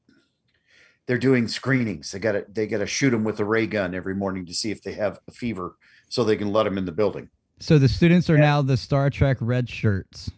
they're 1.07 1.19
doing 1.19 1.49
screenings. 1.49 2.11
They 2.13 2.19
got 2.19 2.33
to 2.33 2.47
they 2.49 2.67
got 2.67 2.79
to 2.79 2.87
shoot 2.87 3.11
them 3.11 3.25
with 3.25 3.41
a 3.41 3.45
ray 3.45 3.67
gun 3.67 3.95
every 3.95 4.15
morning 4.15 4.47
to 4.47 4.55
see 4.55 4.71
if 4.71 4.83
they 4.83 4.93
have 4.95 5.19
a 5.29 5.33
fever, 5.33 5.77
so 6.09 6.25
they 6.25 6.37
can 6.37 6.53
let 6.53 6.65
them 6.65 6.79
in 6.79 6.85
the 6.87 6.93
building. 6.93 7.29
So 7.61 7.79
the 7.79 7.89
students 7.89 8.31
are 8.31 8.39
now 8.39 8.63
the 8.63 8.77
Star 8.77 9.11
Trek 9.11 9.37
red 9.41 9.69
shirts. 9.69 10.31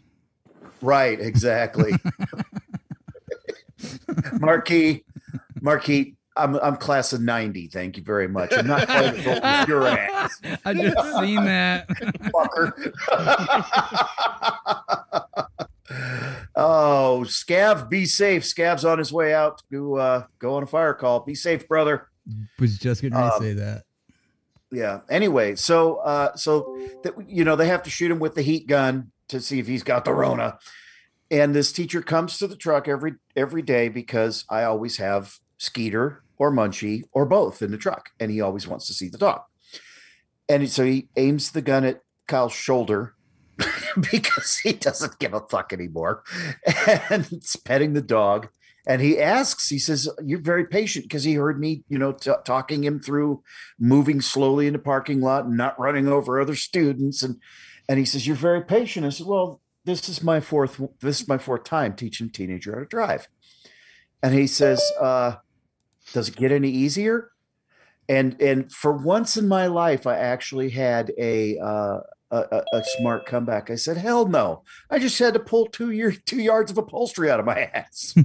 Right, 0.81 1.21
exactly. 1.21 1.93
Marquis, 4.41 5.05
Marquis, 5.61 6.15
I'm 6.37 6.55
I'm 6.57 6.77
class 6.77 7.13
of 7.13 7.21
90. 7.21 7.69
Thank 7.69 7.97
you 7.99 8.03
very 8.03 8.29
much. 8.29 8.53
I'm 8.57 8.67
not 8.67 8.87
quite 8.87 9.15
as 9.15 9.27
old 9.27 9.41
as 9.43 9.69
your 9.69 9.87
ass. 9.87 10.41
I 10.65 10.73
just 10.75 11.19
seen 11.21 11.45
that. 11.45 11.89
fucker. 11.89 12.93
oh, 16.57 17.25
Scav, 17.27 17.89
be 17.91 18.07
safe. 18.07 18.43
Scav's 18.45 18.85
on 18.85 18.99
his 18.99 19.13
way 19.13 19.35
out 19.35 19.63
to 19.71 19.97
uh, 19.97 20.25
go 20.39 20.55
on 20.55 20.63
a 20.63 20.67
fire 20.67 20.95
call. 20.95 21.21
Be 21.21 21.35
safe, 21.35 21.69
brother. 21.69 22.09
Was 22.59 22.79
just 22.79 23.03
going 23.03 23.13
to 23.13 23.19
Um, 23.35 23.41
say 23.41 23.53
that. 23.55 23.85
Yeah. 24.73 25.01
Anyway, 25.09 25.57
so 25.57 25.97
uh 25.97 26.35
so 26.37 26.79
that 27.03 27.15
you 27.29 27.45
know 27.45 27.57
they 27.57 27.67
have 27.67 27.83
to 27.85 27.91
shoot 27.91 28.11
him 28.11 28.19
with 28.19 28.35
the 28.35 28.43
heat 28.43 28.67
gun 28.67 29.11
to 29.29 29.41
see 29.41 29.59
if 29.59 29.67
he's 29.67 29.83
got 29.83 30.05
the 30.05 30.13
Rona. 30.13 30.59
And 31.31 31.55
this 31.55 31.73
teacher 31.73 32.03
comes 32.03 32.39
to 32.39 32.47
the 32.47 32.57
truck 32.57 32.89
every 32.89 33.15
every 33.37 33.63
day 33.63 33.89
because 33.89 34.45
I 34.49 34.65
always 34.65 34.97
have 34.99 35.39
Skeeter 35.59 36.23
or 36.39 36.51
Munchie 36.51 37.05
or 37.13 37.27
both 37.27 37.63
in 37.63 37.71
the 37.71 37.79
truck, 37.79 38.11
and 38.19 38.31
he 38.31 38.41
always 38.41 38.67
wants 38.67 38.87
to 38.87 38.95
see 38.95 39.09
the 39.09 39.19
dog. 39.19 39.43
And 40.49 40.69
so 40.69 40.85
he 40.85 41.09
aims 41.17 41.53
the 41.53 41.63
gun 41.63 41.85
at 41.85 42.01
Kyle's 42.27 42.53
shoulder 42.53 43.15
because 44.11 44.59
he 44.59 44.73
doesn't 44.73 45.19
give 45.19 45.35
a 45.35 45.41
fuck 45.41 45.73
anymore, 45.73 46.25
and 47.11 47.29
it's 47.31 47.57
petting 47.57 47.93
the 47.93 48.03
dog. 48.03 48.49
And 48.87 49.03
he 49.03 49.19
asks, 49.19 49.69
he 49.69 49.79
says, 49.79 50.09
"You're 50.25 50.41
very 50.41 50.65
patient 50.65 51.05
because 51.05 51.25
he 51.25 51.35
heard 51.35 51.61
me, 51.61 51.85
you 51.89 51.99
know, 51.99 52.13
t- 52.13 52.33
talking 52.45 52.83
him 52.85 53.01
through 53.01 53.43
moving 53.79 54.21
slowly 54.21 54.67
in 54.67 54.73
the 54.73 54.79
parking 54.79 55.21
lot 55.21 55.45
and 55.45 55.57
not 55.57 55.79
running 55.79 56.09
over 56.09 56.41
other 56.41 56.57
students." 56.57 57.23
And 57.23 57.37
and 57.89 57.99
he 57.99 58.05
says, 58.05 58.27
"You're 58.27 58.37
very 58.37 58.63
patient." 58.63 59.05
I 59.05 59.11
said, 59.11 59.27
"Well, 59.27 59.61
this 59.85 60.09
is 60.09 60.23
my 60.23 60.41
fourth. 60.41 60.81
This 61.01 61.21
is 61.21 61.29
my 61.29 61.39
fourth 61.39 61.65
time 61.65 61.95
teaching 61.95 62.29
a 62.29 62.31
teenager 62.31 62.73
how 62.73 62.81
to 62.81 62.87
drive." 62.87 63.29
And 64.23 64.35
he 64.35 64.47
says, 64.47 64.83
uh, 65.01 65.37
"Does 66.13 66.29
it 66.29 66.37
get 66.37 66.53
any 66.53 66.71
easier?" 66.71 67.31
And 68.09 68.41
and 68.41 68.73
for 68.73 68.93
once 68.93 69.37
in 69.37 69.47
my 69.47 69.67
life, 69.67 70.07
I 70.07 70.17
actually 70.17 70.71
had 70.71 71.13
a 71.19 71.59
uh, 71.59 72.01
a, 72.31 72.39
a, 72.73 72.77
a 72.79 72.85
smart 72.99 73.27
comeback. 73.27 73.71
I 73.71 73.75
said, 73.75 73.97
"Hell 73.97 74.27
no! 74.27 74.63
I 74.91 74.99
just 74.99 75.19
had 75.19 75.35
to 75.35 75.41
pull 75.41 75.67
two 75.67 75.91
year 75.91 76.13
two 76.27 76.41
yards 76.41 76.71
of 76.71 76.79
upholstery 76.79 77.31
out 77.31 77.41
of 77.41 77.47
my 77.47 77.71
ass." 77.75 78.15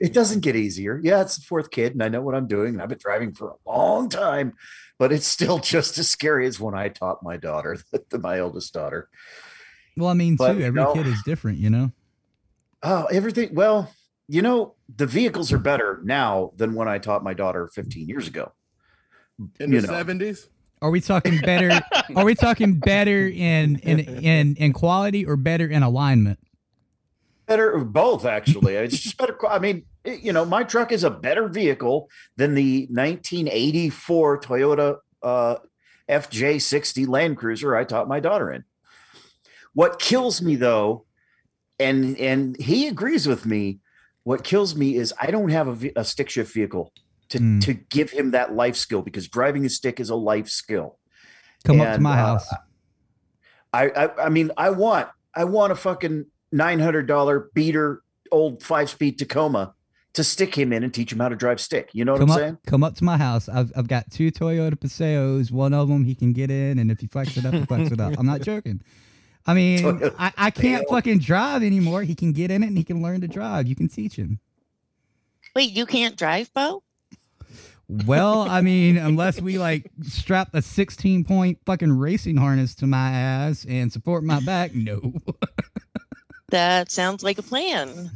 it 0.00 0.12
doesn't 0.12 0.40
get 0.40 0.56
easier. 0.56 1.00
Yeah, 1.02 1.22
it's 1.22 1.36
the 1.36 1.42
fourth 1.42 1.70
kid, 1.70 1.92
and 1.92 2.02
I 2.02 2.08
know 2.08 2.20
what 2.22 2.34
I'm 2.34 2.46
doing, 2.46 2.74
and 2.74 2.82
I've 2.82 2.88
been 2.88 2.98
driving 2.98 3.32
for 3.32 3.50
a 3.50 3.54
long 3.70 4.08
time, 4.08 4.54
but 4.98 5.12
it's 5.12 5.26
still 5.26 5.58
just 5.74 5.98
as 5.98 6.08
scary 6.08 6.46
as 6.46 6.60
when 6.60 6.74
I 6.74 6.88
taught 6.88 7.22
my 7.22 7.36
daughter, 7.36 7.78
my 8.12 8.40
oldest 8.40 8.72
daughter. 8.72 9.08
Well, 9.96 10.08
I 10.08 10.14
mean, 10.14 10.36
But, 10.36 10.52
too, 10.54 10.58
you 10.60 10.64
every 10.66 10.80
know- 10.82 10.92
kid 10.94 11.06
is 11.06 11.22
different, 11.24 11.58
you 11.58 11.68
know? 11.70 11.92
Oh, 12.82 13.04
everything. 13.12 13.54
Well, 13.54 13.92
you 14.28 14.40
know, 14.40 14.74
the 14.96 15.06
vehicles 15.06 15.52
are 15.52 15.58
better 15.58 16.00
now 16.04 16.52
than 16.56 16.74
when 16.74 16.88
I 16.88 16.96
taught 16.98 17.22
my 17.22 17.34
daughter 17.34 17.68
15 17.74 18.08
years 18.08 18.26
ago. 18.28 18.52
In 19.58 19.72
You 19.72 19.80
the 19.82 19.86
know. 19.88 19.92
seventies. 19.94 20.48
Are 20.82 20.90
we 20.90 21.00
talking 21.00 21.38
better? 21.40 21.80
are 22.16 22.24
we 22.24 22.34
talking 22.34 22.78
better 22.78 23.28
in 23.28 23.76
in 23.80 23.98
in 24.00 24.56
in 24.56 24.72
quality 24.72 25.26
or 25.26 25.36
better 25.36 25.66
in 25.66 25.82
alignment? 25.82 26.38
Better 27.46 27.78
both, 27.78 28.24
actually. 28.24 28.74
It's 28.76 28.98
just 28.98 29.16
better. 29.18 29.36
I 29.48 29.58
mean, 29.58 29.84
it- 30.04 30.20
you 30.20 30.32
know, 30.32 30.44
my 30.44 30.62
truck 30.62 30.92
is 30.92 31.04
a 31.04 31.10
better 31.10 31.48
vehicle 31.48 32.08
than 32.36 32.54
the 32.54 32.86
1984 32.90 34.40
Toyota 34.40 34.96
uh, 35.22 35.56
FJ60 36.08 37.06
Land 37.08 37.36
Cruiser 37.36 37.76
I 37.76 37.84
taught 37.84 38.08
my 38.08 38.20
daughter 38.20 38.50
in. 38.50 38.64
What 39.74 39.98
kills 39.98 40.40
me 40.40 40.56
though, 40.56 41.04
and 41.78 42.16
and 42.18 42.56
he 42.60 42.88
agrees 42.88 43.26
with 43.28 43.44
me. 43.46 43.80
What 44.22 44.44
kills 44.44 44.74
me 44.76 44.96
is 44.96 45.12
I 45.20 45.30
don't 45.30 45.48
have 45.50 45.84
a, 45.84 45.92
a 45.96 46.04
stick 46.04 46.28
shift 46.30 46.52
vehicle 46.54 46.92
to 47.30 47.60
to 47.60 47.74
give 47.74 48.10
him 48.10 48.32
that 48.32 48.54
life 48.54 48.76
skill 48.76 49.02
because 49.02 49.28
driving 49.28 49.64
a 49.64 49.68
stick 49.68 49.98
is 50.00 50.10
a 50.10 50.16
life 50.16 50.48
skill. 50.48 50.98
Come 51.64 51.80
up 51.80 51.94
to 51.94 52.00
my 52.00 52.12
uh, 52.12 52.16
house. 52.16 52.54
I, 53.72 53.88
I 53.88 54.26
I 54.26 54.28
mean 54.28 54.50
I 54.56 54.70
want 54.70 55.08
I 55.34 55.44
want 55.44 55.72
a 55.72 55.76
fucking 55.76 56.26
nine 56.52 56.80
hundred 56.80 57.06
dollar 57.06 57.50
beater 57.54 58.02
old 58.32 58.62
five 58.62 58.90
speed 58.90 59.18
Tacoma 59.18 59.74
to 60.12 60.24
stick 60.24 60.56
him 60.58 60.72
in 60.72 60.82
and 60.82 60.92
teach 60.92 61.12
him 61.12 61.20
how 61.20 61.28
to 61.28 61.36
drive 61.36 61.60
stick. 61.60 61.90
You 61.92 62.04
know 62.04 62.12
what 62.12 62.18
Come 62.20 62.30
I'm 62.30 62.34
up, 62.34 62.38
saying? 62.40 62.58
come 62.66 62.82
up 62.82 62.94
to 62.96 63.04
my 63.04 63.16
house. 63.16 63.48
I've 63.48 63.72
I've 63.76 63.88
got 63.88 64.10
two 64.10 64.32
Toyota 64.32 64.78
Paseos. 64.80 65.50
One 65.52 65.72
of 65.72 65.88
them 65.88 66.04
he 66.04 66.14
can 66.16 66.32
get 66.32 66.50
in, 66.50 66.78
and 66.80 66.90
if 66.90 67.00
he 67.00 67.06
fucks 67.06 67.36
it 67.36 67.46
up, 67.46 67.54
he 67.54 67.60
fucks 67.60 67.92
it 67.92 68.00
up. 68.00 68.14
I'm 68.18 68.26
not 68.26 68.40
joking. 68.40 68.80
I 69.46 69.54
mean, 69.54 69.78
Toyota 69.84 70.14
I, 70.18 70.32
I 70.36 70.50
can't 70.50 70.82
Paseo. 70.82 70.96
fucking 70.96 71.18
drive 71.20 71.62
anymore. 71.62 72.02
He 72.02 72.14
can 72.16 72.32
get 72.32 72.50
in 72.50 72.64
it 72.64 72.66
and 72.66 72.76
he 72.76 72.84
can 72.84 73.02
learn 73.02 73.20
to 73.20 73.28
drive. 73.28 73.68
You 73.68 73.76
can 73.76 73.88
teach 73.88 74.16
him. 74.16 74.40
Wait, 75.54 75.70
you 75.70 75.86
can't 75.86 76.16
drive, 76.16 76.52
Bo? 76.52 76.82
Well, 78.06 78.42
I 78.42 78.60
mean, 78.60 78.96
unless 78.96 79.40
we 79.40 79.58
like 79.58 79.90
strap 80.02 80.54
a 80.54 80.62
16 80.62 81.24
point 81.24 81.58
fucking 81.66 81.90
racing 81.92 82.36
harness 82.36 82.74
to 82.76 82.86
my 82.86 83.10
ass 83.10 83.66
and 83.68 83.92
support 83.92 84.22
my 84.22 84.40
back, 84.40 84.74
no. 84.74 85.14
That 86.50 86.90
sounds 86.90 87.22
like 87.22 87.38
a 87.38 87.42
plan. 87.42 88.10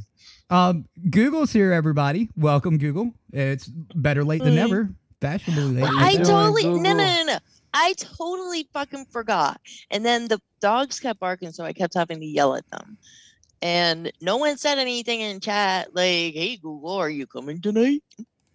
Um, 0.51 0.87
Google's 1.09 1.53
here, 1.53 1.73
everybody. 1.73 2.29
Welcome, 2.37 2.79
Google. 2.79 3.13
It's 3.33 3.67
better 3.69 4.25
late 4.25 4.43
than 4.43 4.55
Mm. 4.55 4.57
never. 4.57 4.91
Fashionably 5.21 5.81
late. 5.81 5.85
I 5.89 6.17
totally 6.17 6.65
no, 6.65 6.77
no 6.77 6.93
no 6.95 7.23
no. 7.27 7.39
I 7.73 7.95
totally 7.97 8.69
fucking 8.73 9.07
forgot. 9.07 9.61
And 9.91 10.05
then 10.05 10.27
the 10.29 10.41
dogs 10.61 10.99
kept 11.01 11.21
barking, 11.21 11.53
so 11.53 11.65
I 11.65 11.73
kept 11.73 11.95
having 11.95 12.19
to 12.21 12.27
yell 12.27 12.57
at 12.57 12.69
them. 12.71 12.99
And 13.63 14.11
no 14.21 14.37
one 14.37 14.57
said 14.59 14.79
anything 14.79 15.21
in 15.21 15.39
chat 15.41 15.95
like, 15.95 16.35
"Hey 16.35 16.59
Google, 16.61 16.91
are 16.97 17.09
you 17.11 17.27
coming 17.29 17.61
tonight?" 17.61 18.03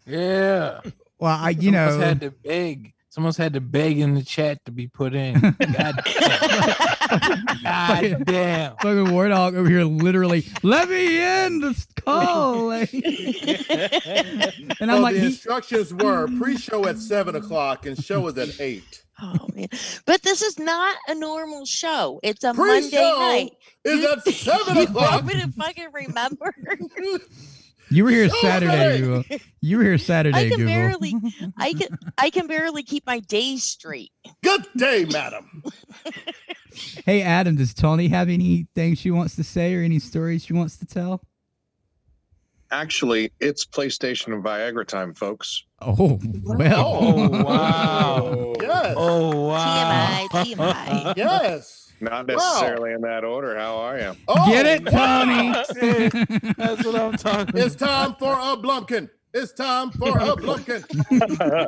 Yeah. 0.05 0.81
Well, 1.19 1.35
I 1.37 1.49
you 1.51 1.71
Someone's 1.71 1.97
know 1.97 2.01
had 2.05 2.21
to 2.21 2.31
beg. 2.31 2.93
Someone's 3.11 3.37
had 3.37 3.53
to 3.53 3.61
beg 3.61 3.97
in 3.99 4.13
the 4.13 4.23
chat 4.23 4.63
to 4.65 4.71
be 4.71 4.87
put 4.87 5.13
in. 5.15 5.39
God 5.39 5.55
damn. 5.59 7.45
God 7.63 8.25
damn. 8.25 8.71
fucking 8.77 9.07
WarDawg 9.07 9.55
over 9.55 9.67
here 9.67 9.83
literally 9.83 10.45
let 10.63 10.87
me 10.89 11.17
in 11.45 11.59
the 11.59 11.85
call. 12.05 12.67
like- 12.67 12.93
and 14.79 14.91
I'm 14.91 14.97
So 14.97 15.01
like, 15.01 15.15
the 15.15 15.21
he- 15.21 15.25
instructions 15.27 15.93
were 15.93 16.27
pre-show 16.37 16.85
at 16.85 16.97
seven 16.99 17.35
o'clock 17.35 17.85
and 17.87 18.01
show 18.01 18.27
is 18.27 18.37
at 18.37 18.61
eight. 18.61 19.03
Oh 19.21 19.47
man. 19.53 19.67
But 20.05 20.21
this 20.21 20.41
is 20.41 20.57
not 20.59 20.95
a 21.07 21.15
normal 21.15 21.65
show. 21.65 22.19
It's 22.23 22.43
a 22.43 22.53
Pre-show 22.53 23.17
Monday 23.17 23.43
night. 23.43 23.51
is 23.85 24.01
You- 24.01 24.11
at 24.11 24.23
seven 24.23 24.77
you 24.77 24.83
o'clock. 24.83 25.11
want 25.23 25.25
me 25.25 25.33
to 25.41 25.51
fucking 25.51 25.87
remember? 25.91 26.53
You 27.89 28.03
were 28.03 28.09
here 28.09 28.29
Show 28.29 28.35
Saturday. 28.41 28.99
Google. 28.99 29.23
You 29.61 29.77
were 29.77 29.83
here 29.83 29.97
Saturday, 29.97 30.37
I 30.37 30.49
can 30.49 30.57
Google. 30.57 30.65
barely 30.73 31.13
I 31.57 31.73
can 31.73 31.87
I 32.17 32.29
can 32.29 32.47
barely 32.47 32.83
keep 32.83 33.05
my 33.05 33.19
days 33.19 33.63
straight. 33.63 34.11
Good 34.43 34.65
day, 34.77 35.05
madam. 35.05 35.63
Hey, 37.05 37.23
Adam, 37.23 37.55
does 37.57 37.73
Tony 37.73 38.07
have 38.09 38.29
anything 38.29 38.93
she 38.95 39.09
wants 39.11 39.35
to 39.37 39.43
say 39.43 39.73
or 39.75 39.81
any 39.81 39.97
stories 39.99 40.45
she 40.45 40.53
wants 40.53 40.77
to 40.77 40.85
tell? 40.85 41.19
Actually, 42.71 43.31
it's 43.39 43.65
PlayStation 43.65 44.33
and 44.33 44.43
Viagra 44.43 44.85
time, 44.87 45.13
folks. 45.15 45.63
Oh, 45.81 46.19
well. 46.43 46.99
Oh, 47.01 47.29
wow. 47.43 48.53
Yes. 48.61 48.93
Oh, 48.97 49.47
wow. 49.47 50.27
TMI, 50.31 50.55
TMI. 50.55 51.17
Yes. 51.17 51.88
Not 52.01 52.27
necessarily 52.27 52.93
in 52.93 53.01
that 53.01 53.23
order. 53.23 53.57
How 53.57 53.75
are 53.77 53.99
you? 53.99 54.15
Oh, 54.27 54.45
Get 54.47 54.65
it, 54.65 54.85
Tony? 54.85 55.51
That's 56.57 56.85
what 56.85 56.95
I'm 56.95 57.13
talking 57.17 57.57
It's 57.57 57.75
time 57.75 58.15
for 58.15 58.33
a 58.33 58.57
Blumpkin. 58.57 59.09
It's 59.33 59.53
time 59.53 59.91
for 59.91 60.09
a 60.09 60.35
Blumpkin. 60.35 61.67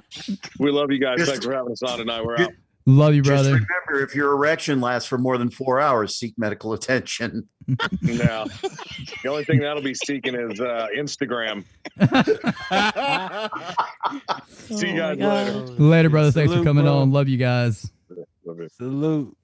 we 0.60 0.72
love 0.72 0.92
you 0.92 1.00
guys. 1.00 1.24
Thanks 1.26 1.46
for 1.46 1.54
having 1.54 1.74
us 1.74 1.84
on 1.84 2.00
tonight. 2.00 2.26
We're 2.26 2.40
out. 2.40 2.52
Love 2.88 3.14
you, 3.14 3.22
brother. 3.22 3.58
Just 3.58 3.70
remember, 3.70 4.04
if 4.04 4.16
your 4.16 4.32
erection 4.32 4.82
lasts 4.82 5.08
for 5.08 5.20
more 5.20 5.38
than 5.38 5.52
four 5.52 5.80
hours, 5.80 6.16
seek 6.16 6.34
medical 6.38 6.74
attention. 6.74 7.48
No. 7.68 8.48
The 9.24 9.30
only 9.30 9.44
thing 9.44 9.60
that'll 9.60 9.84
be 9.84 9.94
seeking 9.94 10.34
is 10.34 10.60
uh, 10.60 10.88
Instagram. 10.98 11.64
See 14.50 14.90
you 14.90 14.98
guys 14.98 15.20
later. 15.20 15.52
Later, 15.78 16.10
brother. 16.10 16.32
Thanks 16.32 16.52
for 16.52 16.64
coming 16.64 16.86
bro. 16.86 16.98
on. 17.00 17.12
Love 17.12 17.30
you 17.30 17.38
guys. 17.38 17.92
Salute. 18.78 19.38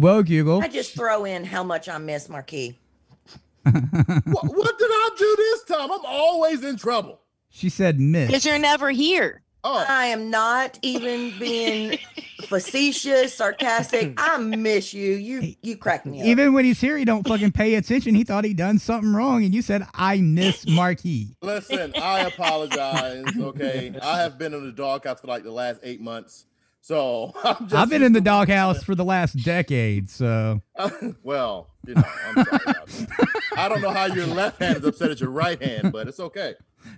Well, 0.00 0.22
Google. 0.22 0.62
I 0.62 0.68
just 0.68 0.94
throw 0.94 1.26
in 1.26 1.44
how 1.44 1.62
much 1.62 1.86
I 1.86 1.98
miss 1.98 2.30
Marquis. 2.30 2.78
what, 3.62 3.74
what 3.74 4.78
did 4.78 4.90
I 4.90 5.10
do 5.18 5.34
this 5.36 5.64
time? 5.64 5.92
I'm 5.92 6.06
always 6.06 6.64
in 6.64 6.78
trouble. 6.78 7.20
She 7.50 7.68
said 7.68 8.00
miss. 8.00 8.28
Because 8.28 8.46
you're 8.46 8.58
never 8.58 8.90
here. 8.90 9.42
Oh, 9.62 9.84
I 9.86 10.06
am 10.06 10.30
not 10.30 10.78
even 10.80 11.38
being 11.38 11.98
facetious, 12.46 13.34
sarcastic. 13.34 14.14
I 14.16 14.38
miss 14.38 14.94
you. 14.94 15.12
You 15.12 15.54
you 15.62 15.76
crack 15.76 16.06
me 16.06 16.22
up. 16.22 16.26
Even 16.26 16.54
when 16.54 16.64
he's 16.64 16.80
here, 16.80 16.96
he 16.96 17.04
don't 17.04 17.28
fucking 17.28 17.52
pay 17.52 17.74
attention. 17.74 18.14
He 18.14 18.24
thought 18.24 18.44
he 18.44 18.54
done 18.54 18.78
something 18.78 19.12
wrong, 19.12 19.44
and 19.44 19.54
you 19.54 19.60
said 19.60 19.86
I 19.92 20.22
miss 20.22 20.66
Marquis. 20.68 21.36
Listen, 21.42 21.92
I 22.00 22.20
apologize. 22.20 23.26
Okay, 23.38 23.94
I 24.02 24.22
have 24.22 24.38
been 24.38 24.54
in 24.54 24.64
the 24.64 24.72
doghouse 24.72 25.20
for 25.20 25.26
like 25.26 25.42
the 25.42 25.52
last 25.52 25.80
eight 25.82 26.00
months, 26.00 26.46
so 26.80 27.32
I'm 27.44 27.68
just. 27.68 27.74
I've 27.74 27.90
been 27.90 28.02
in 28.02 28.12
the 28.12 28.20
doghouse 28.22 28.82
for 28.82 28.94
the 28.94 29.04
last 29.04 29.34
decade, 29.44 30.10
so 30.10 30.60
well, 31.22 31.68
you 31.86 31.94
know, 31.94 32.02
I'm 32.26 32.44
sorry 32.44 32.62
about 32.64 32.86
that. 32.86 33.28
I 33.56 33.68
don't 33.68 33.80
know 33.80 33.90
how 33.90 34.06
your 34.06 34.26
left 34.26 34.60
hand 34.60 34.78
is 34.78 34.84
upset 34.84 35.10
at 35.10 35.20
your 35.20 35.30
right 35.30 35.62
hand, 35.62 35.92
but 35.92 36.08
it's 36.08 36.20
okay. 36.20 36.54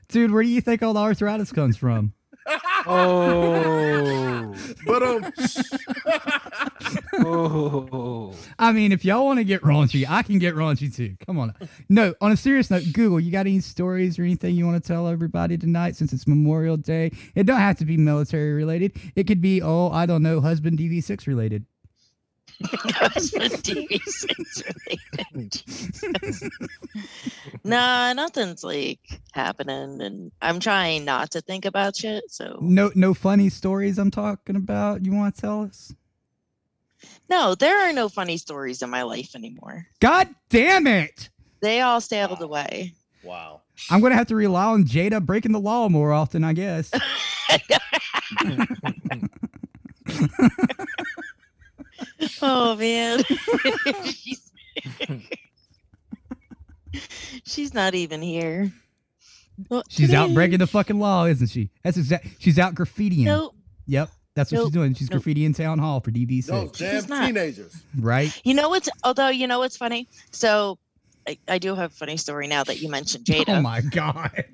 dude, 0.08 0.30
where 0.30 0.42
do 0.42 0.48
you 0.48 0.60
think 0.60 0.82
all 0.82 0.94
the 0.94 1.00
arthritis 1.00 1.52
comes 1.52 1.76
from? 1.76 2.12
Oh. 2.86 4.54
But 4.84 5.02
um, 5.02 5.32
oh. 7.24 8.34
I 8.58 8.72
mean, 8.72 8.92
if 8.92 9.04
y'all 9.04 9.24
want 9.24 9.38
to 9.38 9.44
get 9.44 9.62
raunchy, 9.62 10.04
I 10.08 10.22
can 10.22 10.38
get 10.38 10.54
raunchy 10.54 10.94
too. 10.94 11.16
Come 11.24 11.38
on. 11.38 11.54
No, 11.88 12.14
on 12.20 12.32
a 12.32 12.36
serious 12.36 12.70
note, 12.70 12.84
Google, 12.92 13.20
you 13.20 13.30
got 13.30 13.46
any 13.46 13.60
stories 13.60 14.18
or 14.18 14.22
anything 14.22 14.54
you 14.56 14.66
want 14.66 14.82
to 14.82 14.86
tell 14.86 15.06
everybody 15.08 15.56
tonight 15.56 15.96
since 15.96 16.12
it's 16.12 16.26
Memorial 16.26 16.76
Day? 16.76 17.12
It 17.34 17.44
don't 17.44 17.60
have 17.60 17.78
to 17.78 17.84
be 17.84 17.96
military 17.96 18.52
related. 18.52 18.96
It 19.14 19.24
could 19.24 19.40
be, 19.40 19.62
oh, 19.62 19.90
I 19.90 20.06
don't 20.06 20.22
know, 20.22 20.40
husband 20.40 20.78
DV6 20.78 21.26
related. 21.26 21.66
Husband 22.64 23.52
DV6 23.52 24.64
related. 24.66 25.52
Jesus. 25.52 26.48
nah, 27.64 28.12
nothing's 28.12 28.62
like 28.64 29.00
happening, 29.32 30.00
and 30.00 30.32
I'm 30.40 30.60
trying 30.60 31.04
not 31.04 31.30
to 31.32 31.40
think 31.40 31.64
about 31.64 31.96
shit. 31.96 32.24
So 32.28 32.58
No, 32.60 32.90
no 32.94 33.14
funny 33.14 33.48
stories 33.48 33.98
I'm 33.98 34.10
talking 34.10 34.56
about. 34.56 35.04
You 35.04 35.12
want 35.12 35.34
to 35.34 35.40
tell 35.40 35.62
us? 35.62 35.94
no, 37.28 37.54
there 37.54 37.88
are 37.88 37.92
no 37.92 38.08
funny 38.08 38.36
stories 38.36 38.82
in 38.82 38.90
my 38.90 39.02
life 39.02 39.34
anymore. 39.34 39.86
God 40.00 40.28
damn 40.50 40.86
it! 40.86 41.30
They 41.60 41.80
all 41.80 42.00
sailed 42.00 42.42
away. 42.42 42.94
Wow. 43.22 43.60
I'm 43.90 44.00
gonna 44.00 44.14
have 44.14 44.26
to 44.28 44.36
rely 44.36 44.64
on 44.64 44.84
Jada 44.84 45.24
breaking 45.24 45.52
the 45.52 45.60
law 45.60 45.88
more 45.88 46.12
often, 46.12 46.44
I 46.44 46.52
guess. 46.52 46.90
Oh 52.40 52.76
man. 52.76 53.22
she's, 54.04 54.50
she's 57.44 57.74
not 57.74 57.94
even 57.94 58.22
here. 58.22 58.72
Well, 59.68 59.82
She's 59.88 60.12
out 60.12 60.32
breaking 60.34 60.58
the 60.58 60.66
fucking 60.66 60.98
law, 60.98 61.26
isn't 61.26 61.48
she? 61.48 61.70
That's 61.84 61.96
exact. 61.96 62.26
She's 62.38 62.58
out 62.58 62.74
graffitiing. 62.74 63.24
Nope. 63.24 63.54
Yep, 63.86 64.10
that's 64.34 64.50
what 64.52 64.62
she's 64.62 64.70
doing. 64.72 64.94
She's 64.94 65.10
Nope. 65.10 65.22
graffitiing 65.22 65.54
town 65.54 65.78
hall 65.78 66.00
for 66.00 66.10
DV6. 66.10 66.46
Those 66.46 66.70
damn 66.72 67.06
not. 67.06 67.26
teenagers. 67.26 67.82
Right? 67.98 68.38
You 68.44 68.54
know 68.54 68.68
what's 68.68 68.88
although 69.04 69.28
you 69.28 69.46
know 69.46 69.58
what's 69.58 69.76
funny? 69.76 70.08
So 70.30 70.78
I, 71.28 71.38
I 71.48 71.58
do 71.58 71.74
have 71.74 71.92
a 71.92 71.94
funny 71.94 72.16
story 72.16 72.46
now 72.48 72.64
that 72.64 72.80
you 72.80 72.88
mentioned 72.88 73.24
Jada. 73.24 73.58
Oh 73.58 73.62
my 73.62 73.80
god! 73.80 74.44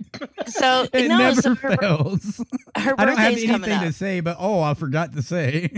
So 0.47 0.87
It 0.93 1.09
no, 1.09 1.19
never 1.19 1.41
so 1.41 1.55
her, 1.55 1.77
fails. 1.77 2.45
her 2.75 2.95
I 2.99 3.05
don't 3.05 3.17
have 3.19 3.33
anything 3.33 3.81
to 3.81 3.93
say, 3.93 4.21
but 4.21 4.37
oh, 4.39 4.61
I 4.61 4.75
forgot 4.75 5.13
to 5.15 5.23
say. 5.23 5.71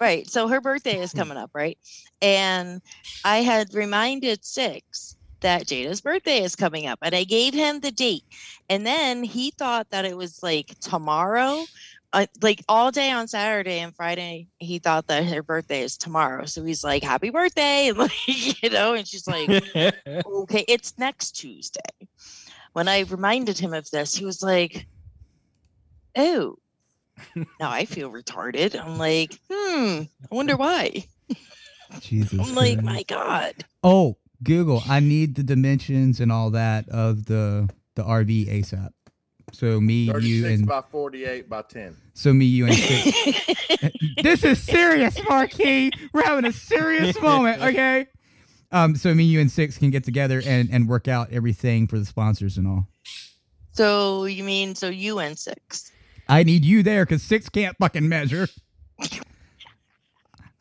Right. 0.00 0.28
So 0.30 0.48
her 0.48 0.60
birthday 0.60 1.00
is 1.00 1.12
coming 1.14 1.36
up, 1.36 1.50
right? 1.54 1.78
And 2.22 2.80
I 3.24 3.38
had 3.38 3.74
reminded 3.74 4.44
Six 4.44 5.16
that 5.40 5.66
Jada's 5.66 6.00
birthday 6.00 6.42
is 6.42 6.56
coming 6.56 6.86
up, 6.86 6.98
and 7.02 7.14
I 7.14 7.24
gave 7.24 7.54
him 7.54 7.80
the 7.80 7.92
date. 7.92 8.24
And 8.68 8.86
then 8.86 9.22
he 9.22 9.52
thought 9.52 9.86
that 9.90 10.04
it 10.04 10.16
was 10.16 10.42
like 10.42 10.74
tomorrow. 10.80 11.64
Uh, 12.12 12.26
like 12.40 12.64
all 12.68 12.90
day 12.90 13.10
on 13.10 13.28
Saturday 13.28 13.80
and 13.80 13.94
Friday, 13.94 14.48
he 14.58 14.78
thought 14.78 15.06
that 15.08 15.26
her 15.26 15.42
birthday 15.42 15.82
is 15.82 15.96
tomorrow. 15.98 16.46
So 16.46 16.64
he's 16.64 16.82
like, 16.82 17.02
"Happy 17.02 17.30
birthday!" 17.30 17.88
and 17.88 17.98
like, 17.98 18.62
you 18.62 18.70
know, 18.70 18.94
and 18.94 19.06
she's 19.06 19.28
like, 19.28 19.50
"Okay, 20.26 20.64
it's 20.68 20.96
next 20.98 21.32
Tuesday." 21.32 21.80
When 22.72 22.88
I 22.88 23.00
reminded 23.00 23.58
him 23.58 23.74
of 23.74 23.90
this, 23.90 24.14
he 24.14 24.24
was 24.24 24.42
like, 24.42 24.86
"Oh, 26.16 26.56
now 27.34 27.70
I 27.70 27.84
feel 27.84 28.10
retarded." 28.10 28.78
I'm 28.80 28.98
like, 28.98 29.38
"Hmm, 29.50 30.02
I 30.30 30.34
wonder 30.34 30.56
why." 30.56 31.06
Jesus. 32.00 32.38
I'm 32.40 32.54
like, 32.54 32.80
Christ. 32.80 32.84
"My 32.84 33.02
God." 33.04 33.54
Oh, 33.82 34.16
Google. 34.42 34.82
I 34.88 35.00
need 35.00 35.34
the 35.34 35.42
dimensions 35.42 36.20
and 36.20 36.30
all 36.30 36.50
that 36.50 36.88
of 36.88 37.26
the 37.26 37.68
the 37.94 38.04
RV 38.04 38.48
ASAP. 38.48 38.90
So 39.52 39.80
me, 39.80 40.04
you, 40.04 40.12
36 40.12 40.58
and 40.60 40.66
by 40.68 40.82
48 40.82 41.48
by 41.48 41.62
10. 41.62 41.96
so 42.12 42.32
me, 42.32 42.44
you, 42.44 42.66
and 42.66 42.74
six. 42.74 43.92
this 44.22 44.44
is 44.44 44.62
serious, 44.62 45.18
Marquis. 45.28 45.90
We're 46.12 46.24
having 46.24 46.44
a 46.44 46.52
serious 46.52 47.20
moment, 47.20 47.62
okay? 47.62 48.08
Um, 48.70 48.94
so 48.94 49.14
me, 49.14 49.24
you, 49.24 49.40
and 49.40 49.50
six 49.50 49.78
can 49.78 49.90
get 49.90 50.04
together 50.04 50.42
and 50.44 50.68
and 50.70 50.88
work 50.88 51.08
out 51.08 51.32
everything 51.32 51.86
for 51.86 51.98
the 51.98 52.04
sponsors 52.04 52.58
and 52.58 52.68
all. 52.68 52.88
So 53.72 54.26
you 54.26 54.44
mean 54.44 54.74
so 54.74 54.88
you 54.88 55.18
and 55.20 55.38
six? 55.38 55.92
I 56.28 56.42
need 56.42 56.64
you 56.64 56.82
there 56.82 57.04
because 57.04 57.22
six 57.22 57.48
can't 57.48 57.76
fucking 57.78 58.08
measure. 58.08 58.48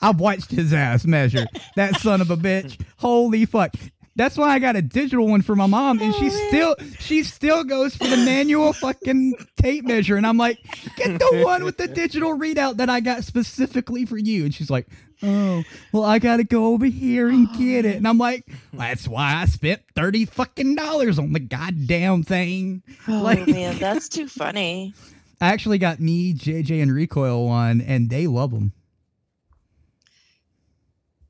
I've 0.01 0.19
watched 0.19 0.51
his 0.51 0.73
ass 0.73 1.05
measure. 1.05 1.47
That 1.75 1.99
son 1.99 2.21
of 2.21 2.29
a 2.29 2.37
bitch. 2.37 2.79
Holy 2.97 3.45
fuck. 3.45 3.73
That's 4.15 4.35
why 4.35 4.49
I 4.49 4.57
got 4.59 4.75
a 4.75 4.81
digital 4.81 5.27
one 5.27 5.43
for 5.43 5.55
my 5.55 5.67
mom, 5.67 5.99
and 6.01 6.13
she 6.15 6.31
still 6.31 6.75
she 6.99 7.21
still 7.21 7.63
goes 7.63 7.95
for 7.95 8.05
the 8.07 8.17
manual 8.17 8.73
fucking 8.73 9.33
tape 9.61 9.85
measure. 9.85 10.15
And 10.15 10.25
I'm 10.25 10.37
like, 10.37 10.57
get 10.95 11.19
the 11.19 11.41
one 11.43 11.63
with 11.63 11.77
the 11.77 11.87
digital 11.87 12.35
readout 12.35 12.77
that 12.77 12.89
I 12.89 12.99
got 12.99 13.23
specifically 13.23 14.05
for 14.07 14.17
you. 14.17 14.45
And 14.45 14.53
she's 14.53 14.71
like, 14.71 14.87
Oh, 15.21 15.63
well, 15.91 16.03
I 16.03 16.17
gotta 16.19 16.43
go 16.43 16.67
over 16.73 16.85
here 16.85 17.27
and 17.29 17.47
get 17.57 17.85
it. 17.85 17.95
And 17.95 18.07
I'm 18.07 18.17
like, 18.19 18.45
that's 18.73 19.07
why 19.07 19.35
I 19.35 19.45
spent 19.45 19.81
30 19.95 20.25
fucking 20.25 20.75
dollars 20.75 21.17
on 21.19 21.33
the 21.33 21.39
goddamn 21.39 22.23
thing. 22.23 22.81
Oh 23.07 23.21
Like- 23.21 23.47
man, 23.47 23.77
that's 23.77 24.09
too 24.09 24.27
funny. 24.27 24.93
I 25.39 25.49
actually 25.49 25.77
got 25.77 25.99
me, 25.99 26.33
JJ, 26.33 26.81
and 26.81 26.91
Recoil 26.93 27.45
one, 27.45 27.81
and 27.81 28.09
they 28.09 28.25
love 28.27 28.51
them. 28.51 28.71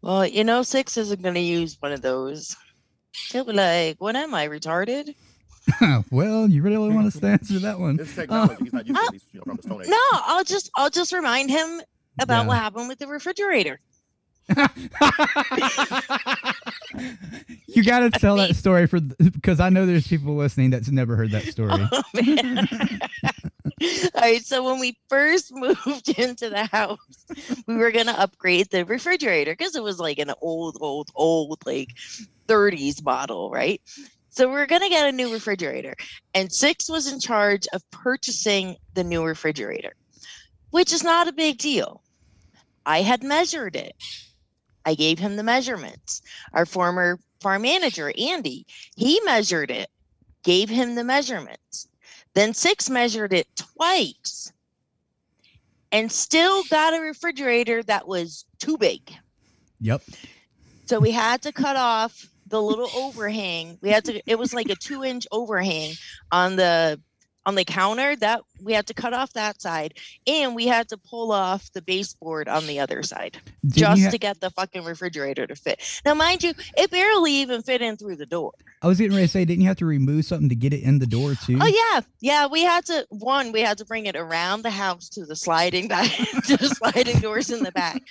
Well, 0.02 0.26
you 0.26 0.44
know, 0.44 0.64
six 0.64 0.96
isn't 0.96 1.22
going 1.22 1.36
to 1.36 1.42
use 1.42 1.76
one 1.82 1.92
of 1.92 2.02
those. 2.02 2.56
He'll 3.32 3.44
be 3.46 3.54
like, 3.54 4.00
"What 4.00 4.16
am 4.16 4.34
I 4.34 4.48
retarded?" 4.48 5.14
well, 6.12 6.48
you 6.48 6.62
really 6.62 6.90
want 6.90 7.08
us 7.08 7.20
to 7.20 7.28
answer 7.28 7.60
that 7.60 7.78
one? 7.80 8.00
It's 8.00 8.16
technology. 8.16 8.64
He's 8.64 8.74
not 8.74 8.86
used 8.88 8.98
to 9.00 9.06
uh, 9.06 9.12
these 9.12 9.26
you 9.34 9.40
know, 9.40 9.44
from 9.44 9.58
the 9.58 9.64
Stone 9.64 9.82
Age. 9.82 9.90
No, 9.90 9.98
I'll 10.14 10.44
just 10.46 10.70
I'll 10.78 10.90
just 10.90 11.12
remind 11.12 11.50
him 11.50 11.82
about 12.20 12.44
Yeah. 12.44 12.48
what 12.48 12.58
happened 12.58 12.88
with 12.88 13.00
the 13.00 13.08
refrigerator. 13.08 13.80
You 17.68 17.84
got 17.84 18.00
to 18.00 18.10
tell 18.10 18.38
that 18.38 18.56
story 18.56 18.88
for 18.88 19.00
because 19.00 19.60
I 19.60 19.70
know 19.70 19.86
there's 19.86 20.08
people 20.08 20.36
listening 20.36 20.72
that's 20.72 20.90
never 20.90 21.16
heard 21.16 21.32
that 21.32 21.46
story. 21.48 21.88
Oh, 21.92 22.04
All 23.84 24.22
right, 24.22 24.44
so 24.44 24.64
when 24.64 24.80
we 24.80 24.98
first 25.10 25.52
moved 25.56 26.10
into 26.10 26.49
the 26.49 26.66
house, 26.66 26.98
we 27.68 27.76
were 27.76 27.91
gonna 27.91 28.14
upgrade 28.14 28.70
the 28.72 28.86
refrigerator 28.86 29.52
because 29.52 29.76
it 29.76 29.84
was 29.84 29.99
like 29.99 30.20
an 30.20 30.32
old, 30.41 30.78
old, 30.82 31.10
old, 31.16 31.60
like 31.66 31.90
30s 32.48 33.04
model, 33.04 33.52
right? 33.52 33.82
So 34.30 34.49
we 34.49 34.56
are 34.56 34.68
gonna 34.68 34.90
get 34.90 35.08
a 35.08 35.12
new 35.12 35.32
refrigerator, 35.32 35.95
and 36.34 36.52
Six 36.52 36.90
was 36.90 37.12
in 37.12 37.20
charge 37.20 37.68
of 37.74 37.84
purchasing 37.91 38.78
the 38.94 39.04
new 39.04 39.24
refrigerator, 39.24 39.94
which 40.72 40.91
is 40.94 41.04
not 41.04 41.28
a 41.28 41.34
big 41.34 41.58
deal. 41.58 42.02
I 42.86 43.02
had 43.02 43.24
measured 43.24 43.76
it. 43.76 43.94
I 44.86 44.95
gave 44.95 45.20
him 45.20 45.36
the 45.36 45.44
measurements. 45.44 46.22
Our 46.54 46.66
former 46.66 47.20
farm 47.41 47.64
manager, 47.64 48.12
Andy, 48.18 48.66
he 48.95 49.20
measured 49.26 49.70
it, 49.70 49.90
gave 50.44 50.70
him 50.70 50.95
the 50.95 51.04
measurements. 51.04 51.88
Then 52.38 52.53
Six 52.53 52.88
measured 52.88 53.34
it 53.34 53.47
twice 53.55 54.53
and 55.91 56.11
still 56.11 56.64
got 56.65 56.93
a 56.93 57.01
refrigerator 57.01 57.81
that 57.81 58.07
was 58.07 58.45
too 58.59 58.77
big. 58.77 59.11
Yep. 59.81 60.03
So 60.85 60.99
we 60.99 61.09
had 61.09 61.41
to 61.41 61.51
cut 61.51 61.77
off 61.77 62.30
the 62.45 62.61
little 62.61 62.91
overhang. 62.93 63.80
We 63.81 63.89
had 63.89 64.05
to 64.05 64.22
it 64.27 64.38
was 64.38 64.53
like 64.53 64.69
a 64.69 64.76
2-inch 64.76 65.26
overhang 65.31 65.95
on 66.31 66.57
the 66.57 67.01
on 67.48 67.56
the 67.56 67.64
counter 67.64 68.14
that 68.18 68.41
we 68.61 68.74
had 68.74 68.86
to 68.86 68.94
cut 68.94 69.14
off 69.14 69.32
that 69.32 69.61
side 69.61 69.94
and 70.28 70.53
we 70.53 70.68
had 70.68 70.90
to 70.90 70.98
pull 70.98 71.32
off 71.32 71.72
the 71.72 71.82
baseboard 71.82 72.49
on 72.49 72.68
the 72.68 72.78
other 72.78 73.02
side 73.02 73.38
Didn't 73.65 73.78
just 73.78 74.03
ha- 74.03 74.10
to 74.10 74.18
get 74.18 74.41
the 74.41 74.49
fucking 74.49 74.84
refrigerator 74.84 75.48
to 75.48 75.56
fit. 75.56 76.02
Now 76.03 76.14
mind 76.14 76.44
you, 76.44 76.53
it 76.76 76.91
barely 76.91 77.32
even 77.36 77.61
fit 77.61 77.82
in 77.82 77.95
through 77.95 78.18
the 78.18 78.26
door. 78.26 78.52
I 78.82 78.88
was 78.88 78.98
getting 78.98 79.15
ready 79.15 79.28
to 79.28 79.32
say, 79.32 79.45
didn't 79.45 79.61
you 79.61 79.69
have 79.69 79.78
to 79.78 79.86
remove 79.86 80.26
something 80.26 80.49
to 80.49 80.56
get 80.56 80.74
it 80.74 80.84
in 80.84 80.99
the 80.99 81.07
door 81.07 81.36
too? 81.36 81.57
Oh 81.61 81.68
yeah, 81.68 82.02
yeah. 82.19 82.48
We 82.48 82.64
had 82.64 82.86
to 82.88 83.07
one. 83.10 83.53
We 83.53 83.61
had 83.61 83.78
to 83.78 83.86
bring 83.86 84.07
it 84.07 84.18
around 84.18 84.64
the 84.64 84.69
house 84.69 85.07
to 85.10 85.26
the 85.26 85.36
sliding 85.36 85.88
back 85.88 86.11
to 86.11 86.57
the 86.57 86.68
sliding 86.68 87.19
doors 87.19 87.49
in 87.49 87.64
the 87.64 87.72
back, 87.72 88.03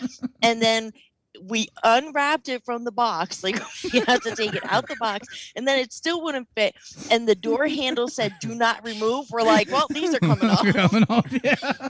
and 0.42 0.62
then 0.62 0.92
we 1.42 1.68
unwrapped 1.84 2.48
it 2.48 2.64
from 2.64 2.84
the 2.84 2.92
box. 2.92 3.42
Like 3.46 3.60
we 3.92 4.00
had 4.00 4.22
to 4.22 4.34
take 4.34 4.54
it 4.54 4.62
out 4.64 4.88
the 4.88 4.96
box, 4.98 5.52
and 5.54 5.66
then 5.68 5.78
it 5.78 5.92
still 5.92 6.22
wouldn't 6.22 6.48
fit. 6.56 6.74
And 7.10 7.28
the 7.28 7.34
door 7.34 7.66
handle 7.68 8.08
said 8.08 8.34
"Do 8.40 8.54
not 8.54 8.84
remove." 8.84 9.30
We're 9.30 9.42
like, 9.42 9.70
well, 9.70 9.86
these 9.90 10.14
are 10.14 10.18
coming 10.20 10.50
off. 10.50 10.66
Coming 10.66 11.04
off, 11.08 11.26
yeah. 11.44 11.88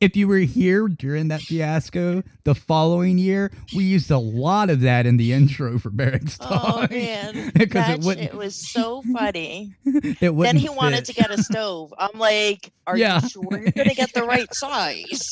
If 0.00 0.16
you 0.16 0.26
were 0.28 0.38
here 0.38 0.88
during 0.88 1.28
that 1.28 1.42
fiasco 1.42 2.22
the 2.44 2.54
following 2.54 3.18
year, 3.18 3.52
we 3.76 3.84
used 3.84 4.10
a 4.10 4.16
lot 4.18 4.70
of 4.70 4.80
that 4.80 5.04
in 5.04 5.18
the 5.18 5.34
intro 5.34 5.78
for 5.78 5.90
Barracks 5.90 6.38
Oh 6.40 6.46
Talk. 6.48 6.90
man, 6.90 7.52
because 7.54 8.02
that 8.02 8.18
it 8.18 8.32
was 8.34 8.54
so 8.56 9.02
funny. 9.12 9.74
It 9.84 10.18
then 10.20 10.34
wouldn't 10.36 10.58
he 10.58 10.70
wanted 10.70 11.04
to 11.04 11.12
get 11.12 11.30
a 11.30 11.42
stove. 11.42 11.92
I'm 11.98 12.18
like, 12.18 12.72
are 12.86 12.96
Yeah. 12.96 13.20
you 13.22 13.28
sure 13.28 13.42
you're 13.60 13.72
gonna 13.72 13.94
get 13.94 14.14
the 14.14 14.22
right 14.22 14.52
size? 14.54 15.30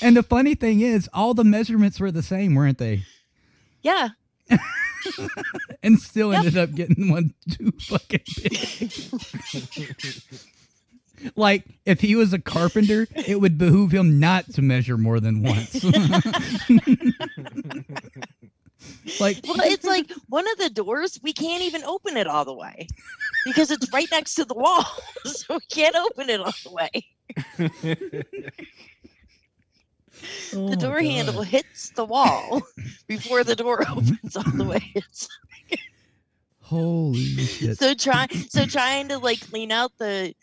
And 0.00 0.16
the 0.16 0.22
funny 0.22 0.54
thing 0.54 0.80
is, 0.80 1.08
all 1.12 1.34
the 1.34 1.44
measurements 1.44 2.00
were 2.00 2.10
the 2.10 2.22
same, 2.22 2.54
weren't 2.54 2.78
they? 2.78 3.04
yeah. 3.82 4.08
And 5.82 5.98
still 5.98 6.32
ended 6.32 6.56
up 6.56 6.72
getting 6.76 7.10
one 7.10 7.34
too 7.50 7.72
fucking 7.72 8.20
big. 8.40 8.92
like 11.34 11.64
if 11.84 12.00
he 12.00 12.14
was 12.14 12.32
a 12.32 12.38
carpenter, 12.38 13.08
it 13.26 13.40
would 13.40 13.58
behoove 13.58 13.92
him 13.92 14.20
not 14.20 14.52
to 14.54 14.62
measure 14.62 14.96
more 14.96 15.18
than 15.18 15.42
once. 15.42 15.82
like 19.20 19.40
Well, 19.44 19.60
it's 19.64 19.84
like 19.84 20.10
one 20.28 20.48
of 20.52 20.58
the 20.58 20.70
doors, 20.70 21.18
we 21.22 21.32
can't 21.32 21.62
even 21.64 21.82
open 21.82 22.16
it 22.16 22.28
all 22.28 22.44
the 22.44 22.54
way 22.54 22.86
because 23.44 23.72
it's 23.72 23.92
right 23.92 24.06
next 24.12 24.36
to 24.36 24.44
the 24.44 24.54
wall. 24.54 24.84
So 25.24 25.54
we 25.54 25.60
can't 25.68 25.96
open 25.96 26.30
it 26.30 26.40
all 26.40 26.52
the 26.64 26.70
way. 26.70 26.90
Oh 30.54 30.68
the 30.68 30.76
door 30.76 31.00
handle 31.00 31.42
hits 31.42 31.90
the 31.90 32.04
wall 32.04 32.62
before 33.08 33.44
the 33.44 33.56
door 33.56 33.84
opens 33.90 34.36
all 34.36 34.52
the 34.54 34.64
way. 34.64 34.92
It's 34.94 35.28
holy 36.60 37.24
shit. 37.44 37.78
so 37.78 37.92
try 37.94 38.26
so 38.48 38.64
trying 38.64 39.08
to 39.08 39.18
like 39.18 39.40
clean 39.40 39.70
out 39.72 39.92
the 39.98 40.34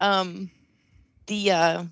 um 0.00 0.50
the 1.26 1.50
uh 1.50 1.84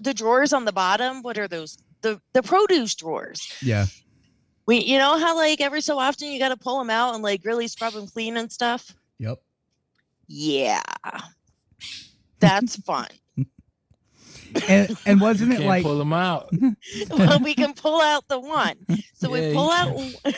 the 0.00 0.12
drawers 0.14 0.52
on 0.52 0.64
the 0.64 0.72
bottom 0.72 1.22
what 1.22 1.38
are 1.38 1.46
those 1.46 1.78
the 2.02 2.20
the 2.32 2.42
produce 2.42 2.94
drawers 2.96 3.52
Yeah. 3.62 3.86
we 4.66 4.78
you 4.80 4.98
know 4.98 5.16
how 5.18 5.36
like 5.36 5.60
every 5.60 5.80
so 5.80 5.98
often 5.98 6.28
you 6.32 6.38
got 6.40 6.48
to 6.48 6.56
pull 6.56 6.78
them 6.78 6.90
out 6.90 7.14
and 7.14 7.22
like 7.22 7.42
really 7.44 7.68
scrub 7.68 7.92
them 7.94 8.06
clean 8.08 8.36
and 8.36 8.50
stuff 8.50 8.92
Yep. 9.18 9.38
yeah 10.26 10.82
that's 12.40 12.76
fun 12.80 13.06
And 14.68 14.96
and 15.06 15.20
wasn't 15.20 15.52
it 15.52 15.56
Can't 15.56 15.68
like 15.68 15.84
pull 15.84 15.98
them 15.98 16.12
out? 16.12 16.50
well 17.10 17.40
we 17.40 17.54
can 17.54 17.74
pull 17.74 18.00
out 18.00 18.26
the 18.28 18.40
one. 18.40 18.76
So 19.14 19.34
Yeah, 19.34 19.48
we 19.48 19.54
pull 19.54 19.70
out 19.70 19.96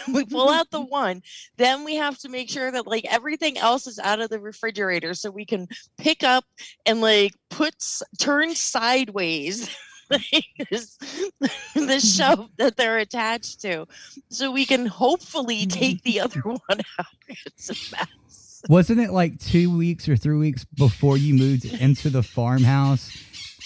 we 0.15 0.25
pull 0.25 0.49
out 0.51 0.71
the 0.71 0.81
one. 0.81 1.23
Then 1.57 1.85
we 1.85 1.97
have 1.97 2.19
to 2.19 2.29
make 2.29 2.51
sure 2.51 2.71
that 2.71 2.87
like 2.87 3.05
everything 3.11 3.59
else 3.59 3.87
is 3.87 3.99
out 3.99 4.21
of 4.21 4.31
the 4.31 4.41
refrigerator 4.41 5.15
so 5.15 5.31
we 5.31 5.45
can 5.45 5.67
pick 5.99 6.23
up 6.23 6.45
and 6.87 7.01
like 7.01 7.33
put 7.51 7.75
s- 7.75 8.03
turn 8.19 8.55
sideways 8.55 9.69
the 10.09 12.01
shelf 12.01 12.49
that 12.57 12.77
they're 12.77 12.99
attached 12.99 13.61
to 13.61 13.87
so 14.31 14.51
we 14.51 14.65
can 14.65 14.87
hopefully 14.87 15.67
take 15.67 16.03
the 16.03 16.21
other 16.21 16.41
one 16.41 16.81
out. 16.99 17.07
It's 17.29 17.69
a 17.71 17.75
mess 17.97 18.09
wasn't 18.69 19.01
it 19.01 19.11
like 19.11 19.39
two 19.39 19.77
weeks 19.77 20.09
or 20.09 20.17
three 20.17 20.37
weeks 20.37 20.65
before 20.65 21.17
you 21.17 21.35
moved 21.35 21.65
into 21.65 22.11
the 22.11 22.23
farmhouse 22.23 23.17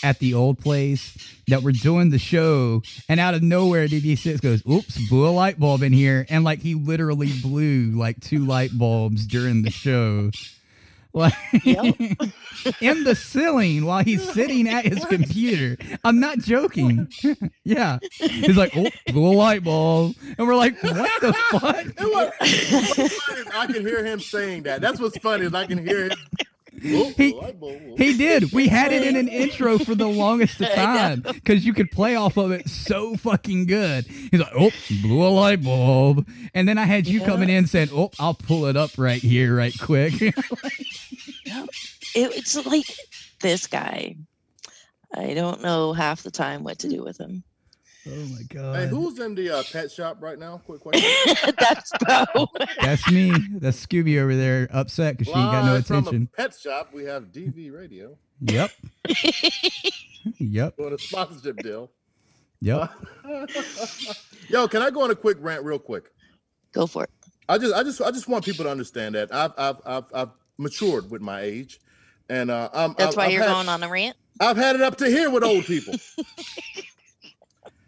at 0.05 0.19
the 0.19 0.35
old 0.35 0.59
place 0.59 1.17
that 1.49 1.63
we're 1.63 1.73
doing 1.73 2.11
the 2.11 2.19
show 2.19 2.83
and 3.09 3.21
out 3.21 3.35
of 3.35 3.43
nowhere 3.43 3.87
DV6 3.87 4.41
goes, 4.41 4.63
oops, 4.69 4.99
blew 5.09 5.29
a 5.29 5.31
light 5.31 5.59
bulb 5.59 5.83
in 5.83 5.93
here. 5.93 6.27
And 6.29 6.45
like 6.45 6.61
he 6.61 6.75
literally 6.75 7.31
blew 7.41 7.93
like 7.93 8.21
two 8.21 8.45
light 8.45 8.77
bulbs 8.77 9.27
during 9.27 9.63
the 9.63 9.71
show. 9.71 10.31
Like 11.15 11.35
in 12.81 13.05
the 13.05 13.15
ceiling 13.15 13.85
while 13.85 14.03
he's 14.03 14.23
sitting 14.33 14.69
at 14.69 14.85
his 14.87 15.05
computer. 15.05 15.77
I'm 16.05 16.21
not 16.21 16.39
joking. 16.39 17.09
yeah. 17.65 17.99
He's 18.13 18.57
like, 18.57 18.73
oh, 18.77 18.89
blew 19.09 19.27
a 19.27 19.35
light 19.37 19.63
bulb. 19.65 20.15
And 20.39 20.47
we're 20.47 20.55
like, 20.55 20.83
what 20.83 21.21
the 21.21 21.33
fuck? 21.51 21.85
It 21.87 22.01
was- 22.01 22.97
what's 22.97 23.15
funny 23.25 23.41
is 23.41 23.47
I 23.55 23.67
can 23.67 23.87
hear 23.87 24.05
him 24.05 24.21
saying 24.21 24.63
that. 24.65 24.81
That's 24.81 25.01
what's 25.01 25.19
funny 25.19 25.45
is 25.45 25.55
I 25.55 25.67
can 25.67 25.85
hear 25.87 26.05
him. 26.05 26.13
He- 26.83 27.33
He 27.97 28.17
did. 28.17 28.53
We 28.53 28.69
had 28.69 28.93
it 28.93 29.03
in 29.07 29.17
an 29.17 29.29
intro 29.43 29.79
for 29.79 29.95
the 29.95 30.09
longest 30.09 30.61
of 30.61 30.69
time 30.75 31.21
because 31.21 31.65
you 31.65 31.73
could 31.73 31.91
play 31.91 32.17
off 32.17 32.37
of 32.37 32.51
it 32.51 32.69
so 32.69 33.17
fucking 33.17 33.67
good. 33.67 34.07
He's 34.07 34.41
like, 34.41 34.53
oh, 34.59 34.71
blew 35.03 35.25
a 35.27 35.29
light 35.29 35.63
bulb. 35.63 36.27
And 36.55 36.67
then 36.69 36.79
I 36.79 36.85
had 36.85 37.07
you 37.07 37.21
coming 37.21 37.49
in 37.49 37.67
saying, 37.67 37.91
oh, 37.93 38.11
I'll 38.19 38.35
pull 38.35 38.67
it 38.67 38.77
up 38.77 38.91
right 38.99 39.21
here, 39.23 39.55
right 39.57 39.75
quick. 39.79 40.15
it, 40.23 40.35
it's 42.15 42.67
like 42.67 42.87
this 43.41 43.67
guy 43.67 44.17
i 45.15 45.35
don't 45.35 45.63
know 45.63 45.93
half 45.93 46.23
the 46.23 46.31
time 46.31 46.63
what 46.65 46.79
to 46.79 46.89
do 46.89 47.03
with 47.03 47.19
him 47.19 47.43
oh 48.09 48.11
my 48.11 48.43
god 48.49 48.77
Hey, 48.77 48.87
who's 48.89 49.19
in 49.19 49.35
the 49.35 49.51
uh, 49.51 49.63
pet 49.73 49.91
shop 49.91 50.19
right 50.21 50.39
now? 50.39 50.61
Quick 50.67 50.81
question. 50.83 51.11
that's 51.59 51.93
Bo. 52.07 52.47
That's 52.81 53.11
me. 53.11 53.33
That's 53.59 53.85
Scooby 53.87 54.21
over 54.21 54.35
there 54.35 54.69
upset 54.73 55.17
because 55.19 55.33
she 55.33 55.39
ain't 55.39 55.53
got 55.53 55.65
no 55.65 55.75
Live 55.75 55.87
from 55.87 55.99
attention. 55.99 56.29
a 56.33 56.37
pet 56.37 56.55
shop, 56.59 56.91
we 56.93 57.05
have 57.05 57.25
DV 57.33 57.73
Radio 57.73 58.17
Yep. 58.41 58.71
Yep. 60.39 60.77
doing 60.77 60.93
a 60.95 60.99
sponsorship 60.99 61.57
deal. 61.59 61.91
Yep. 62.61 62.91
Yo, 64.49 64.69
can 64.69 64.83
I 64.83 64.91
go 64.91 65.03
on 65.03 65.11
a 65.11 65.15
quick 65.17 65.37
rant 65.41 65.65
real 65.65 65.79
quick? 65.79 66.05
Go 66.73 66.87
for 66.87 67.05
it. 67.05 67.11
I 67.49 67.59
just 67.59 67.75
I 67.75 67.83
just 67.83 68.01
I 68.01 68.11
just 68.11 68.29
want 68.29 68.45
people 68.45 68.65
to 68.65 68.71
understand 68.71 69.15
that 69.17 69.33
I've 69.35 69.53
I've 69.59 69.77
I've, 69.85 70.05
I've 70.15 70.29
matured 70.59 71.11
with 71.11 71.21
my 71.23 71.41
age. 71.43 71.81
And 72.29 72.51
uh 72.51 72.69
I'm, 72.73 72.95
that's 72.97 73.11
I've, 73.13 73.17
why 73.17 73.25
I've 73.27 73.33
you're 73.33 73.43
had- 73.43 73.53
going 73.53 73.69
on 73.69 73.83
a 73.83 73.89
rant 73.89 74.17
I've 74.41 74.57
had 74.57 74.75
it 74.77 74.83
up 74.83 74.97
to 74.99 75.07
here 75.07 75.29
with 75.31 75.45
old 75.45 75.65
people. 75.67 75.95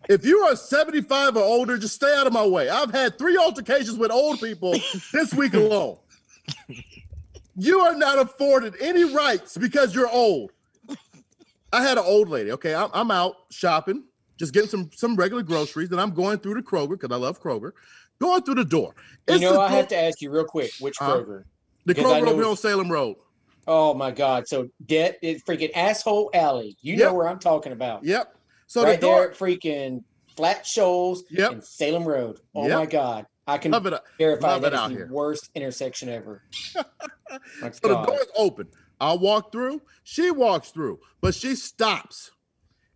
if 0.08 0.24
you 0.24 0.40
are 0.40 0.56
75 0.56 1.36
or 1.36 1.42
older, 1.42 1.78
just 1.78 1.94
stay 1.94 2.14
out 2.16 2.26
of 2.26 2.32
my 2.32 2.44
way. 2.46 2.68
I've 2.68 2.90
had 2.90 3.18
three 3.18 3.36
altercations 3.36 3.96
with 3.96 4.10
old 4.10 4.40
people 4.40 4.72
this 5.12 5.32
week 5.34 5.54
alone. 5.54 5.98
You 7.56 7.80
are 7.80 7.94
not 7.94 8.18
afforded 8.18 8.74
any 8.80 9.04
rights 9.04 9.56
because 9.56 9.94
you're 9.94 10.10
old. 10.10 10.50
I 11.72 11.82
had 11.82 11.98
an 11.98 12.04
old 12.06 12.28
lady. 12.28 12.52
Okay, 12.52 12.74
I'm, 12.74 12.90
I'm 12.92 13.10
out 13.10 13.34
shopping, 13.50 14.04
just 14.38 14.52
getting 14.52 14.68
some 14.68 14.90
some 14.94 15.16
regular 15.16 15.42
groceries, 15.42 15.90
and 15.90 16.00
I'm 16.00 16.10
going 16.10 16.38
through 16.38 16.54
the 16.54 16.62
Kroger 16.62 16.90
because 16.90 17.10
I 17.10 17.16
love 17.16 17.42
Kroger. 17.42 17.72
Going 18.20 18.42
through 18.42 18.56
the 18.56 18.64
door. 18.64 18.94
You 19.28 19.34
It's 19.34 19.42
know, 19.42 19.54
the 19.54 19.60
I 19.60 19.70
have 19.72 19.88
to 19.88 19.96
ask 19.96 20.20
you 20.20 20.30
real 20.30 20.44
quick, 20.44 20.70
which 20.78 20.94
Huh? 20.98 21.16
Kroger? 21.16 21.44
the 21.84 21.94
Kroger 21.94 22.26
over 22.28 22.34
here 22.42 22.46
on 22.46 22.56
Salem 22.56 22.90
Road. 22.90 23.16
Oh 23.66 23.92
my 23.94 24.10
God! 24.10 24.46
So 24.46 24.68
debt 24.86 25.18
is 25.22 25.42
freaking 25.42 25.70
asshole 25.74 26.30
alley. 26.34 26.76
You 26.80 26.96
know 26.96 27.14
where 27.14 27.28
I'm 27.28 27.38
talking 27.38 27.72
about. 27.72 28.04
Yep. 28.04 28.36
So 28.66 28.82
right 28.82 29.00
the 29.00 29.06
door, 29.06 29.20
there, 29.20 29.30
freaking 29.30 30.02
Flat 30.36 30.66
Shoals 30.66 31.24
Yep. 31.30 31.52
and 31.52 31.64
Salem 31.64 32.04
Road. 32.04 32.38
Oh 32.54 32.66
Yep. 32.66 32.78
my 32.78 32.86
God! 32.86 33.26
I 33.46 33.58
can 33.58 33.72
Love 33.72 33.86
it- 33.86 33.92
uh, 33.92 34.00
verify 34.18 34.48
love 34.48 34.62
that 34.62 34.72
it 34.72 34.76
is 34.76 34.80
out 34.80 34.88
the 34.90 34.96
here. 34.96 35.08
worst 35.10 35.50
intersection 35.54 36.08
ever. 36.08 36.42
my 37.60 37.70
So 37.70 37.88
the 37.88 37.94
God. 37.94 38.06
door 38.06 38.16
is 38.20 38.28
open. 38.36 38.68
I 39.00 39.12
walk 39.14 39.52
through. 39.52 39.82
She 40.02 40.30
walks 40.30 40.70
through, 40.70 40.98
but 41.20 41.34
she 41.34 41.54
stops 41.54 42.30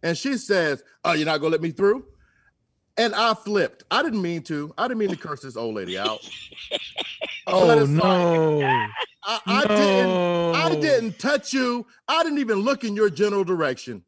and 0.03 0.17
she 0.17 0.37
says, 0.37 0.83
"Oh, 1.05 1.13
you're 1.13 1.27
not 1.27 1.39
gonna 1.39 1.53
let 1.53 1.61
me 1.63 1.71
through?" 1.71 2.05
And 2.97 3.15
I 3.15 3.35
flipped. 3.35 3.85
I 3.91 4.03
didn't 4.03 4.23
mean 4.23 4.43
to. 4.45 4.73
I 4.77 4.89
didn't 4.89 4.99
mean 4.99 5.11
to 5.11 5.17
curse 5.17 5.41
this 5.43 5.57
old 5.57 5.75
lady 5.77 5.99
out. 5.99 6.21
Oh 7.51 7.71
it's 7.79 7.91
like, 7.91 8.61
no! 8.61 8.87
I, 9.25 9.41
I 9.47 9.67
didn't. 9.75 10.21
I 10.55 10.75
didn't 10.75 11.19
touch 11.19 11.55
you. 11.55 11.87
I 12.07 12.23
didn't 12.23 12.41
even 12.41 12.59
look 12.59 12.85
in 12.85 12.95
your 12.95 13.09
general 13.09 13.43
direction. 13.43 14.05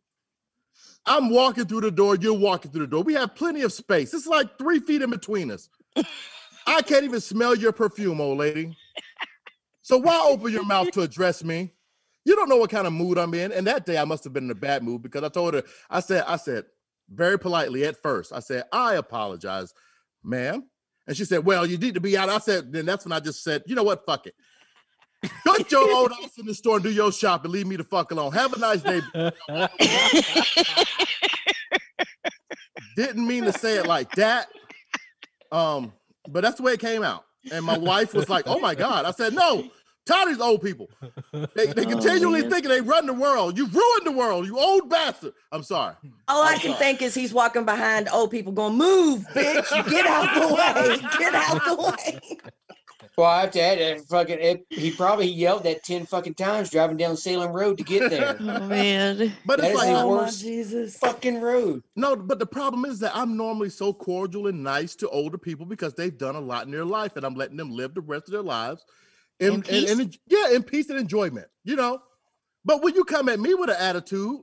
I'm 1.06 1.30
walking 1.30 1.66
through 1.66 1.82
the 1.82 1.90
door. 1.90 2.16
You're 2.16 2.34
walking 2.34 2.70
through 2.70 2.82
the 2.82 2.86
door. 2.86 3.02
We 3.02 3.14
have 3.14 3.34
plenty 3.34 3.62
of 3.62 3.72
space. 3.72 4.14
It's 4.14 4.26
like 4.26 4.58
three 4.58 4.80
feet 4.80 5.02
in 5.02 5.10
between 5.10 5.50
us. 5.50 5.68
I 6.66 6.82
can't 6.82 7.04
even 7.04 7.20
smell 7.20 7.54
your 7.54 7.72
perfume, 7.72 8.20
old 8.20 8.38
lady. 8.38 8.76
So 9.82 9.96
why 9.96 10.24
open 10.30 10.52
your 10.52 10.64
mouth 10.64 10.90
to 10.92 11.00
address 11.00 11.42
me? 11.42 11.72
You 12.24 12.36
don't 12.36 12.48
know 12.48 12.58
what 12.58 12.70
kind 12.70 12.86
of 12.86 12.92
mood 12.92 13.18
I'm 13.18 13.34
in. 13.34 13.50
And 13.50 13.66
that 13.66 13.86
day 13.86 13.98
I 13.98 14.04
must 14.04 14.24
have 14.24 14.32
been 14.32 14.44
in 14.44 14.50
a 14.50 14.54
bad 14.54 14.82
mood 14.82 15.02
because 15.02 15.24
I 15.24 15.28
told 15.28 15.54
her, 15.54 15.64
I 15.88 16.00
said, 16.00 16.24
I 16.28 16.36
said 16.36 16.66
very 17.08 17.38
politely 17.38 17.84
at 17.84 18.00
first, 18.00 18.32
I 18.32 18.40
said, 18.40 18.64
I 18.72 18.94
apologize, 18.94 19.74
ma'am. 20.22 20.64
And 21.06 21.16
she 21.16 21.24
said, 21.24 21.44
Well, 21.44 21.66
you 21.66 21.76
need 21.76 21.94
to 21.94 22.00
be 22.00 22.16
out. 22.16 22.28
I 22.28 22.38
said, 22.38 22.72
then 22.72 22.86
that's 22.86 23.04
when 23.04 23.12
I 23.12 23.18
just 23.20 23.42
said, 23.42 23.64
you 23.66 23.74
know 23.74 23.82
what? 23.82 24.06
Fuck 24.06 24.26
it. 24.26 24.34
Put 25.44 25.70
your 25.70 25.90
old 25.92 26.12
ass 26.24 26.38
in 26.38 26.46
the 26.46 26.54
store 26.54 26.76
and 26.76 26.84
do 26.84 26.90
your 26.90 27.12
shop 27.12 27.44
and 27.44 27.52
leave 27.52 27.66
me 27.66 27.76
the 27.76 27.84
fuck 27.84 28.10
alone. 28.10 28.32
Have 28.32 28.52
a 28.54 28.58
nice 28.58 28.80
day. 28.82 29.00
Didn't 32.96 33.26
mean 33.26 33.44
to 33.44 33.52
say 33.52 33.76
it 33.76 33.86
like 33.86 34.10
that. 34.12 34.48
Um, 35.52 35.92
but 36.28 36.42
that's 36.42 36.56
the 36.56 36.62
way 36.62 36.72
it 36.72 36.80
came 36.80 37.02
out. 37.02 37.24
And 37.52 37.64
my 37.64 37.78
wife 37.78 38.14
was 38.14 38.28
like, 38.28 38.44
Oh 38.46 38.58
my 38.60 38.74
God. 38.74 39.04
I 39.04 39.10
said, 39.12 39.32
No, 39.34 39.64
tired 40.06 40.28
of 40.28 40.34
these 40.34 40.40
old 40.40 40.62
people. 40.62 40.88
They, 41.54 41.66
they 41.66 41.84
continually 41.86 42.42
thinking 42.42 42.68
they 42.70 42.80
run 42.80 43.06
the 43.06 43.12
world. 43.14 43.56
You 43.56 43.66
ruined 43.66 44.06
the 44.06 44.12
world, 44.12 44.46
you 44.46 44.58
old 44.58 44.88
bastard. 44.90 45.32
I'm 45.52 45.62
sorry. 45.62 45.94
All 46.28 46.42
I 46.42 46.52
I'm 46.52 46.58
can 46.58 46.72
sorry. 46.72 46.78
think 46.78 47.02
is 47.02 47.14
he's 47.14 47.32
walking 47.32 47.64
behind 47.64 48.08
old 48.12 48.30
people 48.30 48.52
going, 48.52 48.76
move, 48.76 49.24
bitch, 49.34 49.90
get 49.90 50.06
out 50.06 50.34
the 50.34 50.54
way, 50.54 50.98
get 51.18 51.34
out 51.34 51.64
the 51.64 51.74
way. 51.76 52.20
Well, 53.20 53.28
I 53.28 53.42
have 53.42 53.50
to 53.50 53.60
add, 53.60 53.78
that 53.78 54.06
fucking, 54.08 54.38
it, 54.40 54.64
he 54.70 54.90
probably 54.92 55.26
yelled 55.26 55.64
that 55.64 55.84
ten 55.84 56.06
fucking 56.06 56.34
times 56.36 56.70
driving 56.70 56.96
down 56.96 57.18
Salem 57.18 57.52
Road 57.52 57.76
to 57.76 57.84
get 57.84 58.08
there. 58.08 58.38
oh 58.40 58.44
man 58.66 59.30
But 59.44 59.60
That 59.60 59.66
it's 59.72 59.74
is 59.74 59.76
like, 59.78 59.94
the 59.94 60.02
Oh, 60.02 60.08
worst 60.08 60.40
Jesus. 60.40 60.96
fucking 60.96 61.42
road. 61.42 61.82
No, 61.96 62.16
but 62.16 62.38
the 62.38 62.46
problem 62.46 62.86
is 62.86 62.98
that 63.00 63.14
I'm 63.14 63.36
normally 63.36 63.68
so 63.68 63.92
cordial 63.92 64.46
and 64.46 64.62
nice 64.64 64.94
to 64.96 65.08
older 65.10 65.36
people 65.36 65.66
because 65.66 65.92
they've 65.92 66.16
done 66.16 66.34
a 66.34 66.40
lot 66.40 66.64
in 66.64 66.70
their 66.70 66.86
life, 66.86 67.16
and 67.16 67.26
I'm 67.26 67.34
letting 67.34 67.58
them 67.58 67.70
live 67.70 67.92
the 67.92 68.00
rest 68.00 68.24
of 68.28 68.32
their 68.32 68.42
lives 68.42 68.82
in, 69.38 69.48
In 69.48 69.54
in- 69.56 69.62
peace? 69.64 69.98
in- 69.98 70.12
yeah, 70.26 70.50
in 70.54 70.62
peace 70.62 70.88
and 70.88 70.98
enjoyment. 70.98 71.46
You 71.62 71.76
know, 71.76 72.00
but 72.64 72.82
when 72.82 72.94
you 72.94 73.04
come 73.04 73.28
at 73.28 73.38
me 73.38 73.52
with 73.52 73.68
an 73.68 73.76
attitude, 73.78 74.38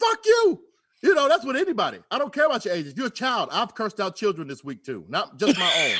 fuck 0.00 0.18
you. 0.24 0.62
You 1.04 1.14
know, 1.14 1.28
that's 1.28 1.44
what 1.44 1.54
anybody. 1.54 1.98
I 2.10 2.18
don't 2.18 2.32
care 2.32 2.46
about 2.46 2.64
your 2.64 2.72
age. 2.72 2.86
If 2.86 2.96
you're 2.96 3.08
a 3.08 3.10
child, 3.10 3.50
I've 3.52 3.74
cursed 3.74 4.00
out 4.00 4.16
children 4.16 4.48
this 4.48 4.64
week 4.64 4.82
too, 4.82 5.04
not 5.06 5.38
just 5.38 5.58
my 5.58 5.96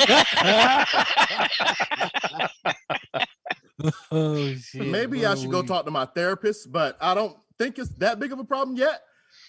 own. 3.83 3.93
oh 4.11 4.55
shit! 4.55 4.87
Maybe 4.87 5.27
I 5.27 5.35
should 5.35 5.51
go 5.51 5.61
talk 5.61 5.85
to 5.85 5.91
my 5.91 6.07
therapist, 6.07 6.73
but 6.73 6.97
I 7.03 7.13
don't 7.13 7.37
think 7.59 7.79
it's 7.79 7.91
that 7.99 8.19
big 8.19 8.33
of 8.33 8.39
a 8.39 8.45
problem 8.45 8.79
yet. 8.79 9.03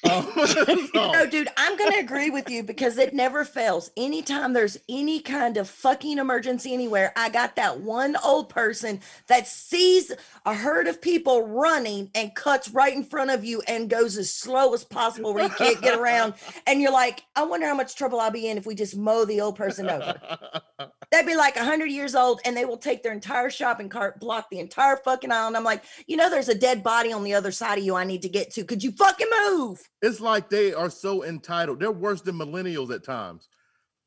Um, 0.10 0.28
No, 0.94 1.26
dude, 1.26 1.50
I'm 1.58 1.78
going 1.78 1.92
to 1.92 2.00
agree 2.00 2.30
with 2.30 2.50
you 2.50 2.64
because 2.64 2.98
it 2.98 3.14
never 3.14 3.46
fails. 3.46 3.92
Anytime 3.98 4.54
there's 4.54 4.78
any 4.90 5.20
kind 5.20 5.58
of 5.58 5.70
fucking 5.70 6.18
emergency 6.18 6.74
anywhere, 6.74 7.14
I 7.16 7.30
got 7.30 7.56
that 7.56 7.80
one 7.82 8.16
old 8.24 8.50
person 8.50 9.00
that 9.28 9.48
sees 9.48 10.12
a 10.46 10.54
herd 10.54 10.88
of 10.88 11.02
people 11.02 11.48
running 11.48 12.10
and 12.16 12.34
cuts 12.36 12.70
right 12.70 12.94
in 12.94 13.04
front 13.04 13.32
of 13.32 13.44
you 13.44 13.62
and 13.68 13.90
goes 13.90 14.18
as 14.18 14.32
slow 14.32 14.74
as 14.74 14.84
possible 14.84 15.34
where 15.34 15.46
you 15.46 15.50
can't 15.50 15.82
get 15.82 15.98
around. 15.98 16.34
And 16.68 16.82
you're 16.82 16.92
like, 16.92 17.24
I 17.36 17.44
wonder 17.44 17.68
how 17.68 17.76
much 17.76 17.96
trouble 17.96 18.20
I'll 18.20 18.32
be 18.32 18.48
in 18.48 18.58
if 18.58 18.66
we 18.66 18.76
just 18.76 18.96
mow 18.98 19.24
the 19.26 19.42
old 19.42 19.56
person 19.56 19.90
over. 19.90 20.16
They'd 21.12 21.26
be 21.26 21.36
like 21.36 21.56
100 21.56 21.86
years 21.88 22.16
old 22.16 22.42
and 22.44 22.58
they 22.58 22.66
will 22.66 22.78
take 22.78 23.04
their 23.04 23.14
entire 23.14 23.50
shopping 23.50 23.90
cart, 23.90 24.20
block 24.20 24.50
the 24.50 24.60
entire 24.60 24.98
fucking 24.98 25.32
aisle. 25.32 25.48
And 25.48 25.58
I'm 25.58 25.64
like, 25.64 25.84
you 26.08 26.18
know, 26.18 26.30
there's 26.30 26.50
a 26.50 26.56
dead 26.56 26.84
body 26.84 27.14
on 27.14 27.24
the 27.24 27.34
other 27.34 27.52
side 27.52 27.78
of 27.78 27.84
you 27.84 27.96
I 27.96 28.04
need 28.04 28.24
to 28.24 28.30
get 28.30 28.52
to. 28.54 28.64
Could 28.64 28.84
you 28.84 28.92
fucking 28.92 29.28
move? 29.48 29.82
It's 30.02 30.20
like 30.20 30.50
they 30.50 30.74
are 30.74 30.90
so 30.90 31.24
entitled. 31.24 31.80
They're 31.80 31.92
worse 31.92 32.22
than 32.22 32.36
millennials 32.36 32.94
at 32.94 33.04
times. 33.04 33.48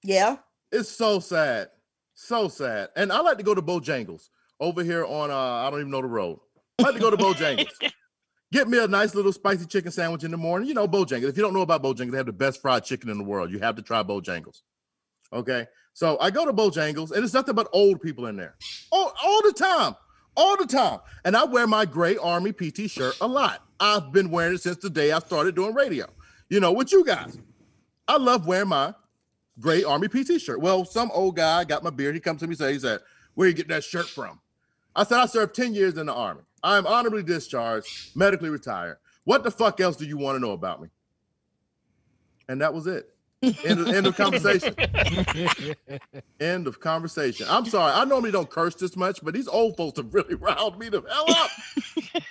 Yeah. 0.05 0.37
It's 0.71 0.89
so 0.89 1.19
sad. 1.21 1.69
So 2.15 2.49
sad. 2.49 2.91
And 2.97 3.13
I 3.13 3.21
like 3.21 3.39
to 3.39 3.45
go 3.45 3.55
to 3.55 3.63
Bojangles 3.63 4.29
over 4.61 4.83
here 4.83 5.05
on 5.05 5.31
uh 5.31 5.37
I 5.37 5.71
don't 5.71 5.81
even 5.81 5.91
know 5.91 6.03
the 6.03 6.09
road. 6.09 6.39
I 6.79 6.85
like 6.85 6.95
to 6.95 7.01
go 7.01 7.11
to 7.11 7.17
Bojangles. 7.17 7.73
Get 8.53 8.69
me 8.69 8.79
a 8.79 8.89
nice 8.89 9.15
little 9.15 9.33
spicy 9.33 9.67
chicken 9.67 9.93
sandwich 9.93 10.25
in 10.25 10.31
the 10.31 10.37
morning. 10.37 10.69
You 10.69 10.75
know, 10.75 10.89
Bojangles. 10.89 11.29
If 11.29 11.37
you 11.37 11.43
don't 11.43 11.53
know 11.53 11.63
about 11.63 11.83
Bojangles, 11.83 12.13
they 12.13 12.17
have 12.17 12.27
the 12.27 12.33
best 12.33 12.63
fried 12.63 12.85
chicken 12.85 13.11
in 13.11 13.19
the 13.19 13.25
world. 13.25 13.51
You 13.51 13.59
have 13.59 13.77
to 13.77 13.83
try 13.83 14.03
Bojangles. 14.03 14.63
Okay. 15.33 15.67
So 15.93 16.17
I 16.21 16.31
go 16.31 16.47
to 16.47 16.53
Bojangles 16.53 17.11
and 17.11 17.25
it's 17.25 17.35
nothing 17.35 17.55
but 17.55 17.69
old 17.73 18.01
people 18.01 18.27
in 18.27 18.37
there. 18.37 18.57
All, 18.91 19.13
all 19.23 19.43
the 19.43 19.53
time. 19.53 19.95
All 20.39 20.57
the 20.57 20.67
time. 20.67 21.01
And 21.25 21.37
I 21.37 21.45
wear 21.45 21.67
my 21.67 21.85
gray 21.85 22.17
army 22.17 22.53
PT 22.53 22.89
shirt 22.89 23.19
a 23.21 23.27
lot. 23.27 23.61
I've 23.81 24.13
been 24.13 24.31
wearing 24.31 24.55
it 24.55 24.63
since 24.63 24.77
the 24.77 24.89
day 24.89 25.11
I 25.11 25.19
started 25.19 25.57
doing 25.57 25.75
radio. 25.75 26.07
You 26.49 26.61
know, 26.61 26.71
with 26.71 26.93
you 26.93 27.05
guys. 27.05 27.37
I 28.07 28.19
love 28.19 28.47
wearing 28.47 28.69
my 28.69 28.95
gray 29.59 29.83
army 29.83 30.07
PT 30.07 30.41
shirt. 30.41 30.61
Well, 30.61 30.85
some 30.85 31.11
old 31.13 31.35
guy 31.35 31.65
got 31.65 31.83
my 31.83 31.91
beard. 31.91 32.15
He 32.15 32.21
comes 32.21 32.39
to 32.41 32.47
me 32.47 32.53
and 32.53 32.59
says, 32.59 32.73
he 32.73 32.79
said, 32.79 33.01
Where 33.35 33.49
you 33.49 33.55
get 33.55 33.67
that 33.69 33.83
shirt 33.83 34.07
from? 34.07 34.39
I 34.95 35.03
said, 35.03 35.19
I 35.19 35.27
served 35.27 35.57
10 35.57 35.75
years 35.75 35.99
in 35.99 36.07
the 36.07 36.15
army. 36.15 36.43
I'm 36.63 36.87
honorably 36.87 37.25
discharged, 37.25 38.17
medically 38.17 38.49
retired. 38.49 38.99
What 39.25 39.43
the 39.43 39.51
fuck 39.51 39.81
else 39.81 39.97
do 39.97 40.07
you 40.07 40.17
want 40.17 40.37
to 40.37 40.41
know 40.41 40.53
about 40.53 40.81
me? 40.81 40.89
And 42.49 42.61
that 42.61 42.73
was 42.73 42.87
it. 42.87 43.13
End 43.43 43.81
of, 43.81 43.89
end 43.89 44.07
of 44.07 44.17
conversation. 44.17 44.75
end 46.41 46.67
of 46.67 46.81
conversation. 46.81 47.47
I'm 47.49 47.67
sorry. 47.67 47.93
I 47.93 48.05
normally 48.05 48.33
don't 48.33 48.51
curse 48.51 48.75
this 48.75 48.97
much, 48.97 49.21
but 49.23 49.33
these 49.33 49.47
old 49.47 49.77
folks 49.77 49.99
have 49.99 50.13
really 50.13 50.35
riled 50.35 50.79
me 50.79 50.89
the 50.89 51.03
hell 51.09 51.27
up. 51.29 51.51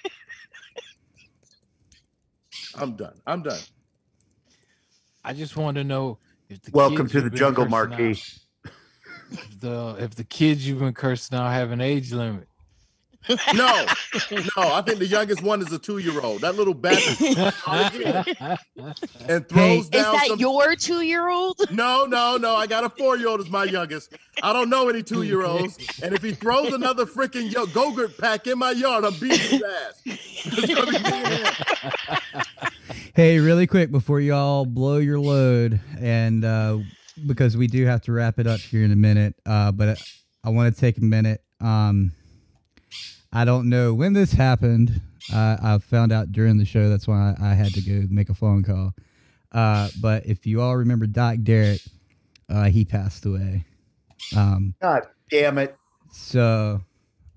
I'm 2.76 2.96
done. 2.96 3.14
I'm 3.26 3.42
done. 3.42 3.60
I 5.24 5.34
just 5.34 5.56
want 5.56 5.76
to 5.78 5.84
know 5.84 6.20
if 6.50 6.62
the 6.62 6.72
Welcome 6.72 7.08
kids 7.08 7.12
to 7.14 7.22
the 7.22 7.30
jungle, 7.30 7.64
cursing 7.66 7.72
Marquis. 7.72 8.12
out- 8.12 8.72
if 9.32 9.60
the 9.60 9.96
if 10.00 10.16
the 10.16 10.24
kids 10.24 10.66
you've 10.68 10.80
been 10.80 10.94
cursing 10.94 11.38
out 11.38 11.52
have 11.52 11.72
an 11.72 11.82
age 11.82 12.14
limit. 12.14 12.48
No, 13.54 13.86
no. 14.32 14.50
I 14.58 14.82
think 14.82 15.00
the 15.00 15.08
youngest 15.08 15.42
one 15.44 15.62
is 15.62 15.72
a 15.72 15.80
two-year-old. 15.80 16.42
That 16.42 16.56
little 16.56 16.74
bastard 16.74 17.28
and 19.30 19.48
throws 19.50 19.84
Is 19.86 19.90
down 19.90 20.14
that 20.14 20.26
some. 20.28 20.40
your 20.40 20.76
two 20.76 21.02
year 21.02 21.30
old? 21.30 21.60
No, 21.72 22.06
no, 22.06 22.38
no. 22.38 22.56
I 22.56 22.66
got 22.68 22.84
a 22.84 22.90
four-year-old 22.90 23.40
as 23.42 23.50
my 23.50 23.64
youngest. 23.66 24.14
I 24.42 24.54
don't 24.54 24.70
know 24.70 24.90
any 24.90 25.04
two-year-olds. 25.04 25.78
And 26.02 26.14
if 26.16 26.24
he 26.24 26.32
throws 26.34 26.74
another 26.74 27.06
freaking 27.06 27.52
yo- 27.52 27.66
Go-Gurt 27.68 28.18
pack 28.18 28.48
in 28.48 28.58
my 28.58 28.72
yard, 28.72 29.04
I'm 29.06 29.14
beating 29.14 29.40
his 29.40 29.64
ass. 29.64 30.02
It's 30.06 30.74
gonna 30.74 30.86
be 30.92 31.00
me 31.00 31.12
and 31.12 31.28
him. 31.46 32.42
Hey, 33.14 33.40
really 33.40 33.68
quick 33.68 33.92
before 33.92 34.20
y'all 34.22 34.66
blow 34.66 34.98
your 34.98 35.20
load, 35.20 35.80
and 36.00 36.46
uh, 36.46 36.78
because 37.26 37.58
we 37.58 37.68
do 37.68 37.86
have 37.86 38.02
to 38.04 38.12
wrap 38.12 38.40
it 38.40 38.48
up 38.48 38.60
here 38.60 38.84
in 38.84 38.92
a 38.92 38.96
minute, 38.96 39.36
uh, 39.46 39.72
but 39.72 40.00
I 40.44 40.50
want 40.50 40.74
to 40.74 40.80
take 40.80 40.98
a 40.98 41.04
minute. 41.04 41.42
Um, 41.60 42.12
I 43.38 43.46
don't 43.46 43.70
know 43.70 43.94
when 43.94 44.14
this 44.14 44.32
happened. 44.32 45.00
Uh, 45.32 45.58
I 45.62 45.78
found 45.78 46.12
out 46.12 46.32
during 46.32 46.58
the 46.58 46.66
show. 46.66 46.90
That's 46.90 47.08
why 47.08 47.36
I, 47.40 47.52
I 47.52 47.54
had 47.54 47.72
to 47.76 47.82
go 47.82 48.08
make 48.10 48.30
a 48.30 48.34
phone 48.34 48.64
call. 48.64 48.96
Uh, 49.52 49.90
but 50.02 50.26
if 50.26 50.48
you 50.48 50.60
all 50.60 50.76
remember 50.76 51.06
Doc 51.06 51.38
Derrick, 51.44 51.82
uh, 52.50 52.64
he 52.64 52.84
passed 52.84 53.28
away. 53.28 53.64
Um, 54.36 54.74
God 54.82 55.04
damn 55.30 55.60
it. 55.60 55.78
so 56.12 56.82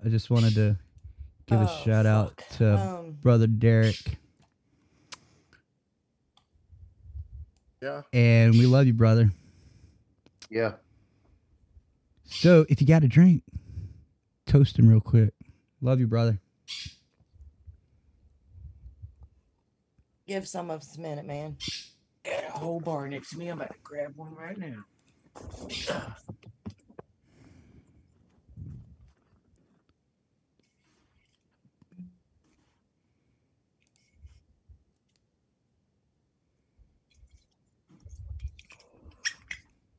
I 0.03 0.09
just 0.09 0.31
wanted 0.31 0.55
to 0.55 0.75
give 1.45 1.61
a 1.61 1.69
Oh, 1.69 1.81
shout 1.85 2.07
out 2.07 2.35
to 2.57 2.79
Um, 2.79 3.11
brother 3.21 3.45
Derrick. 3.45 4.17
Yeah. 7.79 8.01
And 8.11 8.53
we 8.53 8.65
love 8.65 8.87
you, 8.87 8.93
brother. 8.93 9.29
Yeah. 10.49 10.71
So 12.25 12.65
if 12.69 12.81
you 12.81 12.87
got 12.87 13.03
a 13.03 13.07
drink, 13.07 13.43
toast 14.47 14.79
him 14.79 14.87
real 14.89 14.99
quick. 14.99 15.35
Love 15.81 15.99
you, 15.99 16.07
brother. 16.07 16.39
Give 20.27 20.47
some 20.47 20.69
of 20.69 20.81
us 20.81 20.95
a 20.95 21.01
minute, 21.01 21.25
man. 21.25 21.57
Got 22.23 22.43
a 22.43 22.51
whole 22.51 22.79
bar 22.79 23.07
next 23.09 23.31
to 23.31 23.37
me. 23.37 23.47
I'm 23.47 23.59
about 23.59 23.73
to 23.73 23.79
grab 23.83 24.13
one 24.15 24.35
right 24.35 24.57
now. 24.57 24.85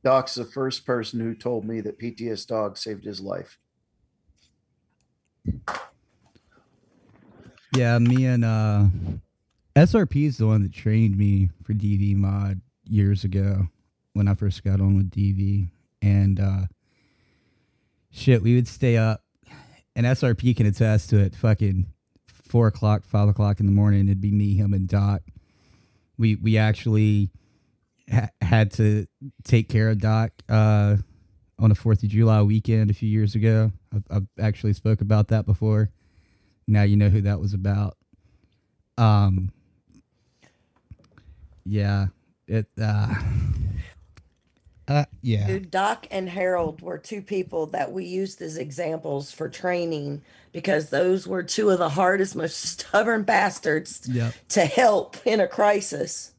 Doc's 0.03 0.35
the 0.35 0.45
first 0.45 0.85
person 0.85 1.19
who 1.19 1.33
told 1.33 1.65
me 1.65 1.79
that 1.81 1.99
PTS 1.99 2.47
dog 2.47 2.77
saved 2.77 3.05
his 3.05 3.21
life. 3.21 3.57
Yeah, 7.75 7.97
me 7.99 8.25
and 8.25 8.45
uh 8.45 8.85
SRP 9.75 10.27
is 10.27 10.37
the 10.37 10.45
one 10.45 10.61
that 10.63 10.73
trained 10.73 11.17
me 11.17 11.49
for 11.63 11.73
DV 11.73 12.15
mod 12.15 12.61
years 12.85 13.23
ago 13.23 13.67
when 14.13 14.27
I 14.27 14.35
first 14.35 14.63
got 14.63 14.79
on 14.79 14.95
with 14.95 15.09
DV. 15.09 15.69
And 16.01 16.39
uh 16.39 16.61
shit, 18.11 18.43
we 18.43 18.55
would 18.55 18.67
stay 18.67 18.97
up 18.97 19.23
and 19.95 20.05
SRP 20.05 20.55
can 20.55 20.65
attest 20.65 21.09
to 21.11 21.17
it, 21.19 21.35
fucking 21.35 21.87
four 22.27 22.67
o'clock, 22.67 23.03
five 23.03 23.27
o'clock 23.27 23.59
in 23.59 23.65
the 23.65 23.71
morning, 23.71 24.07
it'd 24.07 24.21
be 24.21 24.31
me, 24.31 24.55
him, 24.55 24.73
and 24.73 24.87
Doc. 24.87 25.21
We 26.17 26.35
we 26.35 26.57
actually 26.57 27.31
ha- 28.11 28.29
had 28.41 28.71
to 28.73 29.07
take 29.43 29.67
care 29.69 29.89
of 29.89 29.99
Doc 29.99 30.31
uh 30.47 30.97
on 31.63 31.71
a 31.71 31.75
Fourth 31.75 32.03
of 32.03 32.09
July 32.09 32.41
weekend 32.41 32.91
a 32.91 32.93
few 32.93 33.07
years 33.07 33.35
ago. 33.35 33.71
I've, 33.95 34.03
I've 34.11 34.27
actually 34.37 34.73
spoke 34.73 34.99
about 34.99 35.29
that 35.29 35.45
before. 35.45 35.89
Now 36.67 36.83
you 36.83 36.97
know 36.97 37.09
who 37.09 37.21
that 37.21 37.39
was 37.39 37.53
about. 37.53 37.97
Um. 38.97 39.51
Yeah. 41.65 42.07
It. 42.47 42.67
Uh. 42.79 43.15
Uh. 44.87 45.05
Yeah. 45.21 45.47
Dude, 45.47 45.71
Doc 45.71 46.05
and 46.11 46.29
Harold 46.29 46.81
were 46.81 46.97
two 46.97 47.21
people 47.21 47.67
that 47.67 47.93
we 47.93 48.03
used 48.03 48.41
as 48.41 48.57
examples 48.57 49.31
for 49.31 49.47
training 49.47 50.21
because 50.51 50.89
those 50.89 51.25
were 51.25 51.43
two 51.43 51.69
of 51.69 51.79
the 51.79 51.89
hardest, 51.89 52.35
most 52.35 52.57
stubborn 52.61 53.23
bastards 53.23 54.07
Yep. 54.11 54.33
to 54.49 54.65
help 54.65 55.15
in 55.25 55.39
a 55.39 55.47
crisis. 55.47 56.32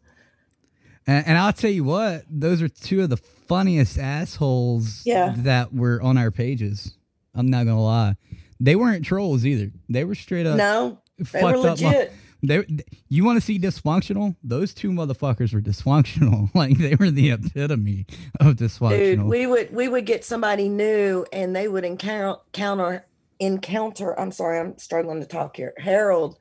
And, 1.06 1.26
and 1.26 1.38
I'll 1.38 1.52
tell 1.52 1.70
you 1.70 1.84
what, 1.84 2.24
those 2.30 2.62
are 2.62 2.68
two 2.68 3.02
of 3.02 3.10
the 3.10 3.16
funniest 3.16 3.98
assholes 3.98 5.02
Yeah. 5.04 5.34
that 5.38 5.74
were 5.74 6.00
on 6.02 6.16
our 6.18 6.30
pages. 6.30 6.96
I'm 7.34 7.50
not 7.50 7.64
gonna 7.66 7.82
lie. 7.82 8.16
They 8.60 8.76
weren't 8.76 9.04
trolls 9.04 9.44
either. 9.44 9.70
They 9.88 10.04
were 10.04 10.14
straight 10.14 10.46
up 10.46 10.56
No, 10.56 10.98
they 11.18 11.24
fucked 11.24 11.42
were 11.58 11.68
up. 11.68 11.80
legit. 11.80 12.12
They, 12.42 12.62
you 13.08 13.24
want 13.24 13.38
to 13.38 13.40
see 13.40 13.58
dysfunctional? 13.58 14.36
Those 14.44 14.74
two 14.74 14.90
motherfuckers 14.90 15.54
were 15.54 15.62
dysfunctional. 15.62 16.50
Like 16.54 16.76
they 16.78 16.94
were 16.94 17.10
the 17.10 17.30
epitome 17.30 18.06
of 18.38 18.56
dysfunctional. 18.56 18.98
Dude, 18.98 19.22
we 19.24 19.46
would 19.46 19.74
we 19.74 19.88
would 19.88 20.04
get 20.06 20.24
somebody 20.24 20.68
new 20.68 21.24
and 21.32 21.56
they 21.56 21.68
would 21.68 21.84
encounter 21.84 22.38
counter 22.52 23.06
encounter. 23.40 24.18
I'm 24.18 24.30
sorry, 24.30 24.58
I'm 24.60 24.78
struggling 24.78 25.20
to 25.20 25.26
talk 25.26 25.56
here. 25.56 25.72
Harold, 25.78 26.38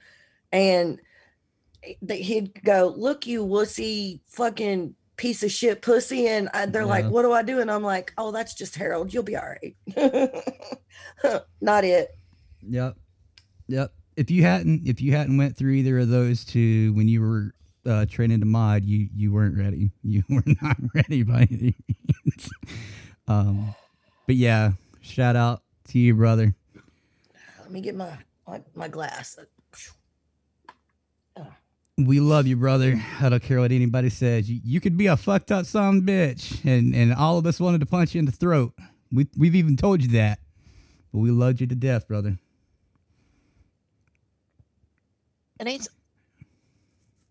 and 0.52 1.00
that 2.02 2.20
he'd 2.20 2.64
go, 2.64 2.94
"Look, 2.96 3.28
you 3.28 3.46
wussy 3.46 4.20
fucking 4.28 4.96
piece 5.18 5.44
of 5.44 5.52
shit 5.52 5.82
pussy," 5.82 6.28
and 6.28 6.50
I, 6.54 6.66
they're 6.66 6.86
like, 6.86 7.06
"What 7.06 7.24
do 7.24 7.32
I 7.32 7.44
do?" 7.44 7.60
And 7.60 7.72
I'm 7.72 7.84
like, 7.84 8.14
"Oh, 8.18 8.32
that's 8.32 8.54
just 8.54 8.76
Harold. 8.76 9.14
You'll 9.14 9.24
be 9.24 9.38
all 9.38 9.46
right." 9.46 9.76
Not 11.62 11.84
it. 11.84 12.16
Yep. 12.68 12.98
Yep. 13.68 13.94
If 14.16 14.30
you 14.30 14.44
hadn't 14.44 14.88
if 14.88 15.02
you 15.02 15.14
hadn't 15.14 15.38
went 15.38 15.58
through 15.58 15.74
either 15.74 16.00
of 16.00 16.10
those 16.10 16.46
two 16.46 16.94
when 16.94 17.08
you 17.08 17.22
were 17.22 17.54
uh, 17.86 18.06
training 18.06 18.40
to 18.40 18.46
mod, 18.46 18.84
you 18.84 19.10
you 19.16 19.34
weren't 19.34 19.58
ready. 19.58 19.92
You 20.04 20.24
were 20.30 20.44
not 20.62 20.78
ready 20.94 21.24
by 21.24 21.48
any 21.50 21.76
means. 21.88 22.50
um, 23.28 23.74
but 24.28 24.36
yeah, 24.36 24.74
shout 25.02 25.36
out 25.36 25.64
to 25.90 26.00
you, 26.00 26.14
brother. 26.14 26.54
let 27.62 27.72
me 27.72 27.82
get 27.82 27.96
my 27.96 28.18
my, 28.48 28.62
my 28.76 28.88
glass. 28.88 29.40
We 31.98 32.20
love 32.20 32.48
you, 32.48 32.56
brother. 32.56 33.00
I 33.22 33.30
don't 33.30 33.44
care 33.44 33.60
what 33.60 33.72
anybody 33.72 34.10
says. 34.10 34.50
You, 34.50 34.60
you 34.64 34.82
could 34.82 34.98
be 34.98 35.08
a 35.08 35.16
fucked 35.16 35.52
up 35.52 35.66
son 35.66 36.02
bitch, 36.02 36.64
and, 36.66 36.96
and 36.96 37.14
all 37.14 37.38
of 37.38 37.46
us 37.46 37.60
wanted 37.60 37.82
to 37.82 37.86
punch 37.86 38.16
you 38.16 38.20
in 38.20 38.26
the 38.26 38.32
throat. 38.32 38.74
We, 39.12 39.28
we've 39.38 39.56
even 39.56 39.78
told 39.78 40.02
you 40.02 40.10
that. 40.10 40.40
But 41.12 41.20
we 41.20 41.30
loved 41.30 41.62
you 41.62 41.68
to 41.68 41.76
death, 41.76 42.08
brother. 42.08 42.40
And 45.60 45.70
it's 45.70 45.88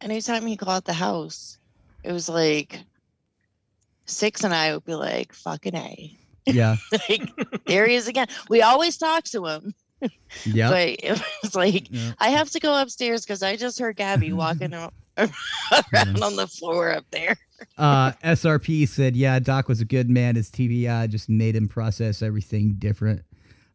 anytime 0.00 0.46
he 0.46 0.56
called 0.56 0.84
the 0.84 0.92
house, 0.92 1.58
it 2.04 2.12
was 2.12 2.28
like 2.28 2.78
six 4.06 4.44
and 4.44 4.54
I 4.54 4.74
would 4.74 4.84
be 4.84 4.94
like, 4.94 5.32
fucking 5.32 5.74
A. 5.74 6.16
Yeah. 6.46 6.76
like 7.08 7.30
there 7.66 7.86
he 7.86 7.96
is 7.96 8.08
again. 8.08 8.28
We 8.48 8.62
always 8.62 8.96
talk 8.96 9.24
to 9.24 9.46
him. 9.46 9.74
Yeah. 10.44 10.70
But 10.70 10.88
it 10.88 11.22
was 11.42 11.54
like 11.54 11.88
I 12.18 12.30
have 12.30 12.50
to 12.50 12.60
go 12.60 12.80
upstairs 12.80 13.22
because 13.22 13.42
I 13.42 13.56
just 13.56 13.78
heard 13.78 13.96
Gabby 13.96 14.32
walking 14.32 14.74
out 14.74 14.94
around 15.16 16.22
on 16.22 16.36
the 16.36 16.46
floor 16.46 16.92
up 16.92 17.04
there. 17.10 17.36
Uh, 17.78 18.12
SRP 18.24 18.88
said, 18.88 19.14
yeah, 19.14 19.38
Doc 19.38 19.68
was 19.68 19.80
a 19.80 19.84
good 19.84 20.10
man. 20.10 20.36
His 20.36 20.50
TBI 20.50 21.08
just 21.08 21.28
made 21.28 21.54
him 21.54 21.68
process 21.68 22.22
everything 22.22 22.74
different. 22.78 23.22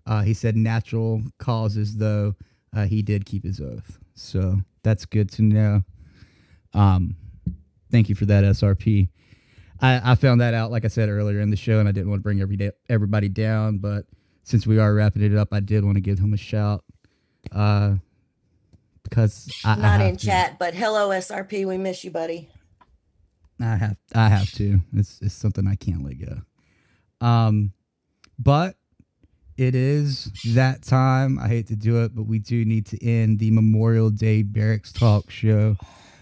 Uh, 0.05 0.21
he 0.21 0.33
said 0.33 0.55
natural 0.55 1.21
causes, 1.37 1.97
though, 1.97 2.35
uh, 2.75 2.85
he 2.85 3.01
did 3.01 3.25
keep 3.25 3.43
his 3.43 3.59
oath. 3.59 3.97
So 4.15 4.57
that's 4.83 5.05
good 5.05 5.31
to 5.33 5.41
know. 5.41 5.83
Um, 6.73 7.15
thank 7.91 8.09
you 8.09 8.15
for 8.15 8.25
that, 8.25 8.43
SRP. 8.43 9.09
I, 9.81 10.11
I 10.11 10.15
found 10.15 10.41
that 10.41 10.53
out, 10.53 10.71
like 10.71 10.85
I 10.85 10.89
said 10.89 11.09
earlier 11.09 11.39
in 11.39 11.49
the 11.49 11.57
show, 11.57 11.79
and 11.79 11.87
I 11.87 11.91
didn't 11.91 12.09
want 12.09 12.19
to 12.19 12.23
bring 12.23 12.41
every 12.41 12.57
day, 12.57 12.71
everybody 12.89 13.29
down, 13.29 13.77
but 13.77 14.05
since 14.47 14.65
we 14.65 14.79
are 14.79 14.93
wrapping 14.93 15.23
it 15.23 15.35
up, 15.35 15.49
I 15.51 15.59
did 15.59 15.83
want 15.83 15.95
to 15.97 16.01
give 16.01 16.19
him 16.19 16.33
a 16.33 16.37
shout. 16.37 16.81
Uh, 17.51 17.95
because 19.03 19.49
I, 19.65 19.73
I 19.73 19.75
Not 19.75 19.99
have 19.99 20.09
in 20.09 20.17
to. 20.17 20.25
chat, 20.25 20.57
but 20.57 20.73
hello 20.73 21.09
SRP, 21.09 21.67
we 21.67 21.77
miss 21.77 22.05
you, 22.05 22.11
buddy. 22.11 22.49
I 23.59 23.75
have 23.75 23.97
I 24.15 24.29
have 24.29 24.49
to. 24.53 24.79
It's 24.95 25.19
it's 25.21 25.33
something 25.33 25.67
I 25.67 25.75
can't 25.75 26.03
let 26.03 26.15
go. 26.19 27.25
Um, 27.25 27.73
but 28.39 28.75
it 29.57 29.75
is 29.75 30.31
that 30.53 30.81
time. 30.83 31.39
I 31.39 31.47
hate 31.49 31.67
to 31.67 31.75
do 31.75 32.03
it, 32.03 32.15
but 32.15 32.23
we 32.23 32.39
do 32.39 32.63
need 32.63 32.85
to 32.87 33.05
end 33.05 33.39
the 33.39 33.51
Memorial 33.51 34.09
Day 34.09 34.43
Barracks 34.43 34.93
Talk 34.93 35.29
show. 35.29 35.75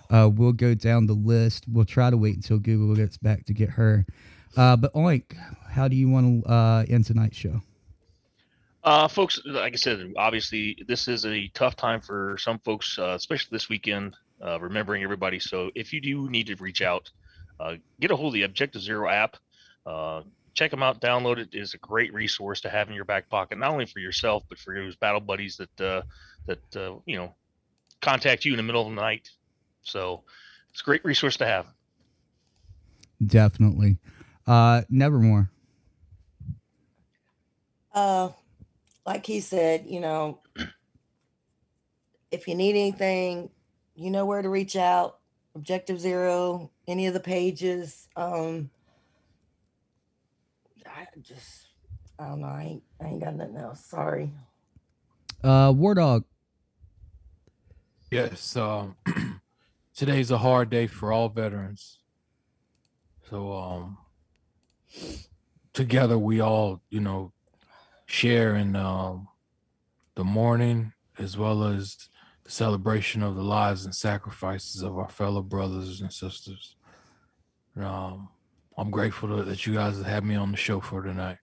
Uh, 0.09 0.29
we'll 0.33 0.53
go 0.53 0.73
down 0.73 1.05
the 1.05 1.13
list. 1.13 1.65
We'll 1.67 1.85
try 1.85 2.09
to 2.09 2.17
wait 2.17 2.35
until 2.35 2.57
Google 2.57 2.95
gets 2.95 3.17
back 3.17 3.45
to 3.45 3.53
get 3.53 3.69
her. 3.71 4.05
Uh, 4.57 4.77
but 4.77 4.93
Oink, 4.93 5.35
how 5.69 5.87
do 5.87 5.95
you 5.95 6.09
want 6.09 6.43
to 6.45 6.51
uh, 6.51 6.85
end 6.87 7.05
tonight's 7.05 7.37
show? 7.37 7.61
Uh, 8.85 9.07
folks, 9.07 9.41
like 9.45 9.73
I 9.73 9.77
said, 9.77 10.13
obviously 10.15 10.77
this 10.87 11.07
is 11.07 11.25
a 11.25 11.47
tough 11.55 11.75
time 11.75 12.01
for 12.01 12.37
some 12.37 12.59
folks, 12.59 12.99
uh, 12.99 13.15
especially 13.15 13.49
this 13.49 13.67
weekend, 13.67 14.15
uh, 14.45 14.59
remembering 14.59 15.01
everybody. 15.01 15.39
So 15.39 15.71
if 15.73 15.91
you 15.91 15.99
do 15.99 16.29
need 16.29 16.45
to 16.47 16.55
reach 16.57 16.83
out, 16.83 17.09
uh, 17.59 17.77
get 17.99 18.11
a 18.11 18.15
hold 18.15 18.27
of 18.27 18.33
the 18.35 18.43
Objective 18.43 18.83
Zero 18.83 19.09
app. 19.09 19.37
Uh, 19.87 20.21
check 20.53 20.69
them 20.69 20.83
out, 20.83 21.01
download 21.01 21.39
it. 21.39 21.49
It 21.51 21.59
is 21.59 21.73
a 21.73 21.79
great 21.79 22.13
resource 22.13 22.61
to 22.61 22.69
have 22.69 22.87
in 22.87 22.93
your 22.93 23.05
back 23.05 23.27
pocket, 23.27 23.57
not 23.57 23.71
only 23.71 23.87
for 23.87 23.99
yourself, 23.99 24.43
but 24.49 24.59
for 24.59 24.75
those 24.75 24.95
battle 24.95 25.19
buddies 25.19 25.57
that, 25.57 25.81
uh, 25.81 26.01
that, 26.45 26.75
uh, 26.75 26.93
you 27.07 27.17
know, 27.17 27.33
contact 28.01 28.45
you 28.45 28.53
in 28.53 28.57
the 28.57 28.63
middle 28.63 28.83
of 28.83 28.93
the 28.93 29.01
night. 29.01 29.31
So 29.81 30.21
it's 30.69 30.81
a 30.81 30.83
great 30.83 31.03
resource 31.03 31.37
to 31.37 31.47
have. 31.47 31.65
Definitely. 33.25 33.97
Uh, 34.45 34.83
Nevermore. 34.91 35.49
Uh, 37.91 38.29
like 39.05 39.25
he 39.25 39.39
said, 39.39 39.85
you 39.87 39.99
know, 39.99 40.39
if 42.31 42.47
you 42.47 42.55
need 42.55 42.71
anything, 42.71 43.49
you 43.95 44.09
know 44.09 44.25
where 44.25 44.41
to 44.41 44.49
reach 44.49 44.75
out. 44.75 45.19
Objective 45.55 46.01
Zero, 46.01 46.69
any 46.85 47.07
of 47.07 47.13
the 47.13 47.19
pages. 47.19 48.09
Um, 48.17 48.69
I 50.85 51.07
just, 51.21 51.67
I 52.19 52.27
don't 52.27 52.41
know. 52.41 52.47
I 52.47 52.63
ain't, 52.63 52.83
I 53.01 53.05
ain't 53.05 53.23
got 53.23 53.35
nothing 53.35 53.55
else. 53.55 53.85
Sorry. 53.85 54.31
Uh, 55.41 55.71
WarDawg. 55.71 56.25
Yes. 58.11 58.55
Um, 58.57 58.97
today's 59.95 60.29
a 60.31 60.37
hard 60.37 60.69
day 60.69 60.87
for 60.87 61.13
all 61.13 61.29
veterans. 61.29 61.99
So, 63.29 63.53
um, 63.53 63.97
together 65.73 66.17
we 66.17 66.41
all, 66.41 66.81
you 66.89 66.99
know, 66.99 67.31
share 68.15 68.55
in 68.55 68.75
um, 68.77 69.27
the 70.15 70.23
mourning 70.23 70.93
as 71.19 71.37
well 71.37 71.65
as 71.65 72.09
the 72.45 72.51
celebration 72.51 73.21
of 73.21 73.35
the 73.35 73.43
lives 73.43 73.83
and 73.83 73.93
sacrifices 73.93 74.81
of 74.81 74.97
our 74.97 75.09
fellow 75.09 75.41
brothers 75.41 75.99
and 75.99 76.11
sisters. 76.11 76.77
Um, 77.77 78.29
I'm 78.77 78.89
grateful 78.89 79.29
to, 79.29 79.43
that 79.43 79.65
you 79.65 79.73
guys 79.73 79.97
have 79.97 80.05
had 80.05 80.23
me 80.23 80.35
on 80.35 80.51
the 80.51 80.57
show 80.57 80.79
for 80.79 81.03
tonight. 81.03 81.37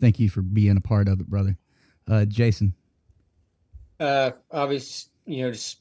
Thank 0.00 0.20
you 0.20 0.30
for 0.30 0.42
being 0.42 0.76
a 0.76 0.80
part 0.80 1.08
of 1.08 1.20
it, 1.20 1.26
brother. 1.26 1.56
Uh, 2.08 2.24
Jason. 2.26 2.74
Uh, 3.98 4.30
obviously, 4.52 5.10
you 5.24 5.42
know, 5.42 5.50
just 5.50 5.80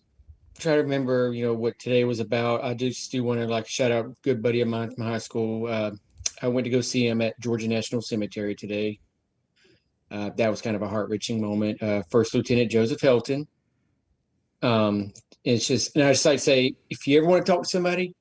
try 0.57 0.75
to 0.75 0.81
remember, 0.81 1.31
you 1.31 1.45
know, 1.45 1.53
what 1.53 1.77
today 1.77 2.05
was 2.05 2.19
about. 2.19 2.63
I 2.63 2.73
just 2.73 3.11
do 3.11 3.23
want 3.23 3.39
to 3.39 3.45
like 3.45 3.67
shout 3.67 3.91
out 3.91 4.05
a 4.05 4.15
good 4.23 4.41
buddy 4.41 4.61
of 4.61 4.67
mine 4.67 4.95
from 4.95 5.03
high 5.03 5.19
school. 5.19 5.67
Uh, 5.67 5.91
I 6.41 6.47
went 6.47 6.65
to 6.65 6.71
go 6.71 6.81
see 6.81 7.07
him 7.07 7.21
at 7.21 7.39
Georgia 7.39 7.67
National 7.67 8.01
Cemetery 8.01 8.55
today. 8.55 8.99
Uh, 10.15 10.29
that 10.37 10.49
was 10.49 10.61
kind 10.61 10.77
of 10.77 10.81
a 10.81 10.87
heart 10.87 11.09
wrenching 11.09 11.41
moment. 11.41 11.81
Uh, 11.83 12.01
First 12.09 12.33
Lieutenant 12.33 12.71
Joseph 12.71 13.01
Helton. 13.01 13.47
Um, 14.61 15.11
it's 15.43 15.67
just, 15.67 15.95
and 15.95 16.05
I 16.05 16.13
just 16.13 16.25
like 16.25 16.37
to 16.37 16.43
say, 16.43 16.75
if 16.89 17.05
you 17.05 17.17
ever 17.17 17.27
want 17.27 17.45
to 17.45 17.51
talk 17.51 17.63
to 17.63 17.69
somebody, 17.69 18.15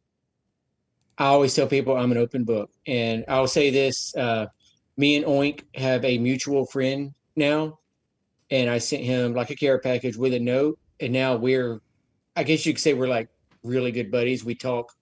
I 1.16 1.26
always 1.26 1.54
tell 1.54 1.68
people 1.68 1.96
I'm 1.96 2.10
an 2.10 2.18
open 2.18 2.42
book. 2.42 2.70
And 2.86 3.24
I'll 3.28 3.46
say 3.46 3.70
this 3.70 4.14
uh, 4.16 4.46
me 4.96 5.14
and 5.14 5.24
Oink 5.24 5.62
have 5.76 6.04
a 6.04 6.18
mutual 6.18 6.66
friend 6.66 7.14
now. 7.36 7.78
And 8.50 8.68
I 8.68 8.78
sent 8.78 9.04
him 9.04 9.32
like 9.32 9.50
a 9.50 9.56
care 9.56 9.78
package 9.78 10.16
with 10.16 10.34
a 10.34 10.40
note. 10.40 10.78
And 10.98 11.12
now 11.12 11.36
we're, 11.36 11.80
I 12.34 12.42
guess 12.42 12.66
you 12.66 12.72
could 12.72 12.82
say 12.82 12.94
we're 12.94 13.06
like 13.06 13.28
really 13.62 13.92
good 13.92 14.10
buddies. 14.10 14.44
We 14.44 14.56
talk 14.56 14.92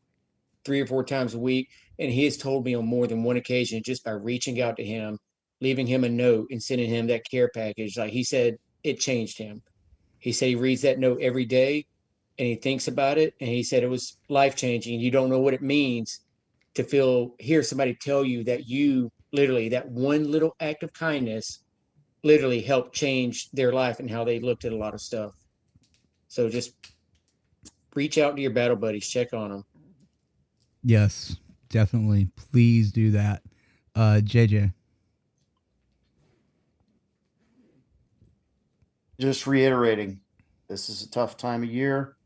three 0.66 0.80
or 0.80 0.86
four 0.86 1.04
times 1.04 1.32
a 1.32 1.38
week. 1.38 1.70
And 1.98 2.12
he 2.12 2.24
has 2.24 2.36
told 2.36 2.66
me 2.66 2.74
on 2.74 2.84
more 2.84 3.06
than 3.06 3.22
one 3.22 3.38
occasion 3.38 3.82
just 3.82 4.04
by 4.04 4.10
reaching 4.10 4.60
out 4.60 4.76
to 4.76 4.84
him, 4.84 5.18
leaving 5.62 5.86
him 5.86 6.02
a 6.02 6.08
note 6.08 6.48
and 6.50 6.60
sending 6.60 6.90
him 6.90 7.06
that 7.06 7.22
care 7.30 7.48
package. 7.54 7.96
Like 7.96 8.10
he 8.10 8.24
said, 8.24 8.58
it 8.82 8.98
changed 8.98 9.38
him. 9.38 9.62
He 10.18 10.32
said 10.32 10.48
he 10.48 10.56
reads 10.56 10.82
that 10.82 10.98
note 10.98 11.20
every 11.22 11.44
day 11.44 11.86
and 12.36 12.48
he 12.48 12.56
thinks 12.56 12.88
about 12.88 13.16
it. 13.16 13.34
And 13.40 13.48
he 13.48 13.62
said 13.62 13.84
it 13.84 13.88
was 13.88 14.18
life 14.28 14.56
changing. 14.56 14.98
You 14.98 15.12
don't 15.12 15.30
know 15.30 15.38
what 15.38 15.54
it 15.54 15.62
means 15.62 16.20
to 16.74 16.82
feel, 16.82 17.36
hear 17.38 17.62
somebody 17.62 17.94
tell 17.94 18.24
you 18.24 18.42
that 18.44 18.66
you 18.66 19.10
literally, 19.32 19.68
that 19.68 19.88
one 19.88 20.30
little 20.30 20.56
act 20.58 20.82
of 20.82 20.92
kindness 20.92 21.60
literally 22.24 22.60
helped 22.60 22.92
change 22.92 23.48
their 23.52 23.72
life 23.72 24.00
and 24.00 24.10
how 24.10 24.24
they 24.24 24.40
looked 24.40 24.64
at 24.64 24.72
a 24.72 24.76
lot 24.76 24.94
of 24.94 25.00
stuff. 25.00 25.30
So 26.26 26.48
just 26.48 26.74
reach 27.94 28.18
out 28.18 28.34
to 28.34 28.42
your 28.42 28.52
battle 28.52 28.76
buddies, 28.76 29.08
check 29.08 29.32
on 29.32 29.50
them. 29.50 29.64
Yes, 30.82 31.36
definitely. 31.68 32.28
Please 32.34 32.90
do 32.90 33.12
that. 33.12 33.42
Uh, 33.94 34.20
JJ. 34.24 34.72
Just 39.22 39.46
reiterating 39.46 40.20
this 40.68 40.88
is 40.88 41.02
a 41.02 41.10
tough 41.10 41.36
time 41.36 41.62
of 41.62 41.70
year 41.70 42.16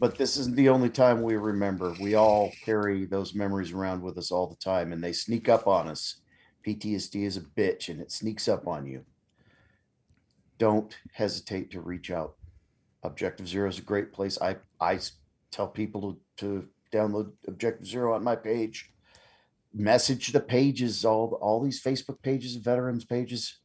but 0.00 0.16
this 0.16 0.38
isn't 0.38 0.56
the 0.56 0.70
only 0.70 0.88
time 0.88 1.20
we 1.20 1.36
remember. 1.36 1.94
We 2.00 2.14
all 2.14 2.50
carry 2.64 3.04
those 3.04 3.34
memories 3.34 3.72
around 3.72 4.00
with 4.00 4.16
us 4.16 4.32
all 4.32 4.46
the 4.46 4.56
time 4.56 4.92
and 4.92 5.04
they 5.04 5.12
sneak 5.12 5.46
up 5.50 5.66
on 5.66 5.88
us. 5.88 6.22
Ptsd 6.66 7.26
is 7.26 7.36
a 7.36 7.42
bitch 7.42 7.90
and 7.90 8.00
it 8.00 8.10
sneaks 8.10 8.48
up 8.48 8.66
on 8.66 8.86
you. 8.86 9.04
Don't 10.56 10.96
hesitate 11.12 11.70
to 11.72 11.82
reach 11.82 12.10
out. 12.10 12.36
Objective 13.02 13.46
zero 13.46 13.68
is 13.68 13.78
a 13.78 13.82
great 13.82 14.10
place. 14.10 14.40
I 14.40 14.56
I 14.80 15.00
tell 15.50 15.68
people 15.68 16.00
to, 16.00 16.18
to 16.38 16.68
download 16.96 17.32
objective 17.46 17.86
zero 17.86 18.14
on 18.14 18.24
my 18.24 18.36
page. 18.36 18.90
Message 19.74 20.32
the 20.32 20.40
pages 20.40 21.04
all 21.04 21.38
all 21.42 21.62
these 21.62 21.82
facebook 21.82 22.22
pages 22.22 22.56
veterans 22.56 23.04
pages 23.04 23.59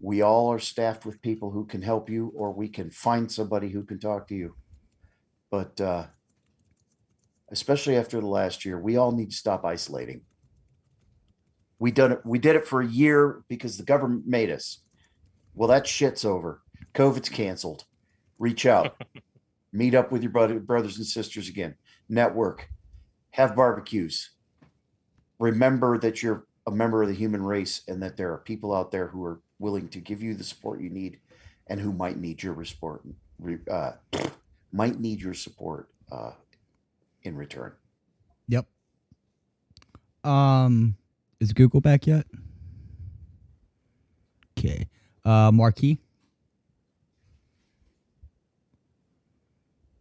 we 0.00 0.22
all 0.22 0.52
are 0.52 0.58
staffed 0.58 1.06
with 1.06 1.22
people 1.22 1.50
who 1.50 1.64
can 1.64 1.82
help 1.82 2.10
you 2.10 2.32
or 2.34 2.52
we 2.52 2.68
can 2.68 2.90
find 2.90 3.30
somebody 3.30 3.68
who 3.68 3.82
can 3.82 3.98
talk 3.98 4.28
to 4.28 4.34
you. 4.34 4.54
But 5.50 5.80
uh 5.80 6.06
especially 7.50 7.96
after 7.96 8.20
the 8.20 8.26
last 8.26 8.64
year 8.64 8.78
we 8.78 8.96
all 8.96 9.12
need 9.12 9.30
to 9.30 9.36
stop 9.36 9.64
isolating. 9.64 10.22
We 11.78 11.90
done 11.90 12.12
it 12.12 12.20
we 12.24 12.38
did 12.38 12.56
it 12.56 12.66
for 12.66 12.80
a 12.82 12.86
year 12.86 13.42
because 13.48 13.76
the 13.76 13.84
government 13.84 14.26
made 14.26 14.50
us. 14.50 14.82
Well 15.54 15.68
that 15.68 15.86
shit's 15.86 16.24
over. 16.24 16.62
Covid's 16.92 17.28
canceled. 17.28 17.84
Reach 18.38 18.66
out. 18.66 19.00
Meet 19.72 19.94
up 19.94 20.10
with 20.12 20.22
your 20.22 20.32
brother, 20.32 20.58
brothers 20.58 20.96
and 20.96 21.06
sisters 21.06 21.48
again. 21.48 21.74
Network. 22.08 22.68
Have 23.30 23.56
barbecues. 23.56 24.30
Remember 25.38 25.98
that 25.98 26.22
your 26.22 26.46
a 26.66 26.70
member 26.70 27.02
of 27.02 27.08
the 27.08 27.14
human 27.14 27.42
race 27.42 27.82
and 27.88 28.02
that 28.02 28.16
there 28.16 28.32
are 28.32 28.38
people 28.38 28.74
out 28.74 28.90
there 28.90 29.08
who 29.08 29.24
are 29.24 29.40
willing 29.58 29.88
to 29.88 30.00
give 30.00 30.22
you 30.22 30.34
the 30.34 30.44
support 30.44 30.80
you 30.80 30.90
need 30.90 31.20
and 31.68 31.80
who 31.80 31.92
might 31.92 32.18
need 32.18 32.42
your 32.42 32.64
support 32.64 33.02
uh, 33.70 33.92
might 34.72 34.98
need 34.98 35.20
your 35.20 35.34
support 35.34 35.88
uh, 36.10 36.32
in 37.22 37.36
return. 37.36 37.72
Yep. 38.48 38.66
Um, 40.24 40.96
is 41.40 41.52
Google 41.52 41.80
back 41.80 42.06
yet? 42.06 42.26
Okay. 44.58 44.86
Uh, 45.24 45.50
Marquis. 45.52 45.98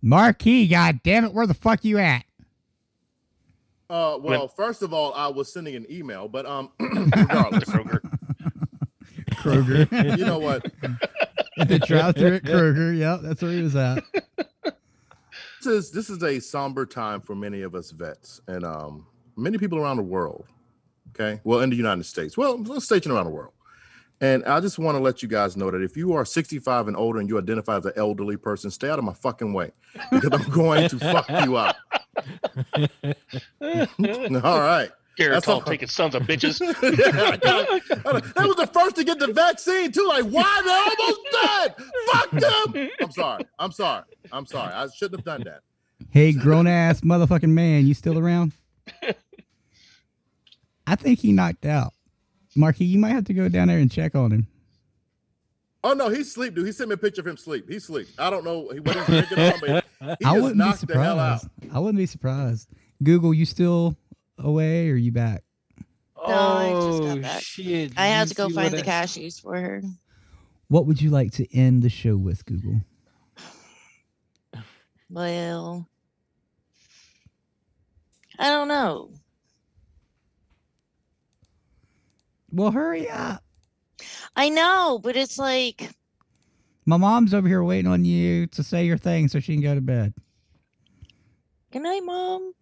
Marquis, 0.02 0.68
god 0.68 1.00
damn 1.04 1.26
it, 1.26 1.34
where 1.34 1.48
the 1.48 1.56
fuck 1.56 1.84
you 1.84 1.98
at? 1.98 2.26
Uh, 3.90 4.18
well, 4.20 4.48
first 4.48 4.82
of 4.82 4.94
all, 4.94 5.14
I 5.14 5.28
was 5.28 5.52
sending 5.52 5.76
an 5.76 5.86
email, 5.92 6.28
but 6.28 6.46
um, 6.46 6.72
regardless, 6.80 7.66
Kroger. 7.66 8.00
Kroger. 9.32 10.18
you 10.18 10.26
know 10.26 10.40
what? 10.40 10.64
the 11.58 11.80
drive 11.80 12.16
through 12.16 12.36
at 12.36 12.44
Kroger. 12.44 12.98
Yep, 12.98 13.20
that's 13.22 13.42
where 13.42 13.52
he 13.52 13.62
was 13.62 13.76
at. 13.76 14.04
This 14.64 15.86
is 15.86 15.92
this 15.92 16.10
is 16.10 16.22
a 16.24 16.40
somber 16.40 16.86
time 16.86 17.22
for 17.22 17.36
many 17.36 17.62
of 17.62 17.76
us 17.76 17.92
vets 17.92 18.40
and 18.48 18.64
um 18.64 19.08
many 19.36 19.58
people 19.58 19.78
around 19.78 19.98
the 19.98 20.04
world. 20.04 20.46
Okay, 21.10 21.40
well, 21.44 21.62
in 21.62 21.70
the 21.70 21.76
United 21.76 22.06
States, 22.06 22.38
well, 22.38 22.62
let's 22.64 22.86
station 22.86 23.12
around 23.12 23.26
the 23.26 23.32
world. 23.32 23.54
And 24.22 24.46
I 24.46 24.62
just 24.62 24.80
want 24.80 24.96
to 24.98 25.04
let 25.04 25.22
you 25.22 25.28
guys 25.28 25.58
know 25.58 25.70
that 25.70 25.82
if 25.82 25.98
you 25.98 26.14
are 26.14 26.24
65 26.24 26.88
and 26.88 26.96
older 26.96 27.20
and 27.20 27.28
you 27.28 27.38
identify 27.38 27.78
as 27.78 27.86
an 27.86 27.92
elderly 27.98 28.38
person, 28.38 28.72
stay 28.72 28.90
out 28.90 28.98
of 28.98 29.04
my 29.04 29.14
fucking 29.14 29.54
way 29.54 29.72
because 30.10 30.30
I'm 30.32 30.50
going 30.52 30.88
to 30.88 31.00
fuck 31.00 31.30
you 31.44 31.58
up. 31.58 31.76
all 34.44 34.60
right. 34.60 34.90
Garrett 35.18 35.34
That's 35.36 35.48
all 35.48 35.56
all- 35.56 35.62
taking 35.62 35.88
sons 35.88 36.14
of 36.14 36.24
bitches. 36.24 36.60
that 36.82 38.34
was 38.36 38.56
the 38.58 38.68
first 38.68 38.96
to 38.98 39.04
get 39.04 39.18
the 39.20 39.28
vaccine 39.28 39.92
too. 39.92 40.06
Like, 40.08 40.26
why 40.26 40.62
they're 40.66 41.08
almost 41.08 41.22
dead? 41.32 41.76
Fuck 42.12 42.32
them. 42.32 42.90
I'm 43.00 43.12
sorry. 43.12 43.46
I'm 43.60 43.72
sorry. 43.72 44.04
I'm 44.32 44.46
sorry. 44.46 44.74
I 44.74 44.88
shouldn't 44.88 45.20
have 45.22 45.26
done 45.26 45.44
that. 45.46 45.62
Hey, 46.12 46.34
grown 46.34 46.68
ass 46.68 47.02
motherfucking 47.02 47.50
man, 47.50 47.88
you 47.88 47.94
still 47.94 48.20
around? 48.20 48.52
I 50.88 50.96
think 50.96 51.20
he 51.20 51.32
knocked 51.32 51.66
out. 51.66 51.94
Marquis, 52.56 52.86
you 52.86 53.00
might 53.00 53.10
have 53.10 53.26
to 53.26 53.34
go 53.34 53.50
down 53.50 53.68
there 53.70 53.80
and 53.80 53.92
check 53.92 54.14
on 54.16 54.32
him. 54.32 54.48
Oh 55.88 55.94
no, 55.94 56.10
he's 56.10 56.28
asleep, 56.30 56.56
dude. 56.56 56.66
He 56.66 56.72
sent 56.72 56.90
me 56.90 56.96
a 56.96 56.98
picture 56.98 57.22
of 57.22 57.28
him 57.28 57.38
sleep. 57.38 57.70
He's 57.70 57.86
sleep. 57.86 58.08
I 58.18 58.32
don't 58.32 58.44
know 58.44 58.62
what 58.62 58.76
he's 58.96 59.06
drinking 59.06 59.38
on, 59.40 59.54
but 59.62 59.86
he 60.20 60.26
I 60.26 60.36
is 60.36 60.42
wouldn't 60.42 60.54
be 60.54 60.58
knocked 60.58 60.88
the 60.88 60.94
hell 61.00 61.20
out. 61.20 61.42
surprised. 61.42 61.76
I 61.76 61.80
wouldn't 61.80 61.98
be 62.00 62.08
surprised. 62.08 62.70
Google, 63.04 63.36
you 63.36 63.46
still 63.46 63.96
away 64.40 64.90
or 64.90 64.96
you 64.96 65.12
back? 65.12 65.44
No, 66.28 66.34
I 66.34 66.70
just 66.72 67.02
Oh 67.04 67.06
got 67.16 67.22
back. 67.22 67.42
shit! 67.44 67.92
I 67.98 68.08
had 68.08 68.28
to 68.30 68.34
go 68.34 68.50
find 68.50 68.74
the 68.74 68.80
I- 68.80 68.82
cashews 68.82 69.40
for 69.40 69.56
her. 69.56 69.84
What 70.70 70.88
would 70.88 71.00
you 71.00 71.12
like 71.12 71.32
to 71.34 71.56
end 71.56 71.84
the 71.84 71.90
show 71.90 72.18
with, 72.18 72.44
Google? 72.48 72.82
Well, 75.12 75.88
I 78.40 78.50
don't 78.50 78.68
know. 78.68 79.12
Well, 82.52 82.72
hurry 82.72 83.08
up. 83.08 83.44
I 84.36 84.50
know, 84.50 85.00
but 85.02 85.16
it's 85.16 85.38
like 85.38 85.90
My 86.86 86.98
mom's 86.98 87.34
over 87.34 87.48
here 87.48 87.64
waiting 87.64 87.90
on 87.92 88.06
you 88.06 88.48
to 88.48 88.64
say 88.64 88.86
your 88.86 88.98
thing 88.98 89.28
so 89.28 89.40
she 89.40 89.54
can 89.54 89.62
go 89.64 89.76
to 89.76 89.82
bed. 89.82 90.14
Good 91.72 91.82
night, 91.84 92.02
mom. 92.04 92.54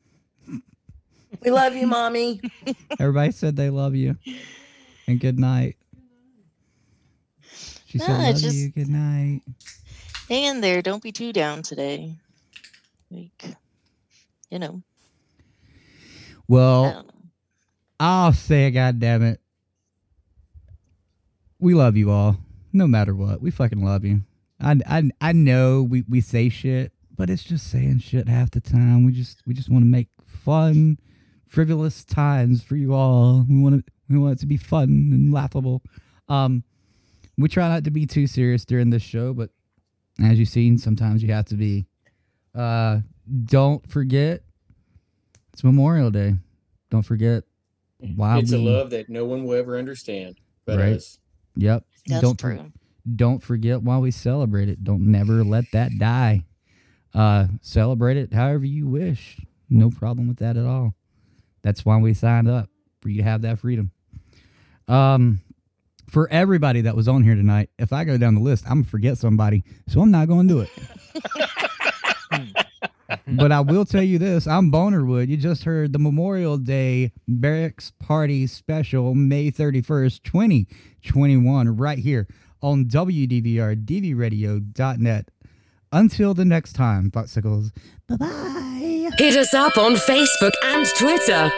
We 1.41 1.51
love 1.51 1.75
you, 1.75 1.87
mommy. 1.87 2.39
Everybody 2.99 3.31
said 3.31 3.55
they 3.55 3.69
love 3.69 3.95
you. 3.95 4.17
And 5.07 5.19
good 5.19 5.39
night. 5.39 5.75
She 7.85 7.97
said, 7.99 8.09
love 8.09 8.35
just- 8.37 8.55
you. 8.55 8.69
Good 8.71 8.89
night. 8.89 9.41
Hang 10.29 10.43
in 10.45 10.61
there. 10.61 10.81
Don't 10.81 11.03
be 11.03 11.11
too 11.11 11.33
down 11.33 11.61
today. 11.63 12.15
Like, 13.11 13.55
you 14.49 14.57
know. 14.57 14.81
Well, 16.47 17.05
I'll 17.99 18.33
say 18.33 18.67
it, 18.67 18.71
God 18.71 18.99
damn 18.99 19.21
it. 19.21 19.39
We 21.63 21.75
love 21.75 21.95
you 21.95 22.11
all, 22.11 22.39
no 22.73 22.87
matter 22.87 23.15
what. 23.15 23.41
We 23.41 23.49
fucking 23.49 23.85
love 23.85 24.03
you. 24.03 24.23
I, 24.59 24.75
I, 24.85 25.09
I 25.21 25.31
know 25.31 25.81
we, 25.81 26.03
we 26.09 26.19
say 26.19 26.49
shit, 26.49 26.91
but 27.15 27.29
it's 27.29 27.45
just 27.45 27.71
saying 27.71 27.99
shit 27.99 28.27
half 28.27 28.51
the 28.51 28.59
time. 28.59 29.05
We 29.05 29.13
just 29.13 29.41
we 29.47 29.53
just 29.53 29.69
want 29.69 29.83
to 29.83 29.87
make 29.87 30.09
fun, 30.25 30.99
frivolous 31.47 32.03
times 32.03 32.61
for 32.61 32.75
you 32.75 32.93
all. 32.93 33.45
We 33.47 33.61
want 33.61 33.77
to 33.77 33.93
we 34.09 34.17
want 34.17 34.33
it 34.33 34.39
to 34.41 34.45
be 34.45 34.57
fun 34.57 34.89
and 34.89 35.33
laughable. 35.33 35.81
Um, 36.27 36.65
we 37.37 37.47
try 37.47 37.69
not 37.69 37.85
to 37.85 37.91
be 37.91 38.05
too 38.05 38.27
serious 38.27 38.65
during 38.65 38.89
this 38.89 39.01
show, 39.01 39.33
but 39.33 39.49
as 40.21 40.37
you've 40.37 40.49
seen, 40.49 40.77
sometimes 40.77 41.23
you 41.23 41.31
have 41.31 41.45
to 41.45 41.55
be. 41.55 41.85
Uh, 42.53 42.99
don't 43.45 43.89
forget 43.89 44.41
it's 45.53 45.63
Memorial 45.63 46.11
Day. 46.11 46.35
Don't 46.89 47.03
forget 47.03 47.45
why 48.17 48.39
it's 48.39 48.51
a 48.51 48.57
love 48.57 48.89
that 48.89 49.07
no 49.07 49.23
one 49.23 49.45
will 49.45 49.57
ever 49.57 49.77
understand 49.77 50.35
but 50.65 50.79
right. 50.79 50.93
us. 50.93 51.19
Yep. 51.55 51.85
That's 52.07 52.21
don't 52.21 52.39
true. 52.39 52.71
don't 53.15 53.41
forget 53.41 53.81
why 53.81 53.97
we 53.97 54.11
celebrate 54.11 54.69
it. 54.69 54.83
Don't 54.83 55.11
never 55.11 55.43
let 55.43 55.65
that 55.71 55.91
die. 55.97 56.43
Uh, 57.13 57.47
celebrate 57.61 58.17
it 58.17 58.33
however 58.33 58.65
you 58.65 58.87
wish. 58.87 59.39
No 59.69 59.89
problem 59.89 60.27
with 60.27 60.37
that 60.37 60.57
at 60.57 60.65
all. 60.65 60.95
That's 61.61 61.85
why 61.85 61.97
we 61.97 62.13
signed 62.13 62.49
up 62.49 62.69
for 63.01 63.09
you 63.09 63.17
to 63.17 63.23
have 63.23 63.43
that 63.43 63.59
freedom. 63.59 63.91
Um, 64.87 65.39
for 66.09 66.27
everybody 66.29 66.81
that 66.81 66.95
was 66.95 67.07
on 67.07 67.23
here 67.23 67.35
tonight, 67.35 67.69
if 67.79 67.93
I 67.93 68.03
go 68.03 68.17
down 68.17 68.35
the 68.35 68.41
list, 68.41 68.65
I'm 68.65 68.81
gonna 68.81 68.89
forget 68.89 69.17
somebody, 69.17 69.63
so 69.87 70.01
I'm 70.01 70.11
not 70.11 70.27
gonna 70.27 70.47
do 70.47 70.59
it. 70.61 70.69
but 73.27 73.51
I 73.51 73.61
will 73.61 73.85
tell 73.85 74.03
you 74.03 74.17
this: 74.17 74.47
I'm 74.47 74.71
Bonerwood. 74.71 75.27
You 75.27 75.37
just 75.37 75.63
heard 75.63 75.93
the 75.93 75.99
Memorial 75.99 76.57
Day 76.57 77.11
Barracks 77.27 77.91
Party 77.99 78.47
Special, 78.47 79.15
May 79.15 79.51
31st, 79.51 80.23
2021, 80.23 81.77
right 81.77 81.99
here 81.99 82.27
on 82.61 82.85
WDVR, 82.85 83.75
DVRadio.net. 83.85 85.29
Until 85.91 86.33
the 86.33 86.45
next 86.45 86.73
time, 86.73 87.11
Popsicles. 87.11 87.71
Bye 88.07 88.15
bye. 88.15 89.09
Hit 89.17 89.37
us 89.37 89.53
up 89.53 89.77
on 89.77 89.93
Facebook 89.93 90.53
and 90.63 90.87
Twitter. 90.97 91.51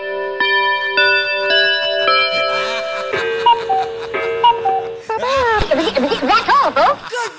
That's 6.75 7.34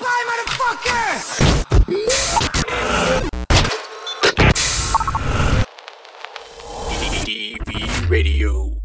Radio. 8.17 8.76